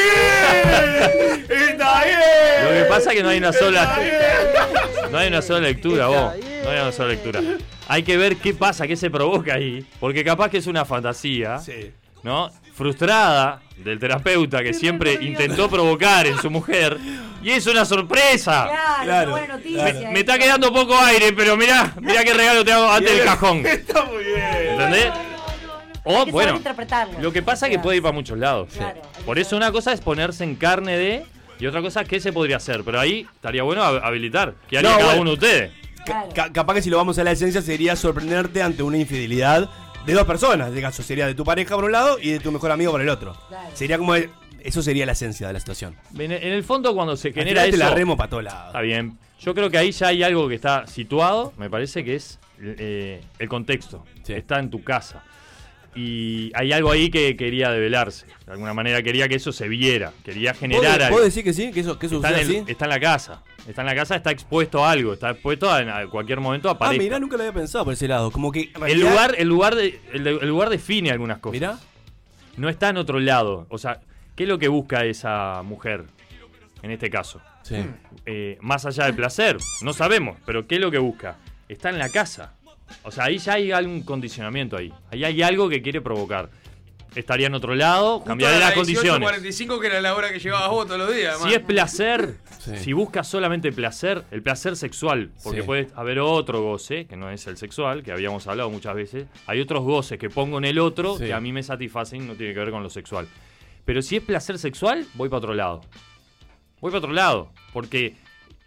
Está 1.51 2.05
bien. 2.05 2.19
Lo 2.65 2.71
que 2.71 2.85
pasa 2.89 3.11
es 3.11 3.17
que 3.17 3.23
no 3.23 3.29
hay 3.29 3.39
una 3.39 3.53
sola. 3.53 3.99
Está 4.01 5.09
No 5.11 5.19
hay 5.19 5.29
una 5.29 5.43
sola 5.43 5.61
lectura, 5.61 6.07
vos. 6.07 6.35
No 6.65 6.71
hay 6.71 6.81
una 6.81 6.93
sola 6.93 7.09
lectura. 7.11 7.41
Hay 7.89 8.03
que 8.03 8.17
ver 8.17 8.37
qué 8.37 8.55
pasa, 8.55 8.87
qué 8.87 8.97
se 8.97 9.11
provoca 9.11 9.55
ahí. 9.55 9.85
Porque 9.99 10.25
capaz 10.25 10.49
que 10.49 10.59
es 10.59 10.67
una 10.67 10.85
fantasía, 10.87 11.59
Sí. 11.59 11.91
¿no? 12.23 12.51
Frustrada 12.75 13.61
del 13.85 13.99
terapeuta 13.99 14.63
que 14.63 14.73
siempre 14.75 15.19
intentó 15.21 15.69
provocar 15.71 16.27
en 16.27 16.37
su 16.39 16.51
mujer. 16.51 16.97
Y 17.43 17.51
es 17.51 17.67
una 17.67 17.85
sorpresa. 17.85 18.67
Claro, 18.69 19.05
Claro, 19.05 19.31
buena 19.33 19.47
noticia. 19.57 19.91
claro. 19.93 20.11
Me 20.13 20.21
está 20.21 20.39
quedando 20.39 20.73
poco 20.73 20.99
aire, 20.99 21.33
pero 21.33 21.57
mirá, 21.57 21.95
mirá 22.01 22.23
qué 22.25 22.35
regalo 22.35 22.65
te 22.65 22.73
hago 22.73 22.91
antes 22.91 23.17
del 23.17 23.25
cajón. 23.25 23.59
Está 23.67 24.05
muy 24.05 24.25
bien. 24.25 24.41
¿Entendés? 24.73 25.07
Hay 25.07 26.15
O 26.15 26.27
bueno, 26.27 26.57
interpretarlo. 26.57 27.19
lo 27.21 27.33
que 27.33 27.43
pasa 27.43 27.67
es 27.67 27.73
que 27.73 27.79
puede 27.79 27.97
ir 27.99 28.03
para 28.03 28.13
muchos 28.13 28.39
lados. 28.39 28.71
Claro. 28.77 29.01
Por 29.25 29.39
eso 29.39 29.57
una 29.57 29.71
cosa 29.73 29.93
es 29.93 30.01
ponerse 30.01 30.45
en 30.45 30.55
carne 30.57 30.97
de 30.97 31.25
y 31.59 31.67
otra 31.67 31.81
cosa 31.83 32.03
es 32.03 32.09
qué 32.09 32.21
se 32.21 32.33
podría 32.33 32.57
hacer. 32.57 32.83
Pero 32.85 32.99
ahí 33.01 33.27
estaría 33.35 33.63
bueno 33.63 33.83
hab- 33.83 34.01
habilitar. 34.03 34.55
¿Qué 34.69 34.79
haría 34.79 34.91
No, 34.91 34.97
cada 34.97 35.07
bueno. 35.15 35.23
uno 35.23 35.31
de 35.31 35.35
ustedes? 35.35 35.73
Ca- 36.07 36.25
ca- 36.35 36.53
capaz 36.53 36.75
que 36.75 36.83
si 36.83 36.89
lo 36.91 36.97
vamos 36.97 37.19
a 37.19 37.25
la 37.25 37.33
esencia 37.33 37.61
sería 37.61 37.97
sorprenderte 37.97 38.63
ante 38.63 38.83
una 38.83 38.97
infidelidad 38.97 39.69
de 40.07 40.13
dos 40.13 40.25
personas. 40.25 40.69
En 40.69 40.73
este 40.75 40.83
caso 40.83 41.03
sería 41.03 41.27
de 41.27 41.35
tu 41.35 41.45
pareja 41.45 41.75
por 41.75 41.85
un 41.85 41.93
lado 41.93 42.19
y 42.21 42.31
de 42.31 42.41
tu 42.41 42.51
mejor 42.53 42.71
amigo 42.71 42.93
por 42.93 43.01
el 43.01 43.09
otro. 43.09 43.37
Claro. 43.49 43.71
Sería 43.75 43.99
como. 43.99 44.15
el- 44.15 44.31
eso 44.63 44.83
sería 44.83 45.07
la 45.07 45.13
esencia 45.13 45.47
de 45.47 45.55
la 45.55 45.59
situación. 45.61 45.97
En, 46.19 46.33
en 46.33 46.53
el 46.53 46.63
fondo, 46.63 46.95
cuando 46.95 47.17
se 47.17 47.33
genera 47.33 47.65
eso. 47.65 47.79
la 47.79 47.91
remo 47.95 48.15
para 48.17 48.29
todos 48.29 48.45
lados. 48.45 48.67
Está 48.67 48.83
bien. 48.83 49.17
Yo 49.41 49.55
creo 49.55 49.71
que 49.71 49.79
ahí 49.79 49.91
ya 49.91 50.09
hay 50.09 50.23
algo 50.23 50.49
que 50.51 50.55
está 50.55 50.87
situado. 50.87 51.55
Me 51.57 51.71
parece 51.71 52.05
que 52.05 52.17
es 52.17 52.39
eh, 52.61 53.23
el 53.39 53.49
contexto. 53.49 54.05
Sí. 54.23 54.35
Está 54.35 54.59
en 54.59 54.69
tu 54.69 54.85
casa. 54.85 55.23
Y 55.95 56.53
hay 56.55 56.73
algo 56.73 56.91
ahí 56.93 57.11
que 57.11 57.37
quería 57.37 57.71
develarse. 57.71 58.27
De 58.47 58.53
alguna 58.53 58.75
manera 58.75 59.03
quería 59.03 59.29
que 59.29 59.35
eso 59.37 59.53
se 59.53 59.69
viera, 59.69 60.13
quería 60.25 60.55
generar 60.55 60.83
¿Puedo, 60.83 61.05
algo. 61.05 61.15
puedo 61.17 61.25
decir 61.25 61.43
que 61.45 61.53
sí? 61.53 61.71
¿Que 61.73 61.81
eso, 61.81 61.99
que 61.99 62.07
eso 62.07 62.17
está, 62.17 62.31
en 62.31 62.35
el- 62.37 62.41
así? 62.41 62.65
está 62.69 62.85
en 62.85 62.91
la 62.91 63.01
casa. 63.01 63.43
Está 63.69 63.83
en 63.83 63.87
la 63.87 63.95
casa, 63.95 64.17
está 64.17 64.31
expuesto 64.31 64.85
a 64.85 64.91
algo. 64.91 65.13
Está 65.13 65.31
expuesto 65.31 65.71
a, 65.71 65.81
en 66.03 66.09
cualquier 66.09 66.41
momento 66.41 66.71
a 66.71 66.77
Ah, 66.81 66.93
mirá, 66.93 67.19
nunca 67.19 67.37
lo 67.37 67.43
había 67.43 67.53
pensado 67.53 67.85
por 67.85 67.93
ese 67.95 68.09
lado. 68.09 68.31
Como 68.31 68.51
que. 68.53 68.73
el 68.89 69.01
lugar, 69.01 69.35
el 69.37 69.49
lugar, 69.49 69.75
de- 69.75 70.01
el, 70.13 70.25
de- 70.25 70.31
el 70.31 70.49
lugar 70.49 70.71
define 70.71 71.11
algunas 71.11 71.39
cosas. 71.39 71.53
Mirá. 71.61 71.79
No 72.57 72.69
está 72.69 72.89
en 72.89 72.97
otro 72.97 73.21
lado. 73.21 73.67
O 73.69 73.79
sea, 73.79 74.01
¿qué 74.37 74.45
es 74.45 74.49
lo 74.49 74.59
que 74.59 74.69
busca 74.69 75.05
esa 75.05 75.63
mujer? 75.63 76.05
En 76.83 76.91
este 76.91 77.11
caso. 77.11 77.41
Sí. 77.63 77.77
Eh, 78.25 78.57
más 78.63 78.87
allá 78.87 79.05
del 79.05 79.15
placer, 79.15 79.59
no 79.83 79.93
sabemos, 79.93 80.39
pero 80.47 80.67
¿qué 80.67 80.77
es 80.77 80.81
lo 80.81 80.91
que 80.91 80.99
busca? 80.99 81.37
Está 81.69 81.91
en 81.91 81.99
la 81.99 82.09
casa. 82.09 82.55
O 83.03 83.11
sea, 83.11 83.25
ahí 83.25 83.39
ya 83.39 83.55
hay 83.55 83.73
algún 83.73 84.03
condicionamiento 84.03 84.77
ahí. 84.77 84.93
Ahí 85.11 85.25
hay 85.25 85.43
algo 85.43 85.69
que 85.69 85.83
quiere 85.83 86.01
provocar. 86.01 86.51
Estaría 87.15 87.49
en 87.49 87.55
otro 87.55 87.75
lado, 87.75 88.23
cambiaría 88.23 88.59
las 88.61 88.73
condiciones. 88.75 89.21
45 89.21 89.81
que 89.81 89.89
era 89.89 90.01
la 90.01 90.15
hora 90.15 90.31
que 90.33 90.39
llegabas 90.39 90.71
vos 90.71 90.87
todos 90.87 91.01
los 91.01 91.15
días. 91.15 91.39
Si 91.43 91.53
es 91.53 91.59
placer, 91.59 92.37
Sí. 92.61 92.77
si 92.77 92.93
buscas 92.93 93.27
solamente 93.27 93.73
placer, 93.73 94.25
el 94.31 94.43
placer 94.43 94.77
sexual, 94.77 95.33
porque 95.43 95.61
Sí. 95.63 95.67
puede 95.67 95.89
haber 95.97 96.21
otro 96.21 96.63
goce, 96.63 97.07
que 97.07 97.17
no 97.17 97.29
es 97.31 97.47
el 97.49 97.57
sexual, 97.57 98.05
que 98.05 98.13
habíamos 98.13 98.47
hablado 98.47 98.71
muchas 98.71 98.95
veces, 98.95 99.27
hay 99.47 99.61
otros 99.61 99.83
goces 99.83 100.19
que 100.21 100.31
pongo 100.31 100.59
en 100.59 100.67
el 100.67 100.79
otro 100.79 101.17
Sí. 101.19 101.25
que 101.25 101.35
a 101.35 101.41
mí 101.41 101.53
me 101.53 101.65
satisfacen, 101.65 102.29
no 102.29 102.35
tiene 102.35 102.55
que 102.55 102.61
ver 102.61 102.71
con 102.71 102.83
lo 102.85 102.91
sexual. 102.91 103.27
Pero 103.85 104.03
si 104.03 104.17
es 104.17 104.23
placer 104.23 104.59
sexual, 104.59 105.05
voy 105.15 105.29
para 105.29 105.39
otro 105.39 105.55
lado. 105.55 105.81
Voy 106.81 106.91
para 106.93 106.99
otro 106.99 107.13
lado, 107.13 107.51
porque 107.73 108.15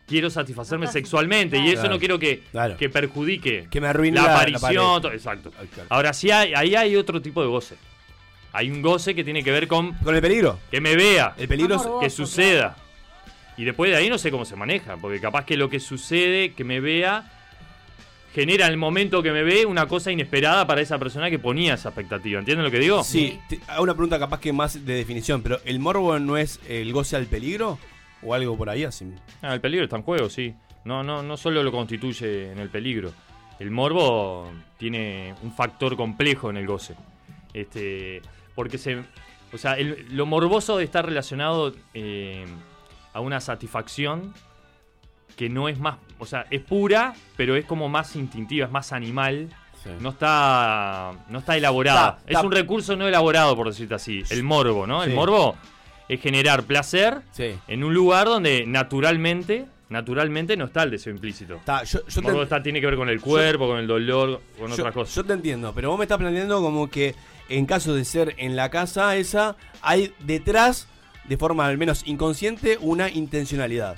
quiero 0.07 0.29
satisfacerme 0.29 0.87
sexualmente 0.87 1.57
y 1.57 1.67
eso 1.69 1.81
Claro. 1.81 1.89
no 1.95 1.99
quiero 1.99 2.19
que, 2.19 2.43
Claro. 2.51 2.77
que 2.77 2.89
perjudique 2.89 3.67
Que 3.69 3.81
me 3.81 3.87
arruine 3.87 4.19
la 4.21 4.35
aparición. 4.35 5.01
todo- 5.01 5.11
exacto. 5.13 5.51
Ah, 5.57 5.63
claro. 5.73 5.87
Ahora 5.89 6.13
sí 6.13 6.29
hay, 6.31 6.53
ahí 6.53 6.75
hay 6.75 6.95
otro 6.95 7.21
tipo 7.21 7.41
de 7.41 7.47
goce. 7.47 7.75
Hay 8.51 8.69
un 8.69 8.81
goce 8.81 9.15
que 9.15 9.23
tiene 9.23 9.43
que 9.43 9.51
ver 9.51 9.67
con 9.67 9.93
¿Con 9.95 10.13
el 10.15 10.21
peligro? 10.21 10.59
que 10.69 10.79
me 10.81 10.95
vea, 10.95 11.33
El 11.37 11.47
peligro 11.47 11.75
es- 11.75 11.81
que 12.01 12.09
suceda. 12.09 12.75
Y 13.57 13.63
después 13.65 13.89
de 13.91 13.97
ahí 13.97 14.09
no 14.09 14.17
sé 14.17 14.29
cómo 14.31 14.45
se 14.45 14.55
maneja, 14.55 14.97
porque 14.97 15.19
capaz 15.19 15.45
que 15.45 15.57
lo 15.57 15.69
que 15.69 15.79
sucede, 15.79 16.53
que 16.53 16.63
me 16.63 16.79
vea, 16.79 17.31
genera 18.33 18.65
en 18.65 18.71
el 18.71 18.77
momento 18.77 19.21
que 19.21 19.31
me 19.31 19.43
ve 19.43 19.65
una 19.65 19.87
cosa 19.87 20.11
inesperada 20.11 20.65
para 20.65 20.81
esa 20.81 20.97
persona 20.97 21.29
que 21.29 21.37
ponía 21.39 21.75
esa 21.75 21.89
expectativa. 21.89 22.39
¿Entienden 22.39 22.65
lo 22.65 22.71
que 22.71 22.79
digo? 22.79 23.03
Sí, 23.03 23.39
hago 23.67 23.83
una 23.83 23.93
pregunta 23.93 24.17
capaz 24.17 24.39
que 24.39 24.51
más 24.51 24.85
de 24.85 24.95
definición, 24.95 25.43
pero 25.43 25.59
¿el 25.65 25.79
morbo 25.79 26.17
no 26.19 26.35
es 26.37 26.59
el 26.67 26.91
goce 26.93 27.15
al 27.15 27.27
peligro? 27.27 27.77
¿O 28.25 28.33
algo 28.33 28.57
por 28.57 28.69
ahí 28.69 28.83
así? 28.83 29.11
Ah, 29.41 29.53
el 29.53 29.61
peligro 29.61 29.83
está 29.85 29.97
en 29.97 30.03
juego, 30.03 30.29
sí. 30.29 30.53
No, 30.85 31.03
no, 31.03 31.23
no 31.23 31.37
solo 31.37 31.63
lo 31.63 31.71
constituye 31.71 32.51
en 32.51 32.59
el 32.59 32.69
peligro. 32.69 33.11
El 33.59 33.71
morbo 33.71 34.51
tiene 34.77 35.33
un 35.43 35.51
factor 35.53 35.95
complejo 35.95 36.49
en 36.49 36.57
el 36.57 36.67
goce. 36.67 36.95
Este, 37.53 38.21
porque 38.55 38.77
se. 38.77 39.03
O 39.53 39.57
sea, 39.57 39.73
el- 39.73 40.07
lo 40.11 40.25
morboso 40.25 40.79
está 40.79 41.01
relacionado 41.01 41.73
eh, 41.93 42.45
a 43.13 43.19
una 43.19 43.39
satisfacción 43.39 44.33
que 45.37 45.49
no 45.49 45.69
es 45.69 45.79
más. 45.79 45.97
O 46.19 46.25
sea, 46.25 46.45
es 46.49 46.61
pura, 46.61 47.13
pero 47.37 47.55
es 47.55 47.65
como 47.65 47.89
más 47.89 48.15
instintiva, 48.15 48.65
es 48.65 48.71
más 48.71 48.91
animal. 48.93 49.49
No 49.99 50.09
está. 50.09 51.11
No 51.29 51.39
está 51.39 51.57
elaborada. 51.57 52.17
Está- 52.25 52.39
es 52.39 52.45
un 52.45 52.51
recurso 52.53 52.95
no 52.95 53.07
elaborado, 53.07 53.55
por 53.55 53.67
decirte 53.67 53.93
así. 53.95 54.23
El 54.29 54.41
morbo, 54.43 54.87
¿no? 54.87 55.03
El 55.03 55.13
morbo 55.13 55.55
es 56.09 56.21
generar 56.21 56.63
placer 56.63 57.21
Sí. 57.31 57.55
en 57.67 57.83
un 57.83 57.93
lugar 57.93 58.27
donde 58.27 58.65
naturalmente, 58.65 59.65
naturalmente 59.89 60.57
no 60.57 60.65
está 60.65 60.83
el 60.83 60.91
deseo 60.91 61.13
implícito. 61.13 61.55
Está, 61.55 61.83
yo, 61.83 61.99
yo 62.07 62.21
te- 62.21 62.41
está- 62.43 62.61
tiene 62.63 62.79
que 62.81 62.85
ver 62.87 62.95
con 62.95 63.09
el 63.09 63.21
cuerpo, 63.21 63.67
con 63.67 63.77
el 63.79 63.87
dolor, 63.87 64.41
con 64.59 64.71
otras 64.71 64.93
cosas. 64.93 65.15
Yo 65.15 65.23
te 65.23 65.33
entiendo, 65.33 65.71
pero 65.73 65.89
vos 65.89 65.97
me 65.99 66.05
estás 66.05 66.17
planteando 66.17 66.61
como 66.61 66.89
que 66.89 67.15
en 67.49 67.65
caso 67.65 67.93
de 67.93 68.05
ser 68.05 68.35
en 68.37 68.55
la 68.55 68.69
casa 68.69 69.15
esa, 69.15 69.55
hay 69.81 70.13
detrás, 70.19 70.87
de 71.25 71.37
forma 71.37 71.67
al 71.67 71.77
menos 71.77 72.05
inconsciente, 72.07 72.77
una 72.81 73.09
intencionalidad. 73.09 73.95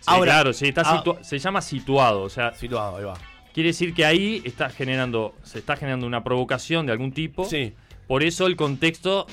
Sí, 0.00 0.06
Ahora- 0.06 0.32
claro, 0.32 0.52
sí, 0.52 0.68
está 0.68 0.82
ah. 0.84 1.04
se 1.22 1.38
llama 1.38 1.60
situado, 1.62 2.22
o 2.22 2.28
sea, 2.28 2.52
Situado, 2.54 2.96
ahí 2.96 3.04
va. 3.04 3.14
quiere 3.54 3.68
decir 3.68 3.94
que 3.94 4.04
ahí 4.04 4.42
está 4.44 4.68
generando, 4.68 5.34
se 5.44 5.60
está 5.60 5.76
generando 5.76 6.06
una 6.06 6.24
provocación 6.24 6.86
de 6.86 6.92
algún 6.92 7.12
tipo. 7.12 7.44
Sí. 7.44 7.72
Por 8.08 8.24
eso 8.24 8.46
el 8.48 8.56
contexto 8.56 9.26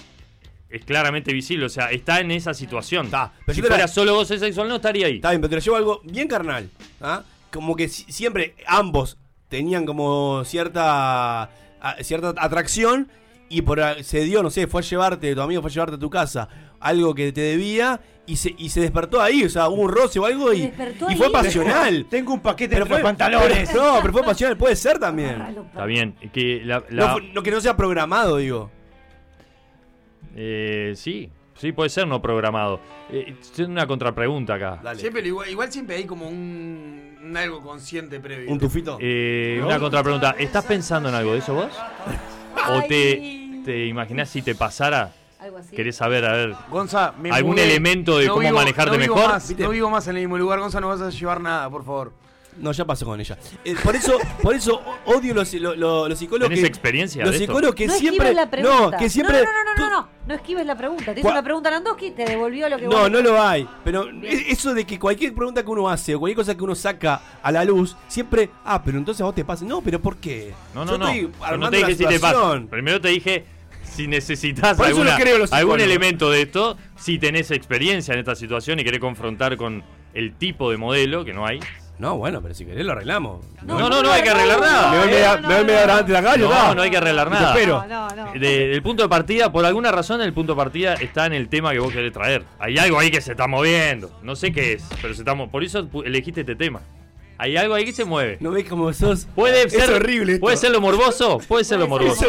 es 0.69 0.85
claramente 0.85 1.33
visible, 1.33 1.65
o 1.65 1.69
sea, 1.69 1.91
está 1.91 2.19
en 2.19 2.31
esa 2.31 2.53
situación. 2.53 3.09
pero 3.45 3.55
si 3.55 3.61
la- 3.61 3.67
fuera 3.67 3.87
solo 3.87 4.15
goce 4.15 4.37
sexual 4.39 4.67
no 4.69 4.75
estaría 4.75 5.07
ahí. 5.07 5.15
Está 5.15 5.29
bien, 5.31 5.41
pero 5.41 5.49
te 5.49 5.55
lo 5.55 5.61
llevo 5.61 5.75
algo 5.77 6.01
bien 6.03 6.27
carnal. 6.27 6.69
¿ah? 7.01 7.23
Como 7.51 7.75
que 7.75 7.87
si- 7.89 8.11
siempre 8.11 8.55
ambos 8.67 9.17
tenían 9.47 9.85
como 9.85 10.43
cierta, 10.45 11.43
a- 11.81 11.95
cierta 12.01 12.33
atracción 12.37 13.09
y 13.49 13.63
por 13.63 13.81
se 14.03 14.21
dio, 14.21 14.43
no 14.43 14.51
sé, 14.51 14.67
fue 14.67 14.81
a 14.81 14.83
llevarte, 14.83 15.33
tu 15.33 15.41
amigo 15.41 15.61
fue 15.61 15.71
a 15.71 15.73
llevarte 15.73 15.95
a 15.95 15.99
tu 15.99 16.09
casa 16.09 16.47
algo 16.79 17.15
que 17.15 17.31
te 17.31 17.41
debía 17.41 17.99
y 18.27 18.35
se, 18.37 18.53
y 18.57 18.69
se 18.69 18.79
despertó 18.81 19.19
ahí, 19.21 19.43
o 19.43 19.49
sea, 19.49 19.67
hubo 19.69 19.81
un 19.81 19.89
roce 19.91 20.19
o 20.19 20.25
algo 20.25 20.53
y, 20.53 20.61
y 21.09 21.15
fue 21.17 21.25
ahí? 21.27 21.31
pasional. 21.33 22.05
Tengo 22.11 22.31
un 22.33 22.41
paquete 22.41 22.75
Pero 22.75 22.83
entre 22.85 22.89
los 22.93 23.01
fue- 23.01 23.03
pantalones. 23.03 23.69
pero- 23.71 23.83
no, 23.95 24.01
pero 24.01 24.13
fue 24.13 24.23
pasional, 24.23 24.55
puede 24.55 24.75
ser 24.75 24.99
también. 24.99 25.41
Está 25.41 25.85
bien, 25.85 26.15
que 26.31 26.61
la, 26.63 26.83
la- 26.91 27.07
No, 27.07 27.13
fue- 27.13 27.23
no, 27.33 27.41
que 27.41 27.49
no 27.51 27.59
sea 27.59 27.75
programado, 27.75 28.37
digo. 28.37 28.69
Eh, 30.35 30.93
sí, 30.95 31.29
sí 31.55 31.71
puede 31.71 31.89
ser 31.89 32.07
no 32.07 32.21
programado. 32.21 32.79
Eh, 33.11 33.35
tengo 33.55 33.71
una 33.71 33.87
contrapregunta 33.87 34.55
acá. 34.55 34.81
Siempre, 34.95 35.25
igual, 35.27 35.49
igual 35.49 35.71
siempre 35.71 35.95
hay 35.97 36.05
como 36.05 36.27
un, 36.27 37.17
un 37.23 37.37
algo 37.37 37.61
consciente 37.61 38.19
previo. 38.19 38.51
Un 38.51 38.59
tufito. 38.59 38.97
Eh, 39.01 39.57
¿No? 39.59 39.67
Una 39.67 39.79
contrapregunta. 39.79 40.35
¿Estás 40.37 40.65
pensando 40.65 41.09
en 41.09 41.15
algo 41.15 41.33
de 41.33 41.39
eso 41.39 41.53
vos? 41.53 41.71
¿O 42.69 42.81
te, 42.83 43.61
te 43.65 43.85
imaginás 43.87 44.29
si 44.29 44.41
te 44.41 44.55
pasara? 44.55 45.13
Algo 45.39 45.57
así. 45.57 45.73
¿Querés 45.75 45.95
saber, 45.95 46.25
a 46.25 46.33
ver, 46.33 46.53
Gonza, 46.69 47.13
me 47.17 47.31
algún 47.31 47.53
mudé. 47.53 47.63
elemento 47.63 48.17
de 48.17 48.25
No 48.27 48.33
cómo 48.33 48.45
vivo- 48.45 48.57
manejarte 48.57 48.97
no 48.97 49.01
vivo 49.01 49.15
mejor? 49.15 49.31
más, 49.31 49.57
no 49.57 49.69
vivo 49.69 49.89
más 49.89 50.05
en 50.09 50.15
el 50.17 50.21
mismo 50.23 50.37
lugar, 50.37 50.59
Gonza, 50.59 50.81
no 50.81 50.89
vas 50.89 50.99
a 50.99 51.09
llevar 51.11 51.39
nada, 51.39 51.69
por 51.69 51.85
favor. 51.85 52.11
No, 52.59 52.71
ya 52.71 52.85
pasó 52.85 53.05
con 53.05 53.19
ella. 53.19 53.37
Eh, 53.63 53.75
por 53.83 53.95
eso, 53.95 54.17
por 54.41 54.53
eso 54.53 54.81
odio 55.05 55.33
los, 55.33 55.53
lo- 55.53 55.75
lo- 55.75 56.09
los 56.09 56.19
psicólogos 56.19 56.49
¿Tenés 56.49 56.61
que. 56.63 56.67
experiencia 56.67 57.23
Los 57.23 57.31
de 57.31 57.37
esto? 57.37 57.51
psicólogos 57.53 57.75
que 57.75 57.87
no 57.87 57.93
siempre. 57.93 58.33
la. 58.33 58.45
No, 58.45 58.91
que 58.91 59.09
siempre. 59.09 59.37
No, 59.39 59.43
no, 59.45 59.51
no, 59.51 59.63
no, 59.63 59.89
no, 59.89 60.01
no, 60.01 60.09
no 60.27 60.33
esquives 60.35 60.65
la 60.65 60.75
pregunta. 60.77 61.13
Te 61.13 61.19
hizo 61.21 61.29
una 61.29 61.41
pregunta 61.43 61.71
Landowski, 61.71 62.11
te 62.11 62.25
devolvió 62.25 62.67
lo 62.69 62.77
que 62.77 62.83
No, 62.87 62.99
vos- 62.99 63.11
no 63.11 63.21
lo 63.21 63.41
hay. 63.41 63.67
Pero 63.83 64.09
e- 64.23 64.51
eso 64.51 64.73
de 64.73 64.85
que 64.85 64.99
cualquier 64.99 65.33
pregunta 65.33 65.63
que 65.63 65.69
uno 65.69 65.89
hace 65.89 66.15
o 66.15 66.19
cualquier 66.19 66.35
cosa 66.37 66.55
que 66.55 66.63
uno 66.63 66.75
saca 66.75 67.21
a 67.41 67.51
la 67.51 67.63
luz, 67.63 67.95
siempre. 68.07 68.49
Ah, 68.65 68.81
pero 68.83 68.97
entonces 68.97 69.21
a 69.21 69.25
vos 69.25 69.35
te 69.35 69.45
pasa. 69.45 69.63
No, 69.65 69.81
pero 69.81 69.99
¿por 70.01 70.17
qué? 70.17 70.53
No, 70.75 70.83
no, 70.85 70.91
Yo 70.91 70.97
no. 70.97 71.07
estoy 71.07 71.21
Yo 71.21 71.27
no 71.39 71.45
armando 71.45 71.71
te 71.71 71.77
dije 71.77 71.89
la 71.91 71.97
si 71.97 72.03
te 72.15 72.19
pasa. 72.19 72.33
situación. 72.35 72.67
Primero 72.67 73.01
te 73.01 73.07
dije 73.09 73.45
si 73.83 74.07
necesitas 74.07 74.77
Por 74.77 74.85
eso 74.85 74.95
alguna- 74.97 75.17
no 75.17 75.23
creo 75.23 75.35
en 75.35 75.41
los 75.41 75.53
algún 75.53 75.79
elemento 75.81 76.29
de 76.29 76.41
esto, 76.43 76.77
si 76.97 77.17
tenés 77.17 77.49
experiencia 77.51 78.13
en 78.13 78.19
esta 78.19 78.35
situación 78.35 78.79
y 78.79 78.83
querés 78.83 78.99
confrontar 78.99 79.57
con 79.57 79.83
el 80.13 80.33
tipo 80.35 80.69
de 80.71 80.77
modelo, 80.77 81.23
que 81.25 81.33
no 81.33 81.45
hay. 81.45 81.59
No, 81.99 82.17
bueno, 82.17 82.41
pero 82.41 82.53
si 82.55 82.65
querés 82.65 82.85
lo 82.85 82.93
arreglamos. 82.93 83.45
No, 83.61 83.77
no, 83.89 84.01
no, 84.01 84.09
hay 84.11 84.23
que 84.23 84.29
arreglar 84.29 84.59
nada. 84.61 84.91
Me 84.91 84.97
voy 84.99 85.07
media, 85.09 85.37
me 85.37 85.55
voy 85.55 85.65
media 85.65 85.83
hora 85.83 85.93
antes 85.97 86.07
de 86.07 86.13
la 86.13 86.23
calle, 86.23 86.43
No, 86.43 86.73
no 86.75 86.81
hay 86.81 86.89
que 86.89 86.97
arreglar 86.97 87.27
Te 87.27 87.33
nada. 87.35 87.53
espero. 87.53 87.83
De- 88.39 88.71
el 88.73 88.81
punto 88.81 89.03
de 89.03 89.09
partida, 89.09 89.51
por 89.51 89.65
alguna 89.65 89.91
razón, 89.91 90.21
el 90.21 90.33
punto 90.33 90.53
de 90.53 90.57
partida 90.57 90.93
está 90.93 91.25
en 91.25 91.33
el 91.33 91.49
tema 91.49 91.73
que 91.73 91.79
vos 91.79 91.91
querés 91.91 92.13
traer. 92.13 92.45
Hay 92.57 92.77
algo 92.77 92.97
ahí 92.99 93.11
que 93.11 93.19
se 93.19 93.31
está 93.31 93.47
moviendo. 93.47 94.09
No 94.23 94.35
sé 94.37 94.53
qué 94.53 94.73
es, 94.73 94.87
pero 95.01 95.13
se 95.13 95.21
está 95.21 95.35
Por 95.35 95.63
eso 95.63 95.87
elegiste 96.05 96.41
este 96.41 96.55
tema. 96.55 96.79
Hay 97.37 97.55
algo 97.57 97.73
ahí 97.73 97.85
que 97.85 97.91
se 97.93 98.05
mueve. 98.05 98.37
No 98.39 98.51
ves 98.51 98.65
cómo 98.67 98.91
sos. 98.93 99.25
Puede 99.35 99.63
Es 99.63 99.73
ser 99.73 99.91
horrible 99.93 100.33
esto. 100.33 100.41
Puede 100.41 100.57
ser 100.57 100.71
lo 100.71 100.81
morboso, 100.81 101.39
puede 101.47 101.63
ser 101.65 101.79
lo 101.79 101.87
morboso. 101.87 102.25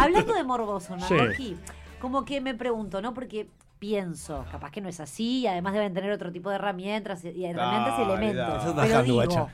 Hablando 0.00 0.32
de 0.32 0.44
morboso, 0.44 0.96
Sí. 1.08 1.14
Nardoski, 1.14 1.56
como 2.00 2.24
que 2.24 2.40
me 2.40 2.54
pregunto, 2.54 3.02
¿no? 3.02 3.14
Porque 3.14 3.48
pienso, 3.78 4.44
capaz 4.50 4.70
que 4.70 4.80
no 4.80 4.88
es 4.88 5.00
así, 5.00 5.40
y 5.40 5.46
además 5.46 5.72
deben 5.74 5.94
tener 5.94 6.10
otro 6.12 6.32
tipo 6.32 6.50
de 6.50 6.56
herramientas 6.56 7.24
y 7.24 7.44
herramientas 7.44 7.98
y 7.98 8.02
elementos. 8.02 8.46
Pero 8.58 8.74
bajando, 8.74 9.12
digo, 9.28 9.50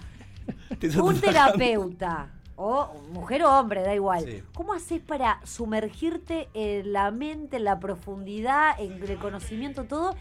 un 1.04 1.14
terapeuta, 1.20 2.28
o 2.56 2.92
mujer 3.12 3.42
o 3.44 3.58
hombre, 3.58 3.82
da 3.82 3.94
igual. 3.94 4.24
¿Cómo 4.54 4.72
haces 4.74 5.00
para 5.00 5.40
sumergirte 5.44 6.48
en 6.54 6.92
la 6.92 7.10
mente, 7.10 7.56
en 7.56 7.64
la 7.64 7.80
profundidad, 7.80 8.78
en 8.80 9.02
el 9.02 9.16
conocimiento, 9.18 9.84
todo? 9.84 10.14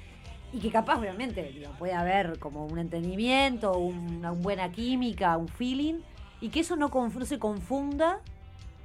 Y 0.51 0.59
que 0.59 0.69
capaz, 0.71 0.99
obviamente, 0.99 1.43
digo, 1.51 1.71
puede 1.79 1.93
haber 1.93 2.37
como 2.39 2.65
un 2.65 2.77
entendimiento, 2.79 3.77
una, 3.77 4.31
una 4.31 4.31
buena 4.31 4.71
química, 4.71 5.35
un 5.37 5.47
feeling, 5.47 5.95
y 6.41 6.49
que 6.49 6.59
eso 6.59 6.75
no, 6.75 6.89
conf- 6.89 7.13
no 7.15 7.25
se 7.25 7.39
confunda 7.39 8.19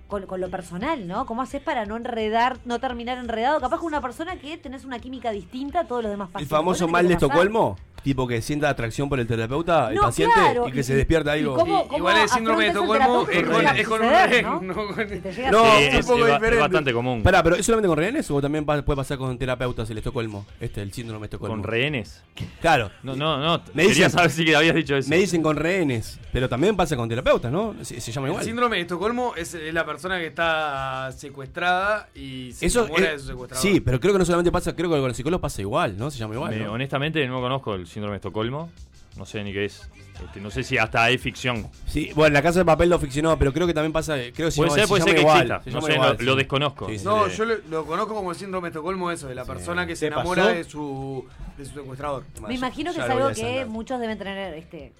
con, 0.08 0.26
con 0.26 0.40
lo 0.40 0.50
personal, 0.50 1.06
¿no? 1.06 1.26
¿Cómo 1.26 1.42
haces 1.42 1.62
para 1.62 1.84
no 1.84 1.96
enredar, 1.96 2.56
no 2.64 2.80
terminar 2.80 3.18
enredado? 3.18 3.60
Capaz 3.60 3.76
con 3.78 3.86
una 3.86 4.00
persona 4.00 4.36
que 4.36 4.56
tenés 4.56 4.84
una 4.84 4.98
química 4.98 5.30
distinta 5.30 5.80
a 5.80 5.84
todos 5.86 6.02
los 6.02 6.10
demás 6.10 6.28
El 6.28 6.32
pacientes. 6.32 6.56
famoso 6.56 6.86
¿No 6.86 6.92
mal 6.92 7.06
de? 7.06 7.14
Estocolmo. 7.14 7.76
Tipo 8.08 8.26
que 8.26 8.40
sienta 8.40 8.70
atracción 8.70 9.10
por 9.10 9.20
el 9.20 9.26
terapeuta, 9.26 9.90
el 9.90 9.96
No, 9.96 10.00
paciente, 10.04 10.32
claro, 10.34 10.66
y 10.66 10.72
que 10.72 10.80
y- 10.80 10.82
se 10.82 10.94
despierta 10.96 11.36
y 11.36 11.40
algo. 11.40 11.56
cómo- 11.56 11.82
cómo 11.86 11.98
Igual 11.98 12.16
el 12.22 12.28
síndrome 12.30 12.64
de 12.64 12.70
afrontas 12.70 12.98
el 12.98 13.04
Estocolmo 13.04 13.28
es 13.30 13.44
con, 13.44 13.76
es 13.76 13.86
con 13.88 14.00
un 14.00 14.06
suceder, 14.08 14.30
rehén, 14.30 14.44
¿no? 14.46 14.60
no 14.62 14.74
con- 14.74 15.08
Si 15.10 15.18
te 15.20 15.32
llega 15.34 15.48
a 15.48 15.52
No, 15.52 15.58
suceder. 15.64 15.82
Es 15.88 15.92
un 15.92 15.98
es, 16.00 16.06
poco 16.06 16.18
es 16.18 16.22
ba- 16.22 16.28
es 16.28 16.34
diferente. 16.40 16.60
bastante 16.62 16.92
común. 16.94 17.22
Pará, 17.22 17.42
pero 17.42 17.56
¿es 17.56 17.66
solamente 17.66 17.88
con 17.88 17.98
rehenes 17.98 18.30
o 18.30 18.40
también 18.40 18.64
pa- 18.64 18.80
puede 18.80 18.96
pasar 18.96 19.18
con 19.18 19.36
terapeutas 19.36 19.90
el 19.90 19.98
Estocolmo? 19.98 20.46
Este, 20.58 20.80
el 20.80 20.90
síndrome 20.94 21.20
de 21.20 21.26
Estocolmo. 21.26 21.54
¿Con 21.56 21.64
rehenes? 21.64 22.22
Claro. 22.62 22.90
No, 23.02 23.14
no, 23.14 23.36
no. 23.38 23.58
Me 23.74 23.82
Quería 23.82 24.06
dicen- 24.06 24.10
saber 24.10 24.30
si 24.30 24.54
habías 24.54 24.74
dicho 24.74 24.96
eso. 24.96 25.10
Me 25.10 25.18
dicen 25.18 25.42
con 25.42 25.56
rehenes, 25.56 26.18
pero 26.32 26.48
también 26.48 26.76
pasa 26.76 26.96
con 26.96 27.10
terapeutas, 27.10 27.52
¿no? 27.52 27.74
Se, 27.82 28.00
se 28.00 28.10
llama 28.10 28.28
El 28.28 28.32
igual. 28.32 28.44
síndrome 28.46 28.76
de 28.76 28.82
Estocolmo 28.82 29.34
es, 29.36 29.52
es 29.52 29.74
la 29.74 29.84
persona 29.84 30.18
que 30.18 30.28
está 30.28 31.12
secuestrada 31.12 32.08
y 32.14 32.52
se 32.52 32.64
Eso 32.66 32.80
enamora 32.86 33.04
es- 33.04 33.12
de 33.12 33.18
su 33.18 33.26
secuestrador. 33.26 33.62
sí, 33.62 33.80
pero 33.80 34.00
creo 34.00 34.14
que 34.14 34.18
no 34.20 34.24
solamente 34.24 34.50
pasa, 34.50 34.74
creo 34.74 34.88
que 34.88 34.96
con 34.98 35.08
el 35.10 35.14
psicólogo 35.14 35.40
pasa 35.42 35.60
igual, 35.60 35.96
¿no? 35.98 36.10
Se 36.10 36.18
llama 36.18 36.34
igual. 36.34 36.54
Me- 36.56 36.64
¿no? 36.64 36.72
honestamente 36.72 37.26
no 37.26 37.40
conozco 37.40 37.74
el 37.74 37.86
síndrome 37.98 38.12
de 38.14 38.16
Estocolmo. 38.18 38.70
No 39.16 39.26
sé 39.26 39.42
ni 39.42 39.52
qué 39.52 39.64
es. 39.64 39.88
Este, 40.24 40.40
no 40.40 40.50
sé 40.50 40.62
si 40.62 40.78
hasta 40.78 41.02
hay 41.04 41.18
ficción. 41.18 41.68
Sí, 41.86 42.10
bueno, 42.14 42.34
la 42.34 42.42
casa 42.42 42.60
de 42.60 42.64
papel 42.64 42.88
lo 42.88 42.98
ficcionó, 42.98 43.36
pero 43.38 43.52
creo 43.52 43.66
que 43.66 43.74
también 43.74 43.92
pasa. 43.92 44.14
Creo 44.14 44.32
que 44.32 44.54
Puede 44.56 44.70
ser, 44.70 44.80
se 44.82 44.88
puede 44.88 45.00
llama 45.00 45.04
ser 45.04 45.14
que 45.14 45.20
igual, 45.20 45.40
exista. 45.50 45.62
se 45.64 45.70
No 45.70 45.82
sé, 45.82 45.94
igual, 45.94 46.16
lo- 46.20 46.36
desconozco. 46.36 46.88
Sí, 46.88 46.98
sí, 46.98 47.04
No, 47.04 47.28
sí. 47.28 47.36
yo 47.36 47.44
lo, 47.44 47.54
lo 47.68 47.84
conozco 47.86 48.14
como 48.14 48.30
el 48.30 48.36
síndrome 48.36 48.66
de 48.68 48.70
Estocolmo, 48.70 49.10
eso, 49.10 49.26
de 49.28 49.34
la 49.34 49.44
persona 49.44 49.86
que 49.86 49.96
se 49.96 50.08
¿Te 50.08 50.14
enamora 50.14 50.42
pasó? 50.44 50.54
de 50.54 50.64
su, 50.64 51.24
de 51.56 51.64
su 51.64 51.74
secuestrador. 51.74 52.24
Me 52.46 52.54
imagino 52.54 52.92
que 52.92 52.98
Ya 52.98 53.04
es 53.06 53.10
algo 53.10 53.30
que 53.32 53.64
muchos 53.64 54.00
deben 54.00 54.18
tener 54.18 54.54
este 54.54 54.92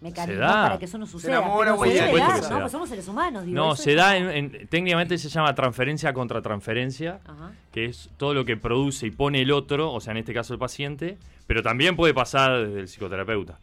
mecanismos 0.00 0.40
da. 0.46 0.62
para 0.64 0.78
que 0.78 0.84
eso 0.84 0.98
no 0.98 1.06
suceda. 1.06 1.38
enamora, 1.38 1.66
pero 1.72 1.76
güey, 1.76 1.92
se 1.92 1.98
por 1.98 2.06
debe 2.08 2.18
dar, 2.20 2.42
se 2.42 2.48
¿no? 2.50 2.54
da. 2.56 2.60
Pues 2.62 2.72
somos 2.72 2.88
seres 2.88 3.08
humanos, 3.08 3.44
digo. 3.44 3.56
No, 3.56 3.76
se 3.76 3.90
es 3.92 3.96
da, 3.96 4.16
en, 4.16 4.30
en- 4.30 4.66
técnicamente 4.68 5.16
se 5.18 5.28
llama 5.28 5.54
transferencia 5.54 6.12
contra 6.12 6.42
transferencia, 6.42 7.20
Ajá. 7.26 7.52
que 7.72 7.86
es 7.86 8.10
todo 8.16 8.34
lo 8.34 8.44
que 8.44 8.56
produce 8.56 9.06
y 9.06 9.10
pone 9.10 9.40
el 9.42 9.50
otro, 9.52 9.92
o 9.92 10.00
sea, 10.00 10.10
en 10.12 10.18
este 10.18 10.34
caso 10.34 10.52
el 10.52 10.58
paciente, 10.58 11.16
pero 11.46 11.62
también 11.62 11.96
puede 11.96 12.12
pasar 12.14 12.66
desde 12.66 12.80
el 12.80 12.88
psicoterapeuta. 12.88 13.58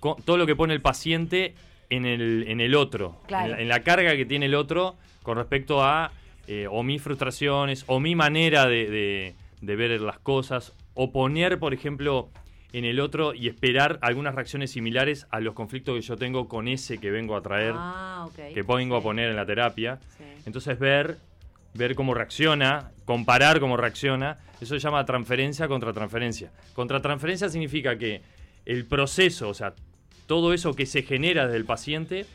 Co- 0.00 0.16
todo 0.24 0.36
lo 0.36 0.46
que 0.46 0.56
pone 0.56 0.74
el 0.74 0.80
paciente 0.80 1.54
en 1.90 2.04
el, 2.06 2.44
en 2.48 2.60
el 2.60 2.74
otro, 2.74 3.20
Claro. 3.26 3.46
en, 3.46 3.50
la, 3.52 3.60
en 3.62 3.68
la 3.68 3.80
carga 3.80 4.16
que 4.16 4.26
tiene 4.26 4.46
el 4.46 4.54
otro 4.54 4.96
con 5.22 5.36
respecto 5.38 5.82
a 5.84 6.10
eh, 6.46 6.66
o 6.70 6.82
mis 6.82 7.02
frustraciones, 7.02 7.84
o 7.88 8.00
mi 8.00 8.14
manera 8.14 8.66
de, 8.66 8.88
de- 8.90 9.34
de 9.60 9.76
ver 9.76 10.00
las 10.00 10.18
cosas, 10.18 10.72
o 10.94 11.12
poner, 11.12 11.58
por 11.58 11.74
ejemplo, 11.74 12.28
en 12.72 12.84
el 12.84 13.00
otro 13.00 13.34
y 13.34 13.48
esperar 13.48 13.98
algunas 14.02 14.34
reacciones 14.34 14.70
similares 14.72 15.26
a 15.30 15.40
los 15.40 15.54
conflictos 15.54 15.94
que 15.94 16.02
yo 16.02 16.16
tengo 16.16 16.48
con 16.48 16.68
ese 16.68 16.98
que 16.98 17.10
vengo 17.10 17.36
a 17.36 17.42
traer 17.42 17.74
Ah, 17.76 18.28
que 18.34 18.62
vengo 18.62 18.96
a 18.96 19.02
poner 19.02 19.30
en 19.30 19.36
la 19.36 19.46
terapia. 19.46 19.98
Sí. 20.16 20.24
Entonces 20.44 20.78
ver, 20.78 21.18
ver 21.74 21.94
cómo 21.94 22.14
reacciona, 22.14 22.90
comparar 23.04 23.60
cómo 23.60 23.76
reacciona, 23.76 24.38
eso 24.60 24.74
se 24.74 24.80
llama 24.80 25.04
transferencia 25.06 25.68
contra 25.68 25.92
transferencia. 25.92 26.50
Contra 26.74 27.00
transferencia 27.00 27.48
significa 27.48 27.96
que 27.96 28.22
el 28.66 28.84
proceso, 28.84 29.48
o 29.48 29.54
sea, 29.54 29.74
todo 30.26 30.52
eso 30.52 30.74
que 30.74 30.84
se 30.84 31.02
genera 31.02 31.46
desde 31.46 31.56
el 31.56 31.64
paciente, 31.64 32.26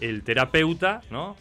el 0.00 0.22
terapeuta, 0.22 1.02
¿no? 1.10 1.36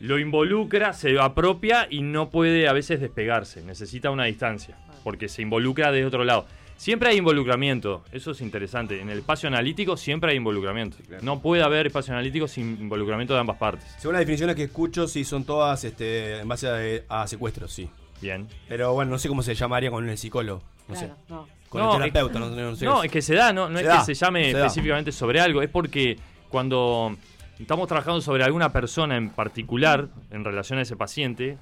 Lo 0.00 0.18
involucra, 0.18 0.92
se 0.92 1.18
apropia 1.18 1.86
y 1.90 2.02
no 2.02 2.30
puede 2.30 2.68
a 2.68 2.72
veces 2.72 3.00
despegarse, 3.00 3.62
necesita 3.62 4.10
una 4.10 4.24
distancia, 4.24 4.76
porque 5.02 5.28
se 5.28 5.42
involucra 5.42 5.92
de 5.92 6.04
otro 6.04 6.24
lado. 6.24 6.46
Siempre 6.84 7.08
hay 7.08 7.16
involucramiento, 7.16 8.04
eso 8.12 8.32
es 8.32 8.42
interesante. 8.42 9.00
En 9.00 9.08
el 9.08 9.20
espacio 9.20 9.46
analítico 9.48 9.96
siempre 9.96 10.32
hay 10.32 10.36
involucramiento. 10.36 10.98
No 11.22 11.40
puede 11.40 11.62
haber 11.62 11.86
espacio 11.86 12.12
analítico 12.12 12.46
sin 12.46 12.78
involucramiento 12.78 13.32
de 13.32 13.40
ambas 13.40 13.56
partes. 13.56 13.86
Según 13.96 14.12
las 14.12 14.20
definiciones 14.20 14.54
que 14.54 14.64
escucho, 14.64 15.08
sí 15.08 15.24
son 15.24 15.44
todas 15.44 15.82
este, 15.84 16.40
en 16.40 16.46
base 16.46 17.02
a, 17.08 17.22
a 17.22 17.26
secuestros, 17.26 17.72
sí. 17.72 17.88
Bien. 18.20 18.46
Pero 18.68 18.92
bueno, 18.92 19.12
no 19.12 19.18
sé 19.18 19.28
cómo 19.30 19.42
se 19.42 19.54
llamaría 19.54 19.90
con 19.90 20.06
el 20.06 20.18
psicólogo. 20.18 20.62
No 20.86 20.94
Claro, 20.94 21.08
sé. 21.16 21.22
no. 21.30 21.48
Con 21.70 21.80
No, 21.80 21.92
el 21.94 22.12
terapeuta, 22.12 22.34
es- 22.38 22.50
no, 22.50 22.54
no 22.70 22.76
sé. 22.76 22.84
No, 22.84 23.02
es 23.02 23.10
que 23.10 23.22
se 23.22 23.34
da, 23.34 23.50
no, 23.54 23.70
no 23.70 23.78
Se 23.78 23.84
es 23.84 23.88
da, 23.88 23.98
que 24.00 24.04
se 24.04 24.12
llame 24.14 24.44
se 24.44 24.52
da. 24.52 24.66
específicamente 24.66 25.10
sobre 25.10 25.40
algo, 25.40 25.62
es 25.62 25.70
porque 25.70 26.18
cuando 26.50 27.16
estamos 27.58 27.88
trabajando 27.88 28.20
sobre 28.20 28.44
alguna 28.44 28.70
persona 28.72 29.16
en 29.16 29.30
particular 29.30 30.08
en 30.30 30.44
relación 30.44 30.78
a 30.78 30.82
ese 30.82 30.96
paciente, 30.96 31.56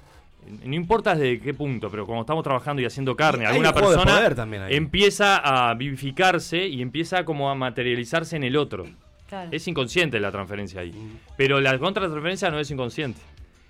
no 0.63 0.75
importa 0.75 1.15
desde 1.15 1.39
qué 1.39 1.53
punto, 1.53 1.89
pero 1.89 2.05
cuando 2.05 2.21
estamos 2.21 2.43
trabajando 2.43 2.81
y 2.81 2.85
haciendo 2.85 3.15
carne, 3.15 3.43
Y 3.43 3.47
alguna 3.47 3.73
persona 3.73 4.21
empieza 4.69 5.37
a 5.37 5.73
vivificarse 5.73 6.67
y 6.67 6.81
empieza 6.81 7.25
como 7.25 7.49
a 7.49 7.55
materializarse 7.55 8.35
en 8.35 8.43
el 8.43 8.57
otro. 8.57 8.85
Claro. 9.27 9.49
Es 9.51 9.67
inconsciente 9.67 10.19
la 10.19 10.31
transferencia 10.31 10.81
ahí. 10.81 10.93
Pero 11.37 11.59
la 11.59 11.77
contratransferencia 11.79 12.51
no 12.51 12.59
es 12.59 12.69
inconsciente. 12.69 13.19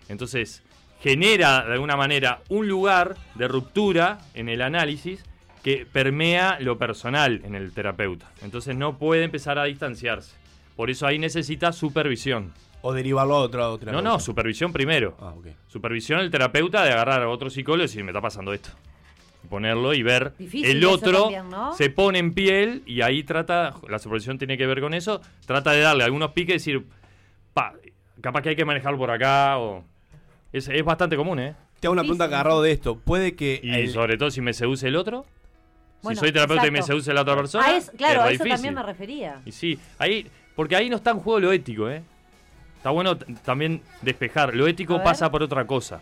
Entonces, 0.10 0.62
genera 1.02 1.66
de 1.66 1.74
alguna 1.74 1.96
manera 1.96 2.42
un 2.50 2.68
lugar 2.68 3.16
de 3.36 3.48
ruptura 3.48 4.20
en 4.34 4.50
el 4.50 4.62
análisis 4.62 5.24
que 5.64 5.86
permea 5.86 6.58
lo 6.60 6.78
personal 6.78 7.42
en 7.46 7.56
el 7.56 7.72
terapeuta. 7.72 8.30
Entonces 8.42 8.76
no 8.76 8.98
puede 8.98 9.24
empezar 9.24 9.58
a 9.60 9.64
distanciarse. 9.64 10.36
Por 10.76 10.90
eso 10.90 11.08
ahí 11.08 11.20
necesita 11.20 11.72
supervisión. 11.72 12.54
O 12.86 12.94
derivarlo 12.94 13.36
a 13.36 13.40
otro 13.40 13.62
No, 13.62 13.78
terapeuta. 13.80 14.08
no, 14.10 14.20
supervisión 14.20 14.72
primero. 14.74 15.16
Ah, 15.20 15.34
ok. 15.36 15.48
Supervisión 15.68 16.20
el 16.20 16.30
terapeuta 16.30 16.84
de 16.84 16.92
agarrar 16.92 17.22
a 17.24 17.30
otro 17.30 17.50
psicólogo 17.50 17.84
y 17.84 17.88
decir, 17.88 18.04
me 18.04 18.12
está 18.12 18.22
pasando 18.22 18.54
esto. 18.54 18.70
Ponerlo 19.50 19.94
y 19.94 20.04
ver. 20.04 20.34
Difícil 20.38 20.78
el 20.78 20.86
otro 20.86 21.24
también, 21.24 21.50
¿no? 21.50 21.74
se 21.74 21.90
pone 21.90 22.20
en 22.20 22.34
piel 22.34 22.84
y 22.86 23.02
ahí 23.02 23.24
trata, 23.24 23.74
la 23.90 24.00
supervisión 24.00 24.38
tiene 24.38 24.58
que 24.58 24.66
ver 24.66 24.80
con 24.82 24.94
eso, 24.94 25.22
trata 25.46 25.72
de 25.72 25.82
darle 25.82 26.04
algunos 26.04 26.32
piques 26.32 26.66
y 26.68 26.72
decir, 26.74 26.86
pa, 27.54 27.74
capaz 28.22 28.42
que 28.42 28.50
hay 28.50 28.56
que 28.56 28.66
manejarlo 28.66 28.98
por 28.98 29.12
acá 29.12 29.58
o... 29.60 29.84
Es, 30.52 30.68
es 30.70 30.84
bastante 30.84 31.16
común, 31.18 31.40
¿eh? 31.40 31.56
Te 31.80 31.88
hago 31.88 31.94
una 31.94 32.04
pregunta 32.04 32.26
agarrado 32.26 32.62
de 32.62 32.72
esto. 32.72 32.96
Puede 32.98 33.36
que. 33.36 33.60
Y 33.64 33.72
el- 33.74 33.90
sobre 33.90 34.18
todo 34.18 34.30
si 34.32 34.40
me 34.40 34.54
seduce 34.54 34.88
el 34.88 34.96
otro. 34.96 35.26
Bueno, 36.02 36.16
si 36.16 36.20
soy 36.26 36.32
terapeuta 36.32 36.68
y 36.68 36.72
me 36.72 36.82
seduce 36.84 37.12
la 37.14 37.22
otra 37.22 37.36
persona. 37.36 37.66
Ah, 37.68 37.76
es- 37.76 37.92
claro, 37.98 38.22
es 38.22 38.28
a 38.28 38.32
eso 38.32 38.44
difícil. 38.44 38.52
también 38.52 38.74
me 38.76 38.84
refería. 38.84 39.42
Y 39.46 39.52
sí, 39.52 39.80
ahí, 39.98 40.28
porque 40.56 40.76
ahí 40.76 40.90
no 40.90 40.98
está 40.98 41.12
en 41.12 41.20
juego 41.20 41.40
lo 41.40 41.52
ético, 41.52 41.90
¿eh? 41.90 42.04
Está 42.84 42.92
bueno 42.92 43.16
también 43.46 43.82
despejar. 44.02 44.54
Lo 44.54 44.68
ético 44.68 45.02
pasa 45.02 45.32
por 45.32 45.42
otra 45.42 45.66
cosa. 45.66 46.02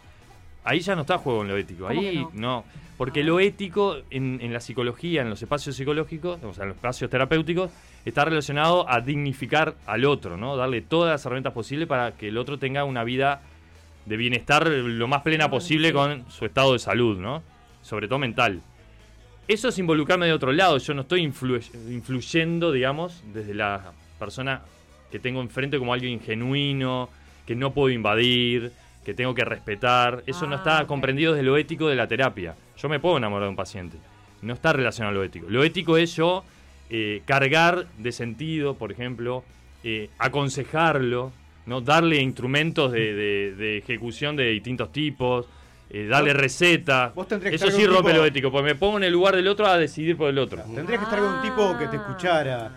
Ahí 0.63 0.79
ya 0.79 0.95
no 0.95 1.01
está 1.01 1.19
juego 1.19 1.43
en 1.43 1.49
lo 1.49 1.55
ético. 1.57 1.85
¿Cómo 1.85 1.99
Ahí 2.01 2.25
no? 2.33 2.65
Porque 2.97 3.23
lo 3.23 3.39
ético 3.39 3.97
en, 4.09 4.39
en 4.41 4.51
la 4.51 4.59
psicología, 4.59 5.21
en 5.21 5.29
los 5.29 5.39
espacios 5.39 5.75
psicológicos, 5.75 6.43
o 6.43 6.53
sea, 6.55 6.63
en 6.63 6.69
los 6.69 6.77
espacios 6.77 7.07
terapéuticos, 7.11 7.69
está 8.03 8.25
relacionado 8.25 8.89
a 8.89 8.99
dignificar 8.99 9.75
al 9.85 10.05
otro, 10.05 10.37
¿no? 10.37 10.57
Darle 10.57 10.81
todas 10.81 11.11
las 11.11 11.23
herramientas 11.23 11.53
posibles 11.53 11.87
para 11.87 12.13
que 12.13 12.29
el 12.29 12.37
otro 12.39 12.57
tenga 12.57 12.83
una 12.83 13.03
vida 13.03 13.41
de 14.07 14.17
bienestar 14.17 14.65
lo 14.65 15.07
más 15.07 15.21
plena 15.21 15.51
posible 15.51 15.93
con 15.93 16.25
su 16.31 16.45
estado 16.45 16.73
de 16.73 16.79
salud, 16.79 17.19
¿no? 17.19 17.43
Sobre 17.83 18.07
todo 18.07 18.17
mental. 18.17 18.59
Eso 19.47 19.67
es 19.67 19.77
involucrarme 19.77 20.25
de 20.25 20.33
otro 20.33 20.51
lado. 20.51 20.79
Yo 20.79 20.95
no 20.95 21.01
estoy 21.01 21.23
influ- 21.27 21.63
influyendo, 21.91 22.71
digamos, 22.71 23.23
desde 23.33 23.53
la 23.53 23.91
persona 24.17 24.61
que 25.11 25.19
tengo 25.19 25.41
enfrente 25.41 25.77
como 25.77 25.93
alguien 25.93 26.19
genuino, 26.21 27.09
que 27.45 27.55
no 27.55 27.71
puedo 27.73 27.89
invadir, 27.89 28.71
que 29.05 29.13
tengo 29.13 29.33
que 29.35 29.43
respetar. 29.45 30.23
Eso 30.25 30.47
no 30.47 30.55
está 30.55 30.85
comprendido 30.88 31.33
desde 31.33 31.43
lo 31.45 31.57
ético 31.57 31.88
de 31.88 31.95
la 31.95 32.07
terapia. 32.07 32.55
Yo 32.77 32.88
me 32.89 32.99
puedo 32.99 33.17
enamorar 33.17 33.45
de 33.45 33.49
un 33.49 33.55
paciente. 33.55 33.97
No 34.41 34.53
está 34.53 34.73
relacionado 34.73 35.11
a 35.15 35.19
lo 35.19 35.23
ético. 35.23 35.47
Lo 35.49 35.63
ético 35.63 35.97
es 35.97 36.15
yo 36.15 36.43
eh, 36.89 37.21
cargar 37.25 37.85
de 37.97 38.11
sentido, 38.11 38.75
por 38.75 38.91
ejemplo, 38.91 39.43
eh, 39.83 40.09
aconsejarlo, 40.19 41.31
¿no? 41.65 41.81
darle 41.81 42.17
instrumentos 42.21 42.91
de, 42.91 43.13
de- 43.13 43.55
de 43.55 43.77
ejecución 43.77 44.35
de 44.35 44.49
distintos 44.49 44.91
tipos, 44.91 45.45
eh, 45.89 46.07
darle 46.07 46.33
recetas. 46.33 47.13
vos 47.15 47.27
tendrías 47.27 47.51
que 47.51 47.55
Eso 47.55 47.71
sí 47.71 47.85
rompe 47.85 48.09
tipo- 48.11 48.17
lo 48.17 48.25
ético, 48.25 48.51
porque 48.51 48.65
me 48.65 48.75
pongo 48.75 48.97
en 48.97 49.03
el 49.05 49.13
lugar 49.13 49.35
del 49.35 49.47
otro 49.47 49.65
a 49.67 49.77
decidir 49.77 50.17
por 50.17 50.29
el 50.29 50.38
otro. 50.39 50.61
Tendrías 50.63 50.99
que 50.99 51.05
estar 51.05 51.19
con 51.19 51.33
un 51.33 51.41
tipo 51.41 51.77
que 51.77 51.88
te 51.88 51.97
Ah. 51.97 51.99
escuchara 52.01 52.71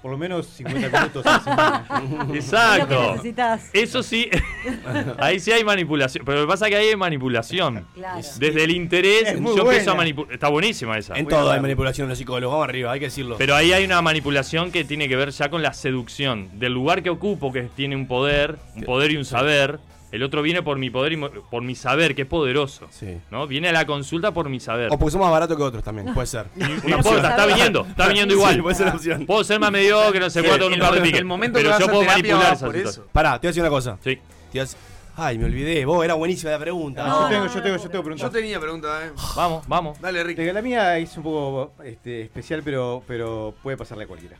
por 0.00 0.12
lo 0.12 0.18
menos 0.18 0.46
50 0.46 0.88
minutos 0.88 1.26
a 1.26 1.32
la 1.32 1.40
semana. 1.40 1.86
Exacto. 2.34 2.78
Es 2.78 2.88
lo 2.88 2.88
que 2.88 3.10
necesitas. 3.12 3.70
Eso 3.72 4.02
sí, 4.02 4.30
ahí 5.18 5.40
sí 5.40 5.50
hay 5.50 5.64
manipulación. 5.64 6.24
Pero 6.24 6.40
lo 6.40 6.46
que 6.46 6.50
pasa 6.50 6.66
es 6.66 6.70
que 6.70 6.76
ahí 6.76 6.88
hay 6.88 6.96
manipulación. 6.96 7.86
Claro. 7.94 8.20
Desde 8.38 8.64
el 8.64 8.70
interés, 8.70 9.28
Es 9.28 9.40
yo 9.40 9.62
empiezo 9.62 9.92
a 9.92 9.94
manipular. 9.94 10.32
Está 10.32 10.48
buenísima 10.48 10.96
esa. 10.96 11.14
En 11.14 11.26
todo 11.26 11.50
hay 11.50 11.60
manipulación 11.60 12.04
en 12.06 12.10
los 12.10 12.18
psicólogos. 12.18 12.52
Vamos 12.54 12.68
arriba, 12.68 12.92
hay 12.92 13.00
que 13.00 13.06
decirlo. 13.06 13.36
Pero 13.38 13.54
ahí 13.54 13.72
hay 13.72 13.84
una 13.84 14.00
manipulación 14.02 14.70
que 14.70 14.84
tiene 14.84 15.08
que 15.08 15.16
ver 15.16 15.30
ya 15.30 15.50
con 15.50 15.62
la 15.62 15.72
seducción. 15.72 16.58
Del 16.58 16.72
lugar 16.72 17.02
que 17.02 17.10
ocupo, 17.10 17.52
que 17.52 17.62
tiene 17.62 17.96
un 17.96 18.06
poder, 18.06 18.58
un 18.76 18.82
poder 18.84 19.12
y 19.12 19.16
un 19.16 19.24
saber. 19.24 19.80
El 20.10 20.22
otro 20.22 20.40
viene 20.42 20.62
por 20.62 20.78
mi 20.78 20.88
poder 20.90 21.12
y 21.12 21.16
por 21.16 21.62
mi 21.62 21.74
saber, 21.74 22.14
que 22.14 22.22
es 22.22 22.28
poderoso. 22.28 22.88
¿no? 23.30 23.46
Viene 23.46 23.68
a 23.68 23.72
la 23.72 23.86
consulta 23.86 24.32
por 24.32 24.48
mi 24.48 24.58
saber. 24.60 24.88
O 24.90 24.98
porque 24.98 25.12
somos 25.12 25.26
más 25.26 25.32
baratos 25.32 25.56
que 25.56 25.62
otros 25.62 25.82
también, 25.84 26.12
puede 26.14 26.26
ser. 26.26 26.46
No 26.56 26.96
importa, 26.96 27.30
está 27.30 27.46
viniendo, 27.46 27.86
está 27.86 28.08
viniendo 28.08 28.34
igual. 28.38 28.54
Sí, 28.54 28.62
puede 28.62 28.74
ser 28.76 28.88
opción. 28.88 29.26
Puedo 29.26 29.44
ser 29.44 29.60
más 29.60 29.70
mediocre, 29.70 30.20
no 30.20 30.30
sé 30.30 30.42
cuánto, 30.42 30.64
con 30.64 30.72
un 30.74 30.78
par 30.80 30.94
de 30.94 31.00
piques. 31.02 31.22
Pero 31.52 31.78
yo 31.78 31.86
puedo 31.86 32.02
manipular 32.04 32.52
esa 32.54 32.66
situación. 32.72 33.06
Pará, 33.12 33.38
te 33.40 33.46
voy 33.46 33.48
a 33.48 33.50
decir 33.50 33.62
una 33.62 33.70
cosa. 33.70 33.98
Sí. 34.02 34.16
Te 34.16 34.22
voy 34.52 34.60
a 34.60 34.62
decir- 34.64 34.78
Ay, 35.20 35.36
me 35.36 35.46
olvidé. 35.46 35.84
Vos, 35.84 36.04
era 36.04 36.14
buenísima 36.14 36.52
la 36.52 36.60
pregunta. 36.60 37.04
yo 37.04 37.28
tengo, 37.28 37.46
yo 37.46 37.60
tengo, 37.62 37.76
yo 37.76 37.90
tengo 37.90 38.04
preguntas. 38.04 38.20
Yo 38.20 38.30
tenía 38.30 38.60
pregunta, 38.60 39.04
eh. 39.04 39.10
Vamos, 39.34 39.66
vamos. 39.66 40.00
Dale, 40.00 40.22
Rick. 40.22 40.38
La 40.54 40.62
mía 40.62 40.96
es 40.96 41.16
un 41.16 41.24
poco 41.24 41.72
este, 41.84 42.22
especial, 42.22 42.62
pero, 42.64 43.02
pero 43.06 43.52
puede 43.62 43.76
pasarle 43.76 44.04
a 44.04 44.06
cualquiera. 44.06 44.36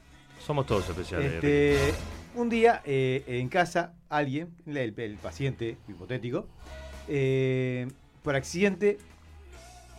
Somos 0.46 0.66
todos 0.66 0.88
especiales. 0.88 1.32
Este, 1.34 1.94
un 2.39 2.48
día 2.48 2.82
eh, 2.85 3.24
en 3.27 3.48
casa, 3.48 3.93
alguien, 4.09 4.55
el, 4.66 4.94
el 4.97 5.15
paciente 5.16 5.77
hipotético, 5.89 6.47
eh, 7.09 7.89
por 8.23 8.36
accidente 8.36 8.98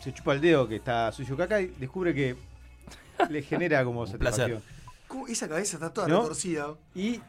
se 0.01 0.13
chupa 0.13 0.33
el 0.33 0.41
dedo 0.41 0.67
que 0.67 0.77
está 0.77 1.11
sucio 1.11 1.35
caca 1.35 1.59
y 1.59 1.67
descubre 1.67 2.13
que 2.13 2.37
le 3.29 3.41
genera 3.41 3.83
como 3.83 4.07
satisfacción. 4.07 4.63
¿Cómo? 5.07 5.27
Esa 5.27 5.49
cabeza 5.49 5.75
está 5.75 5.93
toda 5.93 6.07
¿No? 6.07 6.21
retorcida. 6.21 6.75
Y 6.95 7.19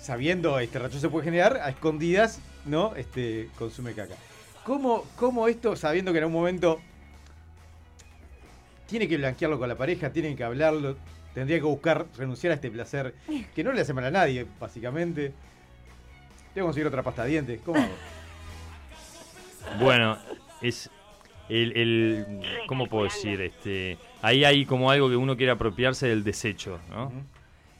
sabiendo 0.00 0.58
este 0.58 0.78
racho 0.78 0.98
se 0.98 1.08
puede 1.10 1.24
generar, 1.24 1.58
a 1.58 1.68
escondidas, 1.68 2.40
¿no? 2.64 2.96
Este 2.96 3.50
consume 3.58 3.92
caca. 3.92 4.14
¿Cómo, 4.64 5.04
cómo 5.16 5.46
esto, 5.46 5.76
sabiendo 5.76 6.12
que 6.12 6.18
en 6.18 6.24
un 6.24 6.32
momento 6.32 6.80
tiene 8.86 9.08
que 9.08 9.18
blanquearlo 9.18 9.58
con 9.58 9.68
la 9.68 9.76
pareja, 9.76 10.10
tienen 10.10 10.36
que 10.36 10.44
hablarlo, 10.44 10.96
tendría 11.34 11.58
que 11.58 11.64
buscar 11.64 12.06
renunciar 12.16 12.52
a 12.52 12.54
este 12.54 12.70
placer 12.70 13.14
que 13.54 13.64
no 13.64 13.72
le 13.72 13.80
hace 13.80 13.92
mal 13.92 14.04
a 14.04 14.10
nadie, 14.10 14.46
básicamente. 14.60 15.32
Tengo 16.54 16.66
que 16.66 16.68
conseguir 16.68 16.86
otra 16.86 17.02
pasta 17.02 17.24
de 17.24 17.30
dientes. 17.30 17.60
¿Cómo 17.64 17.80
hago? 17.80 17.94
Bueno, 19.80 20.16
es 20.62 20.90
el, 21.48 21.76
el- 21.76 22.26
¿cómo 22.66 22.86
puedo 22.86 23.04
decir? 23.04 23.40
Este, 23.40 23.98
ahí 24.22 24.44
hay 24.44 24.64
como 24.64 24.90
algo 24.90 25.08
que 25.08 25.16
uno 25.16 25.36
quiere 25.36 25.52
apropiarse 25.52 26.06
del 26.08 26.22
desecho, 26.24 26.78
¿no? 26.90 27.12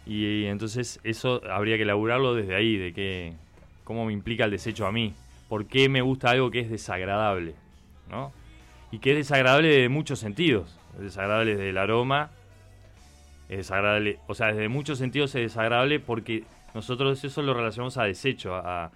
y, 0.06 0.44
entonces 0.46 1.00
eso 1.02 1.40
habría 1.50 1.76
que 1.76 1.82
elaborarlo 1.84 2.34
desde 2.34 2.54
ahí, 2.54 2.76
de 2.76 2.92
que 2.92 3.32
cómo 3.84 4.04
me 4.04 4.12
implica 4.12 4.44
el 4.44 4.50
desecho 4.50 4.86
a 4.86 4.92
mí, 4.92 5.14
por 5.48 5.66
qué 5.66 5.88
me 5.88 6.02
gusta 6.02 6.30
algo 6.30 6.50
que 6.50 6.60
es 6.60 6.68
desagradable, 6.70 7.54
¿no? 8.10 8.32
Y 8.90 8.98
que 8.98 9.12
es 9.12 9.16
desagradable 9.16 9.68
de 9.68 9.88
muchos 9.88 10.18
sentidos, 10.18 10.76
es 10.96 11.00
desagradable 11.04 11.52
desde 11.52 11.70
el 11.70 11.78
aroma, 11.78 12.30
es 13.48 13.58
desagradable, 13.58 14.18
o 14.26 14.34
sea, 14.34 14.48
desde 14.48 14.68
muchos 14.68 14.98
sentidos 14.98 15.34
es 15.34 15.42
desagradable 15.42 16.00
porque 16.00 16.44
nosotros 16.74 17.22
eso 17.24 17.42
lo 17.42 17.54
relacionamos 17.54 17.96
a 17.98 18.04
desecho, 18.04 18.54
a, 18.54 18.84
a 18.86 18.90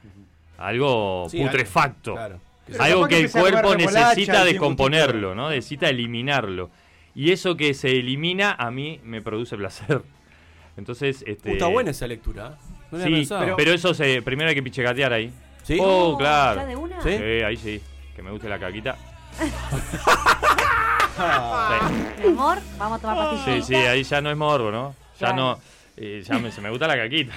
algo 0.58 1.26
Sí, 1.28 1.40
putrefacto. 1.42 2.14
claro. 2.14 2.40
Pero 2.66 2.82
Algo 2.82 3.08
que 3.08 3.14
que 3.16 3.20
el 3.22 3.30
cuerpo 3.30 3.74
necesita 3.74 4.44
descomponerlo, 4.44 5.34
¿no? 5.34 5.48
Necesita 5.48 5.88
eliminarlo. 5.88 6.70
Y 7.14 7.32
eso 7.32 7.56
que 7.56 7.72
se 7.72 7.90
elimina 7.98 8.52
a 8.58 8.70
mí 8.70 9.00
me 9.04 9.22
produce 9.22 9.56
placer. 9.56 10.02
Entonces, 10.76 11.24
este 11.26 11.52
está 11.52 11.66
buena 11.66 11.92
esa 11.92 12.06
lectura. 12.06 12.58
¿eh? 12.60 12.74
No 12.92 12.98
sí, 13.04 13.10
pensado. 13.10 13.56
pero, 13.56 13.72
eso 13.72 13.94
se 13.94 14.20
primero 14.22 14.50
hay 14.50 14.54
que 14.54 14.62
pichecatear 14.62 15.12
ahí. 15.14 15.32
¿Sí? 15.62 15.78
Oh, 15.80 16.16
claro. 16.18 16.60
¿ya 16.60 16.66
de 16.66 16.76
una? 16.76 17.02
¿Sí? 17.02 17.10
¿Sí? 17.16 17.22
ahí 17.22 17.56
sí. 17.56 17.80
Que 18.14 18.22
me 18.22 18.30
guste 18.30 18.48
la 18.50 18.58
caquita. 18.58 18.96
Mi 22.20 22.26
amor, 22.28 22.58
vamos 22.78 22.98
a 22.98 23.00
tomar 23.00 23.16
pastillas. 23.30 23.66
Sí, 23.66 23.74
sí, 23.74 23.74
ahí 23.74 24.02
ya 24.02 24.20
no 24.20 24.30
es 24.30 24.36
morbo, 24.36 24.70
¿no? 24.70 24.94
Ya 25.20 25.28
Claro. 25.28 25.36
no. 25.36 25.58
eh, 25.96 26.22
ya 26.26 26.38
me, 26.38 26.50
se 26.52 26.60
me 26.60 26.70
gusta 26.70 26.86
la 26.86 26.96
caquita. 26.96 27.32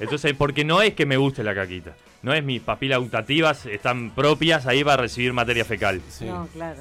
Entonces, 0.00 0.34
porque 0.36 0.64
no 0.64 0.82
es 0.82 0.94
que 0.94 1.06
me 1.06 1.16
guste 1.16 1.42
la 1.42 1.54
caquita. 1.54 1.92
No 2.22 2.32
es 2.32 2.42
mis 2.44 2.60
papilas 2.60 3.00
gustativas, 3.00 3.66
están 3.66 4.10
propias 4.10 4.66
ahí 4.66 4.84
para 4.84 5.02
recibir 5.02 5.32
materia 5.32 5.64
fecal. 5.64 6.00
No, 6.20 6.46
claro. 6.52 6.80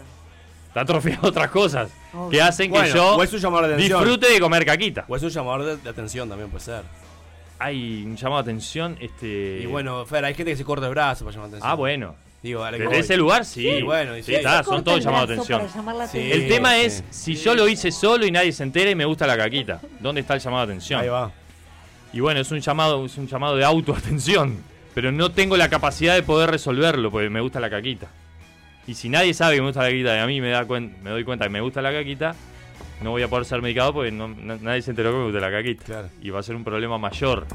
Está 0.68 0.82
atrofiado 0.82 1.28
otras 1.28 1.50
cosas 1.50 1.92
Obvio. 2.14 2.30
que 2.30 2.42
hacen 2.42 2.72
que 2.72 2.78
Bueno, 2.78 2.94
yo 2.96 3.16
o 3.18 3.24
es 3.24 3.34
un 3.34 3.40
llamado 3.40 3.68
de 3.68 3.74
atención. 3.74 4.00
disfrute 4.00 4.32
de 4.32 4.40
comer 4.40 4.66
caquita. 4.66 5.06
O 5.08 5.16
es 5.16 5.24
un 5.24 5.30
llamador 5.30 5.64
de, 5.66 5.78
de 5.78 5.90
atención 5.90 6.30
también 6.30 6.50
puede 6.50 6.64
ser. 6.64 6.84
Hay 7.60 8.04
un 8.06 8.16
llamado 8.16 8.42
de 8.44 8.52
atención, 8.52 8.98
este. 9.02 9.60
Y 9.62 9.66
bueno, 9.66 10.06
Fer, 10.06 10.24
hay 10.26 10.34
gente 10.34 10.52
que 10.52 10.58
se 10.58 10.64
corta 10.64 10.86
el 10.88 10.92
brazo 10.92 11.26
para 11.26 11.36
llamar 11.36 11.50
la 11.50 11.58
atención. 11.58 11.72
Ah, 11.72 11.76
bueno. 11.76 12.16
Digo, 12.44 12.64
a 12.64 12.72
Desde 12.72 13.00
ese 13.00 13.18
lugar 13.18 13.46
sí. 13.46 13.62
Sí, 13.62 13.82
bueno, 13.84 14.18
y 14.18 14.24
sí, 14.24 14.32
sí. 14.32 14.36
está, 14.36 14.64
son 14.64 14.84
todos 14.84 14.98
el 14.98 15.04
llamados 15.04 15.30
atención. 15.30 15.62
Sí. 16.12 16.32
El 16.32 16.48
tema 16.48 16.74
Sí. 16.76 16.82
es 16.86 17.04
si 17.12 17.36
yo 17.36 17.54
lo 17.54 17.68
hice 17.68 17.92
solo 17.92 18.26
y 18.26 18.32
nadie 18.32 18.52
se 18.52 18.64
entera 18.64 18.90
y 18.90 18.96
me 18.96 19.06
gusta 19.06 19.28
la 19.28 19.38
caquita. 19.38 19.80
¿Dónde 20.00 20.22
está 20.22 20.34
el 20.34 20.40
llamado 20.40 20.66
de 20.66 20.74
atención? 20.74 21.02
Ahí 21.02 21.08
va. 21.10 21.32
Y 22.14 22.20
bueno, 22.20 22.40
es 22.40 22.52
un 22.52 22.60
llamado, 22.60 23.06
es 23.06 23.16
un 23.18 23.28
llamado 23.28 23.56
de 23.56 23.64
autoatención. 23.64 24.58
Pero 24.96 25.12
no 25.12 25.32
tengo 25.32 25.56
la 25.56 25.70
capacidad 25.70 26.16
de 26.16 26.24
poder 26.24 26.50
resolverlo 26.52 27.12
porque 27.12 27.30
me 27.30 27.40
gusta 27.42 27.60
la 27.60 27.70
caquita. 27.70 28.08
Y 28.88 28.96
si 28.96 29.08
nadie 29.08 29.34
sabe 29.34 29.56
que 29.56 29.62
me 29.62 29.68
gusta 29.68 29.84
la 29.84 29.90
caquita 29.90 30.16
y 30.18 30.20
a 30.20 30.26
mí 30.26 30.42
me, 30.42 30.50
da 30.50 30.66
cuen- 30.68 30.98
me 31.04 31.12
doy 31.12 31.24
cuenta 31.24 31.46
que 31.46 31.50
me 31.52 31.62
gusta 31.62 31.82
la 31.82 31.94
caquita, 31.94 32.36
no 33.02 33.12
voy 33.12 33.22
a 33.22 33.28
poder 33.30 33.46
ser 33.46 33.62
medicado 33.62 33.94
porque 33.94 34.12
no- 34.12 34.28
na- 34.28 34.58
nadie 34.60 34.82
se 34.82 34.90
enteró 34.90 35.12
que 35.12 35.18
me 35.20 35.24
gusta 35.26 35.40
la 35.40 35.52
caquita. 35.52 36.10
Y 36.22 36.32
va 36.32 36.40
a 36.40 36.44
ser 36.44 36.56
un 36.56 36.64
problema 36.64 36.98
mayor. 36.98 37.46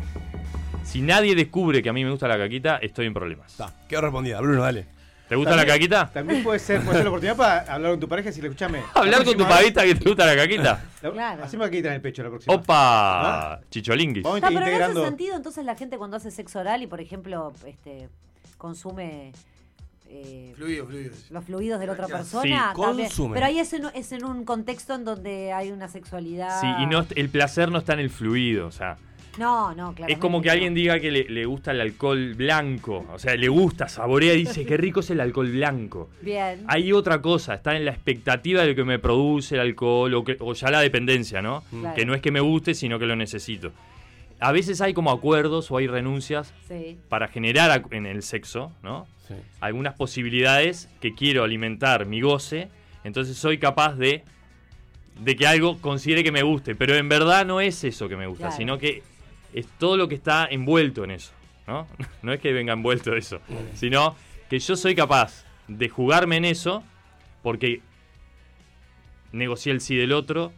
Si 0.86 1.02
nadie 1.02 1.34
descubre 1.34 1.82
que 1.82 1.88
a 1.88 1.92
mí 1.92 2.04
me 2.04 2.10
gusta 2.10 2.28
la 2.28 2.38
caquita, 2.38 2.76
estoy 2.78 3.06
en 3.06 3.12
problemas. 3.14 3.56
Quedó 3.88 4.00
respondida, 4.02 4.40
Bruno, 4.40 4.62
dale. 4.62 4.86
¿Te 5.28 5.34
gusta 5.34 5.56
la 5.56 5.66
caquita? 5.66 6.08
También 6.12 6.44
puede 6.44 6.60
ser, 6.60 6.80
puede 6.82 6.98
ser 6.98 7.04
la 7.04 7.10
oportunidad 7.10 7.36
para 7.36 7.72
hablar 7.74 7.90
con 7.90 8.00
tu 8.00 8.08
pareja 8.08 8.28
y 8.28 8.30
decirle, 8.30 8.48
escúchame. 8.50 8.80
Hablar 8.94 9.24
con 9.24 9.36
tu 9.36 9.42
pavita 9.44 9.82
que 9.84 9.96
te 9.96 10.08
gusta 10.08 10.24
la 10.24 10.36
caquita. 10.36 10.84
Claro. 11.00 11.42
Haceme 11.44 11.64
caquita 11.64 11.88
en 11.88 11.94
el 11.94 12.00
pecho 12.00 12.22
la 12.22 12.28
próxima. 12.30 12.54
Opa, 12.54 13.60
chicholinguis. 13.68 14.22
Vamos 14.22 14.40
No, 14.40 14.48
pero 14.48 14.66
en 14.66 14.82
ese 14.82 15.04
sentido, 15.04 15.34
entonces 15.36 15.64
la 15.64 15.74
gente 15.74 15.98
cuando 15.98 16.16
hace 16.16 16.30
sexo 16.30 16.60
oral 16.60 16.80
y, 16.82 16.86
por 16.86 17.00
ejemplo, 17.00 17.52
este, 17.66 18.08
consume 18.56 19.32
eh, 20.08 20.52
Fluidos, 20.56 20.88
fluidos. 20.88 21.30
los 21.30 21.44
fluidos 21.44 21.80
de 21.80 21.86
la 21.88 21.92
otra 21.94 22.06
Sí, 22.06 22.12
persona, 22.12 22.72
también- 22.76 23.08
consume. 23.08 23.34
pero 23.34 23.46
ahí 23.46 23.58
es 23.58 23.72
en, 23.72 23.86
es 23.94 24.12
en 24.12 24.24
un 24.24 24.44
contexto 24.44 24.94
en 24.94 25.04
donde 25.04 25.52
hay 25.52 25.72
una 25.72 25.88
sexualidad. 25.88 26.60
Sí, 26.60 26.68
y 26.78 26.86
no, 26.86 27.04
el 27.16 27.28
placer 27.30 27.72
no 27.72 27.78
está 27.78 27.94
en 27.94 27.98
el 28.00 28.10
fluido, 28.10 28.68
o 28.68 28.72
sea, 28.72 28.96
No, 29.38 29.74
no, 29.74 29.94
claro. 29.94 30.12
es 30.12 30.18
como 30.18 30.40
que 30.40 30.50
alguien 30.50 30.72
diga 30.74 30.98
que 31.00 31.10
le, 31.10 31.24
le 31.28 31.44
gusta 31.44 31.70
el 31.72 31.80
alcohol 31.80 32.34
blanco, 32.34 33.06
o 33.12 33.18
sea, 33.18 33.34
le 33.36 33.48
gusta, 33.48 33.88
saborea 33.88 34.32
y 34.34 34.38
dice, 34.44 34.64
qué 34.64 34.76
rico 34.76 35.00
es 35.00 35.10
el 35.10 35.20
alcohol 35.20 35.50
blanco. 35.50 36.08
Bien. 36.22 36.64
Hay 36.68 36.92
otra 36.92 37.20
cosa, 37.20 37.54
está 37.54 37.76
en 37.76 37.84
la 37.84 37.90
expectativa 37.92 38.62
de 38.62 38.68
lo 38.68 38.74
que 38.74 38.84
me 38.84 38.98
produce 38.98 39.56
el 39.56 39.60
alcohol 39.60 40.14
o, 40.14 40.24
que- 40.24 40.36
o 40.40 40.54
ya 40.54 40.70
la 40.70 40.80
dependencia, 40.80 41.42
¿no? 41.42 41.62
Claro. 41.70 41.94
Que 41.94 42.06
no 42.06 42.14
es 42.14 42.22
que 42.22 42.30
me 42.30 42.40
guste, 42.40 42.74
sino 42.74 42.98
que 42.98 43.06
lo 43.06 43.16
necesito. 43.16 43.72
A 44.40 44.52
veces 44.52 44.80
hay 44.82 44.92
como 44.92 45.10
acuerdos 45.10 45.70
o 45.70 45.76
hay 45.78 45.86
renuncias 45.86 46.52
Sí. 46.68 46.98
para 47.08 47.28
generar 47.28 47.84
en 47.90 48.06
el 48.06 48.22
sexo, 48.22 48.72
¿no? 48.82 49.06
Algunas 49.60 49.94
posibilidades 49.94 50.88
que 51.00 51.14
quiero 51.14 51.42
alimentar 51.42 52.06
mi 52.06 52.20
goce, 52.20 52.68
entonces 53.02 53.36
soy 53.36 53.58
capaz 53.58 53.94
de 53.96 54.22
de 55.20 55.34
que 55.34 55.46
algo 55.46 55.78
considere 55.80 56.22
que 56.22 56.30
me 56.30 56.42
guste, 56.42 56.74
pero 56.74 56.94
en 56.94 57.08
verdad 57.08 57.46
no 57.46 57.62
es 57.62 57.82
eso 57.84 58.06
que 58.06 58.16
me 58.18 58.26
gusta, 58.26 58.48
Claro. 58.48 58.56
sino 58.58 58.76
que 58.78 59.02
es 59.56 59.66
todo 59.78 59.96
lo 59.96 60.06
que 60.06 60.14
está 60.14 60.46
envuelto 60.48 61.02
en 61.02 61.10
eso, 61.10 61.32
¿no? 61.66 61.88
No 62.22 62.32
es 62.32 62.40
que 62.40 62.52
venga 62.52 62.72
envuelto 62.74 63.14
eso, 63.16 63.40
sino 63.74 64.14
que 64.48 64.58
yo 64.60 64.76
soy 64.76 64.94
capaz 64.94 65.44
de 65.66 65.88
jugarme 65.88 66.36
en 66.36 66.44
eso 66.44 66.84
porque 67.42 67.80
negocié 69.32 69.72
el 69.72 69.80
sí 69.80 69.96
del 69.96 70.12
otro, 70.12 70.52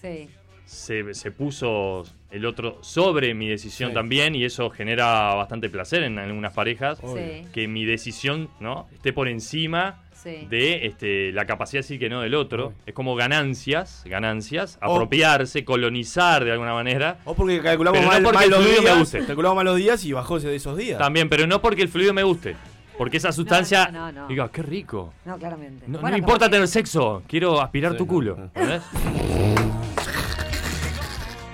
Sí. 0.00 0.28
se, 0.66 1.14
se 1.14 1.30
puso 1.30 2.04
el 2.34 2.44
otro 2.46 2.78
sobre 2.82 3.32
mi 3.34 3.48
decisión 3.48 3.90
Sí. 3.90 3.94
también 3.94 4.34
y 4.34 4.44
eso 4.44 4.68
genera 4.70 5.34
bastante 5.34 5.68
placer 5.70 6.02
en 6.02 6.18
algunas 6.18 6.52
parejas 6.52 6.98
Sí. 7.00 7.42
que 7.52 7.68
mi 7.68 7.84
decisión 7.84 8.48
no 8.60 8.86
esté 8.92 9.12
por 9.12 9.28
encima 9.28 10.00
Sí. 10.12 10.46
de 10.48 10.86
este, 10.86 11.32
la 11.32 11.44
capacidad 11.44 11.80
de 11.80 11.82
decir 11.84 11.98
que 11.98 12.08
no 12.08 12.20
del 12.22 12.34
otro 12.34 12.72
es 12.86 12.94
como 12.94 13.14
ganancias 13.14 14.02
ganancias 14.06 14.78
O- 14.82 14.94
apropiarse 14.94 15.64
colonizar 15.64 16.44
de 16.44 16.52
alguna 16.52 16.72
manera 16.72 17.18
O 17.24 17.34
porque 17.34 17.60
calculamos 17.60 17.98
Pero 18.00 18.06
no 18.08 18.12
mal, 18.14 18.22
porque 18.22 18.36
mal 18.36 18.44
el 18.44 18.50
los 18.50 18.60
fluido 18.60 18.82
me 18.82 18.88
días. 18.88 18.98
guste. 18.98 19.26
Calculamos 19.26 19.56
mal 19.56 19.64
los 19.66 19.76
días 19.76 20.04
y 20.04 20.12
bajó 20.12 20.40
de 20.40 20.54
esos 20.56 20.76
días. 20.78 20.98
también 20.98 21.28
pero 21.28 21.46
no 21.46 21.60
porque 21.60 21.82
el 21.82 21.88
fluido 21.88 22.14
me 22.14 22.22
guste 22.22 22.56
porque 22.96 23.16
esa 23.18 23.32
sustancia 23.32 23.88
no, 23.92 24.12
no. 24.12 24.28
diga 24.28 24.50
qué 24.50 24.62
rico 24.62 25.12
No, 25.24 25.36
claramente. 25.36 25.84
no, 25.88 25.94
no 25.94 26.00
Bueno, 26.00 26.14
me 26.14 26.20
importa 26.20 26.48
tener 26.48 26.68
sexo 26.68 27.22
quiero 27.28 27.60
aspirar 27.60 27.94
tu 27.96 28.06
culo 28.06 28.36
¿entendés? 28.38 28.82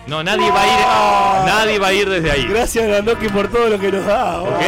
No, 0.07 0.25
nadie 0.25 0.51
va 0.51 0.63
a 0.63 0.67
ir, 0.67 1.47
nadie 1.47 1.79
va 1.79 1.87
a 1.89 1.93
ir 1.93 2.09
desde 2.09 2.31
ahí. 2.33 2.45
Gracias, 2.47 2.85
Grandoki, 2.87 3.29
por 3.29 3.49
todo 3.49 3.69
lo 3.69 3.79
que 3.79 3.93
nos 3.93 4.05
da. 4.07 4.41
¿Ok? 4.43 4.61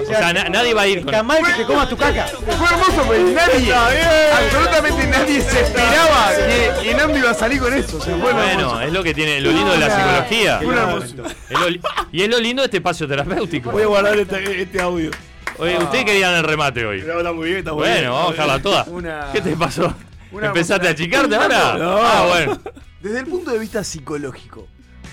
O 0.00 0.04
sea, 0.04 0.32
na- 0.32 0.48
nadie 0.50 0.72
va 0.74 0.82
a 0.82 0.86
ir 0.86 1.00
con... 1.00 1.08
Está 1.08 1.22
mal 1.22 1.42
que 1.44 1.52
te 1.52 1.64
comas 1.64 1.88
tu 1.88 1.96
caca. 1.96 2.26
Fue 2.26 2.66
hermoso, 2.68 3.04
pero 3.08 3.24
nadie, 3.28 3.72
absolutamente 3.74 5.06
nadie 5.08 5.40
se 5.40 5.60
esperaba 5.62 6.30
que, 6.36 6.82
que 6.84 6.94
Nando 6.94 7.18
iba 7.18 7.30
a 7.30 7.34
salir 7.34 7.60
con 7.60 7.72
eso. 7.74 7.96
O 7.96 8.00
sea, 8.00 8.14
fue 8.16 8.32
Bueno, 8.32 8.42
hermoso. 8.42 8.80
es 8.82 8.92
lo 8.92 9.02
que 9.02 9.14
tiene 9.14 9.40
lo 9.40 9.50
lindo 9.50 9.72
de 9.72 9.78
la 9.78 9.90
psicología. 9.96 10.60
Fue. 10.62 11.34
Es 11.50 11.60
lo 11.60 11.70
li- 11.70 11.80
y 12.12 12.22
es 12.22 12.28
lo 12.28 12.38
lindo 12.38 12.62
de 12.62 12.66
este 12.66 12.76
espacio 12.76 13.08
terapéutico. 13.08 13.70
Voy 13.72 13.82
a 13.82 13.86
guardar 13.86 14.16
este, 14.18 14.62
este 14.62 14.80
audio. 14.80 15.10
Oye, 15.58 15.76
ustedes 15.78 16.04
querían 16.04 16.34
el 16.34 16.44
remate 16.44 16.84
hoy. 16.86 17.00
Está 17.00 17.32
muy 17.32 17.46
bien, 17.48 17.58
está 17.58 17.72
muy 17.72 17.82
bien. 17.84 17.94
Bueno, 17.98 18.12
vamos 18.14 18.28
a 18.28 18.32
dejarla 18.32 18.58
toda. 18.62 18.84
Una- 18.88 19.26
¿Qué 19.32 19.40
te 19.40 19.56
pasó? 19.56 19.92
una 20.30 20.46
¿Empezaste 20.48 20.86
a 20.88 20.90
achicarte 20.92 21.34
ahora? 21.36 21.74
No. 21.78 21.96
Ah, 21.98 22.26
bueno. 22.28 22.58
Desde 23.02 23.20
el 23.20 23.26
punto 23.26 23.50
de 23.50 23.58
vista 23.58 23.82
psicológico, 23.84 24.66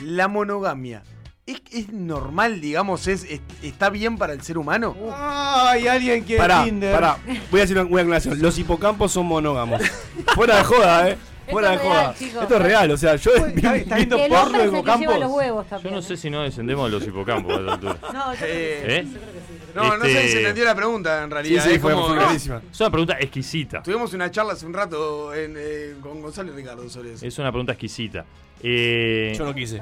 la 0.03 0.27
monogamia. 0.27 1.03
¿Es, 1.45 1.61
es 1.71 1.91
normal, 1.91 2.61
digamos? 2.61 3.07
Es, 3.07 3.23
es- 3.23 3.41
¿Está 3.63 3.89
bien 3.89 4.17
para 4.19 4.33
el 4.33 4.41
ser 4.43 4.59
humano? 4.59 4.95
Ay, 5.11 5.87
alguien 5.87 6.23
que 6.23 6.37
Pará, 6.37 6.63
Tinder. 6.63 6.93
pará. 6.93 7.17
Voy 7.49 7.61
a 7.61 7.63
hacer 7.63 7.77
una, 7.79 7.89
una 7.89 8.01
aclaración. 8.03 8.39
Los 8.39 8.59
hipocampos 8.59 9.11
son 9.11 9.25
monógamos. 9.25 9.81
Fuera 10.35 10.57
de 10.57 10.63
joda, 10.63 11.09
eh. 11.09 11.17
Fuera 11.49 11.69
de 11.71 11.75
es 11.77 11.81
joda. 11.81 12.01
real, 12.03 12.15
chicos. 12.15 12.43
Esto 12.43 12.55
es 12.57 12.61
real, 12.61 12.91
o 12.91 12.97
sea, 12.97 13.15
yo. 13.15 13.31
Está, 13.35 13.75
está 13.75 13.95
viendo 13.95 14.17
El 14.17 14.29
porno 14.29 14.43
hombre 14.45 14.61
de 14.61 14.67
es 14.67 14.73
el 14.73 14.79
que 14.83 14.85
lleva 14.85 14.95
los 14.95 15.01
hipocampos. 15.01 15.35
huevos 15.37 15.63
Yo 15.65 15.69
también. 15.69 15.95
no 15.95 16.01
sé 16.03 16.17
si 16.17 16.29
no 16.29 16.43
descendemos 16.43 16.85
de 16.91 16.99
los 16.99 17.07
hipocampos 17.07 17.51
a 17.53 17.59
esta 17.59 17.73
altura. 17.73 17.97
No, 18.13 18.33
yo 18.33 18.37
creo 18.37 18.37
que 18.37 18.45
sí. 18.85 18.91
¿Eh? 18.93 19.03
Yo 19.05 19.19
creo 19.19 19.33
que 19.33 19.39
sí. 19.39 19.58
No, 19.75 19.97
no 19.97 20.03
sé 20.05 20.11
Este- 20.11 20.23
si 20.23 20.29
se 20.33 20.37
entendió 20.39 20.65
la 20.65 20.75
pregunta 20.75 21.23
en 21.23 21.31
realidad. 21.31 21.63
Sí, 21.63 21.79
fue- 21.79 21.93
como- 21.93 22.07
fue. 22.07 22.35
Es 22.35 22.79
una 22.79 22.89
pregunta 22.89 23.17
exquisita. 23.19 23.83
Tuvimos 23.83 24.13
una 24.13 24.29
charla 24.31 24.53
hace 24.53 24.65
un 24.65 24.73
rato 24.73 25.33
en, 25.33 25.55
eh, 25.57 25.95
con 26.01 26.21
Gonzalo 26.21 26.51
y 26.51 26.55
Ricardo 26.55 26.87
sobre 26.89 27.13
eso. 27.13 27.25
Es 27.25 27.37
una 27.39 27.51
pregunta 27.51 27.73
exquisita. 27.73 28.25
Eh, 28.63 29.33
Yo 29.37 29.45
no 29.45 29.53
quise. 29.53 29.81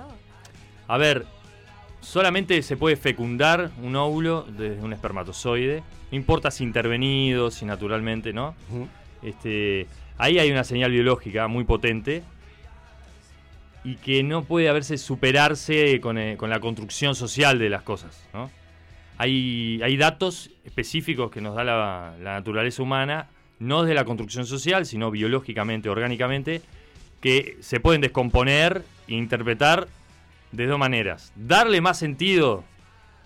A 0.87 0.97
ver, 0.97 1.25
solamente 2.01 2.61
se 2.61 2.77
puede 2.77 2.95
fecundar 2.95 3.71
un 3.81 3.95
óvulo 3.95 4.45
desde 4.49 4.81
un 4.81 4.93
espermatozoide. 4.93 5.83
No 6.11 6.17
importa 6.17 6.51
si 6.51 6.63
intervenido, 6.63 7.51
si 7.51 7.65
naturalmente, 7.65 8.31
¿no? 8.33 8.55
Este, 9.21 9.87
ahí 10.17 10.39
hay 10.39 10.51
una 10.51 10.63
señal 10.63 10.91
biológica 10.91 11.47
muy 11.47 11.63
potente 11.65 12.23
y 13.83 13.95
que 13.97 14.23
no 14.23 14.43
puede 14.43 14.69
haberse 14.69 14.97
superarse 14.97 15.99
con, 16.01 16.17
eh, 16.17 16.35
con 16.37 16.49
la 16.49 16.59
construcción 16.59 17.15
social 17.15 17.57
de 17.59 17.69
las 17.69 17.81
cosas. 17.83 18.21
¿no? 18.33 18.49
Hay, 19.17 19.97
datos 19.97 20.51
específicos 20.63 21.31
que 21.31 21.41
nos 21.41 21.55
da 21.55 21.63
la, 21.63 22.15
naturaleza 22.19 22.83
humana, 22.83 23.29
no 23.59 23.83
de 23.83 23.93
la 23.93 24.05
construcción 24.05 24.45
social, 24.45 24.85
sino 24.85 25.09
biológicamente, 25.09 25.89
orgánicamente, 25.89 26.61
que 27.21 27.57
se 27.61 27.79
pueden 27.79 28.01
descomponer 28.01 28.83
e 29.07 29.15
interpretar 29.15 29.87
de 30.51 30.67
dos 30.67 30.77
maneras. 30.77 31.33
Darle 31.35 31.81
más 31.81 31.97
sentido 31.97 32.63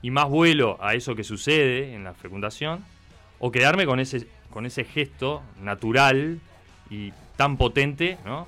y 0.01 0.11
más 0.11 0.29
vuelo 0.29 0.77
a 0.81 0.93
eso 0.95 1.15
que 1.15 1.23
sucede 1.23 1.93
en 1.93 2.03
la 2.05 2.13
fecundación, 2.13 2.85
o 3.39 3.51
quedarme 3.51 3.85
con 3.85 3.99
ese, 3.99 4.27
con 4.49 4.65
ese 4.65 4.85
gesto 4.85 5.41
natural 5.61 6.39
y 6.89 7.11
tan 7.35 7.57
potente, 7.57 8.17
¿no? 8.25 8.45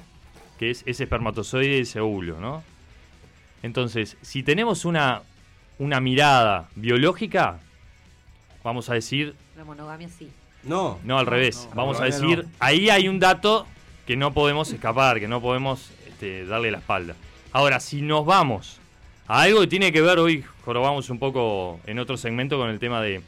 que 0.57 0.69
es 0.69 0.83
ese 0.85 1.03
espermatozoide 1.03 1.77
y 1.77 1.81
ese 1.81 1.99
óvulo, 1.99 2.39
¿no? 2.39 2.63
Entonces, 3.63 4.17
si 4.21 4.43
tenemos 4.43 4.85
una, 4.85 5.23
una 5.79 5.99
mirada 5.99 6.69
biológica, 6.75 7.59
vamos 8.63 8.89
a 8.89 8.93
decir, 8.93 9.35
La 9.57 9.63
monogamia 9.63 10.09
sí. 10.09 10.29
No. 10.63 10.99
no 11.03 11.19
al 11.19 11.25
revés, 11.25 11.67
no, 11.69 11.75
vamos 11.75 11.99
a 11.99 12.05
decir, 12.05 12.43
no. 12.45 12.49
ahí 12.59 12.89
hay 12.89 13.07
un 13.07 13.19
dato 13.19 13.67
que 14.07 14.15
no 14.15 14.33
podemos 14.33 14.71
escapar, 14.71 15.19
que 15.19 15.27
no 15.27 15.41
podemos 15.41 15.91
este, 16.07 16.45
darle 16.45 16.71
la 16.71 16.77
espalda. 16.77 17.15
Ahora, 17.51 17.79
si 17.79 18.01
nos 18.01 18.25
vamos 18.25 18.79
a 19.27 19.41
algo 19.41 19.61
que 19.61 19.67
tiene 19.67 19.91
que 19.91 20.01
ver, 20.01 20.19
hoy 20.19 20.43
jorobamos 20.65 21.09
un 21.09 21.19
poco 21.19 21.79
en 21.85 21.99
otro 21.99 22.17
segmento 22.17 22.57
con 22.57 22.69
el 22.69 22.79
tema 22.79 23.01
de, 23.01 23.21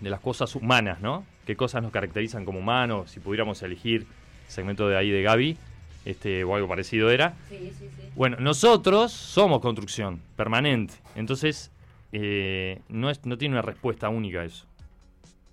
de 0.00 0.10
las 0.10 0.20
cosas 0.20 0.54
humanas, 0.54 1.00
¿no? 1.00 1.24
¿Qué 1.46 1.56
cosas 1.56 1.82
nos 1.82 1.92
caracterizan 1.92 2.44
como 2.44 2.60
humanos? 2.60 3.10
Si 3.10 3.20
pudiéramos 3.20 3.62
elegir 3.62 4.06
segmento 4.48 4.88
de 4.88 4.96
ahí 4.96 5.10
de 5.10 5.22
Gaby, 5.22 5.58
este, 6.04 6.44
o 6.44 6.54
algo 6.54 6.68
parecido 6.68 7.10
era. 7.10 7.34
Sí, 7.48 7.56
sí, 7.78 7.88
sí. 7.96 8.08
Bueno, 8.14 8.36
nosotros 8.40 9.12
somos 9.12 9.60
construcción 9.60 10.20
permanente. 10.36 10.94
Entonces, 11.16 11.70
eh, 12.12 12.80
no, 12.88 13.10
es, 13.10 13.24
no 13.26 13.36
tiene 13.38 13.54
una 13.54 13.62
respuesta 13.62 14.08
única 14.08 14.40
a 14.40 14.44
eso. 14.44 14.66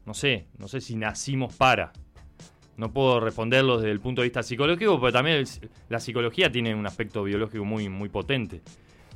No 0.05 0.13
sé, 0.13 0.45
no 0.57 0.67
sé 0.67 0.81
si 0.81 0.95
nacimos 0.95 1.55
para. 1.55 1.91
No 2.77 2.91
puedo 2.91 3.19
responderlo 3.19 3.77
desde 3.77 3.91
el 3.91 3.99
punto 3.99 4.21
de 4.21 4.27
vista 4.27 4.41
psicológico, 4.43 4.99
pero 4.99 5.11
también 5.13 5.37
el- 5.37 5.47
la 5.89 5.99
psicología 5.99 6.51
tiene 6.51 6.73
un 6.73 6.85
aspecto 6.87 7.23
biológico 7.23 7.63
muy, 7.65 7.89
muy 7.89 8.09
potente. 8.09 8.61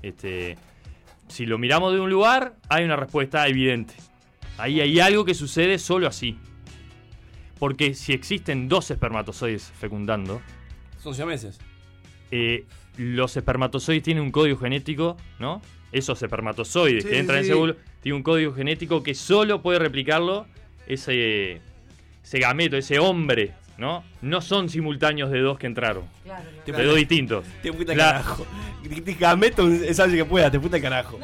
Este, 0.01 0.57
si 1.27 1.45
lo 1.45 1.57
miramos 1.57 1.93
de 1.93 1.99
un 1.99 2.09
lugar, 2.09 2.55
hay 2.69 2.83
una 2.85 2.95
respuesta 2.95 3.47
evidente. 3.47 3.95
Ahí 4.57 4.79
hay 4.81 4.99
algo 4.99 5.25
que 5.25 5.33
sucede 5.33 5.79
solo 5.79 6.07
así. 6.07 6.37
Porque 7.57 7.93
si 7.93 8.13
existen 8.13 8.67
dos 8.67 8.91
espermatozoides 8.91 9.71
fecundando, 9.79 10.41
Son 11.06 11.14
siameses. 11.14 11.60
eh, 12.32 12.65
los 12.98 13.38
espermatozoides 13.38 14.02
tienen 14.02 14.23
un 14.23 14.32
código 14.32 14.57
genético, 14.57 15.18
¿no? 15.38 15.61
Esos 15.91 16.19
espermatozoides 16.23 17.03
Sí, 17.03 17.10
que 17.10 17.19
entran 17.19 17.38
sí, 17.38 17.45
en 17.45 17.45
ese 17.45 17.53
óvulo 17.53 17.76
tienen 18.02 18.18
un 18.18 18.23
código 18.23 18.53
genético 18.56 19.03
que 19.03 19.14
solo 19.14 19.61
puede 19.61 19.77
replicarlo 19.77 20.48
ese, 20.88 21.61
ese 22.23 22.40
gameto, 22.40 22.76
ese 22.76 22.98
hombre, 22.98 23.53
¿no? 23.77 24.03
No 24.23 24.41
son 24.41 24.68
simultáneos 24.69 25.30
de 25.30 25.41
dos 25.41 25.60
que 25.60 25.68
entraron. 25.68 26.06
De 26.65 26.84
dos 26.84 26.95
distintos. 26.95 27.45
Te 27.61 27.72
puta 27.72 27.91
el 27.91 27.99
carajo. 27.99 28.48
Gameto 29.19 29.68
es 29.69 29.99
algo 29.99 30.15
que 30.15 30.26
pueda, 30.26 30.49
te 30.49 30.60
puta 30.60 30.77
el 30.77 30.82
carajo. 30.84 31.19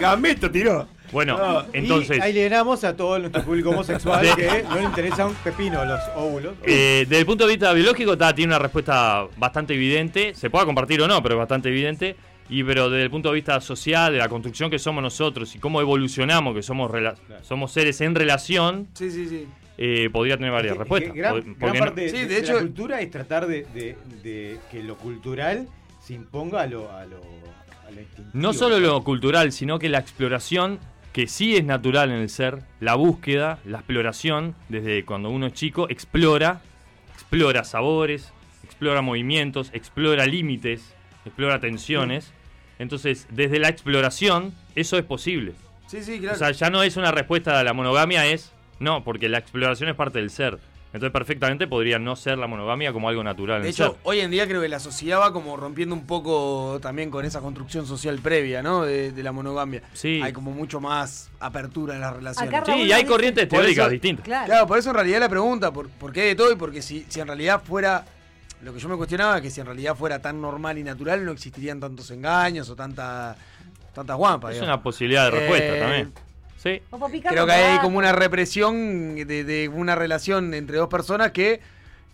Gameto 0.00 0.50
tiró. 0.50 0.88
Bueno, 1.12 1.36
No, 1.36 1.64
entonces... 1.74 2.18
y 2.18 2.20
ahí 2.20 2.32
le 2.32 2.48
ganamos 2.48 2.82
a 2.84 2.96
todo 2.96 3.18
nuestro 3.18 3.42
público 3.44 3.70
homosexual 3.70 4.22
De- 4.26 4.34
que 4.34 4.62
no 4.68 4.76
le 4.76 4.82
interesa 4.84 5.26
un 5.26 5.34
pepino 5.34 5.84
los 5.84 6.00
óvulos. 6.16 6.54
Eh, 6.64 7.04
desde 7.08 7.20
el 7.20 7.26
punto 7.26 7.44
de 7.46 7.50
vista 7.52 7.72
biológico, 7.72 8.16
ta, 8.16 8.34
tiene 8.34 8.50
una 8.50 8.58
respuesta 8.58 9.26
bastante 9.36 9.74
evidente. 9.74 10.34
Se 10.34 10.48
pueda 10.50 10.64
compartir 10.64 11.00
o 11.02 11.06
no, 11.08 11.22
pero 11.22 11.34
es 11.34 11.38
bastante 11.38 11.68
evidente. 11.68 12.16
Y 12.48 12.64
pero 12.64 12.90
desde 12.90 13.04
el 13.04 13.10
punto 13.10 13.28
de 13.28 13.36
vista 13.36 13.60
social, 13.60 14.12
de 14.12 14.18
la 14.18 14.28
construcción 14.28 14.68
que 14.70 14.78
somos 14.78 15.02
nosotros 15.02 15.54
y 15.54 15.58
cómo 15.58 15.80
evolucionamos, 15.80 16.54
que 16.54 16.62
somos, 16.62 16.90
rela- 16.90 17.14
somos 17.42 17.72
seres 17.72 18.00
en 18.00 18.14
relación, 18.14 18.88
Sí, 18.94 19.10
sí, 19.10 19.26
sí. 19.28 19.46
eh, 19.78 20.10
podría 20.12 20.36
tener 20.36 20.50
varias 20.50 20.72
Que- 20.74 20.78
respuestas. 20.80 21.12
que 21.12 21.18
gran, 21.18 21.56
no- 21.58 21.72
parte 21.78 22.00
de, 22.02 22.08
Sí, 22.10 22.16
de- 22.16 22.22
de 22.26 22.34
de 22.34 22.40
hecho- 22.40 22.54
la 22.54 22.60
cultura 22.60 23.00
es 23.00 23.10
tratar 23.10 23.46
de, 23.46 23.64
de- 23.74 23.96
de 24.22 24.58
que 24.70 24.82
lo 24.82 24.96
cultural 24.96 25.68
se 26.04 26.14
imponga 26.14 26.62
a 26.62 26.66
lo, 26.66 26.90
a 26.92 27.04
lo, 27.06 27.18
a 27.86 27.90
lo 27.90 28.00
instintivo. 28.00 28.30
No 28.34 28.52
solo 28.52 28.78
lo 28.80 29.02
cultural, 29.04 29.52
sino 29.52 29.78
que 29.78 29.88
la 29.88 29.98
exploración, 30.00 30.78
que 31.12 31.26
sí 31.26 31.56
es 31.56 31.64
natural 31.64 32.10
en 32.10 32.18
el 32.18 32.28
ser, 32.28 32.62
la 32.80 32.94
búsqueda, 32.94 33.58
la 33.64 33.78
exploración, 33.78 34.54
desde 34.68 35.04
cuando 35.04 35.30
uno 35.30 35.46
es 35.46 35.52
chico, 35.52 35.86
explora, 35.90 36.62
explora 37.12 37.64
sabores, 37.64 38.32
explora 38.64 39.02
movimientos, 39.02 39.70
explora 39.74 40.26
límites, 40.26 40.94
explora 41.24 41.60
tensiones. 41.60 42.32
Entonces, 42.78 43.26
desde 43.30 43.58
la 43.58 43.68
exploración, 43.68 44.54
eso 44.74 44.96
es 44.96 45.04
posible. 45.04 45.52
Sí, 45.86 46.02
sí, 46.02 46.18
claro. 46.18 46.36
O 46.36 46.38
sea, 46.38 46.50
ya 46.50 46.70
no 46.70 46.82
es 46.82 46.96
una 46.96 47.12
respuesta 47.12 47.60
a 47.60 47.64
la 47.64 47.74
monogamia, 47.74 48.26
es 48.26 48.52
no, 48.82 49.04
porque 49.04 49.28
la 49.28 49.38
exploración 49.38 49.90
es 49.90 49.94
parte 49.94 50.18
del 50.18 50.30
ser. 50.30 50.58
Entonces, 50.92 51.10
perfectamente 51.10 51.66
podría 51.66 51.98
no 51.98 52.16
ser 52.16 52.36
la 52.36 52.46
monogamia 52.46 52.92
como 52.92 53.08
algo 53.08 53.24
natural 53.24 53.62
De 53.62 53.70
hecho, 53.70 53.92
ser. 53.92 53.96
hoy 54.02 54.20
en 54.20 54.30
día 54.30 54.46
creo 54.46 54.60
que 54.60 54.68
la 54.68 54.78
sociedad 54.78 55.20
va 55.20 55.32
como 55.32 55.56
rompiendo 55.56 55.94
un 55.94 56.06
poco 56.06 56.78
también 56.82 57.10
con 57.10 57.24
esa 57.24 57.40
construcción 57.40 57.86
social 57.86 58.18
previa, 58.18 58.62
¿no? 58.62 58.82
De, 58.84 59.10
de 59.10 59.22
la 59.22 59.32
monogamia. 59.32 59.82
Sí. 59.94 60.20
Hay 60.22 60.32
como 60.34 60.50
mucho 60.50 60.80
más 60.80 61.30
apertura 61.40 61.94
en 61.94 62.02
las 62.02 62.14
relaciones. 62.14 62.52
Acá 62.54 62.72
Sí, 62.74 62.82
y 62.82 62.92
hay 62.92 63.04
corrientes 63.04 63.46
Por 63.46 63.60
teóricas 63.60 63.84
eso- 63.86 63.90
distintas. 63.90 64.24
Claro. 64.24 64.46
Claro, 64.46 64.66
por 64.66 64.78
eso 64.78 64.90
en 64.90 64.96
realidad 64.96 65.20
la 65.20 65.28
pregunta, 65.30 65.72
¿por, 65.72 65.88
por 65.88 66.12
qué 66.12 66.24
de 66.24 66.34
todo? 66.34 66.52
Y 66.52 66.56
porque 66.56 66.82
si, 66.82 67.06
si 67.08 67.20
en 67.20 67.26
realidad 67.26 67.62
fuera, 67.64 68.04
lo 68.62 68.74
que 68.74 68.78
yo 68.78 68.88
me 68.90 68.96
cuestionaba, 68.96 69.40
que 69.40 69.48
si 69.50 69.60
en 69.60 69.66
realidad 69.66 69.94
fuera 69.96 70.20
tan 70.20 70.42
normal 70.42 70.76
y 70.76 70.82
natural, 70.84 71.24
no 71.24 71.32
existirían 71.32 71.80
tantos 71.80 72.10
engaños 72.10 72.68
o 72.68 72.76
tanta, 72.76 73.34
tantas 73.94 74.16
guampas. 74.18 74.50
Es 74.50 74.56
digamos. 74.60 74.76
una 74.76 74.82
posibilidad 74.82 75.24
de 75.24 75.30
respuesta 75.38 75.76
Eh, 75.76 75.80
también. 75.80 76.12
Sí. 76.62 76.80
Creo 77.28 77.44
que 77.44 77.52
hay 77.52 77.78
como 77.80 77.98
una 77.98 78.12
represión 78.12 79.16
de, 79.16 79.42
de 79.42 79.68
una 79.68 79.96
relación 79.96 80.54
entre 80.54 80.76
dos 80.76 80.88
personas 80.88 81.32
que 81.32 81.60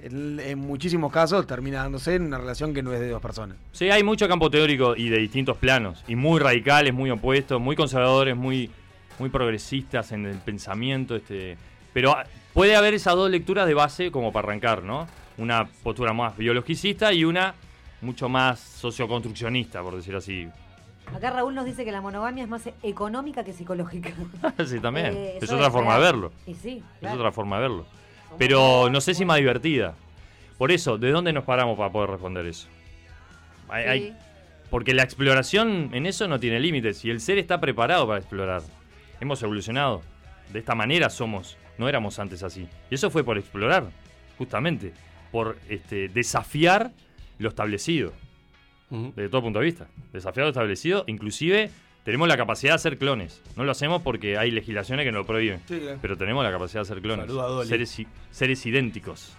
en, 0.00 0.40
en 0.40 0.58
muchísimos 0.58 1.12
casos 1.12 1.46
termina 1.46 1.82
dándose 1.82 2.14
en 2.14 2.22
una 2.22 2.38
relación 2.38 2.72
que 2.72 2.82
no 2.82 2.94
es 2.94 3.00
de 3.00 3.10
dos 3.10 3.20
personas. 3.20 3.58
Sí, 3.72 3.90
hay 3.90 4.02
mucho 4.02 4.26
campo 4.26 4.50
teórico 4.50 4.96
y 4.96 5.10
de 5.10 5.18
distintos 5.18 5.58
planos. 5.58 6.02
Y 6.08 6.16
muy 6.16 6.40
radicales, 6.40 6.94
muy 6.94 7.10
opuestos, 7.10 7.60
muy 7.60 7.76
conservadores, 7.76 8.34
muy, 8.36 8.70
muy 9.18 9.28
progresistas 9.28 10.12
en 10.12 10.24
el 10.24 10.38
pensamiento. 10.38 11.14
Este, 11.14 11.58
pero 11.92 12.16
puede 12.54 12.74
haber 12.74 12.94
esas 12.94 13.16
dos 13.16 13.30
lecturas 13.30 13.66
de 13.66 13.74
base 13.74 14.10
como 14.10 14.32
para 14.32 14.48
arrancar, 14.48 14.82
¿no? 14.82 15.06
Una 15.36 15.68
postura 15.82 16.14
más 16.14 16.36
biologicista 16.38 17.12
y 17.12 17.24
una 17.24 17.54
mucho 18.00 18.30
más 18.30 18.60
socioconstruccionista, 18.60 19.82
por 19.82 19.96
decir 19.96 20.16
así. 20.16 20.48
Acá 21.14 21.30
Raúl 21.30 21.54
nos 21.54 21.64
dice 21.64 21.84
que 21.84 21.92
la 21.92 22.00
monogamia 22.00 22.44
es 22.44 22.48
más 22.48 22.68
económica 22.82 23.42
que 23.44 23.52
psicológica. 23.52 24.10
sí, 24.66 24.78
también. 24.80 25.06
Eh, 25.16 25.38
es 25.40 25.50
otra 25.50 25.70
forma 25.70 25.94
de 25.94 26.00
verlo. 26.00 26.32
Y 26.46 26.54
sí, 26.54 26.82
Es 27.00 27.12
otra 27.12 27.32
forma 27.32 27.56
de 27.56 27.62
verlo. 27.62 27.86
Pero 28.36 28.88
no 28.90 29.00
sé 29.00 29.14
si 29.14 29.24
más 29.24 29.38
divertida. 29.38 29.94
Por 30.58 30.70
eso, 30.70 30.98
¿de 30.98 31.10
dónde 31.10 31.32
nos 31.32 31.44
paramos 31.44 31.76
para 31.78 31.90
poder 31.90 32.10
responder 32.10 32.46
eso? 32.46 32.68
Hay- 33.68 33.84
Sí. 33.84 33.88
hay- 33.90 34.16
porque 34.70 34.92
la 34.92 35.02
exploración 35.02 35.90
en 35.94 36.04
eso 36.04 36.28
no 36.28 36.38
tiene 36.38 36.60
límites 36.60 37.02
y 37.04 37.10
el 37.10 37.20
ser 37.20 37.38
está 37.38 37.58
preparado 37.58 38.06
para 38.06 38.18
explorar. 38.18 38.62
Hemos 39.20 39.42
evolucionado. 39.42 40.02
De 40.52 40.58
esta 40.58 40.74
manera 40.74 41.08
somos. 41.10 41.56
No 41.78 41.88
éramos 41.88 42.18
antes 42.18 42.42
así. 42.42 42.68
Y 42.90 42.94
eso 42.96 43.08
fue 43.10 43.24
por 43.24 43.38
explorar, 43.38 43.84
justamente. 44.36 44.92
Por 45.32 45.58
este, 45.68 46.08
desafiar 46.08 46.90
lo 47.38 47.48
establecido. 47.48 48.12
Desde 48.90 49.28
todo 49.28 49.42
punto 49.42 49.58
de 49.58 49.66
vista. 49.66 49.86
Desafiar 50.12 50.44
lo 50.46 50.50
establecido. 50.50 51.04
Inclusive 51.06 51.70
tenemos 52.04 52.26
la 52.28 52.36
capacidad 52.36 52.72
de 52.72 52.76
hacer 52.76 52.98
clones. 52.98 53.42
No 53.56 53.64
lo 53.64 53.72
hacemos 53.72 54.00
porque 54.02 54.38
hay 54.38 54.50
legislaciones 54.50 55.04
que 55.04 55.12
nos 55.12 55.20
lo 55.20 55.26
prohíben. 55.26 55.60
Sí, 55.68 55.78
claro. 55.78 55.98
Pero 56.00 56.16
tenemos 56.16 56.42
la 56.44 56.50
capacidad 56.50 56.80
de 56.80 56.90
hacer 56.90 57.02
clones. 57.02 57.26
Saluda 57.26 57.44
a 57.44 57.48
Dolly. 57.48 57.68
Seres, 57.68 58.02
seres 58.30 58.64
idénticos. 58.66 59.34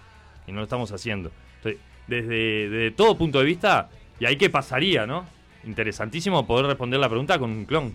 Y 0.46 0.52
no 0.52 0.58
lo 0.58 0.64
estamos 0.64 0.92
haciendo. 0.92 1.32
Entonces, 1.56 1.80
desde, 2.06 2.68
desde 2.70 2.90
todo 2.92 3.16
punto 3.18 3.38
de 3.40 3.44
vista, 3.44 3.88
y 4.20 4.26
ahí 4.26 4.36
qué 4.36 4.50
pasaría, 4.50 5.06
¿no? 5.06 5.26
Interesantísimo 5.64 6.46
poder 6.46 6.66
responder 6.66 7.00
la 7.00 7.08
pregunta 7.08 7.38
con 7.38 7.50
un 7.50 7.64
clon. 7.64 7.92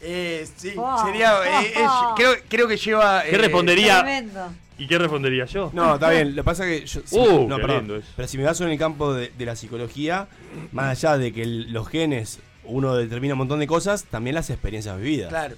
Eh, 0.00 0.46
sí, 0.56 0.74
Oh. 0.76 1.02
sería. 1.06 1.32
eh, 1.62 1.72
eh, 1.76 1.84
creo, 2.16 2.32
creo 2.48 2.68
que 2.68 2.76
lleva. 2.76 3.22
¿Qué 3.22 3.34
eh, 3.34 3.38
respondería? 3.38 4.00
Tremendo. 4.02 4.52
¿Y 4.78 4.86
qué 4.86 4.98
respondería 4.98 5.44
yo? 5.44 5.70
No, 5.72 5.94
está 5.94 6.10
bien. 6.10 6.30
Lo 6.34 6.42
que 6.42 6.44
pasa 6.44 6.66
es 6.68 6.80
que 6.80 6.86
yo. 6.86 7.00
si- 7.04 7.16
Uh, 7.18 7.46
no, 7.48 7.56
perdón. 7.56 8.02
Pero 8.16 8.28
si 8.28 8.38
me 8.38 8.44
baso 8.44 8.64
en 8.64 8.70
el 8.70 8.78
campo 8.78 9.14
de, 9.14 9.30
de 9.36 9.46
la 9.46 9.54
psicología, 9.56 10.26
más 10.72 11.04
allá 11.04 11.16
de 11.18 11.32
que 11.32 11.42
el- 11.42 11.72
los 11.72 11.88
genes 11.88 12.40
uno 12.64 12.96
determina 12.96 13.34
un 13.34 13.38
montón 13.38 13.60
de 13.60 13.66
cosas, 13.66 14.04
también 14.04 14.34
las 14.34 14.50
experiencias 14.50 14.96
vividas. 14.98 15.28
Claro. 15.28 15.54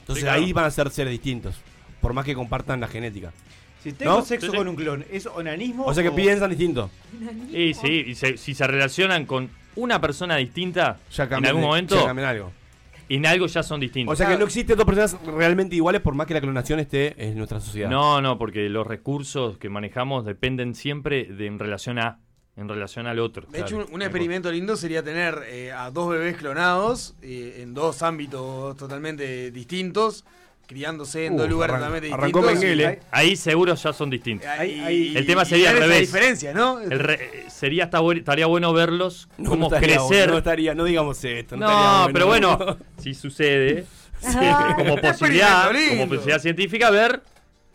Entonces 0.00 0.22
Sí, 0.22 0.26
claro. 0.26 0.42
ahí 0.42 0.52
van 0.52 0.64
a 0.66 0.70
ser 0.70 0.90
seres 0.90 1.10
distintos. 1.10 1.56
Por 2.00 2.12
más 2.12 2.24
que 2.24 2.34
compartan 2.34 2.80
la 2.80 2.88
genética. 2.88 3.32
Si 3.82 3.92
tengo 3.92 4.18
¿No? 4.18 4.24
sexo 4.24 4.52
con 4.52 4.68
un 4.68 4.76
clon, 4.76 5.04
¿es 5.10 5.26
onanismo? 5.26 5.84
O 5.86 5.94
sea 5.94 6.02
que 6.02 6.10
piensan 6.12 6.50
distinto. 6.50 6.90
Y 7.52 7.74
sí, 7.74 8.04
y 8.08 8.14
se- 8.14 8.36
si 8.36 8.54
se 8.54 8.66
relacionan 8.66 9.24
con 9.26 9.48
una 9.76 10.00
persona 10.00 10.36
distinta 10.36 10.98
Ya 11.14 11.24
en 11.24 11.46
algún 11.46 11.62
ya 11.62 11.66
momento, 11.66 12.04
cambian 12.04 12.28
algo. 12.28 12.52
En 13.10 13.26
algo 13.26 13.46
ya 13.46 13.62
son 13.62 13.80
distintos. 13.80 14.12
O 14.12 14.16
sea 14.16 14.28
que 14.28 14.38
no 14.38 14.44
existen 14.44 14.76
dos 14.76 14.86
personas 14.86 15.16
realmente 15.26 15.74
iguales 15.74 16.00
por 16.00 16.14
más 16.14 16.26
que 16.26 16.34
la 16.34 16.40
clonación 16.40 16.78
esté 16.78 17.14
en 17.28 17.36
nuestra 17.36 17.60
sociedad. 17.60 17.90
No, 17.90 18.22
no, 18.22 18.38
porque 18.38 18.68
los 18.68 18.86
recursos 18.86 19.58
que 19.58 19.68
manejamos 19.68 20.24
dependen 20.24 20.74
siempre 20.74 21.24
de 21.24 21.46
en 21.46 21.58
relación 21.58 21.98
a 21.98 22.20
en 22.56 22.68
relación 22.68 23.06
al 23.06 23.18
otro. 23.18 23.46
De 23.50 23.60
hecho, 23.60 23.86
un 23.90 24.02
experimento 24.02 24.50
lindo 24.52 24.76
sería 24.76 25.02
tener 25.02 25.42
eh, 25.48 25.72
a 25.72 25.90
dos 25.90 26.10
bebés 26.10 26.36
clonados 26.36 27.14
eh, 27.22 27.60
en 27.62 27.74
dos 27.74 28.02
ámbitos 28.02 28.76
totalmente 28.76 29.50
distintos, 29.50 30.24
criándose 30.74 31.26
en 31.26 31.34
Uh, 31.34 31.38
dos 31.38 31.48
lugares 31.50 31.74
arran- 31.74 31.80
totalmente 31.88 32.14
arrancó 32.14 32.38
distintos. 32.42 32.62
Mengele. 32.64 33.00
Ahí 33.10 33.34
seguro 33.34 33.74
ya 33.74 33.92
son 33.92 34.08
distintos. 34.08 34.46
Ahí- 34.48 34.78
ahí- 34.80 35.16
el 35.16 35.26
tema 35.26 35.44
sería 35.44 35.64
y 35.64 35.68
al 35.74 35.78
revés. 35.78 36.00
diferencia, 36.00 36.54
¿no? 36.54 36.80
El 36.80 36.96
re- 37.00 37.46
sería 37.50 37.84
hasta 37.84 38.00
bu- 38.00 38.16
estaría 38.18 38.46
bueno 38.46 38.72
verlos 38.72 39.28
No, 39.36 39.50
cómo 39.50 39.68
no 39.68 39.74
estaría 39.74 39.96
crecer. 39.96 40.06
bueno, 40.28 40.32
no 40.32 40.38
estaría, 40.38 40.74
no 40.76 40.84
digamos 40.84 41.24
esto. 41.24 41.56
No, 41.56 42.06
No, 42.06 42.12
pero 42.12 42.26
bueno, 42.28 42.78
si 43.02 43.14
sucede, 43.14 43.84
sí, 44.20 44.36
como 44.76 44.96
posibilidad, 45.00 45.66
como 45.90 46.08
posibilidad 46.08 46.38
científica, 46.40 46.88
ver 46.90 47.20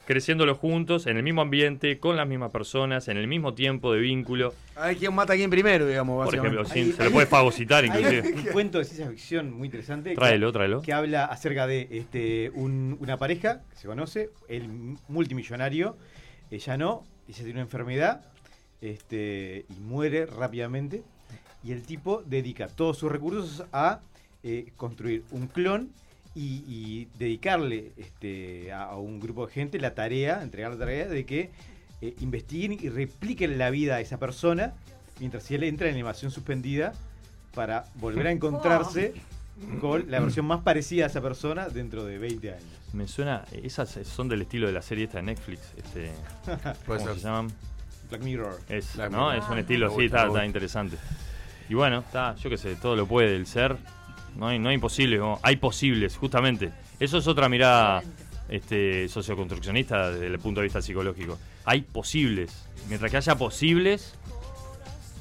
creciéndolo 0.06 0.56
juntos, 0.56 1.08
en 1.08 1.18
el 1.18 1.24
mismo 1.24 1.42
ambiente, 1.42 2.00
con 2.00 2.16
las 2.16 2.28
mismas 2.28 2.52
personas, 2.52 3.08
en 3.08 3.18
el 3.18 3.28
mismo 3.28 3.54
tiempo 3.54 3.92
de 3.94 4.00
vínculo. 4.00 4.54
A 4.76 4.88
ver 4.88 4.98
quién 4.98 5.14
mata 5.14 5.34
a 5.34 5.36
quién 5.36 5.50
primero, 5.50 5.88
digamos, 5.88 6.24
Por 6.26 6.36
ejemplo, 6.36 6.66
sí, 6.66 6.92
se 6.94 7.04
lo 7.06 7.12
puede 7.12 7.26
fagocitar 7.28 7.84
Hay 7.84 7.90
inclusive. 7.90 8.34
un 8.34 8.44
cuento 8.54 8.78
de 8.78 8.86
ciencia 8.86 9.10
ficción 9.10 9.52
muy 9.54 9.66
interesante. 9.68 10.12
que- 10.12 10.16
Tráelo, 10.16 10.52
tráelo. 10.52 10.82
Que 10.82 10.94
habla 10.94 11.26
acerca 11.26 11.66
de 11.68 11.88
este, 11.92 12.52
un- 12.54 12.98
una 13.00 13.18
pareja 13.18 13.62
que 13.72 13.78
se 13.78 13.88
conoce, 13.88 14.30
el 14.48 14.68
multimillonario, 15.08 15.98
ella 16.52 16.78
no, 16.78 17.04
ella 17.28 17.38
tiene 17.38 17.54
una 17.54 17.62
enfermedad 17.62 18.22
este, 18.82 19.66
y 19.70 19.80
muere 19.82 20.26
rápidamente. 20.26 21.04
Y 21.64 21.72
el 21.72 21.82
tipo 21.82 22.22
dedica 22.26 22.68
todos 22.68 22.98
sus 22.98 23.12
recursos 23.12 23.64
a 23.74 24.02
eh, 24.44 24.72
construir 24.78 25.24
un 25.32 25.48
clon 25.48 25.90
y, 26.36 26.64
y 26.68 27.08
dedicarle 27.18 27.94
este, 27.98 28.72
a, 28.74 28.84
a 28.84 28.98
un 28.98 29.20
grupo 29.20 29.48
de 29.48 29.54
gente 29.54 29.80
la 29.80 29.96
tarea, 29.96 30.44
entregar 30.44 30.72
la 30.72 30.78
tarea 30.78 31.08
de 31.08 31.26
que 31.26 31.50
eh, 32.02 32.14
investiguen 32.20 32.74
y 32.74 32.90
repliquen 32.90 33.58
la 33.58 33.70
vida 33.70 33.96
a 33.96 34.02
esa 34.02 34.20
persona 34.20 34.74
mientras 35.20 35.50
él 35.52 35.64
entra 35.64 35.88
en 35.88 35.94
animación 35.94 36.30
suspendida 36.32 36.94
para 37.54 37.86
volver 37.96 38.28
a 38.28 38.32
encontrarse 38.34 39.14
con 39.80 40.12
la 40.12 40.20
versión 40.20 40.46
más 40.46 40.62
parecida 40.62 41.06
a 41.06 41.08
esa 41.08 41.22
persona 41.22 41.70
dentro 41.70 42.04
de 42.04 42.18
20 42.18 42.50
años. 42.52 42.64
Me 42.92 43.08
suena, 43.08 43.46
esas 43.64 43.90
son 44.04 44.28
del 44.28 44.42
estilo 44.42 44.68
de 44.68 44.74
la 44.74 44.82
serie 44.82 45.06
esta 45.06 45.20
de 45.20 45.24
Netflix, 45.24 45.62
este, 45.78 46.12
¿cómo 46.86 47.00
se 47.00 47.16
llaman? 47.22 47.48
Black 48.10 48.22
Mirror. 48.24 48.60
Es, 48.68 48.94
Black 48.96 49.12
¿no? 49.12 49.30
Mirror. 49.30 49.38
Es 49.44 49.50
un 49.50 49.56
Ah. 49.58 49.60
estilo 49.62 49.88
así, 49.88 49.94
gusta, 49.96 50.18
está, 50.18 50.28
está 50.28 50.46
interesante. 50.46 50.98
Y 51.70 51.74
bueno, 51.74 52.00
está, 52.00 52.36
yo 52.36 52.50
qué 52.50 52.58
sé, 52.58 52.76
todo 52.76 52.96
lo 52.98 53.08
puede 53.08 53.36
el 53.36 53.48
ser. 53.48 53.78
No 54.38 54.48
hay, 54.48 54.60
no 54.60 54.70
hay 54.70 54.76
imposibles, 54.76 55.20
no, 55.20 55.40
hay 55.42 55.56
posibles, 55.58 56.18
justamente. 56.18 56.72
Eso 57.00 57.18
es 57.18 57.28
otra 57.28 57.48
mirada 57.50 58.04
este, 58.50 59.08
socioconstruccionista 59.08 60.12
desde 60.12 60.28
el 60.28 60.40
punto 60.40 60.60
de 60.62 60.66
vista 60.66 60.82
psicológico. 60.82 61.38
Hay 61.64 61.82
posibles. 61.82 62.52
Mientras 62.90 63.10
que 63.12 63.18
haya 63.18 63.36
posibles, 63.36 64.14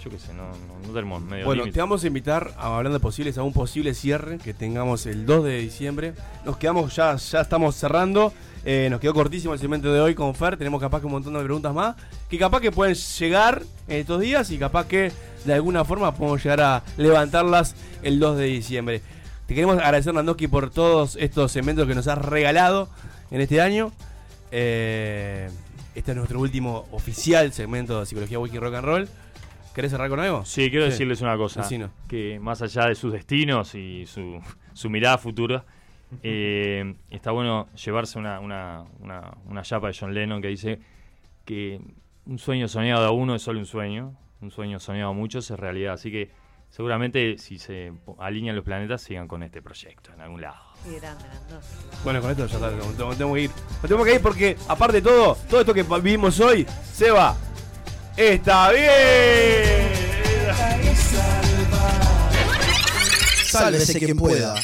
yo 0.02 0.10
qué 0.10 0.18
sé, 0.18 0.34
no, 0.34 0.48
no, 0.48 0.86
no 0.86 0.92
tenemos 0.92 1.22
medio 1.22 1.46
Bueno, 1.46 1.64
te 1.70 1.80
vamos 1.80 2.04
a 2.04 2.06
invitar, 2.06 2.52
a- 2.58 2.76
hablando 2.76 2.98
de 2.98 3.02
posibles, 3.02 3.38
a 3.38 3.42
un 3.42 3.52
posible 3.52 3.94
cierre 3.94 4.38
que 4.38 4.52
tengamos 4.52 5.06
el 5.06 5.24
2 5.26 5.44
de 5.44 5.58
diciembre. 5.60 6.14
Nos 6.44 6.56
quedamos, 6.58 6.94
ya, 6.94 7.16
ya 7.16 7.40
estamos 7.40 7.74
cerrando. 7.76 8.32
Eh, 8.66 8.88
nos 8.90 8.98
quedó 8.98 9.12
cortísimo 9.12 9.52
el 9.52 9.60
segmento 9.60 9.92
de 9.92 10.00
hoy 10.00 10.14
con 10.14 10.34
Fer. 10.34 10.56
Tenemos 10.56 10.80
capaz 10.80 11.00
que 11.00 11.06
un 11.06 11.12
montón 11.12 11.34
de 11.34 11.40
preguntas 11.40 11.74
más. 11.74 11.96
Que 12.30 12.38
capaz 12.38 12.60
que 12.60 12.72
pueden 12.72 12.94
llegar 12.94 13.62
en 13.88 13.98
estos 13.98 14.20
días 14.20 14.50
y 14.50 14.58
capaz 14.58 14.86
que 14.86 15.12
de 15.44 15.52
alguna 15.52 15.84
forma 15.84 16.14
podemos 16.14 16.42
llegar 16.42 16.60
a 16.60 16.82
levantarlas 16.96 17.76
el 18.02 18.18
2 18.18 18.38
de 18.38 18.44
diciembre. 18.46 19.02
Te 19.46 19.54
queremos 19.54 19.76
agradecer, 19.76 20.14
Nandoski, 20.14 20.48
por 20.48 20.70
todos 20.70 21.16
estos 21.16 21.52
segmentos 21.52 21.86
que 21.86 21.94
nos 21.94 22.08
has 22.08 22.16
regalado 22.18 22.88
en 23.30 23.42
este 23.42 23.60
año. 23.60 23.92
Eh, 24.50 25.50
este 25.94 26.12
es 26.12 26.16
nuestro 26.16 26.40
último 26.40 26.86
oficial 26.92 27.52
segmento 27.52 28.00
de 28.00 28.06
Psicología 28.06 28.38
Wiki 28.38 28.58
Rock 28.58 28.74
and 28.76 28.84
Roll. 28.84 29.08
¿Querés 29.74 29.90
cerrar 29.90 30.08
con 30.08 30.20
algo? 30.20 30.44
Sí, 30.44 30.70
quiero 30.70 30.86
decirles 30.86 31.20
una 31.20 31.36
cosa. 31.36 31.68
Que 32.08 32.38
más 32.40 32.62
allá 32.62 32.86
de 32.86 32.94
sus 32.94 33.12
destinos 33.12 33.74
y 33.74 34.06
su, 34.06 34.40
su 34.72 34.88
mirada 34.88 35.18
futura, 35.18 35.64
eh, 36.22 36.94
está 37.10 37.30
bueno 37.30 37.68
llevarse 37.74 38.18
una, 38.18 38.40
una, 38.40 38.84
una, 39.00 39.34
una 39.46 39.62
chapa 39.62 39.88
de 39.88 39.96
John 39.98 40.14
Lennon 40.14 40.40
que 40.40 40.48
dice 40.48 40.78
que 41.44 41.80
un 42.26 42.38
sueño 42.38 42.68
soñado 42.68 43.06
a 43.06 43.10
uno 43.10 43.34
es 43.34 43.42
solo 43.42 43.58
un 43.58 43.66
sueño, 43.66 44.16
un 44.40 44.50
sueño 44.50 44.78
soñado 44.80 45.10
a 45.10 45.14
muchos 45.14 45.50
es 45.50 45.58
realidad. 45.58 45.94
Así 45.94 46.10
que 46.10 46.30
seguramente 46.70 47.38
si 47.38 47.58
se 47.58 47.92
alinean 48.18 48.56
los 48.56 48.64
planetas, 48.64 49.02
sigan 49.02 49.28
con 49.28 49.42
este 49.42 49.62
proyecto 49.62 50.12
en 50.12 50.20
algún 50.20 50.40
lado. 50.40 50.56
Qué 50.84 50.98
grande, 50.98 51.24
Mendoza. 51.28 51.76
Bueno, 52.02 52.20
con 52.20 52.30
esto 52.30 52.46
ya 52.46 52.54
está, 52.54 52.70
nos 52.70 52.96
tengo, 52.96 53.14
tengo 53.14 53.34
que 53.34 53.42
ir. 53.42 53.50
Nos 53.50 53.82
tenemos 53.82 54.06
que 54.06 54.14
ir 54.14 54.20
porque, 54.20 54.56
aparte 54.68 54.96
de 54.96 55.02
todo, 55.02 55.36
todo 55.48 55.60
esto 55.60 55.74
que 55.74 55.82
vivimos 55.82 56.38
hoy, 56.40 56.66
Seba, 56.92 57.36
está 58.16 58.70
bien. 58.70 59.94
Sálvese 63.44 63.98
quien 63.98 64.16
pueda. 64.16 64.54